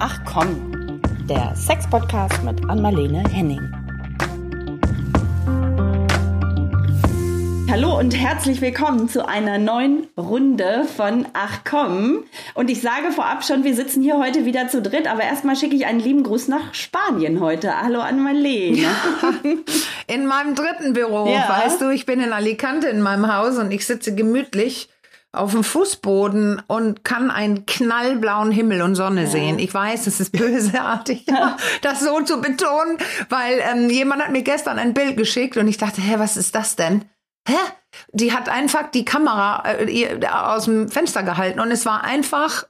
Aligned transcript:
Ach 0.00 0.20
komm, 0.24 1.00
der 1.28 1.56
Sex-Podcast 1.56 2.44
mit 2.44 2.70
Anmalene 2.70 3.24
Henning. 3.32 3.60
Hallo 7.68 7.98
und 7.98 8.16
herzlich 8.16 8.60
willkommen 8.60 9.08
zu 9.08 9.26
einer 9.26 9.58
neuen 9.58 10.06
Runde 10.16 10.84
von 10.84 11.26
Ach 11.32 11.62
komm. 11.68 12.22
Und 12.54 12.70
ich 12.70 12.80
sage 12.80 13.10
vorab 13.10 13.44
schon, 13.44 13.64
wir 13.64 13.74
sitzen 13.74 14.00
hier 14.00 14.18
heute 14.18 14.44
wieder 14.44 14.68
zu 14.68 14.82
dritt, 14.82 15.10
aber 15.10 15.24
erstmal 15.24 15.56
schicke 15.56 15.74
ich 15.74 15.84
einen 15.86 15.98
lieben 15.98 16.22
Gruß 16.22 16.46
nach 16.46 16.74
Spanien 16.74 17.40
heute. 17.40 17.82
Hallo 17.82 17.98
an 17.98 18.22
Marlene. 18.22 18.86
in 20.06 20.26
meinem 20.26 20.54
dritten 20.54 20.92
Büro, 20.92 21.26
ja. 21.26 21.48
weißt 21.48 21.80
du, 21.80 21.90
ich 21.90 22.06
bin 22.06 22.20
in 22.20 22.32
Alicante 22.32 22.86
in 22.86 23.00
meinem 23.00 23.34
Haus 23.34 23.58
und 23.58 23.72
ich 23.72 23.84
sitze 23.84 24.14
gemütlich 24.14 24.90
auf 25.32 25.52
dem 25.52 25.62
Fußboden 25.62 26.62
und 26.66 27.04
kann 27.04 27.30
einen 27.30 27.66
knallblauen 27.66 28.50
Himmel 28.50 28.82
und 28.82 28.94
Sonne 28.94 29.22
ja. 29.22 29.28
sehen. 29.28 29.58
Ich 29.58 29.72
weiß, 29.72 30.06
es 30.06 30.20
ist 30.20 30.32
bösartig, 30.32 31.26
das 31.82 32.00
so 32.00 32.20
zu 32.22 32.40
betonen, 32.40 32.98
weil 33.28 33.60
ähm, 33.60 33.90
jemand 33.90 34.22
hat 34.22 34.32
mir 34.32 34.42
gestern 34.42 34.78
ein 34.78 34.94
Bild 34.94 35.16
geschickt 35.16 35.56
und 35.56 35.68
ich 35.68 35.76
dachte, 35.76 36.00
hä, 36.00 36.14
was 36.18 36.36
ist 36.36 36.54
das 36.54 36.76
denn? 36.76 37.04
hä? 37.48 37.56
Die 38.12 38.32
hat 38.32 38.48
einfach 38.48 38.90
die 38.90 39.04
Kamera 39.04 39.64
äh, 39.64 40.26
aus 40.26 40.66
dem 40.66 40.88
Fenster 40.88 41.22
gehalten 41.22 41.58
und 41.58 41.70
es 41.70 41.86
war 41.86 42.04
einfach 42.04 42.64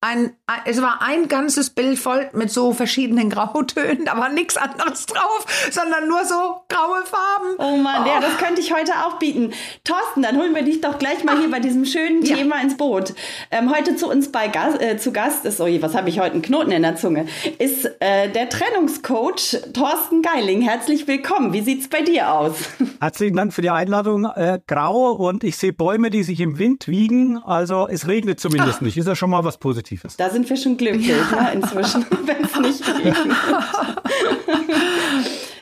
ein, 0.00 0.30
es 0.64 0.80
war 0.80 1.02
ein 1.02 1.26
ganzes 1.26 1.70
Bild 1.70 1.98
voll 1.98 2.30
mit 2.32 2.52
so 2.52 2.72
verschiedenen 2.72 3.30
Grautönen, 3.38 4.04
da 4.04 4.16
war 4.16 4.28
nichts 4.28 4.56
anderes 4.56 5.06
drauf, 5.06 5.44
sondern 5.72 6.06
nur 6.06 6.24
so 6.24 6.34
graue 6.68 7.04
Farben. 7.04 7.56
Oh 7.58 7.76
Mann, 7.76 8.04
oh. 8.04 8.08
ja, 8.08 8.20
das 8.20 8.38
könnte 8.38 8.60
ich 8.60 8.72
heute 8.72 8.92
auch 9.04 9.18
bieten. 9.18 9.52
Thorsten, 9.82 10.22
dann 10.22 10.36
holen 10.36 10.54
wir 10.54 10.62
dich 10.62 10.80
doch 10.80 10.98
gleich 10.98 11.24
mal 11.24 11.38
hier 11.38 11.50
bei 11.50 11.58
diesem 11.58 11.84
schönen 11.84 12.22
ja. 12.22 12.36
Thema 12.36 12.60
ins 12.62 12.76
Boot. 12.76 13.14
Ähm, 13.50 13.74
heute 13.74 13.96
zu 13.96 14.08
uns 14.08 14.30
bei 14.30 14.46
Gas, 14.46 14.80
äh, 14.80 14.98
zu 14.98 15.12
Gast 15.12 15.44
ist, 15.44 15.60
oh 15.60 15.66
je, 15.66 15.82
was 15.82 15.96
habe 15.96 16.08
ich 16.08 16.20
heute, 16.20 16.34
einen 16.34 16.42
Knoten 16.42 16.70
in 16.70 16.82
der 16.82 16.94
Zunge, 16.94 17.26
ist 17.58 17.84
äh, 17.98 18.30
der 18.30 18.48
Trennungscoach 18.48 19.56
Thorsten 19.74 20.22
Geiling. 20.22 20.60
Herzlich 20.60 21.08
willkommen. 21.08 21.52
Wie 21.52 21.62
sieht's 21.62 21.88
bei 21.88 22.02
dir 22.02 22.32
aus? 22.32 22.54
Herzlichen 23.00 23.36
Dank 23.36 23.52
für 23.52 23.62
die 23.62 23.70
Einladung. 23.70 24.26
Äh, 24.26 24.60
grau 24.68 25.12
und 25.12 25.42
ich 25.42 25.56
sehe 25.56 25.72
Bäume, 25.72 26.10
die 26.10 26.22
sich 26.22 26.40
im 26.40 26.58
Wind 26.58 26.86
wiegen. 26.86 27.38
Also 27.38 27.88
es 27.88 28.06
regnet 28.06 28.38
zumindest 28.38 28.76
Ach. 28.76 28.82
nicht. 28.82 28.96
Ist 28.96 29.08
ja 29.08 29.16
schon 29.16 29.30
mal 29.30 29.42
was 29.42 29.58
Positives. 29.58 29.87
Positives. 29.88 30.16
Da 30.16 30.30
sind 30.30 30.48
wir 30.48 30.56
schon 30.56 30.76
glücklich 30.76 31.08
ja. 31.08 31.42
ne, 31.42 31.52
inzwischen, 31.54 32.06
wenn 32.24 32.44
es 32.44 32.56
nicht 32.58 32.88
regnet. 32.88 33.36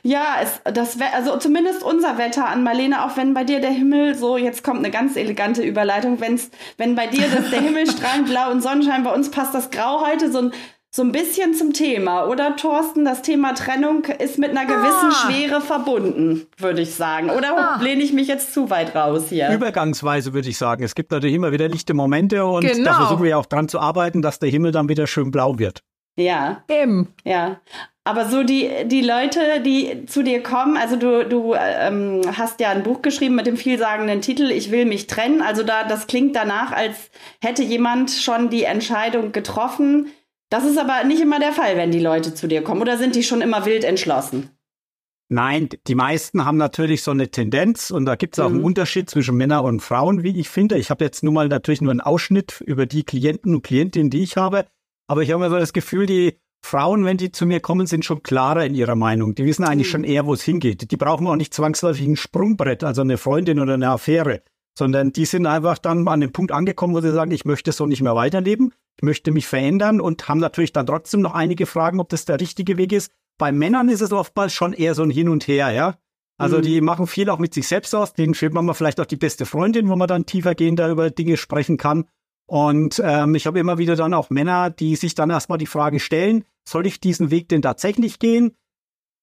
ja, 0.02 0.36
es, 0.42 0.60
das, 0.72 0.98
also 1.14 1.36
zumindest 1.38 1.82
unser 1.82 2.18
Wetter 2.18 2.46
an 2.46 2.62
Marlene, 2.62 3.04
auch 3.04 3.16
wenn 3.16 3.34
bei 3.34 3.44
dir 3.44 3.60
der 3.60 3.70
Himmel 3.70 4.14
so, 4.14 4.36
jetzt 4.36 4.62
kommt 4.64 4.78
eine 4.78 4.90
ganz 4.90 5.16
elegante 5.16 5.62
Überleitung, 5.62 6.20
wenn's, 6.20 6.50
wenn 6.76 6.94
bei 6.94 7.06
dir 7.06 7.28
das, 7.28 7.50
der 7.50 7.60
Himmel 7.60 7.90
strahlend 7.90 8.28
blau 8.28 8.50
und 8.50 8.62
Sonnenschein, 8.62 9.04
bei 9.04 9.12
uns 9.12 9.30
passt 9.30 9.54
das 9.54 9.70
Grau 9.70 10.04
heute 10.06 10.30
so 10.30 10.38
ein 10.38 10.52
so 10.90 11.02
ein 11.02 11.12
bisschen 11.12 11.54
zum 11.54 11.72
Thema, 11.72 12.26
oder 12.26 12.56
Thorsten? 12.56 13.04
Das 13.04 13.22
Thema 13.22 13.54
Trennung 13.54 14.04
ist 14.04 14.38
mit 14.38 14.50
einer 14.50 14.64
gewissen 14.64 15.10
ah. 15.10 15.26
Schwere 15.26 15.60
verbunden, 15.60 16.46
würde 16.58 16.80
ich 16.82 16.94
sagen. 16.94 17.30
Oder 17.30 17.56
ah. 17.56 17.82
lehne 17.82 18.02
ich 18.02 18.12
mich 18.12 18.28
jetzt 18.28 18.54
zu 18.54 18.70
weit 18.70 18.94
raus 18.94 19.24
hier? 19.28 19.50
Übergangsweise 19.52 20.32
würde 20.32 20.48
ich 20.48 20.56
sagen. 20.56 20.82
Es 20.82 20.94
gibt 20.94 21.10
natürlich 21.10 21.36
immer 21.36 21.52
wieder 21.52 21.68
lichte 21.68 21.92
Momente 21.92 22.46
und 22.46 22.66
genau. 22.66 22.84
da 22.84 22.94
versuchen 22.94 23.22
wir 23.22 23.30
ja 23.30 23.36
auch 23.36 23.46
dran 23.46 23.68
zu 23.68 23.78
arbeiten, 23.78 24.22
dass 24.22 24.38
der 24.38 24.48
Himmel 24.48 24.72
dann 24.72 24.88
wieder 24.88 25.06
schön 25.06 25.30
blau 25.30 25.58
wird. 25.58 25.82
Ja. 26.18 26.62
Eben. 26.68 27.08
Ja. 27.24 27.60
Aber 28.04 28.28
so 28.28 28.44
die, 28.44 28.70
die 28.86 29.02
Leute, 29.02 29.60
die 29.64 30.06
zu 30.06 30.22
dir 30.22 30.40
kommen, 30.40 30.76
also 30.76 30.96
du, 30.96 31.28
du 31.28 31.54
ähm, 31.54 32.22
hast 32.36 32.60
ja 32.60 32.70
ein 32.70 32.84
Buch 32.84 33.02
geschrieben 33.02 33.34
mit 33.34 33.46
dem 33.46 33.56
vielsagenden 33.56 34.20
Titel 34.20 34.44
Ich 34.50 34.70
will 34.70 34.86
mich 34.86 35.08
trennen. 35.08 35.42
Also 35.42 35.64
da, 35.64 35.82
das 35.82 36.06
klingt 36.06 36.36
danach, 36.36 36.70
als 36.70 37.10
hätte 37.42 37.64
jemand 37.64 38.12
schon 38.12 38.48
die 38.48 38.62
Entscheidung 38.62 39.32
getroffen, 39.32 40.12
das 40.50 40.64
ist 40.64 40.78
aber 40.78 41.04
nicht 41.04 41.20
immer 41.20 41.40
der 41.40 41.52
Fall, 41.52 41.76
wenn 41.76 41.90
die 41.90 42.00
Leute 42.00 42.34
zu 42.34 42.46
dir 42.46 42.62
kommen. 42.62 42.80
Oder 42.80 42.98
sind 42.98 43.16
die 43.16 43.22
schon 43.22 43.40
immer 43.40 43.66
wild 43.66 43.84
entschlossen? 43.84 44.50
Nein, 45.28 45.68
die 45.88 45.96
meisten 45.96 46.44
haben 46.44 46.56
natürlich 46.56 47.02
so 47.02 47.10
eine 47.10 47.28
Tendenz 47.28 47.90
und 47.90 48.04
da 48.04 48.14
gibt 48.14 48.38
es 48.38 48.44
auch 48.44 48.48
mhm. 48.48 48.56
einen 48.56 48.64
Unterschied 48.64 49.10
zwischen 49.10 49.36
Männern 49.36 49.64
und 49.64 49.80
Frauen, 49.80 50.22
wie 50.22 50.38
ich 50.38 50.48
finde. 50.48 50.78
Ich 50.78 50.88
habe 50.90 51.04
jetzt 51.04 51.24
nun 51.24 51.34
mal 51.34 51.48
natürlich 51.48 51.80
nur 51.80 51.90
einen 51.90 52.00
Ausschnitt 52.00 52.62
über 52.64 52.86
die 52.86 53.02
Klienten 53.02 53.56
und 53.56 53.62
Klientinnen, 53.62 54.10
die 54.10 54.22
ich 54.22 54.36
habe. 54.36 54.66
Aber 55.08 55.22
ich 55.22 55.32
habe 55.32 55.44
immer 55.44 55.50
so 55.52 55.58
das 55.58 55.72
Gefühl, 55.72 56.06
die 56.06 56.38
Frauen, 56.64 57.04
wenn 57.04 57.16
die 57.16 57.32
zu 57.32 57.44
mir 57.44 57.58
kommen, 57.58 57.88
sind 57.88 58.04
schon 58.04 58.22
klarer 58.22 58.64
in 58.64 58.76
ihrer 58.76 58.94
Meinung. 58.94 59.34
Die 59.34 59.44
wissen 59.44 59.64
eigentlich 59.64 59.88
mhm. 59.88 59.92
schon 59.92 60.04
eher, 60.04 60.26
wo 60.26 60.34
es 60.34 60.42
hingeht. 60.42 60.92
Die 60.92 60.96
brauchen 60.96 61.26
auch 61.26 61.36
nicht 61.36 61.54
zwangsläufig 61.54 62.06
ein 62.06 62.16
Sprungbrett, 62.16 62.84
also 62.84 63.00
eine 63.00 63.18
Freundin 63.18 63.58
oder 63.58 63.74
eine 63.74 63.88
Affäre, 63.88 64.42
sondern 64.78 65.12
die 65.12 65.24
sind 65.24 65.46
einfach 65.46 65.78
dann 65.78 66.06
an 66.06 66.20
dem 66.20 66.32
Punkt 66.32 66.52
angekommen, 66.52 66.94
wo 66.94 67.00
sie 67.00 67.12
sagen, 67.12 67.32
ich 67.32 67.44
möchte 67.44 67.72
so 67.72 67.86
nicht 67.86 68.00
mehr 68.00 68.14
weiterleben 68.14 68.72
möchte 69.02 69.30
mich 69.30 69.46
verändern 69.46 70.00
und 70.00 70.28
haben 70.28 70.40
natürlich 70.40 70.72
dann 70.72 70.86
trotzdem 70.86 71.20
noch 71.20 71.34
einige 71.34 71.66
Fragen, 71.66 72.00
ob 72.00 72.08
das 72.08 72.24
der 72.24 72.40
richtige 72.40 72.76
Weg 72.76 72.92
ist. 72.92 73.12
Bei 73.38 73.52
Männern 73.52 73.88
ist 73.88 74.00
es 74.00 74.12
oftmals 74.12 74.52
schon 74.52 74.72
eher 74.72 74.94
so 74.94 75.02
ein 75.02 75.10
Hin 75.10 75.28
und 75.28 75.46
Her, 75.46 75.70
ja. 75.70 75.96
Also 76.38 76.58
mhm. 76.58 76.62
die 76.62 76.80
machen 76.80 77.06
viel 77.06 77.30
auch 77.30 77.38
mit 77.38 77.54
sich 77.54 77.66
selbst 77.66 77.94
aus, 77.94 78.12
denen 78.12 78.34
fehlt 78.34 78.52
manchmal 78.52 78.74
vielleicht 78.74 79.00
auch 79.00 79.06
die 79.06 79.16
beste 79.16 79.46
Freundin, 79.46 79.88
wo 79.88 79.96
man 79.96 80.08
dann 80.08 80.26
tiefergehender 80.26 80.88
über 80.90 81.10
Dinge 81.10 81.36
sprechen 81.36 81.76
kann. 81.76 82.06
Und 82.46 83.02
ähm, 83.04 83.34
ich 83.34 83.46
habe 83.46 83.58
immer 83.58 83.78
wieder 83.78 83.96
dann 83.96 84.14
auch 84.14 84.30
Männer, 84.30 84.70
die 84.70 84.96
sich 84.96 85.14
dann 85.14 85.30
erstmal 85.30 85.58
die 85.58 85.66
Frage 85.66 85.98
stellen, 85.98 86.44
soll 86.68 86.86
ich 86.86 87.00
diesen 87.00 87.30
Weg 87.30 87.48
denn 87.48 87.62
tatsächlich 87.62 88.18
gehen? 88.18 88.52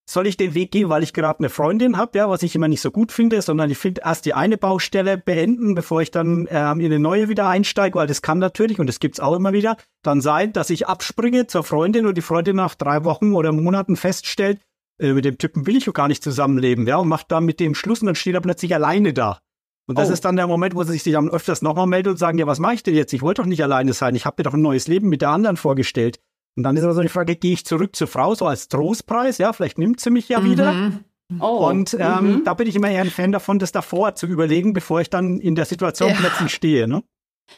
Soll 0.09 0.27
ich 0.27 0.37
den 0.37 0.53
Weg 0.53 0.71
gehen, 0.71 0.89
weil 0.89 1.03
ich 1.03 1.13
gerade 1.13 1.39
eine 1.39 1.49
Freundin 1.49 1.97
habe, 1.97 2.17
ja, 2.17 2.29
was 2.29 2.43
ich 2.43 2.55
immer 2.55 2.67
nicht 2.67 2.81
so 2.81 2.91
gut 2.91 3.11
finde, 3.11 3.41
sondern 3.41 3.69
ich 3.69 3.77
finde 3.77 4.01
erst 4.03 4.25
die 4.25 4.33
eine 4.33 4.57
Baustelle 4.57 5.17
beenden, 5.17 5.75
bevor 5.75 6.01
ich 6.01 6.11
dann 6.11 6.47
ähm, 6.49 6.79
in 6.79 6.87
eine 6.87 6.99
neue 6.99 7.29
wieder 7.29 7.47
einsteige, 7.47 7.97
weil 7.97 8.07
das 8.07 8.21
kann 8.21 8.39
natürlich, 8.39 8.79
und 8.79 8.87
das 8.87 8.99
gibt's 8.99 9.19
auch 9.19 9.33
immer 9.33 9.53
wieder, 9.53 9.77
dann 10.01 10.19
sein, 10.19 10.51
dass 10.51 10.69
ich 10.69 10.87
abspringe 10.87 11.47
zur 11.47 11.63
Freundin 11.63 12.05
und 12.05 12.15
die 12.17 12.21
Freundin 12.21 12.57
nach 12.57 12.75
drei 12.75 13.03
Wochen 13.05 13.33
oder 13.33 13.51
Monaten 13.51 13.95
feststellt, 13.95 14.59
äh, 14.99 15.13
mit 15.13 15.25
dem 15.25 15.37
Typen 15.37 15.65
will 15.65 15.77
ich 15.77 15.85
doch 15.85 15.93
gar 15.93 16.09
nicht 16.09 16.23
zusammenleben, 16.23 16.85
ja, 16.85 16.97
und 16.97 17.07
macht 17.07 17.31
dann 17.31 17.45
mit 17.45 17.59
dem 17.59 17.73
Schluss 17.73 18.01
und 18.01 18.07
dann 18.07 18.15
steht 18.15 18.35
er 18.35 18.41
plötzlich 18.41 18.73
alleine 18.75 19.13
da. 19.13 19.39
Und 19.85 19.97
das 19.97 20.09
oh. 20.09 20.13
ist 20.13 20.23
dann 20.23 20.35
der 20.35 20.47
Moment, 20.47 20.75
wo 20.75 20.83
sie 20.83 20.97
sich 20.97 21.11
dann 21.11 21.29
öfters 21.29 21.61
nochmal 21.61 21.87
meldet 21.87 22.11
und 22.11 22.17
sagen, 22.17 22.37
ja, 22.37 22.47
was 22.47 22.59
mache 22.59 22.75
ich 22.75 22.83
denn 22.83 22.95
jetzt? 22.95 23.13
Ich 23.13 23.21
wollte 23.21 23.41
doch 23.41 23.47
nicht 23.47 23.63
alleine 23.63 23.93
sein, 23.93 24.15
ich 24.15 24.25
habe 24.25 24.35
mir 24.39 24.43
doch 24.43 24.53
ein 24.53 24.61
neues 24.61 24.87
Leben 24.87 25.09
mit 25.09 25.21
der 25.21 25.29
anderen 25.29 25.57
vorgestellt. 25.57 26.19
Und 26.55 26.63
dann 26.63 26.77
ist 26.77 26.83
aber 26.83 26.93
so 26.93 27.01
die 27.01 27.09
Frage, 27.09 27.35
gehe 27.35 27.53
ich 27.53 27.65
zurück 27.65 27.95
zur 27.95 28.07
Frau, 28.07 28.35
so 28.35 28.45
als 28.45 28.67
Trostpreis, 28.67 29.37
ja, 29.37 29.53
vielleicht 29.53 29.77
nimmt 29.77 29.99
sie 29.99 30.11
mich 30.11 30.29
ja 30.29 30.39
mhm. 30.39 30.51
wieder. 30.51 30.91
Oh. 31.39 31.67
Und 31.67 31.95
ähm, 31.99 32.25
mhm. 32.25 32.43
da 32.43 32.53
bin 32.53 32.67
ich 32.67 32.75
immer 32.75 32.89
eher 32.89 33.01
ein 33.01 33.09
Fan 33.09 33.31
davon, 33.31 33.59
das 33.59 33.71
davor 33.71 34.15
zu 34.15 34.27
überlegen, 34.27 34.73
bevor 34.73 35.01
ich 35.01 35.09
dann 35.09 35.39
in 35.39 35.55
der 35.55 35.65
Situation 35.65 36.09
ja. 36.09 36.15
plötzlich 36.15 36.53
stehe. 36.53 36.87
Ne? 36.87 37.03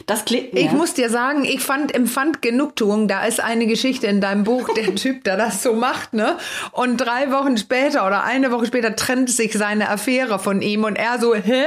Das 0.06 0.26
klingt, 0.26 0.54
ja. 0.54 0.62
Ich 0.62 0.72
muss 0.72 0.94
dir 0.94 1.10
sagen, 1.10 1.46
ich 1.46 1.62
fand, 1.62 1.94
empfand 1.94 2.42
Genugtuung. 2.42 3.08
Da 3.08 3.26
ist 3.26 3.40
eine 3.40 3.66
Geschichte 3.66 4.08
in 4.08 4.22
deinem 4.22 4.44
Buch, 4.44 4.70
der 4.74 4.96
Typ, 4.96 5.24
der 5.24 5.38
das 5.38 5.64
so 5.64 5.74
macht, 5.74 6.14
ne? 6.14 6.38
Und 6.72 6.98
drei 6.98 7.32
Wochen 7.32 7.58
später 7.58 8.06
oder 8.06 8.24
eine 8.24 8.52
Woche 8.52 8.66
später 8.66 8.96
trennt 8.96 9.30
sich 9.30 9.54
seine 9.54 9.90
Affäre 9.90 10.40
von 10.40 10.62
ihm 10.62 10.84
und 10.84 10.96
er 10.96 11.20
so, 11.20 11.36
hä? 11.36 11.64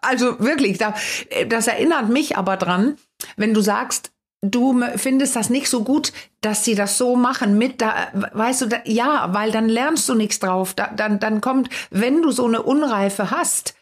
Also 0.00 0.38
wirklich, 0.40 0.78
das 0.78 1.66
erinnert 1.66 2.08
mich 2.08 2.36
aber 2.36 2.56
dran, 2.56 2.96
wenn 3.36 3.52
du 3.52 3.60
sagst, 3.60 4.12
du 4.42 4.80
findest 4.96 5.36
das 5.36 5.50
nicht 5.50 5.68
so 5.68 5.82
gut, 5.82 6.12
dass 6.40 6.64
sie 6.64 6.74
das 6.74 6.98
so 6.98 7.16
machen 7.16 7.58
mit 7.58 7.80
da, 7.80 8.08
weißt 8.32 8.62
du, 8.62 8.66
da, 8.66 8.78
ja, 8.84 9.32
weil 9.32 9.50
dann 9.50 9.68
lernst 9.68 10.08
du 10.08 10.14
nichts 10.14 10.38
drauf. 10.38 10.74
Da, 10.74 10.88
dann, 10.94 11.18
dann 11.18 11.40
kommt, 11.40 11.68
wenn 11.90 12.22
du 12.22 12.30
so 12.30 12.46
eine 12.46 12.62
Unreife 12.62 13.30
hast, 13.30 13.74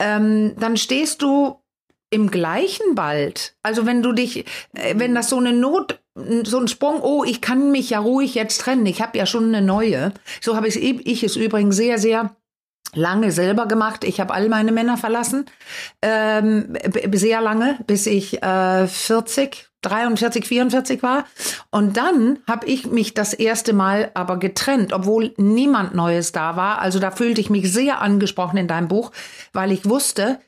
ähm, 0.00 0.54
dann 0.58 0.76
stehst 0.76 1.22
du 1.22 1.60
im 2.10 2.30
gleichen 2.30 2.94
bald. 2.94 3.56
Also 3.62 3.84
wenn 3.86 4.02
du 4.02 4.12
dich, 4.12 4.46
äh, 4.74 4.94
wenn 4.96 5.14
das 5.14 5.28
so 5.28 5.38
eine 5.38 5.52
Not, 5.52 6.00
so 6.44 6.58
ein 6.58 6.68
Sprung, 6.68 7.02
oh, 7.02 7.24
ich 7.24 7.40
kann 7.40 7.72
mich 7.72 7.90
ja 7.90 7.98
ruhig 7.98 8.34
jetzt 8.34 8.60
trennen, 8.60 8.86
ich 8.86 9.02
habe 9.02 9.18
ja 9.18 9.26
schon 9.26 9.54
eine 9.54 9.60
neue. 9.60 10.12
So 10.40 10.56
habe 10.56 10.68
ich, 10.68 10.76
ich 10.76 11.22
es 11.22 11.36
übrigens 11.36 11.76
sehr, 11.76 11.98
sehr 11.98 12.34
lange 12.96 13.30
selber 13.30 13.66
gemacht. 13.66 14.02
Ich 14.02 14.18
habe 14.18 14.34
all 14.34 14.48
meine 14.48 14.72
Männer 14.72 14.96
verlassen, 14.96 15.46
ähm, 16.02 16.76
sehr 17.12 17.40
lange, 17.40 17.78
bis 17.86 18.06
ich 18.06 18.42
äh, 18.42 18.86
40, 18.88 19.68
43, 19.82 20.46
44 20.46 21.02
war. 21.02 21.26
Und 21.70 21.96
dann 21.96 22.38
habe 22.48 22.66
ich 22.66 22.86
mich 22.86 23.14
das 23.14 23.34
erste 23.34 23.72
Mal 23.72 24.10
aber 24.14 24.38
getrennt, 24.38 24.92
obwohl 24.92 25.34
niemand 25.36 25.94
Neues 25.94 26.32
da 26.32 26.56
war. 26.56 26.80
Also 26.80 26.98
da 26.98 27.10
fühlte 27.10 27.40
ich 27.40 27.50
mich 27.50 27.70
sehr 27.72 28.00
angesprochen 28.00 28.56
in 28.56 28.68
deinem 28.68 28.88
Buch, 28.88 29.12
weil 29.52 29.70
ich 29.70 29.88
wusste, 29.88 30.40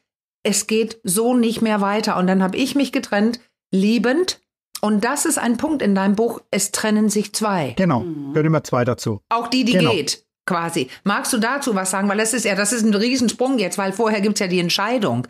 es 0.42 0.66
geht 0.66 0.98
so 1.04 1.34
nicht 1.34 1.62
mehr 1.62 1.80
weiter. 1.80 2.16
Und 2.16 2.26
dann 2.26 2.42
habe 2.42 2.56
ich 2.56 2.74
mich 2.74 2.90
getrennt, 2.92 3.40
liebend. 3.70 4.40
Und 4.80 5.04
das 5.04 5.26
ist 5.26 5.38
ein 5.38 5.56
Punkt 5.56 5.82
in 5.82 5.94
deinem 5.94 6.14
Buch, 6.14 6.40
es 6.50 6.70
trennen 6.70 7.08
sich 7.08 7.34
zwei. 7.34 7.74
Genau, 7.76 8.04
gehört 8.28 8.46
immer 8.46 8.62
zwei 8.62 8.84
dazu. 8.84 9.20
Auch 9.28 9.48
die, 9.48 9.64
die 9.64 9.72
genau. 9.72 9.90
geht 9.90 10.24
quasi. 10.48 10.88
Magst 11.04 11.32
du 11.32 11.38
dazu 11.38 11.76
was 11.76 11.92
sagen? 11.92 12.08
Weil 12.08 12.18
das 12.18 12.34
ist 12.34 12.44
ja, 12.44 12.56
das 12.56 12.72
ist 12.72 12.84
ein 12.84 12.94
Riesensprung 12.94 13.60
jetzt, 13.60 13.78
weil 13.78 13.92
vorher 13.92 14.20
gibt's 14.20 14.40
ja 14.40 14.48
die 14.48 14.58
Entscheidung. 14.58 15.28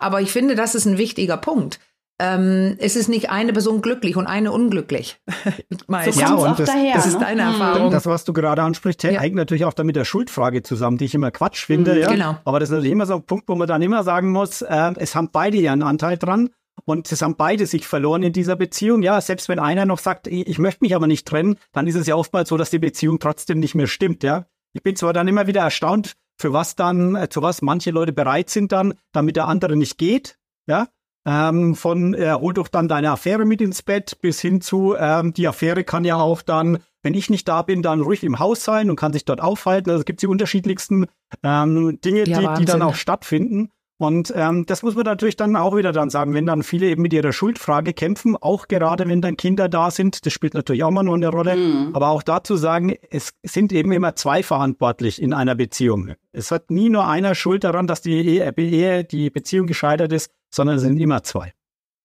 Aber 0.00 0.20
ich 0.20 0.32
finde, 0.32 0.56
das 0.56 0.74
ist 0.74 0.86
ein 0.86 0.98
wichtiger 0.98 1.36
Punkt 1.36 1.78
ähm, 2.20 2.76
es 2.78 2.94
ist 2.94 3.08
nicht 3.08 3.30
eine 3.30 3.52
Person 3.52 3.82
glücklich 3.82 4.16
und 4.16 4.26
eine 4.26 4.52
unglücklich. 4.52 5.20
so 5.88 6.20
ja, 6.20 6.34
und 6.34 6.58
das, 6.58 6.68
daher, 6.68 6.94
das 6.94 7.06
ist 7.06 7.14
ne? 7.14 7.20
deine 7.20 7.42
ne? 7.42 7.48
Erfahrung. 7.48 7.90
Das, 7.90 8.06
was 8.06 8.24
du 8.24 8.32
gerade 8.32 8.62
ansprichst, 8.62 9.02
ja. 9.02 9.20
hängt 9.20 9.34
natürlich 9.34 9.64
auch 9.64 9.72
damit 9.72 9.96
der 9.96 10.04
Schuldfrage 10.04 10.62
zusammen, 10.62 10.96
die 10.96 11.06
ich 11.06 11.14
immer 11.14 11.32
Quatsch 11.32 11.64
finde. 11.64 11.94
Mhm, 11.94 12.00
ja? 12.00 12.08
Genau. 12.08 12.36
Aber 12.44 12.60
das 12.60 12.68
ist 12.68 12.74
natürlich 12.74 12.92
immer 12.92 13.06
so 13.06 13.14
ein 13.14 13.24
Punkt, 13.24 13.48
wo 13.48 13.56
man 13.56 13.66
dann 13.66 13.82
immer 13.82 14.04
sagen 14.04 14.30
muss, 14.30 14.62
äh, 14.62 14.92
es 14.96 15.16
haben 15.16 15.30
beide 15.32 15.56
ja 15.56 15.72
einen 15.72 15.82
Anteil 15.82 16.16
dran. 16.16 16.50
Und 16.86 17.10
es 17.10 17.22
haben 17.22 17.36
beide 17.36 17.66
sich 17.66 17.86
verloren 17.86 18.24
in 18.24 18.32
dieser 18.32 18.56
Beziehung. 18.56 19.02
Ja, 19.02 19.20
selbst 19.20 19.48
wenn 19.48 19.58
einer 19.58 19.86
noch 19.86 20.00
sagt, 20.00 20.26
ich 20.26 20.58
möchte 20.58 20.84
mich 20.84 20.94
aber 20.94 21.06
nicht 21.06 21.26
trennen, 21.26 21.56
dann 21.72 21.86
ist 21.86 21.94
es 21.94 22.06
ja 22.06 22.16
oftmals 22.16 22.48
so, 22.48 22.56
dass 22.56 22.70
die 22.70 22.80
Beziehung 22.80 23.20
trotzdem 23.20 23.60
nicht 23.60 23.74
mehr 23.74 23.86
stimmt. 23.86 24.22
Ja, 24.24 24.46
ich 24.74 24.82
bin 24.82 24.96
zwar 24.96 25.12
dann 25.12 25.28
immer 25.28 25.46
wieder 25.46 25.62
erstaunt, 25.62 26.14
für 26.38 26.52
was 26.52 26.76
dann, 26.76 27.14
äh, 27.14 27.28
zu 27.28 27.40
was 27.42 27.62
manche 27.62 27.90
Leute 27.90 28.12
bereit 28.12 28.50
sind 28.50 28.72
dann, 28.72 28.94
damit 29.12 29.36
der 29.36 29.46
andere 29.48 29.76
nicht 29.76 29.96
geht. 29.98 30.38
Ja, 30.66 30.88
ähm, 31.26 31.74
von 31.74 32.14
äh, 32.14 32.32
hol 32.32 32.52
doch 32.52 32.68
dann 32.68 32.88
deine 32.88 33.10
Affäre 33.10 33.46
mit 33.46 33.60
ins 33.62 33.82
Bett 33.82 34.20
bis 34.20 34.40
hin 34.40 34.60
zu, 34.60 34.94
ähm, 34.98 35.32
die 35.32 35.48
Affäre 35.48 35.84
kann 35.84 36.04
ja 36.04 36.16
auch 36.16 36.42
dann, 36.42 36.78
wenn 37.02 37.14
ich 37.14 37.30
nicht 37.30 37.48
da 37.48 37.62
bin, 37.62 37.82
dann 37.82 38.00
ruhig 38.00 38.24
im 38.24 38.38
Haus 38.38 38.64
sein 38.64 38.90
und 38.90 38.96
kann 38.96 39.12
sich 39.12 39.24
dort 39.24 39.40
aufhalten. 39.40 39.90
Also 39.90 40.00
es 40.00 40.06
gibt 40.06 40.20
die 40.20 40.26
unterschiedlichsten 40.26 41.06
ähm, 41.42 41.98
Dinge, 42.04 42.24
ja, 42.26 42.54
die, 42.54 42.60
die 42.60 42.64
dann 42.66 42.82
auch 42.82 42.94
stattfinden. 42.94 43.70
Und 43.98 44.32
ähm, 44.34 44.66
das 44.66 44.82
muss 44.82 44.96
man 44.96 45.04
natürlich 45.04 45.36
dann 45.36 45.54
auch 45.54 45.76
wieder 45.76 45.92
dann 45.92 46.10
sagen, 46.10 46.34
wenn 46.34 46.46
dann 46.46 46.64
viele 46.64 46.86
eben 46.86 47.02
mit 47.02 47.12
ihrer 47.12 47.32
Schuldfrage 47.32 47.92
kämpfen, 47.92 48.36
auch 48.36 48.66
gerade 48.66 49.06
wenn 49.06 49.22
dann 49.22 49.36
Kinder 49.36 49.68
da 49.68 49.90
sind, 49.90 50.26
das 50.26 50.32
spielt 50.32 50.54
natürlich 50.54 50.82
auch 50.82 50.90
mal 50.90 51.04
nur 51.04 51.14
eine 51.14 51.28
Rolle, 51.28 51.56
mhm. 51.56 51.90
aber 51.94 52.08
auch 52.08 52.24
dazu 52.24 52.56
sagen, 52.56 52.96
es 53.10 53.34
sind 53.44 53.72
eben 53.72 53.92
immer 53.92 54.16
zwei 54.16 54.42
verantwortlich 54.42 55.22
in 55.22 55.32
einer 55.32 55.54
Beziehung. 55.54 56.14
Es 56.32 56.50
hat 56.50 56.70
nie 56.72 56.90
nur 56.90 57.06
einer 57.06 57.36
Schuld 57.36 57.62
daran, 57.62 57.86
dass 57.86 58.02
die 58.02 58.42
Ehe, 58.50 59.04
die 59.04 59.30
Beziehung 59.30 59.68
gescheitert 59.68 60.12
ist, 60.12 60.32
sondern 60.50 60.76
es 60.76 60.82
sind 60.82 60.98
immer 60.98 61.22
zwei. 61.22 61.52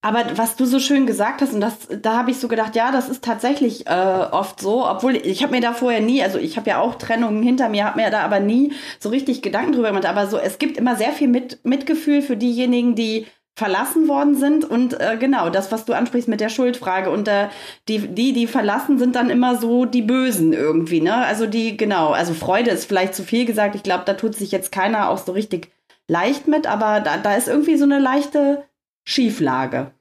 Aber 0.01 0.23
was 0.35 0.55
du 0.55 0.65
so 0.65 0.79
schön 0.79 1.05
gesagt 1.05 1.41
hast, 1.41 1.53
und 1.53 1.59
das, 1.59 1.73
da 2.01 2.15
habe 2.17 2.31
ich 2.31 2.39
so 2.39 2.47
gedacht, 2.47 2.73
ja, 2.75 2.91
das 2.91 3.09
ist 3.09 3.21
tatsächlich 3.21 3.85
äh, 3.85 4.27
oft 4.31 4.61
so, 4.61 4.87
obwohl 4.87 5.17
ich 5.17 5.43
habe 5.43 5.53
mir 5.53 5.61
da 5.61 5.73
vorher 5.73 5.99
nie, 5.99 6.23
also 6.23 6.37
ich 6.37 6.55
habe 6.55 6.69
ja 6.69 6.79
auch 6.79 6.95
Trennungen 6.95 7.43
hinter 7.43 7.67
mir, 7.67 7.83
habe 7.83 7.99
mir 7.99 8.09
da 8.09 8.21
aber 8.21 8.39
nie 8.39 8.71
so 8.99 9.09
richtig 9.09 9.41
Gedanken 9.41 9.73
drüber 9.73 9.89
gemacht. 9.89 10.05
Aber 10.05 10.27
so, 10.27 10.37
es 10.37 10.57
gibt 10.57 10.77
immer 10.77 10.95
sehr 10.95 11.11
viel 11.11 11.27
Mit, 11.27 11.59
Mitgefühl 11.65 12.21
für 12.21 12.37
diejenigen, 12.37 12.95
die 12.95 13.27
verlassen 13.59 14.07
worden 14.07 14.35
sind 14.35 14.63
und 14.63 14.97
äh, 15.01 15.17
genau 15.19 15.49
das, 15.49 15.69
was 15.69 15.83
du 15.83 15.91
ansprichst 15.91 16.29
mit 16.29 16.39
der 16.39 16.47
Schuldfrage 16.47 17.11
und 17.11 17.27
äh, 17.27 17.49
die, 17.89 18.07
die, 18.07 18.31
die 18.31 18.47
verlassen, 18.47 18.97
sind 18.97 19.17
dann 19.17 19.29
immer 19.29 19.57
so 19.57 19.83
die 19.83 20.01
Bösen 20.01 20.53
irgendwie, 20.53 21.01
ne? 21.01 21.13
Also 21.13 21.45
die, 21.45 21.75
genau, 21.75 22.11
also 22.11 22.33
Freude 22.33 22.71
ist 22.71 22.85
vielleicht 22.85 23.15
zu 23.15 23.23
viel 23.23 23.45
gesagt. 23.45 23.75
Ich 23.75 23.83
glaube, 23.83 24.03
da 24.05 24.13
tut 24.13 24.33
sich 24.33 24.53
jetzt 24.53 24.71
keiner 24.71 25.09
auch 25.09 25.17
so 25.17 25.33
richtig 25.33 25.73
leicht 26.07 26.47
mit, 26.47 26.67
aber 26.67 27.01
da, 27.01 27.17
da 27.17 27.35
ist 27.35 27.49
irgendwie 27.49 27.75
so 27.75 27.83
eine 27.83 27.99
leichte 27.99 28.63
Schieflage. 29.05 29.93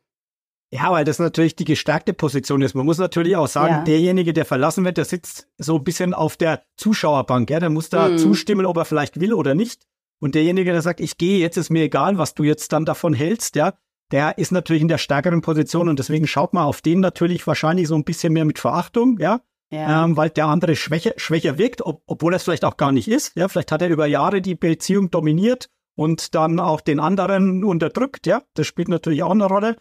Ja, 0.70 0.92
weil 0.92 1.04
das 1.04 1.18
natürlich 1.18 1.56
die 1.56 1.64
gestärkte 1.64 2.12
Position 2.12 2.60
ist. 2.60 2.74
Man 2.74 2.84
muss 2.84 2.98
natürlich 2.98 3.36
auch 3.36 3.48
sagen, 3.48 3.74
ja. 3.74 3.84
derjenige, 3.84 4.34
der 4.34 4.44
verlassen 4.44 4.84
wird, 4.84 4.98
der 4.98 5.06
sitzt 5.06 5.48
so 5.56 5.76
ein 5.76 5.84
bisschen 5.84 6.12
auf 6.12 6.36
der 6.36 6.62
Zuschauerbank. 6.76 7.48
Ja, 7.48 7.58
der 7.58 7.70
muss 7.70 7.88
da 7.88 8.08
mhm. 8.08 8.18
zustimmen, 8.18 8.66
ob 8.66 8.76
er 8.76 8.84
vielleicht 8.84 9.18
will 9.18 9.32
oder 9.32 9.54
nicht. 9.54 9.86
Und 10.20 10.34
derjenige, 10.34 10.72
der 10.72 10.82
sagt, 10.82 11.00
ich 11.00 11.16
gehe, 11.16 11.38
jetzt 11.38 11.56
ist 11.56 11.70
mir 11.70 11.84
egal, 11.84 12.18
was 12.18 12.34
du 12.34 12.42
jetzt 12.42 12.72
dann 12.72 12.84
davon 12.84 13.14
hältst, 13.14 13.56
ja, 13.56 13.74
der 14.10 14.36
ist 14.36 14.52
natürlich 14.52 14.82
in 14.82 14.88
der 14.88 14.98
stärkeren 14.98 15.40
Position 15.40 15.88
und 15.88 15.98
deswegen 15.98 16.26
schaut 16.26 16.52
man 16.52 16.64
auf 16.64 16.82
den 16.82 17.00
natürlich 17.00 17.46
wahrscheinlich 17.46 17.88
so 17.88 17.94
ein 17.94 18.04
bisschen 18.04 18.32
mehr 18.32 18.44
mit 18.44 18.58
Verachtung, 18.58 19.18
ja, 19.20 19.40
ja. 19.70 20.04
Ähm, 20.04 20.16
weil 20.16 20.30
der 20.30 20.46
andere 20.46 20.76
schwächer, 20.76 21.12
schwächer 21.18 21.58
wirkt, 21.58 21.82
ob, 21.82 22.02
obwohl 22.06 22.32
er 22.32 22.36
es 22.36 22.44
vielleicht 22.44 22.64
auch 22.64 22.78
gar 22.78 22.90
nicht 22.90 23.06
ist. 23.06 23.36
Ja, 23.36 23.48
vielleicht 23.48 23.70
hat 23.70 23.82
er 23.82 23.88
über 23.88 24.06
Jahre 24.06 24.40
die 24.40 24.54
Beziehung 24.54 25.10
dominiert 25.10 25.68
und 25.98 26.36
dann 26.36 26.60
auch 26.60 26.80
den 26.80 27.00
anderen 27.00 27.64
unterdrückt. 27.64 28.26
Ja, 28.26 28.42
das 28.54 28.68
spielt 28.68 28.88
natürlich 28.88 29.24
auch 29.24 29.32
eine 29.32 29.46
Rolle. 29.46 29.76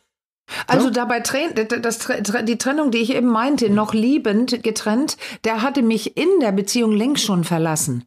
Also 0.66 0.88
ja. 0.88 0.92
dabei 0.92 1.20
das, 1.20 2.08
die 2.44 2.58
Trennung, 2.58 2.90
die 2.90 3.00
ich 3.00 3.14
eben 3.14 3.28
meinte, 3.28 3.70
noch 3.70 3.94
liebend 3.94 4.64
getrennt, 4.64 5.18
der 5.44 5.62
hatte 5.62 5.84
mich 5.84 6.18
in 6.18 6.40
der 6.42 6.54
Beziehung 6.54 6.92
längst 6.92 7.24
schon 7.24 7.44
verlassen. 7.44 8.06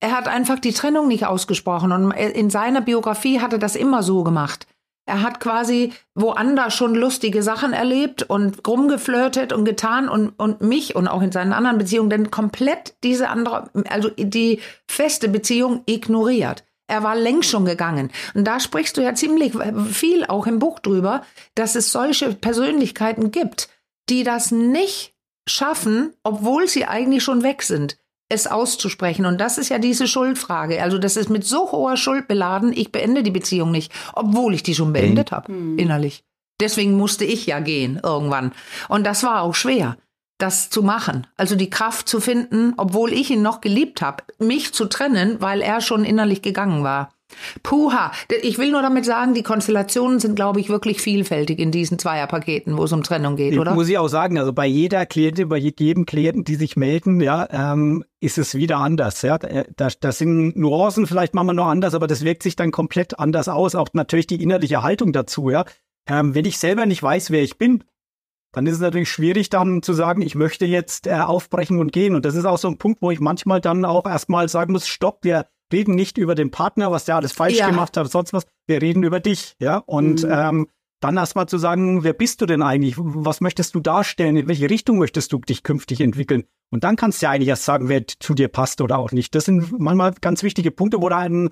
Er 0.00 0.16
hat 0.16 0.26
einfach 0.26 0.58
die 0.58 0.72
Trennung 0.72 1.06
nicht 1.08 1.26
ausgesprochen 1.26 1.92
und 1.92 2.10
in 2.12 2.50
seiner 2.50 2.80
Biografie 2.80 3.40
hat 3.40 3.52
er 3.52 3.58
das 3.58 3.76
immer 3.76 4.02
so 4.02 4.24
gemacht. 4.24 4.66
Er 5.06 5.22
hat 5.22 5.40
quasi 5.40 5.92
woanders 6.14 6.74
schon 6.74 6.94
lustige 6.94 7.42
Sachen 7.42 7.72
erlebt 7.72 8.22
und 8.22 8.66
rumgeflirtet 8.66 9.52
und 9.52 9.64
getan 9.64 10.08
und, 10.08 10.30
und 10.38 10.60
mich 10.60 10.96
und 10.96 11.08
auch 11.08 11.22
in 11.22 11.32
seinen 11.32 11.52
anderen 11.52 11.78
Beziehungen 11.78 12.10
denn 12.10 12.30
komplett 12.30 12.94
diese 13.04 13.28
andere, 13.28 13.70
also 13.88 14.10
die 14.10 14.60
feste 14.86 15.28
Beziehung 15.28 15.82
ignoriert. 15.86 16.64
Er 16.88 17.02
war 17.02 17.14
längst 17.14 17.50
schon 17.50 17.66
gegangen. 17.66 18.10
Und 18.34 18.44
da 18.44 18.58
sprichst 18.58 18.96
du 18.96 19.02
ja 19.02 19.14
ziemlich 19.14 19.52
viel 19.92 20.24
auch 20.24 20.46
im 20.46 20.58
Buch 20.58 20.80
drüber, 20.80 21.22
dass 21.54 21.76
es 21.76 21.92
solche 21.92 22.34
Persönlichkeiten 22.34 23.30
gibt, 23.30 23.68
die 24.08 24.24
das 24.24 24.50
nicht 24.50 25.14
schaffen, 25.46 26.14
obwohl 26.22 26.66
sie 26.66 26.86
eigentlich 26.86 27.22
schon 27.22 27.42
weg 27.42 27.62
sind, 27.62 27.98
es 28.30 28.46
auszusprechen. 28.46 29.26
Und 29.26 29.38
das 29.38 29.58
ist 29.58 29.68
ja 29.68 29.78
diese 29.78 30.08
Schuldfrage. 30.08 30.82
Also 30.82 30.98
das 30.98 31.16
ist 31.16 31.30
mit 31.30 31.44
so 31.44 31.72
hoher 31.72 31.96
Schuld 31.96 32.26
beladen, 32.26 32.72
ich 32.72 32.90
beende 32.90 33.22
die 33.22 33.30
Beziehung 33.30 33.70
nicht, 33.70 33.92
obwohl 34.14 34.54
ich 34.54 34.62
die 34.62 34.74
schon 34.74 34.92
beendet 34.92 35.30
habe, 35.30 35.52
mhm. 35.52 35.78
innerlich. 35.78 36.24
Deswegen 36.60 36.96
musste 36.96 37.24
ich 37.24 37.46
ja 37.46 37.60
gehen 37.60 38.00
irgendwann. 38.02 38.52
Und 38.88 39.06
das 39.06 39.22
war 39.22 39.42
auch 39.42 39.54
schwer 39.54 39.96
das 40.38 40.70
zu 40.70 40.82
machen. 40.82 41.26
Also 41.36 41.56
die 41.56 41.70
Kraft 41.70 42.08
zu 42.08 42.20
finden, 42.20 42.74
obwohl 42.76 43.12
ich 43.12 43.30
ihn 43.30 43.42
noch 43.42 43.60
geliebt 43.60 44.02
habe, 44.02 44.22
mich 44.38 44.72
zu 44.72 44.86
trennen, 44.86 45.36
weil 45.40 45.60
er 45.60 45.80
schon 45.80 46.04
innerlich 46.04 46.42
gegangen 46.42 46.84
war. 46.84 47.10
Puha. 47.62 48.12
Ich 48.42 48.58
will 48.58 48.70
nur 48.70 48.80
damit 48.82 49.04
sagen, 49.04 49.34
die 49.34 49.42
Konstellationen 49.42 50.18
sind, 50.18 50.34
glaube 50.34 50.60
ich, 50.60 50.70
wirklich 50.70 51.00
vielfältig 51.00 51.58
in 51.58 51.70
diesen 51.70 51.98
Zweierpaketen, 51.98 52.78
wo 52.78 52.84
es 52.84 52.92
um 52.92 53.02
Trennung 53.02 53.36
geht, 53.36 53.58
oder? 53.58 53.74
Muss 53.74 53.88
ich 53.88 53.98
auch 53.98 54.08
sagen, 54.08 54.38
also 54.38 54.52
bei 54.52 54.66
jeder 54.66 55.04
Klientin, 55.04 55.48
bei 55.48 55.58
jedem 55.58 56.06
Klienten, 56.06 56.44
die 56.44 56.54
sich 56.54 56.76
melden, 56.76 57.20
ja, 57.20 57.46
ähm, 57.50 58.04
ist 58.20 58.38
es 58.38 58.54
wieder 58.54 58.78
anders. 58.78 59.22
Ja, 59.22 59.38
da, 59.38 59.88
da 60.00 60.12
sind 60.12 60.56
Nuancen 60.56 61.06
vielleicht 61.06 61.34
manchmal 61.34 61.54
noch 61.54 61.66
anders, 61.66 61.94
aber 61.94 62.06
das 62.06 62.24
wirkt 62.24 62.42
sich 62.42 62.56
dann 62.56 62.70
komplett 62.70 63.18
anders 63.18 63.48
aus. 63.48 63.74
Auch 63.74 63.88
natürlich 63.92 64.26
die 64.26 64.42
innerliche 64.42 64.82
Haltung 64.82 65.12
dazu. 65.12 65.50
Ja, 65.50 65.64
ähm, 66.08 66.34
wenn 66.34 66.46
ich 66.46 66.58
selber 66.58 66.86
nicht 66.86 67.02
weiß, 67.02 67.30
wer 67.30 67.42
ich 67.42 67.58
bin, 67.58 67.84
dann 68.52 68.66
ist 68.66 68.74
es 68.74 68.80
natürlich 68.80 69.10
schwierig 69.10 69.50
dann 69.50 69.82
zu 69.82 69.92
sagen, 69.92 70.22
ich 70.22 70.34
möchte 70.34 70.64
jetzt 70.64 71.06
äh, 71.06 71.14
aufbrechen 71.14 71.78
und 71.78 71.92
gehen. 71.92 72.14
Und 72.14 72.24
das 72.24 72.34
ist 72.34 72.44
auch 72.44 72.58
so 72.58 72.68
ein 72.68 72.78
Punkt, 72.78 73.02
wo 73.02 73.10
ich 73.10 73.20
manchmal 73.20 73.60
dann 73.60 73.84
auch 73.84 74.06
erstmal 74.06 74.48
sagen 74.48 74.72
muss, 74.72 74.86
stopp, 74.86 75.18
wir 75.22 75.46
reden 75.72 75.94
nicht 75.94 76.18
über 76.18 76.34
den 76.34 76.50
Partner, 76.50 76.90
was 76.90 77.04
der 77.04 77.16
alles 77.16 77.32
falsch 77.32 77.58
ja. 77.58 77.68
gemacht 77.68 77.96
hat, 77.96 78.10
sonst 78.10 78.32
was. 78.32 78.46
Wir 78.66 78.80
reden 78.80 79.02
über 79.02 79.20
dich, 79.20 79.56
ja. 79.60 79.78
Und 79.78 80.24
mhm. 80.24 80.30
ähm, 80.32 80.68
dann 81.00 81.16
erstmal 81.16 81.46
zu 81.46 81.58
sagen, 81.58 82.02
wer 82.02 82.12
bist 82.12 82.40
du 82.40 82.46
denn 82.46 82.62
eigentlich? 82.62 82.94
Was 82.98 83.40
möchtest 83.40 83.74
du 83.74 83.80
darstellen? 83.80 84.36
In 84.36 84.48
welche 84.48 84.68
Richtung 84.68 84.98
möchtest 84.98 85.32
du 85.32 85.38
dich 85.38 85.62
künftig 85.62 86.00
entwickeln? 86.00 86.44
Und 86.70 86.84
dann 86.84 86.96
kannst 86.96 87.22
du 87.22 87.26
ja 87.26 87.30
eigentlich 87.30 87.48
erst 87.48 87.64
sagen, 87.64 87.88
wer 87.88 88.06
zu 88.06 88.34
dir 88.34 88.48
passt 88.48 88.80
oder 88.80 88.98
auch 88.98 89.12
nicht. 89.12 89.34
Das 89.34 89.44
sind 89.44 89.78
manchmal 89.78 90.14
ganz 90.20 90.42
wichtige 90.42 90.70
Punkte, 90.70 91.00
wo 91.00 91.08
da 91.08 91.18
einen, 91.18 91.50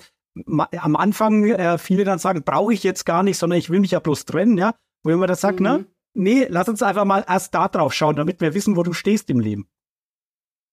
am 0.48 0.96
Anfang 0.96 1.44
äh, 1.44 1.78
viele 1.78 2.04
dann 2.04 2.18
sagen, 2.18 2.42
brauche 2.44 2.74
ich 2.74 2.82
jetzt 2.82 3.06
gar 3.06 3.22
nicht, 3.22 3.38
sondern 3.38 3.58
ich 3.58 3.70
will 3.70 3.80
mich 3.80 3.92
ja 3.92 4.00
bloß 4.00 4.24
trennen, 4.24 4.58
ja. 4.58 4.74
Wo 5.04 5.10
immer 5.10 5.26
das 5.26 5.40
sagt, 5.40 5.60
ne? 5.60 5.70
mhm. 5.70 5.78
ne? 5.78 5.86
Nee, 6.16 6.46
lass 6.48 6.68
uns 6.68 6.82
einfach 6.82 7.04
mal 7.04 7.24
erst 7.28 7.54
da 7.54 7.68
drauf 7.68 7.92
schauen, 7.92 8.16
damit 8.16 8.40
wir 8.40 8.54
wissen, 8.54 8.76
wo 8.76 8.82
du 8.82 8.92
stehst 8.92 9.30
im 9.30 9.40
Leben. 9.40 9.68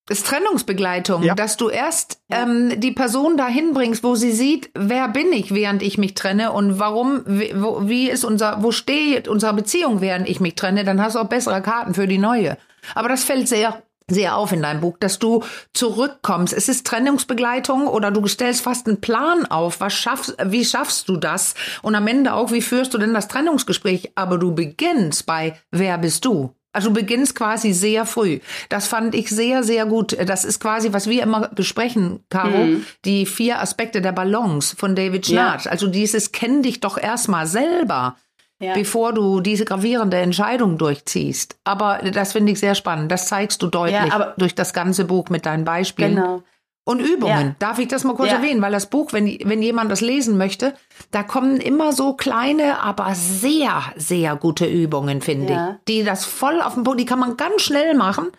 Das 0.05 0.17
ist 0.17 0.27
Trennungsbegleitung, 0.27 1.23
ja. 1.23 1.33
dass 1.33 1.55
du 1.55 1.69
erst 1.69 2.21
ähm, 2.29 2.73
die 2.81 2.91
Person 2.91 3.37
dahin 3.37 3.73
bringst, 3.73 4.03
wo 4.03 4.15
sie 4.15 4.33
sieht, 4.33 4.69
wer 4.75 5.07
bin 5.07 5.31
ich, 5.31 5.53
während 5.53 5.81
ich 5.81 5.97
mich 5.97 6.13
trenne 6.13 6.51
und 6.51 6.77
warum, 6.77 7.23
wie, 7.25 7.53
wo, 7.55 7.87
wie 7.87 8.09
ist 8.09 8.25
unser, 8.25 8.61
wo 8.61 8.71
steht 8.71 9.29
unsere 9.29 9.53
Beziehung, 9.53 10.01
während 10.01 10.27
ich 10.27 10.41
mich 10.41 10.55
trenne, 10.55 10.83
dann 10.83 11.01
hast 11.01 11.15
du 11.15 11.19
auch 11.19 11.29
bessere 11.29 11.61
Karten 11.61 11.93
für 11.93 12.05
die 12.05 12.17
neue. 12.17 12.57
Aber 12.95 13.07
das 13.07 13.23
fällt 13.23 13.47
sehr 13.47 13.81
sehr 14.07 14.37
auf 14.37 14.51
in 14.51 14.61
deinem 14.61 14.81
Buch, 14.81 14.97
dass 14.99 15.19
du 15.19 15.43
zurückkommst. 15.73 16.53
Es 16.53 16.69
ist 16.69 16.85
Trennungsbegleitung 16.87 17.87
oder 17.87 18.11
du 18.11 18.27
stellst 18.27 18.61
fast 18.61 18.87
einen 18.87 19.01
Plan 19.01 19.45
auf. 19.45 19.79
Was 19.79 19.93
schaffst, 19.93 20.35
wie 20.45 20.65
schaffst 20.65 21.09
du 21.09 21.17
das? 21.17 21.55
Und 21.81 21.95
am 21.95 22.07
Ende 22.07 22.33
auch, 22.33 22.51
wie 22.51 22.61
führst 22.61 22.93
du 22.93 22.97
denn 22.97 23.13
das 23.13 23.27
Trennungsgespräch? 23.27 24.11
Aber 24.15 24.37
du 24.37 24.53
beginnst 24.53 25.25
bei, 25.25 25.59
wer 25.71 25.97
bist 25.97 26.25
du? 26.25 26.53
Also 26.73 26.89
du 26.89 26.95
beginnst 26.95 27.35
quasi 27.35 27.71
sehr 27.71 28.05
früh. 28.05 28.39
Das 28.67 28.87
fand 28.87 29.13
ich 29.13 29.29
sehr, 29.29 29.63
sehr 29.63 29.85
gut. 29.85 30.17
Das 30.25 30.43
ist 30.43 30.59
quasi, 30.59 30.91
was 30.91 31.07
wir 31.07 31.21
immer 31.21 31.49
besprechen, 31.49 32.21
Caro, 32.29 32.65
mhm. 32.65 32.85
die 33.05 33.27
vier 33.27 33.61
Aspekte 33.61 34.01
der 34.01 34.11
Balance 34.11 34.75
von 34.75 34.95
David 34.95 35.27
Schnarch. 35.27 35.65
Ja. 35.65 35.71
Also 35.71 35.87
dieses 35.87 36.31
kenn 36.31 36.63
dich 36.63 36.79
doch 36.79 36.97
erstmal 36.97 37.45
selber 37.45 38.17
ja. 38.63 38.73
bevor 38.73 39.13
du 39.13 39.41
diese 39.41 39.65
gravierende 39.65 40.17
Entscheidung 40.17 40.77
durchziehst. 40.77 41.57
Aber 41.63 41.99
das 41.99 42.33
finde 42.33 42.51
ich 42.51 42.59
sehr 42.59 42.75
spannend. 42.75 43.11
Das 43.11 43.27
zeigst 43.27 43.61
du 43.61 43.67
deutlich 43.67 43.93
ja, 43.95 44.33
durch 44.37 44.55
das 44.55 44.73
ganze 44.73 45.05
Buch 45.05 45.29
mit 45.29 45.45
deinen 45.45 45.65
Beispielen. 45.65 46.15
Genau. 46.15 46.43
Und 46.85 46.99
Übungen. 46.99 47.47
Ja. 47.47 47.55
Darf 47.59 47.79
ich 47.79 47.87
das 47.87 48.03
mal 48.03 48.13
kurz 48.13 48.31
ja. 48.31 48.37
erwähnen? 48.37 48.61
Weil 48.61 48.73
das 48.73 48.87
Buch, 48.87 49.13
wenn, 49.13 49.25
wenn 49.45 49.61
jemand 49.61 49.89
das 49.89 50.01
lesen 50.01 50.37
möchte, 50.37 50.73
da 51.11 51.23
kommen 51.23 51.57
immer 51.57 51.93
so 51.93 52.13
kleine, 52.13 52.81
aber 52.81 53.15
sehr, 53.15 53.83
sehr 53.95 54.35
gute 54.35 54.65
Übungen, 54.65 55.21
finde 55.21 55.53
ja. 55.53 55.69
ich. 55.69 55.75
Die 55.87 56.03
das 56.03 56.25
voll 56.25 56.61
auf 56.61 56.73
den 56.73 56.83
Boden, 56.83 56.97
die 56.97 57.05
kann 57.05 57.19
man 57.19 57.37
ganz 57.37 57.61
schnell 57.61 57.95
machen. 57.95 58.31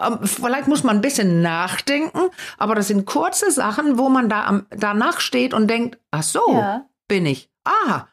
Ähm, 0.00 0.18
vielleicht 0.22 0.66
muss 0.66 0.82
man 0.82 0.96
ein 0.96 1.02
bisschen 1.02 1.42
nachdenken, 1.42 2.30
aber 2.58 2.74
das 2.74 2.88
sind 2.88 3.06
kurze 3.06 3.52
Sachen, 3.52 3.98
wo 3.98 4.08
man 4.08 4.28
da 4.28 4.46
am, 4.46 4.66
danach 4.70 5.20
steht 5.20 5.54
und 5.54 5.68
denkt, 5.68 5.98
ach 6.10 6.24
so, 6.24 6.64
bin 7.06 7.26
ich. 7.26 7.50
Ah, 7.64 8.06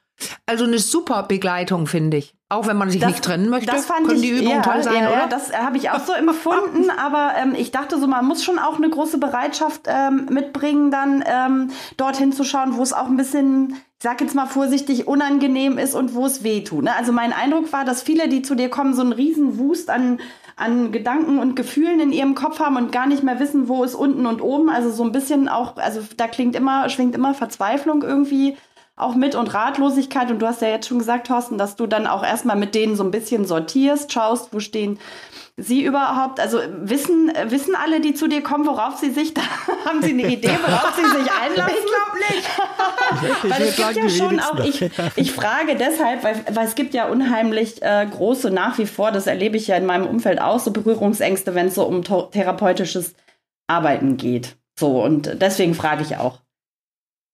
Also 0.45 0.65
eine 0.65 0.79
super 0.79 1.23
Begleitung, 1.23 1.87
finde 1.87 2.17
ich. 2.17 2.33
Auch 2.51 2.65
wenn 2.65 2.77
man 2.77 2.89
sich 2.89 2.99
das, 2.99 3.11
nicht 3.11 3.23
trennen 3.23 3.49
möchte, 3.49 3.71
das 3.71 3.85
fand 3.85 4.07
können 4.07 4.23
ich, 4.23 4.27
die 4.27 4.29
Übungen 4.39 4.57
ja, 4.57 4.61
toll 4.61 4.81
sein, 4.81 5.03
ja, 5.03 5.11
oder? 5.11 5.27
Das 5.27 5.53
habe 5.53 5.77
ich 5.77 5.91
auch 5.91 5.99
so 5.99 6.13
empfunden, 6.17 6.89
aber 6.89 7.33
ähm, 7.37 7.53
ich 7.55 7.69
dachte 7.69 7.99
so, 7.99 8.07
man 8.07 8.25
muss 8.25 8.43
schon 8.43 8.57
auch 8.57 8.77
eine 8.77 8.89
große 8.89 9.19
Bereitschaft 9.19 9.81
ähm, 9.85 10.25
mitbringen, 10.31 10.89
dann 10.89 11.23
ähm, 11.27 11.69
dorthin 11.97 12.33
zu 12.33 12.43
schauen, 12.43 12.75
wo 12.75 12.81
es 12.81 12.91
auch 12.91 13.05
ein 13.05 13.17
bisschen, 13.17 13.73
ich 13.73 14.03
sag 14.03 14.19
jetzt 14.19 14.33
mal 14.33 14.47
vorsichtig, 14.47 15.07
unangenehm 15.07 15.77
ist 15.77 15.93
und 15.93 16.15
wo 16.15 16.25
es 16.25 16.43
weh 16.43 16.63
tut. 16.63 16.85
Ne? 16.85 16.95
Also 16.95 17.11
mein 17.11 17.33
Eindruck 17.33 17.71
war, 17.71 17.85
dass 17.85 18.01
viele, 18.01 18.27
die 18.29 18.41
zu 18.41 18.55
dir 18.55 18.69
kommen, 18.69 18.95
so 18.95 19.01
einen 19.01 19.13
riesen 19.13 19.59
Wust 19.59 19.91
an, 19.91 20.19
an 20.55 20.91
Gedanken 20.91 21.37
und 21.37 21.55
Gefühlen 21.55 21.99
in 21.99 22.11
ihrem 22.11 22.33
Kopf 22.33 22.59
haben 22.59 22.77
und 22.77 22.91
gar 22.91 23.05
nicht 23.05 23.21
mehr 23.21 23.39
wissen, 23.39 23.67
wo 23.67 23.83
ist 23.83 23.93
unten 23.93 24.25
und 24.25 24.41
oben. 24.41 24.69
Also 24.69 24.89
so 24.89 25.03
ein 25.03 25.11
bisschen 25.11 25.47
auch, 25.49 25.77
also 25.77 26.01
da 26.17 26.27
klingt 26.27 26.55
immer, 26.55 26.89
schwingt 26.89 27.13
immer 27.13 27.35
Verzweiflung 27.35 28.01
irgendwie 28.01 28.57
auch 28.99 29.15
mit 29.15 29.33
und 29.33 29.53
Ratlosigkeit. 29.53 30.29
Und 30.29 30.39
du 30.39 30.47
hast 30.47 30.61
ja 30.61 30.67
jetzt 30.67 30.87
schon 30.87 30.99
gesagt, 30.99 31.27
Thorsten, 31.27 31.57
dass 31.57 31.75
du 31.75 31.87
dann 31.87 32.05
auch 32.05 32.23
erstmal 32.23 32.57
mit 32.57 32.75
denen 32.75 32.95
so 32.95 33.03
ein 33.03 33.11
bisschen 33.11 33.45
sortierst, 33.45 34.11
schaust, 34.11 34.53
wo 34.53 34.59
stehen 34.59 34.99
sie 35.57 35.83
überhaupt. 35.83 36.39
Also 36.39 36.59
wissen, 36.81 37.31
wissen 37.45 37.75
alle, 37.75 38.01
die 38.01 38.13
zu 38.13 38.27
dir 38.27 38.41
kommen, 38.41 38.65
worauf 38.65 38.97
sie 38.97 39.11
sich, 39.11 39.33
da 39.33 39.41
haben 39.85 40.01
sie 40.01 40.11
eine 40.11 40.23
Idee, 40.23 40.51
worauf 40.65 40.95
sie 40.95 41.03
sich 41.03 41.31
einlassen? 41.31 41.75
Ich 41.77 41.91
glaube 41.91 42.19
nicht. 42.29 43.43
weil 43.43 43.61
es 43.61 43.75
gibt 43.75 43.95
ja 43.95 44.09
schon 44.09 44.39
auch, 44.39 44.59
ich, 44.59 44.89
ich 45.15 45.31
frage 45.31 45.75
deshalb, 45.75 46.23
weil, 46.23 46.43
weil 46.51 46.67
es 46.67 46.75
gibt 46.75 46.93
ja 46.93 47.07
unheimlich 47.07 47.81
äh, 47.81 48.05
große, 48.09 48.51
nach 48.51 48.77
wie 48.77 48.85
vor, 48.85 49.11
das 49.11 49.27
erlebe 49.27 49.57
ich 49.57 49.67
ja 49.67 49.75
in 49.75 49.85
meinem 49.85 50.07
Umfeld 50.07 50.41
auch, 50.41 50.59
so 50.59 50.71
Berührungsängste, 50.71 51.55
wenn 51.55 51.67
es 51.67 51.75
so 51.75 51.85
um 51.85 52.03
therapeutisches 52.03 53.15
Arbeiten 53.67 54.17
geht. 54.17 54.57
So, 54.77 55.03
und 55.03 55.41
deswegen 55.41 55.73
frage 55.73 56.03
ich 56.03 56.17
auch. 56.17 56.39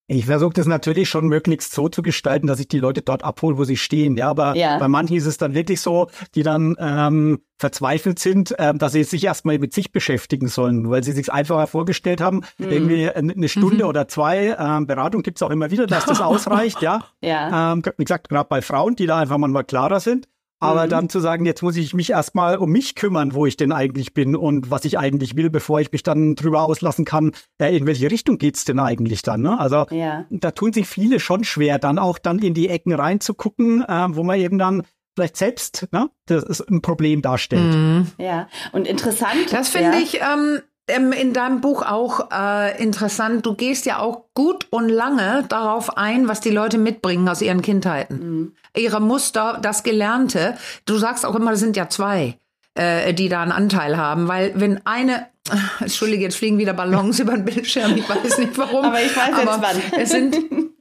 Ich 0.08 0.26
versuche 0.26 0.52
das 0.54 0.66
natürlich 0.66 1.08
schon 1.08 1.26
möglichst 1.26 1.72
so 1.72 1.88
zu 1.88 2.00
gestalten, 2.00 2.46
dass 2.46 2.60
ich 2.60 2.68
die 2.68 2.78
Leute 2.78 3.02
dort 3.02 3.24
abhole, 3.24 3.58
wo 3.58 3.64
sie 3.64 3.76
stehen. 3.76 4.16
Ja, 4.16 4.30
aber 4.30 4.54
ja. 4.54 4.78
bei 4.78 4.86
manchen 4.86 5.16
ist 5.16 5.26
es 5.26 5.36
dann 5.36 5.54
wirklich 5.54 5.80
so, 5.80 6.08
die 6.36 6.44
dann 6.44 6.76
ähm, 6.78 7.40
verzweifelt 7.58 8.20
sind, 8.20 8.54
ähm, 8.58 8.78
dass 8.78 8.92
sie 8.92 9.02
sich 9.02 9.24
erstmal 9.24 9.58
mit 9.58 9.74
sich 9.74 9.90
beschäftigen 9.90 10.46
sollen, 10.46 10.88
weil 10.90 11.02
sie 11.02 11.10
sich 11.10 11.32
einfacher 11.32 11.66
vorgestellt 11.66 12.20
haben. 12.20 12.42
Mhm. 12.58 12.70
Irgendwie 12.70 13.10
eine 13.10 13.48
Stunde 13.48 13.82
mhm. 13.82 13.90
oder 13.90 14.06
zwei 14.06 14.56
ähm, 14.56 14.86
Beratung 14.86 15.22
gibt's 15.22 15.42
auch 15.42 15.50
immer 15.50 15.72
wieder, 15.72 15.88
dass 15.88 16.06
das 16.06 16.20
ausreicht. 16.20 16.82
ja. 16.82 17.04
ja. 17.20 17.72
Ähm, 17.72 17.82
wie 17.96 18.04
gesagt, 18.04 18.28
gerade 18.28 18.48
bei 18.48 18.62
Frauen, 18.62 18.94
die 18.94 19.06
da 19.06 19.18
einfach 19.18 19.38
mal 19.38 19.64
klarer 19.64 19.98
sind. 19.98 20.28
Aber 20.58 20.86
mhm. 20.86 20.90
dann 20.90 21.08
zu 21.08 21.20
sagen, 21.20 21.44
jetzt 21.44 21.62
muss 21.62 21.76
ich 21.76 21.92
mich 21.92 22.10
erstmal 22.10 22.56
um 22.56 22.70
mich 22.70 22.94
kümmern, 22.94 23.34
wo 23.34 23.44
ich 23.46 23.56
denn 23.56 23.72
eigentlich 23.72 24.14
bin 24.14 24.34
und 24.34 24.70
was 24.70 24.84
ich 24.84 24.98
eigentlich 24.98 25.36
will, 25.36 25.50
bevor 25.50 25.80
ich 25.80 25.92
mich 25.92 26.02
dann 26.02 26.34
drüber 26.34 26.62
auslassen 26.62 27.04
kann, 27.04 27.32
äh, 27.58 27.76
in 27.76 27.86
welche 27.86 28.10
Richtung 28.10 28.38
geht's 28.38 28.64
denn 28.64 28.78
eigentlich 28.78 29.22
dann? 29.22 29.42
Ne? 29.42 29.58
Also 29.60 29.86
ja. 29.90 30.24
da 30.30 30.52
tun 30.52 30.72
sich 30.72 30.86
viele 30.86 31.20
schon 31.20 31.44
schwer, 31.44 31.78
dann 31.78 31.98
auch 31.98 32.18
dann 32.18 32.38
in 32.38 32.54
die 32.54 32.68
Ecken 32.68 32.92
reinzugucken, 32.92 33.82
äh, 33.82 34.06
wo 34.10 34.22
man 34.22 34.38
eben 34.38 34.58
dann 34.58 34.82
vielleicht 35.14 35.36
selbst 35.36 35.88
ne, 35.92 36.10
das 36.26 36.42
ist 36.44 36.60
ein 36.70 36.82
Problem 36.82 37.22
darstellt. 37.22 37.74
Mhm. 37.74 38.06
Ja, 38.18 38.48
und 38.72 38.86
interessant. 38.86 39.52
Das 39.52 39.68
finde 39.70 39.96
ja. 39.96 40.02
ich 40.02 40.20
ähm, 40.20 40.60
ähm, 40.88 41.12
in 41.12 41.32
deinem 41.32 41.60
Buch 41.60 41.82
auch 41.82 42.30
äh, 42.30 42.80
interessant. 42.82 43.44
Du 43.44 43.54
gehst 43.54 43.86
ja 43.86 43.98
auch 43.98 44.24
gut 44.34 44.66
und 44.70 44.88
lange 44.88 45.44
darauf 45.48 45.96
ein, 45.96 46.28
was 46.28 46.40
die 46.40 46.50
Leute 46.50 46.78
mitbringen 46.78 47.28
aus 47.28 47.42
ihren 47.42 47.62
Kindheiten. 47.62 48.18
Mhm. 48.18 48.52
Ihre 48.76 49.00
Muster, 49.00 49.58
das 49.60 49.82
Gelernte. 49.82 50.56
Du 50.84 50.96
sagst 50.96 51.26
auch 51.26 51.34
immer, 51.34 51.50
das 51.50 51.60
sind 51.60 51.76
ja 51.76 51.88
zwei, 51.88 52.38
äh, 52.74 53.12
die 53.14 53.28
da 53.28 53.42
einen 53.42 53.52
Anteil 53.52 53.96
haben. 53.96 54.28
Weil 54.28 54.52
wenn 54.54 54.84
eine, 54.86 55.26
Entschuldige, 55.80 56.24
jetzt 56.24 56.36
fliegen 56.36 56.58
wieder 56.58 56.72
Ballons 56.74 57.18
über 57.20 57.32
den 57.32 57.44
Bildschirm, 57.44 57.96
ich 57.96 58.08
weiß 58.08 58.38
nicht 58.38 58.56
warum. 58.56 58.84
aber 58.84 59.02
ich 59.02 59.16
weiß 59.16 59.36
jetzt 59.36 59.46
wann. 59.46 60.00
Es 60.00 60.10
sind 60.10 60.36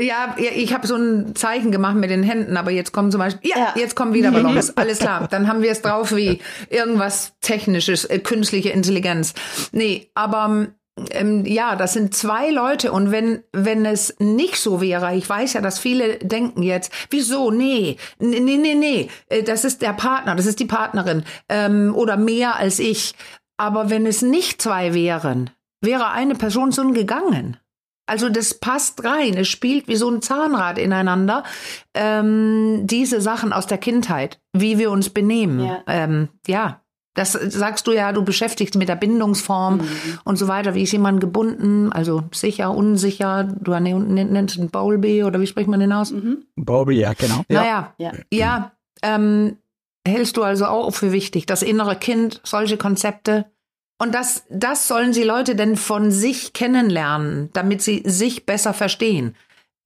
ja, 0.00 0.34
ich 0.36 0.74
habe 0.74 0.86
so 0.86 0.96
ein 0.96 1.36
Zeichen 1.36 1.70
gemacht 1.70 1.94
mit 1.94 2.10
den 2.10 2.24
Händen, 2.24 2.56
aber 2.56 2.72
jetzt 2.72 2.92
kommen 2.92 3.12
zum 3.12 3.20
Beispiel, 3.20 3.50
ja, 3.50 3.58
ja. 3.58 3.74
jetzt 3.76 3.94
kommen 3.94 4.12
wieder 4.12 4.32
Ballons. 4.32 4.70
Alles 4.76 4.98
klar, 4.98 5.28
dann 5.30 5.46
haben 5.46 5.62
wir 5.62 5.70
es 5.70 5.80
drauf 5.80 6.14
wie 6.14 6.40
irgendwas 6.70 7.34
Technisches, 7.40 8.04
äh, 8.04 8.18
künstliche 8.18 8.70
Intelligenz. 8.70 9.32
Nee, 9.70 10.10
aber 10.14 10.68
ähm, 11.10 11.44
ja, 11.44 11.76
das 11.76 11.92
sind 11.92 12.14
zwei 12.14 12.50
Leute 12.50 12.92
und 12.92 13.10
wenn 13.10 13.42
wenn 13.52 13.84
es 13.84 14.16
nicht 14.18 14.56
so 14.56 14.80
wäre, 14.80 15.14
ich 15.14 15.28
weiß 15.28 15.52
ja, 15.54 15.60
dass 15.60 15.78
viele 15.78 16.18
denken 16.18 16.62
jetzt, 16.62 16.92
wieso? 17.10 17.50
Nee, 17.50 17.96
nee, 18.18 18.40
nee, 18.40 18.74
nee, 18.74 19.08
äh, 19.28 19.42
das 19.42 19.64
ist 19.64 19.82
der 19.82 19.92
Partner, 19.92 20.34
das 20.34 20.46
ist 20.46 20.60
die 20.60 20.66
Partnerin 20.66 21.24
ähm, 21.48 21.94
oder 21.94 22.16
mehr 22.16 22.56
als 22.56 22.78
ich. 22.78 23.14
Aber 23.56 23.88
wenn 23.88 24.04
es 24.04 24.20
nicht 24.20 24.60
zwei 24.60 24.94
wären, 24.94 25.50
wäre 25.80 26.10
eine 26.10 26.34
Person 26.34 26.72
so 26.72 26.88
gegangen. 26.90 27.56
Also 28.06 28.28
das 28.28 28.54
passt 28.54 29.04
rein. 29.04 29.34
Es 29.34 29.48
spielt 29.48 29.88
wie 29.88 29.96
so 29.96 30.10
ein 30.10 30.22
Zahnrad 30.22 30.78
ineinander. 30.78 31.42
Ähm, 31.94 32.82
diese 32.84 33.20
Sachen 33.20 33.52
aus 33.52 33.66
der 33.66 33.78
Kindheit, 33.78 34.40
wie 34.52 34.78
wir 34.78 34.90
uns 34.90 35.10
benehmen. 35.10 35.64
Ja. 35.64 35.82
Ähm, 35.86 36.28
ja. 36.46 36.80
Das 37.14 37.32
sagst 37.32 37.86
du 37.86 37.92
ja, 37.92 38.12
du 38.12 38.24
beschäftigst 38.24 38.74
mit 38.74 38.88
der 38.88 38.96
Bindungsform 38.96 39.76
mhm. 39.76 40.18
und 40.24 40.36
so 40.36 40.48
weiter. 40.48 40.74
Wie 40.74 40.82
ist 40.82 40.90
jemand 40.90 41.20
gebunden? 41.20 41.92
Also 41.92 42.24
sicher, 42.32 42.72
unsicher. 42.72 43.44
Du 43.44 43.70
nennst 43.70 44.56
ihn 44.56 44.68
Bowlby 44.68 45.22
oder 45.22 45.40
wie 45.40 45.46
spricht 45.46 45.68
man 45.68 45.78
den 45.78 45.92
aus? 45.92 46.10
Mhm. 46.10 46.44
Bowlby, 46.56 46.98
ja, 46.98 47.12
genau. 47.12 47.44
Naja, 47.48 47.94
ja. 47.98 48.12
ja 48.32 48.72
ähm, 49.02 49.58
hältst 50.06 50.36
du 50.36 50.42
also 50.42 50.66
auch 50.66 50.90
für 50.90 51.12
wichtig. 51.12 51.46
Das 51.46 51.62
innere 51.62 51.94
Kind, 51.96 52.40
solche 52.42 52.76
Konzepte 52.76 53.46
und 53.98 54.14
das, 54.14 54.44
das 54.50 54.88
sollen 54.88 55.12
die 55.12 55.22
Leute 55.22 55.54
denn 55.54 55.76
von 55.76 56.10
sich 56.10 56.52
kennenlernen, 56.52 57.50
damit 57.52 57.82
sie 57.82 58.02
sich 58.04 58.44
besser 58.44 58.74
verstehen. 58.74 59.36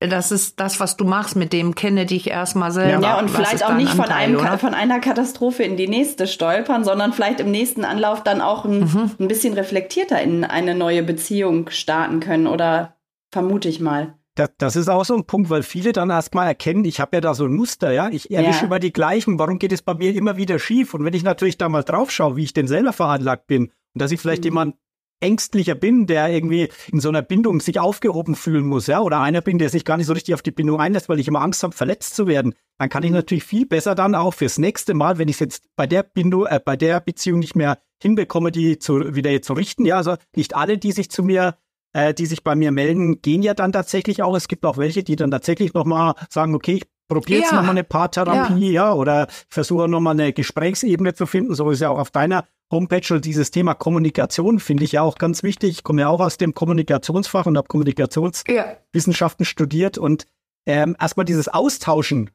Das 0.01 0.31
ist 0.31 0.61
das, 0.61 0.79
was 0.79 0.97
du 0.97 1.05
machst 1.05 1.35
mit 1.35 1.53
dem 1.53 1.75
kenne 1.75 2.07
dich 2.07 2.31
erstmal 2.31 2.71
selber. 2.71 3.03
Ja, 3.03 3.19
und 3.19 3.29
vielleicht 3.29 3.65
auch 3.65 3.75
nicht 3.75 3.93
von, 3.93 4.05
einem, 4.05 4.39
von 4.59 4.73
einer 4.73 5.01
Katastrophe 5.01 5.65
in 5.65 5.77
die 5.77 5.89
nächste 5.89 6.29
stolpern, 6.29 6.85
sondern 6.85 7.13
vielleicht 7.13 7.41
im 7.41 7.51
nächsten 7.51 7.85
Anlauf 7.85 8.23
dann 8.23 8.41
auch 8.41 8.65
ein, 8.65 8.81
mhm. 8.81 9.11
ein 9.19 9.29
bisschen 9.29 9.55
reflektierter 9.55 10.23
in 10.23 10.45
eine 10.45 10.77
neue 10.77 11.03
Beziehung 11.03 11.69
starten 11.71 12.21
können 12.21 12.47
oder 12.47 12.95
vermute 13.33 13.69
ich 13.69 13.81
mal. 13.81 14.15
Das, 14.37 14.51
das 14.57 14.77
ist 14.77 14.89
auch 14.89 15.05
so 15.05 15.17
ein 15.17 15.25
Punkt, 15.25 15.51
weil 15.51 15.65
viele 15.65 15.93
dann 15.93 16.11
erstmal 16.11 16.47
erkennen, 16.47 16.85
ich 16.85 17.01
habe 17.01 17.17
ja 17.17 17.21
da 17.21 17.35
so 17.35 17.47
ein 17.47 17.55
Muster, 17.55 17.91
ja, 17.91 18.09
ich 18.09 18.31
erwische 18.31 18.61
ja. 18.61 18.67
immer 18.67 18.79
die 18.79 18.93
gleichen, 18.93 19.37
warum 19.41 19.59
geht 19.59 19.73
es 19.73 19.83
bei 19.83 19.95
mir 19.95 20.15
immer 20.15 20.37
wieder 20.37 20.61
schief? 20.61 20.95
Und 20.95 21.05
wenn 21.05 21.15
ich 21.15 21.25
natürlich 21.25 21.59
da 21.59 21.69
mal 21.69 21.83
drauf 21.83 22.13
schaue, 22.13 22.37
wie 22.37 22.45
ich 22.45 22.53
denn 22.53 22.69
selber 22.69 22.93
veranlagt 22.93 23.49
bin 23.49 23.73
und 23.95 24.03
dass 24.03 24.13
ich 24.13 24.21
vielleicht 24.21 24.43
mhm. 24.43 24.49
jemand 24.49 24.75
ängstlicher 25.21 25.75
bin, 25.75 26.07
der 26.07 26.29
irgendwie 26.29 26.69
in 26.93 27.01
so 27.01 27.09
einer 27.09 27.23
Bindung 27.23 27.61
sich 27.61 27.81
aufgehoben 27.81 28.37
fühlen 28.37 28.67
muss, 28.67 28.87
ja, 28.87 29.01
oder 29.01 29.21
einer 29.21 29.41
bin, 29.41 29.59
der 29.59 29.69
sich 29.69 29.85
gar 29.85 29.97
nicht 29.97 30.07
so 30.07 30.13
richtig 30.13 30.35
auf 30.35 30.43
die 30.43 30.53
Bindung 30.53 30.81
einlässt, 30.81 31.09
weil 31.09 31.19
ich 31.19 31.27
immer 31.27 31.41
Angst 31.41 31.63
habe, 31.65 31.75
verletzt 31.75 32.15
zu 32.15 32.29
werden, 32.29 32.55
dann 32.79 32.89
kann 32.89 33.03
ich 33.03 33.11
mhm. 33.11 33.17
natürlich 33.17 33.45
viel 33.45 33.67
besser 33.67 33.95
dann 33.95 34.15
auch 34.15 34.35
fürs 34.35 34.59
nächste 34.59 34.95
Mal, 34.95 35.19
wenn 35.19 35.29
ich 35.29 35.37
es 35.37 35.41
jetzt 35.41 35.65
bei 35.77 35.87
der 35.87 36.05
Bindung, 36.05 36.47
äh, 36.47 36.61
bei 36.65 36.77
der 36.77 37.01
Beziehung 37.01 37.41
nicht 37.41 37.57
mehr 37.57 37.79
hinbekomme, 38.01 38.53
die 38.53 38.79
zu, 38.79 39.17
wieder 39.17 39.31
jetzt 39.31 39.47
zu 39.47 39.55
richten, 39.55 39.85
ja, 39.85 39.97
also 39.97 40.17
nicht 40.37 40.55
alle, 40.55 40.79
die 40.79 40.93
sich 40.93 41.11
zu 41.11 41.25
mir 41.25 41.57
äh, 41.93 42.15
die 42.15 42.27
sich 42.27 42.45
bei 42.45 42.55
mir 42.55 42.71
melden, 42.71 43.23
gehen 43.23 43.43
ja 43.43 43.55
dann 43.55 43.73
tatsächlich 43.73 44.23
auch. 44.23 44.37
Es 44.37 44.49
gibt 44.49 44.65
auch 44.65 44.77
welche, 44.77 45.03
die 45.03 45.17
dann 45.17 45.31
tatsächlich 45.31 45.75
nochmal 45.75 46.15
sagen, 46.29 46.55
okay, 46.55 46.75
ich 46.75 46.83
probiere 47.09 47.41
jetzt 47.41 47.51
ja. 47.51 47.57
nochmal 47.57 47.73
eine 47.73 47.85
Paartherapie, 47.85 48.71
ja, 48.71 48.89
ja 48.89 48.93
oder 48.93 49.27
versuche 49.49 49.89
nochmal 49.89 50.13
eine 50.13 50.33
Gesprächsebene 50.33 51.15
zu 51.15 51.27
finden. 51.27 51.55
So 51.55 51.71
ist 51.71 51.81
ja 51.81 51.91
auch 51.91 51.99
auf 51.99 52.11
deiner 52.11 52.45
Homepage 52.71 53.15
und 53.15 53.25
dieses 53.25 53.51
Thema 53.51 53.75
Kommunikation 53.75 54.61
finde 54.61 54.85
ich 54.85 54.93
ja 54.93 55.03
auch 55.03 55.17
ganz 55.17 55.43
wichtig. 55.43 55.71
Ich 55.71 55.85
komme 55.85 56.03
ja 56.03 56.09
auch 56.09 56.21
aus 56.21 56.37
dem 56.37 56.55
Kommunikationsfach 56.55 57.47
und 57.47 57.57
habe 57.57 57.69
Kommunikationswissenschaften 57.69 59.45
ja. 59.45 59.49
studiert 59.49 59.99
und 59.99 60.27
ähm, 60.67 60.97
erstmal 61.01 61.25
dieses 61.25 61.49
Austauschen 61.49 62.31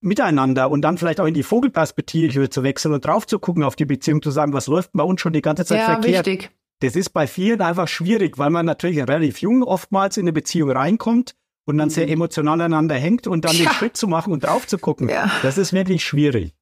miteinander 0.00 0.70
und 0.70 0.82
dann 0.82 0.98
vielleicht 0.98 1.20
auch 1.20 1.26
in 1.26 1.34
die 1.34 1.42
Vogelperspektive 1.42 2.50
zu 2.50 2.62
wechseln 2.62 2.94
und 2.94 3.04
drauf 3.04 3.26
zu 3.26 3.38
gucken 3.38 3.62
auf 3.62 3.76
die 3.76 3.84
Beziehung, 3.84 4.22
zu 4.22 4.30
sagen, 4.30 4.52
was 4.52 4.66
läuft 4.66 4.92
bei 4.92 5.04
uns 5.04 5.20
schon 5.20 5.32
die 5.32 5.42
ganze 5.42 5.64
Zeit 5.64 5.78
ja, 5.78 5.86
verkehrt. 5.86 6.26
Wichtig. 6.26 6.50
Das 6.80 6.96
ist 6.96 7.10
bei 7.10 7.26
vielen 7.26 7.60
einfach 7.60 7.86
schwierig, 7.86 8.38
weil 8.38 8.50
man 8.50 8.66
natürlich 8.66 8.98
relativ 8.98 9.38
jung 9.40 9.62
oftmals 9.62 10.16
in 10.16 10.24
eine 10.24 10.32
Beziehung 10.32 10.70
reinkommt 10.70 11.36
und 11.64 11.78
dann 11.78 11.90
sehr 11.90 12.06
mhm. 12.06 12.14
emotional 12.14 12.54
aneinander 12.54 12.96
hängt 12.96 13.26
und 13.28 13.44
dann 13.44 13.56
ja. 13.56 13.64
den 13.64 13.72
Schritt 13.72 13.96
zu 13.96 14.08
machen 14.08 14.32
und 14.32 14.44
drauf 14.44 14.66
zu 14.66 14.78
gucken. 14.78 15.08
Ja. 15.08 15.30
Das 15.42 15.58
ist 15.58 15.72
wirklich 15.72 16.04
schwierig. 16.04 16.54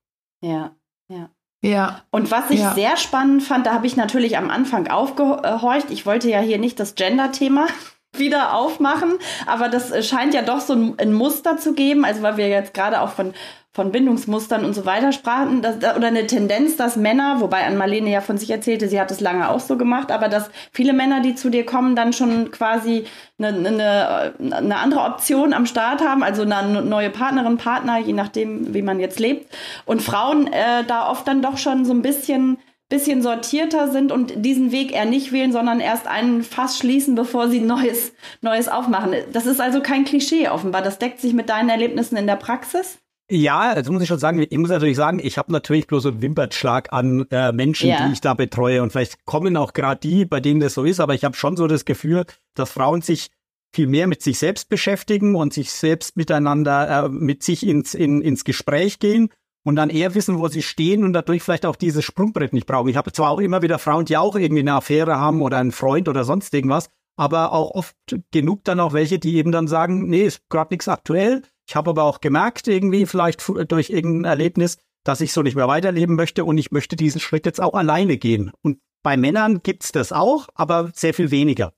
Ja, 0.43 0.77
ja. 1.09 1.31
Ja. 1.63 2.03
Und 2.11 2.31
was 2.31 2.51
ich 2.51 2.61
ja. 2.61 2.75
sehr 2.75 2.97
spannend 2.97 3.43
fand, 3.43 3.67
da 3.67 3.75
habe 3.75 3.87
ich 3.87 3.97
natürlich 3.97 4.39
am 4.39 4.51
Anfang 4.51 4.89
aufgehorcht. 4.89 5.91
Ich 5.91 6.07
wollte 6.07 6.31
ja 6.31 6.41
hier 6.41 6.59
nicht 6.59 6.81
das 6.81 6.95
Gender-Thema 6.95 7.67
wieder 8.13 8.55
aufmachen, 8.55 9.13
aber 9.47 9.69
das 9.69 10.07
scheint 10.07 10.35
ja 10.35 10.43
doch 10.43 10.61
so 10.61 10.75
ein, 10.75 10.95
ein 10.99 11.13
Muster 11.13 11.59
zu 11.59 11.75
geben. 11.75 12.05
Also 12.05 12.23
weil 12.23 12.37
wir 12.37 12.49
jetzt 12.49 12.75
gerade 12.75 13.01
auch 13.01 13.11
von 13.11 13.33
von 13.73 13.93
Bindungsmustern 13.93 14.65
und 14.65 14.75
so 14.75 14.85
weiter 14.85 15.13
sprachen, 15.13 15.63
dass, 15.63 15.77
oder 15.77 16.09
eine 16.09 16.27
Tendenz, 16.27 16.77
dass 16.77 16.97
Männer, 16.97 17.37
wobei 17.41 17.65
an 17.65 17.77
Marlene 17.77 18.11
ja 18.11 18.21
von 18.21 18.37
sich 18.37 18.51
erzählte, 18.51 18.89
sie 18.89 19.01
hat 19.01 19.13
es 19.13 19.21
lange 19.21 19.49
auch 19.49 19.61
so 19.61 19.77
gemacht, 19.77 20.11
aber 20.11 20.29
dass 20.29 20.51
viele 20.73 20.93
Männer, 20.93 21.21
die 21.21 21.37
zu 21.37 21.51
dir 21.51 21.65
kommen, 21.65 21.95
dann 21.95 22.13
schon 22.13 22.51
quasi 22.51 23.05
eine, 23.39 23.49
eine, 23.49 24.35
eine 24.57 24.77
andere 24.77 25.03
Option 25.03 25.53
am 25.53 25.67
Start 25.67 26.01
haben, 26.01 26.25
also 26.25 26.43
eine 26.43 26.83
neue 26.83 27.11
Partnerin, 27.11 27.59
Partner, 27.59 27.99
je 27.99 28.13
nachdem, 28.13 28.75
wie 28.75 28.83
man 28.83 28.99
jetzt 28.99 29.21
lebt. 29.21 29.55
Und 29.87 30.03
Frauen 30.03 30.49
äh, 30.49 30.83
da 30.89 31.09
oft 31.09 31.29
dann 31.29 31.41
doch 31.41 31.57
schon 31.57 31.85
so 31.85 31.93
ein 31.93 32.03
bisschen 32.03 32.59
bisschen 32.91 33.23
sortierter 33.23 33.91
sind 33.91 34.13
und 34.13 34.45
diesen 34.45 34.73
Weg 34.73 34.93
eher 34.93 35.07
nicht 35.07 35.33
wählen, 35.33 35.53
sondern 35.53 35.81
erst 35.81 36.07
einen 36.07 36.43
Fass 36.43 36.77
schließen, 36.77 37.15
bevor 37.15 37.49
sie 37.49 37.61
Neues, 37.61 38.13
Neues 38.43 38.69
aufmachen. 38.69 39.15
Das 39.33 39.47
ist 39.47 39.61
also 39.61 39.81
kein 39.81 40.05
Klischee 40.05 40.49
offenbar. 40.49 40.83
Das 40.83 40.99
deckt 40.99 41.21
sich 41.21 41.33
mit 41.33 41.49
deinen 41.49 41.71
Erlebnissen 41.71 42.17
in 42.17 42.27
der 42.27 42.37
Praxis? 42.37 42.99
Ja, 43.31 43.61
also 43.61 43.93
muss 43.93 44.03
ich 44.03 44.09
schon 44.09 44.19
sagen, 44.19 44.45
ich 44.51 44.59
muss 44.59 44.71
natürlich 44.71 44.97
sagen, 44.97 45.21
ich 45.23 45.39
habe 45.39 45.53
natürlich 45.53 45.87
bloß 45.87 46.07
einen 46.07 46.21
Wimpernschlag 46.21 46.93
an 46.93 47.27
äh, 47.31 47.53
Menschen, 47.53 47.89
ja. 47.89 48.05
die 48.07 48.13
ich 48.13 48.21
da 48.21 48.35
betreue. 48.35 48.83
Und 48.83 48.91
vielleicht 48.91 49.25
kommen 49.25 49.57
auch 49.57 49.73
gerade 49.73 50.01
die, 50.01 50.25
bei 50.25 50.41
denen 50.41 50.59
das 50.59 50.75
so 50.75 50.85
ist, 50.85 50.99
aber 50.99 51.15
ich 51.15 51.23
habe 51.23 51.37
schon 51.37 51.57
so 51.57 51.69
das 51.69 51.85
Gefühl, 51.85 52.25
dass 52.57 52.73
Frauen 52.73 53.03
sich 53.03 53.29
viel 53.73 53.87
mehr 53.87 54.09
mit 54.09 54.21
sich 54.21 54.41
selbst 54.41 54.69
beschäftigen 54.69 55.37
und 55.37 55.55
sich 55.55 55.71
selbst 55.71 56.17
miteinander, 56.17 57.05
äh, 57.05 57.09
mit 57.09 57.45
sich 57.45 57.65
ins, 57.65 57.95
in, 57.95 58.21
ins 58.21 58.43
Gespräch 58.43 58.99
gehen 58.99 59.31
und 59.65 59.77
dann 59.77 59.91
eher 59.91 60.15
wissen, 60.15 60.39
wo 60.39 60.49
sie 60.49 60.63
stehen 60.63 61.05
und 61.05 61.13
dadurch 61.13 61.43
vielleicht 61.43 61.67
auch 61.67 61.77
dieses 61.77 62.05
Sprungbrett 62.05 62.53
nicht 62.53 62.67
brauchen. 62.67 62.89
Ich 62.89 62.97
habe 62.97 63.13
zwar 63.13 63.31
auch 63.31 63.41
immer 63.41 63.63
wieder 63.63 63.79
Frauen, 63.79 64.05
die 64.05 64.17
auch 64.17 64.37
irgendwie 64.37 64.61
eine 64.61 64.75
Affäre 64.75 65.17
haben 65.17 65.43
oder 65.43 65.59
einen 65.59 65.73
Freund 65.73 66.09
oder 66.09 66.25
sonst 66.25 66.53
irgendwas, 66.55 66.89
aber 67.17 67.53
auch 67.53 67.73
oft 67.73 67.97
genug 68.31 68.65
dann 68.65 68.81
auch 68.81 68.93
welche, 68.93 69.19
die 69.19 69.37
eben 69.37 69.53
dann 69.53 69.69
sagen, 69.69 70.09
nee, 70.09 70.25
ist 70.25 70.49
gerade 70.49 70.73
nichts 70.73 70.89
aktuell. 70.89 71.43
Ich 71.69 71.77
habe 71.77 71.91
aber 71.91 72.05
auch 72.05 72.21
gemerkt, 72.21 72.67
irgendwie 72.69 73.07
vielleicht 73.07 73.47
durch 73.71 73.91
irgendein 73.91 74.25
Erlebnis, 74.31 74.79
dass 75.05 75.21
ich 75.21 75.33
so 75.33 75.43
nicht 75.43 75.57
mehr 75.57 75.69
weiterleben 75.69 76.17
möchte 76.17 76.45
und 76.45 76.59
ich 76.59 76.73
möchte 76.73 76.97
diesen 76.97 77.21
Schritt 77.21 77.47
jetzt 77.47 77.61
auch 77.61 77.75
alleine 77.75 78.17
gehen. 78.17 78.53
Und 78.63 78.79
bei 79.03 79.17
Männern 79.17 79.63
gibt's 79.63 79.93
das 79.93 80.13
auch, 80.13 80.49
aber 80.55 80.91
sehr 80.95 81.15
viel 81.15 81.31
weniger. 81.31 81.73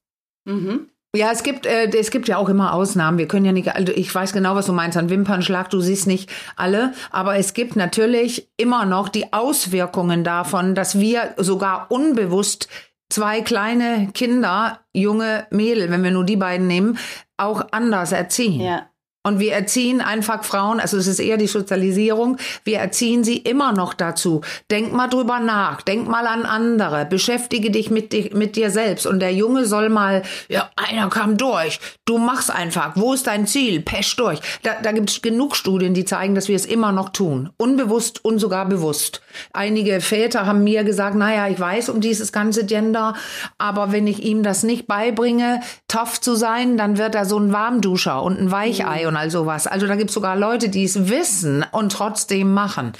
Mhm. 0.44 0.88
Ja, 1.14 1.30
es 1.30 1.42
gibt, 1.42 1.66
äh, 1.66 1.90
es 1.90 2.10
gibt 2.10 2.26
ja 2.28 2.38
auch 2.38 2.48
immer 2.48 2.72
Ausnahmen. 2.72 3.18
Wir 3.18 3.28
können 3.28 3.44
ja 3.44 3.52
nicht, 3.52 3.68
also 3.74 3.92
ich 3.92 4.14
weiß 4.14 4.32
genau, 4.32 4.54
was 4.54 4.64
du 4.64 4.72
meinst 4.72 4.96
an 4.96 5.10
Wimpernschlag. 5.10 5.68
Du 5.68 5.80
siehst 5.80 6.06
nicht 6.06 6.30
alle, 6.56 6.94
aber 7.10 7.36
es 7.36 7.52
gibt 7.52 7.76
natürlich 7.76 8.48
immer 8.56 8.86
noch 8.86 9.10
die 9.10 9.30
Auswirkungen 9.34 10.24
davon, 10.24 10.74
dass 10.74 10.98
wir 10.98 11.34
sogar 11.36 11.90
unbewusst 11.90 12.68
zwei 13.10 13.42
kleine 13.42 14.08
Kinder, 14.14 14.80
junge 14.94 15.46
Mädel, 15.50 15.90
wenn 15.90 16.02
wir 16.02 16.12
nur 16.12 16.24
die 16.24 16.36
beiden 16.36 16.66
nehmen, 16.66 16.96
auch 17.36 17.66
anders 17.72 18.12
erziehen. 18.12 18.62
Ja. 18.62 18.88
Und 19.24 19.38
wir 19.38 19.52
erziehen 19.52 20.00
einfach 20.00 20.42
Frauen, 20.42 20.80
also 20.80 20.96
es 20.96 21.06
ist 21.06 21.20
eher 21.20 21.36
die 21.36 21.46
Sozialisierung, 21.46 22.38
wir 22.64 22.78
erziehen 22.78 23.22
sie 23.22 23.36
immer 23.36 23.72
noch 23.72 23.94
dazu. 23.94 24.40
Denk 24.70 24.92
mal 24.92 25.06
drüber 25.06 25.38
nach, 25.38 25.80
denk 25.82 26.08
mal 26.08 26.26
an 26.26 26.44
andere, 26.44 27.06
beschäftige 27.06 27.70
dich 27.70 27.88
mit, 27.90 28.34
mit 28.34 28.56
dir 28.56 28.70
selbst. 28.70 29.06
Und 29.06 29.20
der 29.20 29.32
Junge 29.32 29.64
soll 29.66 29.90
mal, 29.90 30.22
ja, 30.48 30.70
einer 30.74 31.08
kam 31.08 31.36
durch, 31.36 31.78
du 32.04 32.18
machst 32.18 32.50
einfach, 32.50 32.92
wo 32.96 33.12
ist 33.12 33.28
dein 33.28 33.46
Ziel, 33.46 33.80
pesch 33.80 34.16
durch. 34.16 34.40
Da, 34.64 34.72
da 34.82 34.90
gibt 34.90 35.10
es 35.10 35.22
genug 35.22 35.54
Studien, 35.54 35.94
die 35.94 36.04
zeigen, 36.04 36.34
dass 36.34 36.48
wir 36.48 36.56
es 36.56 36.66
immer 36.66 36.90
noch 36.90 37.10
tun. 37.10 37.50
Unbewusst 37.58 38.24
und 38.24 38.40
sogar 38.40 38.66
bewusst. 38.66 39.22
Einige 39.52 40.00
Väter 40.00 40.46
haben 40.46 40.64
mir 40.64 40.82
gesagt, 40.82 41.14
naja, 41.14 41.46
ich 41.46 41.60
weiß 41.60 41.90
um 41.90 42.00
dieses 42.00 42.32
ganze 42.32 42.66
Gender, 42.66 43.14
aber 43.56 43.92
wenn 43.92 44.08
ich 44.08 44.24
ihm 44.24 44.42
das 44.42 44.64
nicht 44.64 44.88
beibringe, 44.88 45.60
tough 45.86 46.20
zu 46.20 46.34
sein, 46.34 46.76
dann 46.76 46.98
wird 46.98 47.14
er 47.14 47.24
so 47.24 47.38
ein 47.38 47.52
Warmduscher 47.52 48.20
und 48.20 48.40
ein 48.40 48.50
Weichei. 48.50 49.02
Mhm 49.04 49.11
und 49.12 49.16
all 49.16 49.30
sowas. 49.30 49.66
Also 49.66 49.86
da 49.86 49.96
gibt 49.96 50.10
es 50.10 50.14
sogar 50.14 50.36
Leute, 50.36 50.68
die 50.68 50.84
es 50.84 51.08
wissen 51.08 51.64
und 51.70 51.92
trotzdem 51.92 52.52
machen. 52.52 52.92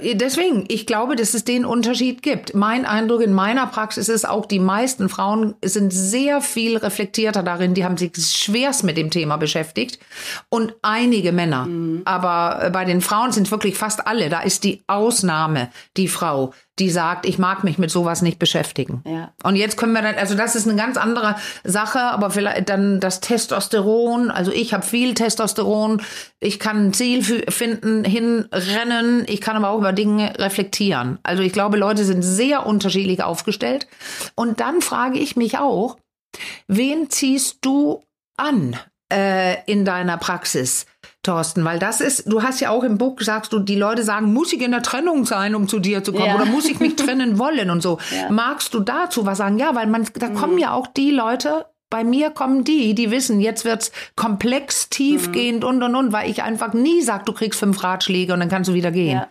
Äh, 0.00 0.14
deswegen, 0.14 0.64
ich 0.68 0.86
glaube, 0.86 1.16
dass 1.16 1.34
es 1.34 1.44
den 1.44 1.64
Unterschied 1.64 2.22
gibt. 2.22 2.54
Mein 2.54 2.84
Eindruck 2.84 3.22
in 3.22 3.32
meiner 3.32 3.66
Praxis 3.66 4.08
ist 4.08 4.28
auch, 4.28 4.46
die 4.46 4.58
meisten 4.58 5.08
Frauen 5.08 5.54
sind 5.64 5.92
sehr 5.92 6.40
viel 6.40 6.76
reflektierter 6.76 7.42
darin, 7.42 7.74
die 7.74 7.84
haben 7.84 7.96
sich 7.96 8.12
schwerst 8.16 8.84
mit 8.84 8.96
dem 8.96 9.10
Thema 9.10 9.36
beschäftigt 9.36 9.98
und 10.48 10.74
einige 10.82 11.32
Männer. 11.32 11.66
Mhm. 11.66 12.02
Aber 12.04 12.66
äh, 12.66 12.70
bei 12.70 12.84
den 12.84 13.00
Frauen 13.00 13.32
sind 13.32 13.46
es 13.46 13.50
wirklich 13.50 13.76
fast 13.76 14.06
alle. 14.06 14.28
Da 14.28 14.40
ist 14.40 14.64
die 14.64 14.82
Ausnahme 14.86 15.68
die 15.96 16.08
Frau, 16.08 16.52
die 16.78 16.88
sagt, 16.88 17.26
ich 17.26 17.38
mag 17.38 17.64
mich 17.64 17.76
mit 17.76 17.90
sowas 17.90 18.22
nicht 18.22 18.38
beschäftigen. 18.38 19.02
Ja. 19.06 19.32
Und 19.42 19.56
jetzt 19.56 19.76
können 19.76 19.92
wir 19.92 20.00
dann, 20.00 20.14
also 20.14 20.34
das 20.34 20.56
ist 20.56 20.66
eine 20.66 20.76
ganz 20.76 20.96
andere 20.96 21.36
Sache, 21.64 22.00
aber 22.00 22.30
vielleicht 22.30 22.70
dann 22.70 22.98
das 22.98 23.20
Testosteron, 23.20 24.30
also 24.30 24.50
ich 24.50 24.72
habe 24.72 24.84
viel 24.84 25.12
Testosteron, 25.12 26.00
ich 26.40 26.58
kann 26.58 26.86
ein 26.86 26.92
Ziel 26.94 27.22
finden, 27.50 28.04
hinrennen, 28.04 29.24
ich 29.28 29.42
kann 29.42 29.56
aber 29.56 29.68
auch 29.68 29.81
über 29.82 29.92
Dinge 29.92 30.32
reflektieren. 30.38 31.18
Also 31.22 31.42
ich 31.42 31.52
glaube, 31.52 31.76
Leute 31.76 32.04
sind 32.04 32.22
sehr 32.22 32.66
unterschiedlich 32.66 33.22
aufgestellt. 33.22 33.86
Und 34.34 34.60
dann 34.60 34.80
frage 34.80 35.18
ich 35.18 35.36
mich 35.36 35.58
auch, 35.58 35.96
wen 36.66 37.10
ziehst 37.10 37.58
du 37.60 38.02
an 38.36 38.76
äh, 39.12 39.62
in 39.66 39.84
deiner 39.84 40.16
Praxis? 40.16 40.86
Thorsten, 41.24 41.64
weil 41.64 41.78
das 41.78 42.00
ist, 42.00 42.24
du 42.26 42.42
hast 42.42 42.60
ja 42.60 42.70
auch 42.70 42.82
im 42.82 42.98
Buch 42.98 43.20
sagst 43.20 43.52
du, 43.52 43.60
die 43.60 43.76
Leute 43.76 44.02
sagen, 44.02 44.32
muss 44.32 44.52
ich 44.52 44.60
in 44.60 44.72
der 44.72 44.82
Trennung 44.82 45.24
sein, 45.24 45.54
um 45.54 45.68
zu 45.68 45.78
dir 45.78 46.02
zu 46.02 46.12
kommen 46.12 46.26
ja. 46.26 46.34
oder 46.34 46.46
muss 46.46 46.68
ich 46.68 46.80
mich 46.80 46.96
trennen 46.96 47.38
wollen 47.38 47.70
und 47.70 47.80
so. 47.80 47.98
Ja. 48.10 48.28
Magst 48.28 48.74
du 48.74 48.80
dazu 48.80 49.24
was 49.24 49.38
sagen? 49.38 49.56
Ja, 49.56 49.76
weil 49.76 49.86
man, 49.86 50.04
da 50.14 50.30
mhm. 50.30 50.34
kommen 50.34 50.58
ja 50.58 50.72
auch 50.72 50.88
die 50.88 51.12
Leute, 51.12 51.66
bei 51.90 52.02
mir 52.02 52.30
kommen 52.30 52.64
die, 52.64 52.94
die 52.94 53.10
wissen, 53.12 53.38
jetzt 53.38 53.64
wird's 53.64 53.92
komplex, 54.16 54.88
tiefgehend 54.88 55.62
mhm. 55.62 55.68
und 55.68 55.82
und 55.82 55.94
und, 55.94 56.12
weil 56.12 56.28
ich 56.28 56.42
einfach 56.42 56.72
nie 56.72 57.02
sag, 57.02 57.26
du 57.26 57.32
kriegst 57.32 57.60
fünf 57.60 57.84
Ratschläge 57.84 58.32
und 58.32 58.40
dann 58.40 58.48
kannst 58.48 58.70
du 58.70 58.74
wieder 58.74 58.90
gehen. 58.90 59.18
Ja. 59.18 59.28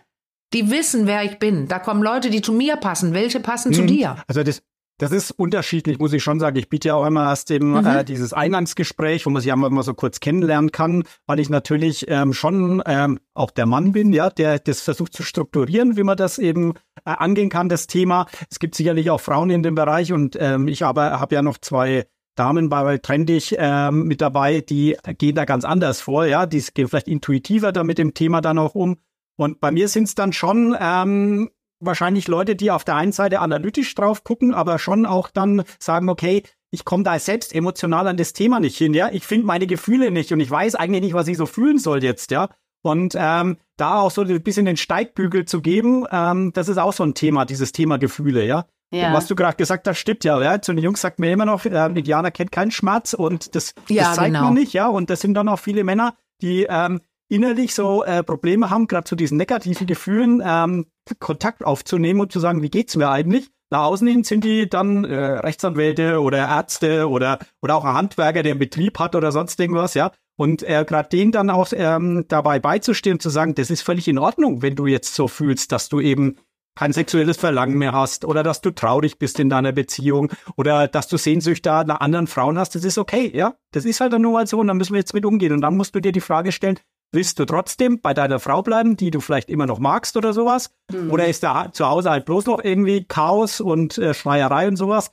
Die 0.53 0.69
wissen, 0.69 1.07
wer 1.07 1.23
ich 1.23 1.39
bin. 1.39 1.67
Da 1.67 1.79
kommen 1.79 2.03
Leute, 2.03 2.29
die 2.29 2.41
zu 2.41 2.53
mir 2.53 2.75
passen. 2.75 3.13
Welche 3.13 3.39
passen 3.39 3.69
mhm. 3.69 3.73
zu 3.73 3.85
dir? 3.85 4.17
Also 4.27 4.43
das, 4.43 4.61
das 4.97 5.11
ist 5.11 5.31
unterschiedlich, 5.31 5.97
muss 5.97 6.13
ich 6.13 6.21
schon 6.21 6.39
sagen. 6.39 6.57
Ich 6.57 6.69
biete 6.69 6.89
ja 6.89 6.95
auch 6.95 7.05
immer 7.05 7.23
erst 7.29 7.49
eben 7.51 7.71
mhm. 7.71 7.85
äh, 7.85 8.03
dieses 8.03 8.33
Eingangsgespräch, 8.33 9.25
wo 9.25 9.29
man 9.29 9.41
sich 9.41 9.47
ja 9.47 9.53
immer 9.55 9.83
so 9.83 9.93
kurz 9.93 10.19
kennenlernen 10.19 10.71
kann, 10.71 11.03
weil 11.25 11.39
ich 11.39 11.49
natürlich 11.49 12.05
ähm, 12.09 12.33
schon 12.33 12.83
ähm, 12.85 13.19
auch 13.33 13.51
der 13.51 13.65
Mann 13.65 13.93
bin, 13.93 14.13
ja, 14.13 14.29
der 14.29 14.59
das 14.59 14.81
versucht 14.81 15.13
zu 15.13 15.23
strukturieren, 15.23 15.97
wie 15.97 16.03
man 16.03 16.17
das 16.17 16.37
eben 16.37 16.73
äh, 17.05 17.11
angehen 17.11 17.49
kann, 17.49 17.69
das 17.69 17.87
Thema. 17.87 18.27
Es 18.49 18.59
gibt 18.59 18.75
sicherlich 18.75 19.09
auch 19.09 19.21
Frauen 19.21 19.49
in 19.49 19.63
dem 19.63 19.75
Bereich 19.75 20.13
und 20.13 20.37
ähm, 20.39 20.67
ich 20.67 20.83
aber 20.83 21.19
habe 21.19 21.33
ja 21.33 21.41
noch 21.41 21.57
zwei 21.57 22.05
Damen 22.35 22.69
bei 22.69 22.97
Trendig 22.97 23.55
ähm, 23.57 24.03
mit 24.03 24.21
dabei, 24.21 24.61
die 24.61 24.97
gehen 25.17 25.35
da 25.35 25.45
ganz 25.45 25.65
anders 25.65 25.99
vor, 26.01 26.25
ja, 26.25 26.45
die 26.45 26.63
gehen 26.73 26.87
vielleicht 26.87 27.07
intuitiver 27.07 27.71
da 27.71 27.83
mit 27.83 27.97
dem 27.97 28.13
Thema 28.13 28.41
dann 28.41 28.57
auch 28.57 28.75
um 28.75 28.97
und 29.41 29.59
bei 29.59 29.71
mir 29.71 29.87
sind 29.87 30.03
es 30.03 30.13
dann 30.13 30.33
schon 30.33 30.77
ähm, 30.79 31.49
wahrscheinlich 31.79 32.27
Leute, 32.27 32.55
die 32.55 32.69
auf 32.69 32.83
der 32.83 32.95
einen 32.95 33.11
Seite 33.11 33.39
analytisch 33.39 33.95
drauf 33.95 34.23
gucken, 34.23 34.53
aber 34.53 34.77
schon 34.77 35.07
auch 35.07 35.31
dann 35.31 35.63
sagen, 35.79 36.09
okay, 36.09 36.43
ich 36.69 36.85
komme 36.85 37.03
da 37.03 37.17
selbst 37.17 37.55
emotional 37.55 38.07
an 38.07 38.17
das 38.17 38.33
Thema 38.33 38.59
nicht 38.59 38.77
hin, 38.77 38.93
ja. 38.93 39.09
Ich 39.11 39.25
finde 39.25 39.47
meine 39.47 39.65
Gefühle 39.65 40.11
nicht 40.11 40.31
und 40.31 40.41
ich 40.41 40.51
weiß 40.51 40.75
eigentlich 40.75 41.01
nicht, 41.01 41.15
was 41.15 41.27
ich 41.27 41.37
so 41.37 41.47
fühlen 41.47 41.79
soll 41.79 42.03
jetzt, 42.03 42.29
ja. 42.29 42.49
Und 42.83 43.15
ähm, 43.17 43.57
da 43.77 44.01
auch 44.01 44.11
so 44.11 44.21
ein 44.21 44.43
bisschen 44.43 44.67
den 44.67 44.77
Steigbügel 44.77 45.45
zu 45.45 45.61
geben, 45.63 46.05
ähm, 46.11 46.53
das 46.53 46.67
ist 46.67 46.77
auch 46.77 46.93
so 46.93 47.03
ein 47.03 47.15
Thema, 47.15 47.45
dieses 47.45 47.71
Thema 47.71 47.97
Gefühle, 47.97 48.45
ja. 48.45 48.67
Ja. 48.93 49.11
Was 49.11 49.25
du 49.25 49.35
gerade 49.35 49.57
gesagt 49.57 49.87
hast, 49.87 49.97
stimmt 49.97 50.23
ja. 50.23 50.39
ja. 50.39 50.59
So 50.61 50.71
eine 50.71 50.81
Jungs 50.81 51.01
sagt 51.01 51.17
mir 51.17 51.31
immer 51.31 51.45
noch, 51.45 51.65
äh, 51.65 51.85
Indianer 51.87 52.29
kennt 52.29 52.51
keinen 52.51 52.69
Schmerz 52.69 53.13
und 53.13 53.55
das, 53.55 53.73
ja, 53.87 54.03
das 54.03 54.17
zeigt 54.17 54.33
genau. 54.35 54.45
man 54.45 54.53
nicht, 54.53 54.73
ja. 54.73 54.87
Und 54.87 55.09
das 55.09 55.21
sind 55.21 55.33
dann 55.33 55.49
auch 55.49 55.59
viele 55.59 55.83
Männer, 55.83 56.15
die 56.41 56.67
ähm, 56.69 57.01
innerlich 57.31 57.73
so 57.73 58.03
äh, 58.03 58.23
Probleme 58.23 58.69
haben, 58.69 58.87
gerade 58.87 59.05
zu 59.05 59.15
diesen 59.15 59.37
negativen 59.37 59.87
Gefühlen, 59.87 60.43
ähm, 60.45 60.85
Kontakt 61.19 61.65
aufzunehmen 61.65 62.19
und 62.19 62.31
zu 62.31 62.39
sagen, 62.39 62.61
wie 62.61 62.69
geht's 62.69 62.95
mir 62.95 63.09
eigentlich? 63.09 63.49
Nach 63.71 63.83
außen 63.83 64.05
hin 64.05 64.25
sind 64.25 64.43
die 64.43 64.69
dann 64.69 65.05
äh, 65.05 65.15
Rechtsanwälte 65.15 66.19
oder 66.19 66.39
Ärzte 66.39 67.09
oder 67.09 67.39
oder 67.61 67.75
auch 67.77 67.85
ein 67.85 67.93
Handwerker, 67.93 68.43
der 68.43 68.51
einen 68.51 68.59
Betrieb 68.59 68.99
hat 68.99 69.15
oder 69.15 69.31
sonst 69.31 69.59
irgendwas, 69.59 69.93
ja. 69.93 70.11
Und 70.37 70.63
äh, 70.63 70.83
gerade 70.85 71.07
denen 71.07 71.31
dann 71.31 71.49
auch 71.49 71.69
ähm, 71.73 72.25
dabei 72.27 72.59
beizustehen 72.59 73.13
und 73.13 73.21
zu 73.21 73.29
sagen, 73.29 73.55
das 73.55 73.69
ist 73.69 73.81
völlig 73.81 74.09
in 74.09 74.17
Ordnung, 74.17 74.61
wenn 74.61 74.75
du 74.75 74.87
jetzt 74.87 75.15
so 75.15 75.29
fühlst, 75.29 75.71
dass 75.71 75.87
du 75.87 76.01
eben 76.01 76.35
kein 76.75 76.93
sexuelles 76.93 77.37
Verlangen 77.37 77.77
mehr 77.77 77.93
hast 77.93 78.25
oder 78.25 78.43
dass 78.43 78.61
du 78.61 78.71
traurig 78.71 79.19
bist 79.19 79.39
in 79.39 79.49
deiner 79.49 79.71
Beziehung 79.71 80.31
oder 80.57 80.87
dass 80.87 81.07
du 81.07 81.17
Sehnsüchte 81.17 81.69
nach 81.85 82.01
anderen 82.01 82.27
Frauen 82.27 82.57
hast, 82.57 82.75
das 82.75 82.83
ist 82.83 82.97
okay, 82.97 83.31
ja. 83.33 83.53
Das 83.71 83.85
ist 83.85 84.01
halt 84.01 84.11
dann 84.11 84.21
nur 84.21 84.33
mal 84.33 84.47
so 84.47 84.59
und 84.59 84.67
dann 84.67 84.77
müssen 84.77 84.93
wir 84.93 84.99
jetzt 84.99 85.13
mit 85.13 85.25
umgehen. 85.25 85.53
Und 85.53 85.61
dann 85.61 85.77
musst 85.77 85.95
du 85.95 86.01
dir 86.01 86.11
die 86.11 86.21
Frage 86.21 86.51
stellen, 86.51 86.77
Willst 87.13 87.39
du 87.39 87.45
trotzdem 87.45 87.99
bei 87.99 88.13
deiner 88.13 88.39
Frau 88.39 88.61
bleiben, 88.61 88.95
die 88.95 89.11
du 89.11 89.19
vielleicht 89.19 89.49
immer 89.49 89.65
noch 89.65 89.79
magst 89.79 90.15
oder 90.15 90.31
sowas? 90.31 90.73
Mhm. 90.91 91.11
Oder 91.11 91.27
ist 91.27 91.43
da 91.43 91.71
zu 91.73 91.85
Hause 91.85 92.09
halt 92.09 92.25
bloß 92.25 92.45
noch 92.45 92.63
irgendwie 92.63 93.03
Chaos 93.03 93.59
und 93.59 93.97
äh, 93.97 94.13
Schreierei 94.13 94.67
und 94.67 94.77
sowas? 94.77 95.11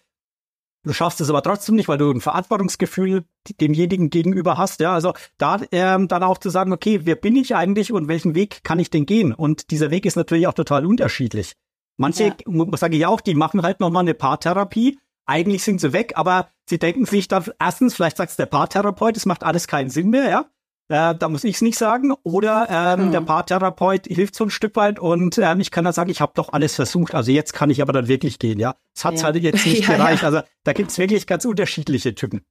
Du 0.84 0.92
schaffst 0.92 1.20
es 1.20 1.28
aber 1.28 1.42
trotzdem 1.42 1.74
nicht, 1.74 1.88
weil 1.88 1.98
du 1.98 2.10
ein 2.10 2.20
Verantwortungsgefühl 2.20 3.24
demjenigen 3.60 4.10
gegenüber 4.10 4.56
hast. 4.56 4.78
Ja, 4.78 4.94
also 4.94 5.12
da 5.36 5.60
ähm, 5.72 6.06
dann 6.06 6.22
auch 6.22 6.38
zu 6.38 6.50
sagen, 6.50 6.72
okay, 6.72 7.00
wer 7.02 7.16
bin 7.16 7.34
ich 7.34 7.56
eigentlich 7.56 7.92
und 7.92 8.06
welchen 8.06 8.36
Weg 8.36 8.62
kann 8.62 8.78
ich 8.78 8.90
denn 8.90 9.04
gehen? 9.04 9.34
Und 9.34 9.72
dieser 9.72 9.90
Weg 9.90 10.06
ist 10.06 10.16
natürlich 10.16 10.46
auch 10.46 10.54
total 10.54 10.86
unterschiedlich. 10.86 11.54
Manche, 11.96 12.34
ja. 12.46 12.76
sage 12.76 12.96
ich 12.96 13.06
auch, 13.06 13.20
die 13.20 13.34
machen 13.34 13.62
halt 13.62 13.80
nochmal 13.80 14.02
eine 14.02 14.14
Paartherapie. 14.14 14.98
Eigentlich 15.26 15.64
sind 15.64 15.80
sie 15.80 15.92
weg, 15.92 16.12
aber 16.14 16.48
sie 16.68 16.78
denken 16.78 17.04
sich 17.06 17.26
dann 17.26 17.44
erstens, 17.58 17.96
vielleicht 17.96 18.16
sagt 18.16 18.30
es 18.30 18.36
der 18.36 18.46
Paartherapeut, 18.46 19.16
es 19.16 19.26
macht 19.26 19.42
alles 19.42 19.66
keinen 19.66 19.90
Sinn 19.90 20.10
mehr, 20.10 20.30
ja. 20.30 20.46
Äh, 20.88 21.14
da 21.14 21.28
muss 21.28 21.44
ich 21.44 21.56
es 21.56 21.62
nicht 21.62 21.78
sagen. 21.78 22.14
Oder 22.22 22.66
ähm, 22.70 23.06
hm. 23.06 23.12
der 23.12 23.20
Paartherapeut 23.20 24.06
hilft 24.06 24.34
so 24.34 24.44
ein 24.44 24.50
Stück 24.50 24.76
weit 24.76 24.98
und 24.98 25.38
ähm, 25.38 25.60
ich 25.60 25.70
kann 25.70 25.84
dann 25.84 25.92
sagen, 25.92 26.10
ich 26.10 26.20
habe 26.20 26.32
doch 26.34 26.52
alles 26.52 26.74
versucht. 26.74 27.14
Also 27.14 27.30
jetzt 27.30 27.52
kann 27.52 27.70
ich 27.70 27.82
aber 27.82 27.92
dann 27.92 28.08
wirklich 28.08 28.38
gehen, 28.38 28.58
ja. 28.58 28.74
Es 28.96 29.04
hat 29.04 29.16
ja. 29.16 29.24
halt 29.24 29.36
jetzt 29.36 29.66
nicht 29.66 29.82
ja, 29.88 29.96
gereicht. 29.96 30.22
Ja. 30.22 30.28
Also 30.28 30.40
da 30.64 30.72
gibt's 30.72 30.98
wirklich 30.98 31.26
ganz 31.26 31.44
unterschiedliche 31.44 32.14
Typen. 32.14 32.42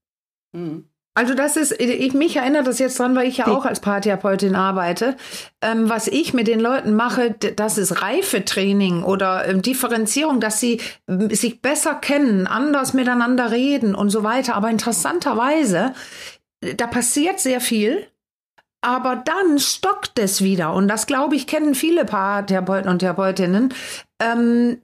Hm. 0.56 0.88
Also 1.18 1.34
das 1.34 1.58
ist, 1.58 1.72
ich 1.82 2.14
mich 2.14 2.36
erinnert 2.36 2.68
das 2.68 2.78
jetzt 2.78 3.00
dran, 3.00 3.16
weil 3.16 3.28
ich 3.28 3.38
ja 3.38 3.48
auch 3.48 3.66
als 3.66 3.80
Paartherapeutin 3.80 4.54
arbeite. 4.54 5.18
Ähm, 5.64 5.90
was 5.90 6.08
ich 6.08 6.36
mit 6.36 6.46
den 6.46 6.60
Leuten 6.60 6.94
mache, 6.94 7.32
das 7.32 7.80
ist 7.80 8.04
Reifetraining 8.04 9.02
oder 9.02 9.48
ähm, 9.48 9.64
Differenzierung, 9.64 10.40
dass 10.40 10.60
sie 10.60 10.80
äh, 11.08 11.34
sich 11.34 11.64
besser 11.64 11.96
kennen, 11.96 12.46
anders 12.46 12.94
miteinander 12.94 13.50
reden 13.50 13.96
und 13.96 14.12
so 14.12 14.22
weiter. 14.22 14.54
Aber 14.54 14.70
interessanterweise, 14.70 15.96
da 16.76 16.86
passiert 16.86 17.40
sehr 17.40 17.62
viel. 17.62 18.06
Aber 18.82 19.16
dann 19.16 19.58
stockt 19.60 20.20
es 20.20 20.42
wieder. 20.42 20.74
Und 20.74 20.88
das, 20.88 21.08
glaube 21.08 21.36
ich, 21.36 21.48
kennen 21.48 21.74
viele 21.74 22.06
Paartherapeuten 22.06 22.90
und 22.90 23.00
Therapeutinnen. 23.00 23.74
Ähm, 24.20 24.80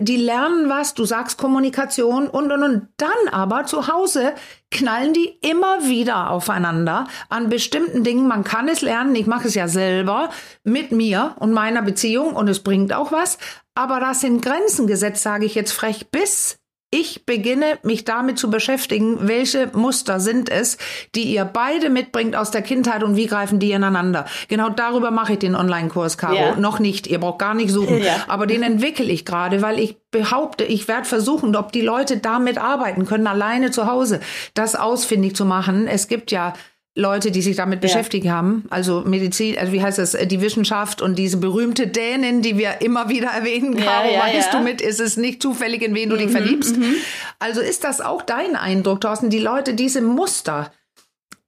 die 0.00 0.16
lernen 0.16 0.68
was, 0.68 0.94
du 0.94 1.04
sagst 1.04 1.38
Kommunikation 1.38 2.28
und, 2.28 2.50
und, 2.52 2.62
und. 2.62 2.88
Dann 2.96 3.32
aber 3.32 3.64
zu 3.66 3.88
Hause 3.88 4.32
knallen 4.70 5.12
die 5.12 5.38
immer 5.42 5.86
wieder 5.86 6.30
aufeinander 6.30 7.06
an 7.28 7.48
bestimmten 7.48 8.02
Dingen. 8.02 8.26
Man 8.26 8.44
kann 8.44 8.68
es 8.68 8.80
lernen. 8.80 9.14
Ich 9.14 9.26
mache 9.26 9.48
es 9.48 9.54
ja 9.54 9.68
selber 9.68 10.30
mit 10.64 10.90
mir 10.90 11.34
und 11.38 11.52
meiner 11.52 11.82
Beziehung 11.82 12.34
und 12.34 12.48
es 12.48 12.60
bringt 12.60 12.92
auch 12.92 13.12
was. 13.12 13.38
Aber 13.74 14.00
das 14.00 14.20
sind 14.20 14.42
Grenzen 14.42 14.86
gesetzt, 14.86 15.22
sage 15.22 15.44
ich 15.44 15.54
jetzt 15.54 15.72
frech, 15.72 16.10
bis 16.10 16.58
ich 16.94 17.26
beginne 17.26 17.78
mich 17.82 18.04
damit 18.04 18.38
zu 18.38 18.50
beschäftigen, 18.50 19.26
welche 19.26 19.68
Muster 19.72 20.20
sind 20.20 20.48
es, 20.48 20.78
die 21.16 21.24
ihr 21.24 21.44
beide 21.44 21.90
mitbringt 21.90 22.36
aus 22.36 22.52
der 22.52 22.62
Kindheit 22.62 23.02
und 23.02 23.16
wie 23.16 23.26
greifen 23.26 23.58
die 23.58 23.72
ineinander. 23.72 24.26
Genau 24.46 24.68
darüber 24.68 25.10
mache 25.10 25.32
ich 25.32 25.40
den 25.40 25.56
Online-Kurs, 25.56 26.18
Caro. 26.18 26.34
Ja. 26.36 26.54
Noch 26.56 26.78
nicht, 26.78 27.08
ihr 27.08 27.18
braucht 27.18 27.40
gar 27.40 27.54
nicht 27.54 27.70
suchen. 27.70 27.94
Ja. 28.04 28.24
Aber 28.28 28.46
den 28.46 28.62
entwickle 28.62 29.06
ich 29.06 29.24
gerade, 29.24 29.62
weil 29.62 29.78
ich 29.78 29.96
behaupte, 30.10 30.64
ich 30.64 30.88
werde 30.88 31.06
versuchen, 31.06 31.56
ob 31.56 31.72
die 31.72 31.80
Leute 31.80 32.18
damit 32.18 32.58
arbeiten 32.58 33.06
können, 33.06 33.26
alleine 33.26 33.70
zu 33.70 33.86
Hause, 33.86 34.20
das 34.52 34.74
ausfindig 34.74 35.34
zu 35.34 35.46
machen. 35.46 35.86
Es 35.86 36.06
gibt 36.06 36.30
ja 36.30 36.52
Leute, 36.96 37.32
die 37.32 37.42
sich 37.42 37.56
damit 37.56 37.82
ja. 37.82 37.88
beschäftigt 37.88 38.28
haben, 38.28 38.64
also 38.70 39.02
Medizin, 39.04 39.58
also 39.58 39.72
wie 39.72 39.82
heißt 39.82 39.98
das, 39.98 40.12
die 40.12 40.40
Wissenschaft 40.40 41.02
und 41.02 41.18
diese 41.18 41.38
berühmte 41.38 41.88
Dänin, 41.88 42.40
die 42.40 42.56
wir 42.56 42.82
immer 42.82 43.08
wieder 43.08 43.28
erwähnen, 43.28 43.76
Caro, 43.76 44.06
ja, 44.06 44.28
ja, 44.28 44.36
weißt 44.36 44.54
du 44.54 44.60
mit, 44.60 44.80
ist 44.80 45.00
es 45.00 45.16
nicht 45.16 45.42
zufällig, 45.42 45.82
in 45.82 45.94
wen 45.94 46.08
du 46.08 46.16
dich 46.16 46.28
mhm, 46.28 46.32
verliebst. 46.32 46.76
Mhm. 46.76 46.94
Also 47.40 47.60
ist 47.60 47.82
das 47.82 48.00
auch 48.00 48.22
dein 48.22 48.54
Eindruck, 48.54 49.00
Thorsten, 49.00 49.28
die 49.28 49.40
Leute 49.40 49.74
diese 49.74 50.02
Muster, 50.02 50.70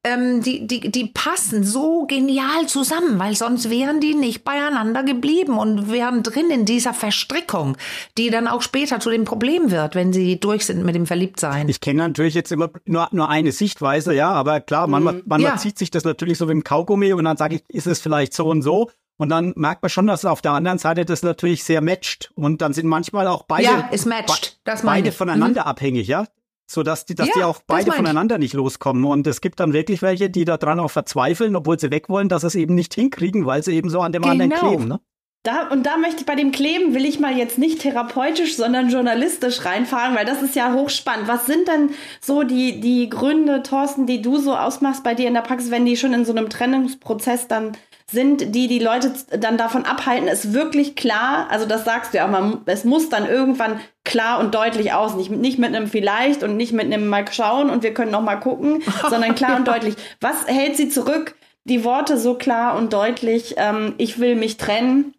ähm, 0.07 0.41
die, 0.41 0.67
die, 0.67 0.93
die 0.93 1.07
passen 1.07 1.65
so 1.65 2.07
genial 2.07 2.67
zusammen, 2.67 3.19
weil 3.19 3.35
sonst 3.35 3.71
wären 3.71 4.01
die 4.01 4.15
nicht 4.15 4.45
beieinander 4.45 5.03
geblieben 5.03 5.59
und 5.59 5.91
wären 5.91 6.23
drin 6.23 6.49
in 6.51 6.65
dieser 6.65 6.95
Verstrickung, 6.95 7.77
die 8.17 8.31
dann 8.31 8.47
auch 8.47 8.63
später 8.63 9.01
zu 9.01 9.11
dem 9.11 9.25
Problem 9.25 9.71
wird, 9.73 9.97
wenn 9.97 10.13
sie 10.13 10.39
durch 10.39 10.65
sind 10.67 10.85
mit 10.85 10.95
dem 10.95 11.07
Verliebtsein. 11.07 11.69
Ich 11.69 11.81
kenne 11.81 12.07
natürlich 12.07 12.35
jetzt 12.35 12.53
immer 12.53 12.71
nur, 12.85 13.09
nur 13.11 13.29
eine 13.29 13.51
Sichtweise, 13.51 14.15
ja, 14.15 14.31
aber 14.31 14.61
klar, 14.61 14.87
manchmal, 14.87 15.15
mhm. 15.15 15.23
manchmal 15.27 15.53
ja. 15.53 15.59
zieht 15.59 15.77
sich 15.77 15.91
das 15.91 16.05
natürlich 16.05 16.39
so 16.39 16.49
wie 16.49 16.53
im 16.53 16.63
Kaugummi 16.63 17.13
und 17.13 17.25
dann 17.25 17.37
sage 17.37 17.57
ich, 17.57 17.65
ist 17.69 17.89
es 17.89 18.01
vielleicht 18.01 18.33
so 18.33 18.47
und 18.47 18.63
so. 18.63 18.91
Und 19.19 19.31
dann 19.31 19.55
merkt 19.57 19.83
man 19.83 19.89
schon, 19.89 20.07
dass 20.07 20.27
auf 20.27 20.43
der 20.43 20.53
anderen 20.53 20.79
Seite 20.79 21.07
das 21.07 21.23
natürlich 21.23 21.65
sehr 21.65 21.81
matcht. 21.81 22.31
Und 22.35 22.61
dann 22.61 22.75
sind 22.75 22.87
manchmal 22.87 23.27
auch 23.29 23.45
beide, 23.45 23.65
ja, 23.65 23.89
es 23.91 24.05
matcht. 24.05 24.61
Das 24.65 24.83
beide 24.83 25.11
voneinander 25.11 25.63
mhm. 25.63 25.69
abhängig, 25.69 26.07
ja 26.07 26.27
so 26.67 26.83
dass 26.83 27.07
die, 27.07 27.15
dass 27.15 27.29
ja, 27.29 27.35
die 27.37 27.45
auch 27.45 27.61
beide 27.67 27.93
voneinander 27.93 28.39
nicht 28.39 28.55
loskommen. 28.55 29.05
Und 29.05 29.27
es 29.27 29.41
gibt 29.41 29.61
dann 29.61 29.73
wirklich 29.73 30.03
welche, 30.03 30.29
die 30.29 30.45
daran 30.45 30.81
auch 30.81 30.91
verzweifeln, 30.91 31.55
obwohl 31.57 31.79
sie 31.79 31.91
weg 31.91 32.09
wollen, 32.09 32.29
dass 32.29 32.43
sie 32.43 32.49
es 32.49 32.55
eben 32.57 32.75
nicht 32.75 32.95
hinkriegen, 32.95 33.47
weil 33.47 33.63
sie 33.63 33.75
eben 33.75 33.89
so 33.89 34.01
an 34.01 34.13
dem 34.13 34.23
genau. 34.23 34.33
anderen 34.33 34.51
kleben. 34.53 34.89
Ne? 34.89 35.01
Da, 35.47 35.69
und 35.69 35.87
da 35.87 35.97
möchte 35.97 36.23
ich 36.23 36.27
bei 36.27 36.35
dem 36.35 36.51
Kleben, 36.51 36.93
will 36.93 37.05
ich 37.05 37.21
mal 37.21 37.37
jetzt 37.37 37.57
nicht 37.57 37.81
therapeutisch, 37.81 38.57
sondern 38.57 38.89
journalistisch 38.89 39.65
reinfahren, 39.65 40.17
weil 40.17 40.25
das 40.25 40.43
ist 40.43 40.57
ja 40.57 40.73
hochspannend. 40.73 41.29
Was 41.29 41.47
sind 41.47 41.69
denn 41.69 41.91
so 42.21 42.43
die, 42.43 42.81
die 42.81 43.09
Gründe, 43.09 43.63
Thorsten, 43.63 44.07
die 44.07 44.21
du 44.21 44.39
so 44.39 44.57
ausmachst 44.57 45.05
bei 45.05 45.15
dir 45.15 45.29
in 45.29 45.35
der 45.35 45.43
Praxis, 45.43 45.71
wenn 45.71 45.87
die 45.87 45.97
schon 45.97 46.13
in 46.15 46.25
so 46.25 46.33
einem 46.33 46.51
Trennungsprozess 46.51 47.47
dann 47.47 47.77
sind, 48.11 48.55
die 48.55 48.69
die 48.69 48.79
Leute 48.79 49.13
dann 49.39 49.59
davon 49.59 49.85
abhalten, 49.85 50.29
ist 50.29 50.53
wirklich 50.53 50.95
klar, 50.95 51.49
also 51.51 51.67
das 51.67 51.85
sagst 51.85 52.15
du 52.15 52.19
ja 52.19 52.27
auch 52.27 52.31
mal, 52.31 52.59
es 52.67 52.85
muss 52.85 53.09
dann 53.09 53.29
irgendwann 53.29 53.81
klar 54.05 54.39
und 54.39 54.55
deutlich 54.55 54.93
aus, 54.93 55.17
nicht, 55.17 55.31
nicht 55.31 55.59
mit 55.59 55.75
einem 55.75 55.89
vielleicht 55.89 56.45
und 56.45 56.57
nicht 56.57 56.73
mit 56.73 56.87
einem 56.87 57.09
mal 57.09 57.25
schauen 57.31 57.69
und 57.69 57.83
wir 57.83 57.93
können 57.95 58.13
noch 58.13 58.23
mal 58.23 58.37
gucken, 58.37 58.83
sondern 59.11 59.35
klar 59.35 59.53
ja. 59.53 59.57
und 59.57 59.67
deutlich. 59.67 59.97
Was 60.21 60.47
hält 60.47 60.77
sie 60.77 60.89
zurück, 60.89 61.35
die 61.65 61.83
Worte 61.83 62.17
so 62.17 62.35
klar 62.35 62.79
und 62.79 62.93
deutlich, 62.93 63.55
ähm, 63.57 63.95
ich 63.99 64.21
will 64.21 64.37
mich 64.37 64.57
trennen, 64.57 65.15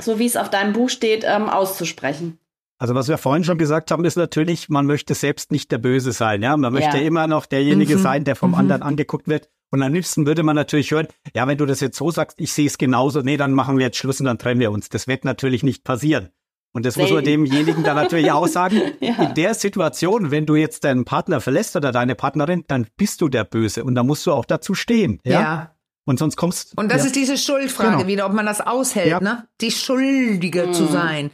so 0.00 0.20
wie 0.20 0.26
es 0.26 0.36
auf 0.36 0.50
deinem 0.50 0.72
Buch 0.72 0.88
steht, 0.88 1.24
ähm, 1.26 1.50
auszusprechen? 1.50 2.38
Also 2.78 2.94
was 2.94 3.08
wir 3.08 3.18
vorhin 3.18 3.44
schon 3.44 3.58
gesagt 3.58 3.90
haben, 3.90 4.04
ist 4.04 4.16
natürlich, 4.16 4.68
man 4.68 4.86
möchte 4.86 5.14
selbst 5.14 5.50
nicht 5.50 5.70
der 5.72 5.78
Böse 5.78 6.12
sein. 6.12 6.42
Ja, 6.42 6.56
man 6.56 6.72
möchte 6.72 6.96
ja. 6.96 7.02
immer 7.02 7.26
noch 7.26 7.44
derjenige 7.44 7.96
mhm. 7.96 8.02
sein, 8.02 8.24
der 8.24 8.36
vom 8.36 8.52
mhm. 8.52 8.56
anderen 8.56 8.82
angeguckt 8.82 9.28
wird. 9.28 9.48
Und 9.70 9.82
am 9.82 9.92
liebsten 9.92 10.26
würde 10.26 10.42
man 10.42 10.56
natürlich 10.56 10.90
hören, 10.90 11.06
ja, 11.34 11.46
wenn 11.46 11.58
du 11.58 11.66
das 11.66 11.80
jetzt 11.80 11.96
so 11.96 12.10
sagst, 12.10 12.40
ich 12.40 12.52
sehe 12.52 12.66
es 12.66 12.76
genauso, 12.76 13.22
nee, 13.22 13.36
dann 13.36 13.52
machen 13.52 13.78
wir 13.78 13.86
jetzt 13.86 13.96
Schluss 13.98 14.20
und 14.20 14.26
dann 14.26 14.38
trennen 14.38 14.60
wir 14.60 14.72
uns. 14.72 14.88
Das 14.88 15.06
wird 15.06 15.24
natürlich 15.24 15.62
nicht 15.62 15.84
passieren. 15.84 16.30
Und 16.72 16.86
das 16.86 16.94
Selten. 16.94 17.10
muss 17.10 17.16
man 17.16 17.24
demjenigen 17.24 17.82
dann 17.82 17.96
natürlich 17.96 18.30
auch 18.30 18.46
sagen. 18.48 18.80
ja. 19.00 19.14
In 19.22 19.34
der 19.34 19.54
Situation, 19.54 20.30
wenn 20.30 20.46
du 20.46 20.56
jetzt 20.56 20.84
deinen 20.84 21.04
Partner 21.04 21.40
verlässt 21.40 21.76
oder 21.76 21.92
deine 21.92 22.14
Partnerin, 22.14 22.64
dann 22.68 22.86
bist 22.96 23.20
du 23.20 23.28
der 23.28 23.44
Böse 23.44 23.84
und 23.84 23.94
da 23.94 24.02
musst 24.02 24.26
du 24.26 24.32
auch 24.32 24.44
dazu 24.44 24.74
stehen. 24.74 25.20
Ja. 25.24 25.40
ja. 25.40 25.74
Und 26.04 26.18
sonst 26.18 26.36
kommst 26.36 26.76
Und 26.76 26.90
das 26.90 27.02
ja. 27.02 27.06
ist 27.06 27.16
diese 27.16 27.36
Schuldfrage 27.36 27.98
genau. 27.98 28.06
wieder, 28.08 28.26
ob 28.26 28.32
man 28.32 28.46
das 28.46 28.60
aushält, 28.60 29.08
ja. 29.08 29.20
ne? 29.20 29.46
Die 29.60 29.70
Schuldige 29.70 30.68
mhm. 30.68 30.72
zu 30.72 30.86
sein. 30.86 31.30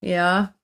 Ja. 0.00 0.55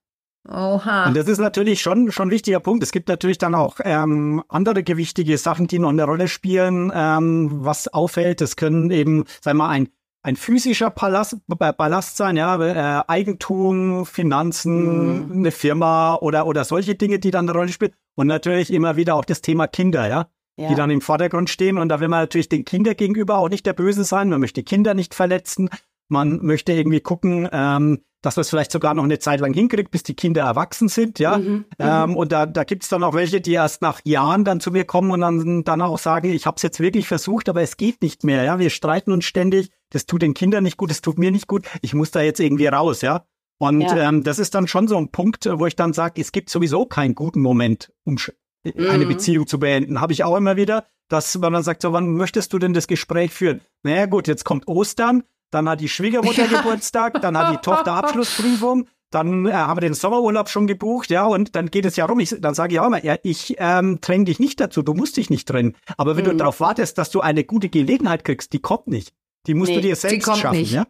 Oha. 0.49 1.07
Und 1.07 1.15
das 1.15 1.27
ist 1.27 1.39
natürlich 1.39 1.81
schon, 1.81 2.11
schon 2.11 2.27
ein 2.27 2.31
wichtiger 2.31 2.59
Punkt. 2.59 2.83
Es 2.83 2.91
gibt 2.91 3.07
natürlich 3.07 3.37
dann 3.37 3.55
auch 3.55 3.79
ähm, 3.83 4.43
andere 4.49 4.83
gewichtige 4.83 5.37
Sachen, 5.37 5.67
die 5.67 5.79
noch 5.79 5.89
eine 5.89 6.03
Rolle 6.03 6.27
spielen, 6.27 6.91
ähm, 6.93 7.49
was 7.63 7.87
auffällt. 7.87 8.41
Das 8.41 8.57
können 8.57 8.91
eben, 8.91 9.23
sagen 9.39 9.57
wir 9.57 9.65
mal, 9.65 9.69
ein, 9.69 9.89
ein 10.21 10.35
physischer 10.35 10.89
Palast, 10.89 11.37
Ballast 11.47 12.17
sein, 12.17 12.35
ja, 12.35 12.61
äh, 12.61 13.03
Eigentum, 13.07 14.05
Finanzen, 14.05 15.27
mhm. 15.27 15.31
eine 15.31 15.51
Firma 15.51 16.15
oder, 16.15 16.45
oder 16.45 16.65
solche 16.65 16.95
Dinge, 16.95 17.19
die 17.19 17.31
dann 17.31 17.47
eine 17.47 17.57
Rolle 17.57 17.71
spielen. 17.71 17.93
Und 18.15 18.27
natürlich 18.27 18.71
immer 18.71 18.97
wieder 18.97 19.15
auch 19.15 19.25
das 19.25 19.41
Thema 19.41 19.67
Kinder, 19.67 20.07
ja. 20.07 20.27
Ja. 20.55 20.69
die 20.69 20.75
dann 20.75 20.91
im 20.91 21.01
Vordergrund 21.01 21.49
stehen. 21.49 21.77
Und 21.77 21.89
da 21.89 21.99
will 21.99 22.09
man 22.09 22.19
natürlich 22.19 22.49
den 22.49 22.63
Kindern 22.63 22.95
gegenüber 22.95 23.37
auch 23.37 23.49
nicht 23.49 23.65
der 23.65 23.73
Böse 23.73 24.03
sein. 24.03 24.29
Man 24.29 24.39
möchte 24.39 24.61
Kinder 24.61 24.93
nicht 24.93 25.15
verletzen. 25.15 25.69
Man 26.09 26.45
möchte 26.45 26.73
irgendwie 26.73 26.99
gucken, 26.99 27.49
ähm, 27.51 28.01
dass 28.23 28.37
man 28.37 28.41
es 28.41 28.49
vielleicht 28.49 28.71
sogar 28.71 28.95
noch 28.95 29.03
eine 29.03 29.19
Zeit 29.19 29.41
lang 29.41 29.53
hinkriegt, 29.53 29.91
bis 29.91 30.01
die 30.01 30.15
Kinder 30.15 30.41
erwachsen 30.43 30.87
sind, 30.87 31.19
ja. 31.19 31.37
Mhm, 31.37 31.45
mhm. 31.45 31.65
ähm, 31.77 32.15
und 32.15 32.31
da, 32.31 32.47
da 32.47 32.63
gibt 32.63 32.83
es 32.83 32.89
dann 32.89 33.03
auch 33.03 33.13
welche, 33.13 33.41
die 33.41 33.53
erst 33.53 33.83
nach 33.83 34.01
Jahren 34.03 34.45
dann 34.45 34.59
zu 34.59 34.71
mir 34.71 34.85
kommen 34.85 35.11
und 35.11 35.21
dann, 35.21 35.63
dann 35.63 35.81
auch 35.81 35.99
sagen, 35.99 36.31
ich 36.31 36.47
habe 36.47 36.55
es 36.55 36.63
jetzt 36.63 36.79
wirklich 36.79 37.07
versucht, 37.07 37.49
aber 37.49 37.61
es 37.61 37.77
geht 37.77 38.01
nicht 38.01 38.23
mehr, 38.23 38.43
ja. 38.43 38.57
Wir 38.57 38.71
streiten 38.71 39.11
uns 39.11 39.25
ständig, 39.25 39.69
das 39.91 40.07
tut 40.07 40.23
den 40.23 40.33
Kindern 40.33 40.63
nicht 40.63 40.77
gut, 40.77 40.89
das 40.89 41.01
tut 41.01 41.19
mir 41.19 41.31
nicht 41.31 41.47
gut, 41.47 41.67
ich 41.81 41.93
muss 41.93 42.11
da 42.11 42.21
jetzt 42.21 42.39
irgendwie 42.39 42.67
raus, 42.67 43.01
ja. 43.01 43.25
Und 43.59 43.81
ja. 43.81 44.09
ähm, 44.09 44.23
das 44.23 44.39
ist 44.39 44.55
dann 44.55 44.67
schon 44.67 44.87
so 44.87 44.97
ein 44.97 45.09
Punkt, 45.11 45.47
wo 45.51 45.65
ich 45.67 45.75
dann 45.75 45.93
sage, 45.93 46.19
es 46.19 46.31
gibt 46.31 46.49
sowieso 46.49 46.85
keinen 46.85 47.15
guten 47.15 47.41
Moment, 47.41 47.91
um 48.03 48.17
eine 48.65 49.05
mhm. 49.05 49.07
Beziehung 49.09 49.47
zu 49.47 49.59
beenden. 49.59 50.01
Habe 50.01 50.13
ich 50.13 50.23
auch 50.23 50.35
immer 50.37 50.55
wieder, 50.55 50.85
dass 51.09 51.37
man 51.37 51.53
dann 51.53 51.63
sagt, 51.63 51.81
so, 51.81 51.91
wann 51.93 52.15
möchtest 52.15 52.53
du 52.53 52.59
denn 52.59 52.73
das 52.73 52.87
Gespräch 52.87 53.31
führen? 53.31 53.61
Naja 53.83 54.05
gut, 54.05 54.27
jetzt 54.27 54.45
kommt 54.45 54.67
Ostern, 54.67 55.23
dann 55.53 55.69
hat 55.69 55.81
die 55.81 55.89
Schwiegermutter 55.89 56.45
ja. 56.45 56.57
Geburtstag, 56.61 57.21
dann 57.21 57.37
hat 57.37 57.53
die 57.53 57.61
Tochter 57.61 57.93
Abschlussprüfung, 57.93 58.87
dann 59.11 59.45
äh, 59.45 59.53
haben 59.53 59.77
wir 59.77 59.81
den 59.81 59.93
Sommerurlaub 59.93 60.49
schon 60.49 60.67
gebucht, 60.67 61.09
ja, 61.09 61.25
und 61.25 61.55
dann 61.55 61.69
geht 61.69 61.85
es 61.85 61.95
ja 61.95 62.05
rum. 62.05 62.19
Ich, 62.19 62.35
dann 62.39 62.53
sage 62.53 62.73
ich 62.73 62.79
auch 62.79 62.87
immer, 62.87 63.03
ja, 63.03 63.15
ich 63.23 63.55
ähm, 63.59 63.99
dränge 64.01 64.25
dich 64.25 64.39
nicht 64.39 64.59
dazu, 64.59 64.81
du 64.81 64.93
musst 64.93 65.17
dich 65.17 65.29
nicht 65.29 65.47
trennen. 65.47 65.75
Aber 65.97 66.17
wenn 66.17 66.25
mhm. 66.25 66.31
du 66.31 66.35
darauf 66.37 66.59
wartest, 66.59 66.97
dass 66.97 67.11
du 67.11 67.21
eine 67.21 67.43
gute 67.43 67.69
Gelegenheit 67.69 68.23
kriegst, 68.23 68.53
die 68.53 68.59
kommt 68.59 68.87
nicht. 68.87 69.13
Die 69.45 69.53
musst 69.53 69.69
nee, 69.69 69.75
du 69.75 69.81
dir 69.81 69.95
selbst 69.95 70.25
schaffen, 70.25 70.57
nicht. 70.57 70.71
ja? 70.71 70.87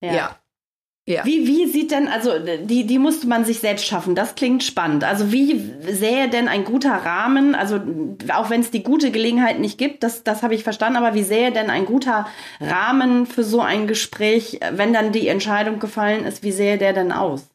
Ja. 0.00 0.12
ja. 0.12 0.36
Ja. 1.08 1.24
Wie, 1.24 1.46
wie 1.46 1.66
sieht 1.66 1.90
denn, 1.90 2.06
also 2.06 2.32
die, 2.38 2.86
die 2.86 2.98
musste 2.98 3.26
man 3.28 3.46
sich 3.46 3.60
selbst 3.60 3.86
schaffen, 3.86 4.14
das 4.14 4.34
klingt 4.34 4.62
spannend. 4.62 5.04
Also 5.04 5.32
wie 5.32 5.58
sähe 5.90 6.28
denn 6.28 6.48
ein 6.48 6.64
guter 6.64 6.92
Rahmen, 6.92 7.54
also 7.54 7.80
auch 8.34 8.50
wenn 8.50 8.60
es 8.60 8.70
die 8.70 8.82
gute 8.82 9.10
Gelegenheit 9.10 9.58
nicht 9.58 9.78
gibt, 9.78 10.02
das, 10.02 10.22
das 10.22 10.42
habe 10.42 10.54
ich 10.54 10.64
verstanden, 10.64 10.98
aber 10.98 11.14
wie 11.14 11.22
sähe 11.22 11.50
denn 11.50 11.70
ein 11.70 11.86
guter 11.86 12.26
Rahmen 12.60 13.24
für 13.24 13.42
so 13.42 13.62
ein 13.62 13.86
Gespräch, 13.86 14.60
wenn 14.72 14.92
dann 14.92 15.10
die 15.10 15.28
Entscheidung 15.28 15.78
gefallen 15.78 16.26
ist, 16.26 16.42
wie 16.42 16.52
sähe 16.52 16.76
der 16.76 16.92
denn 16.92 17.10
aus? 17.10 17.48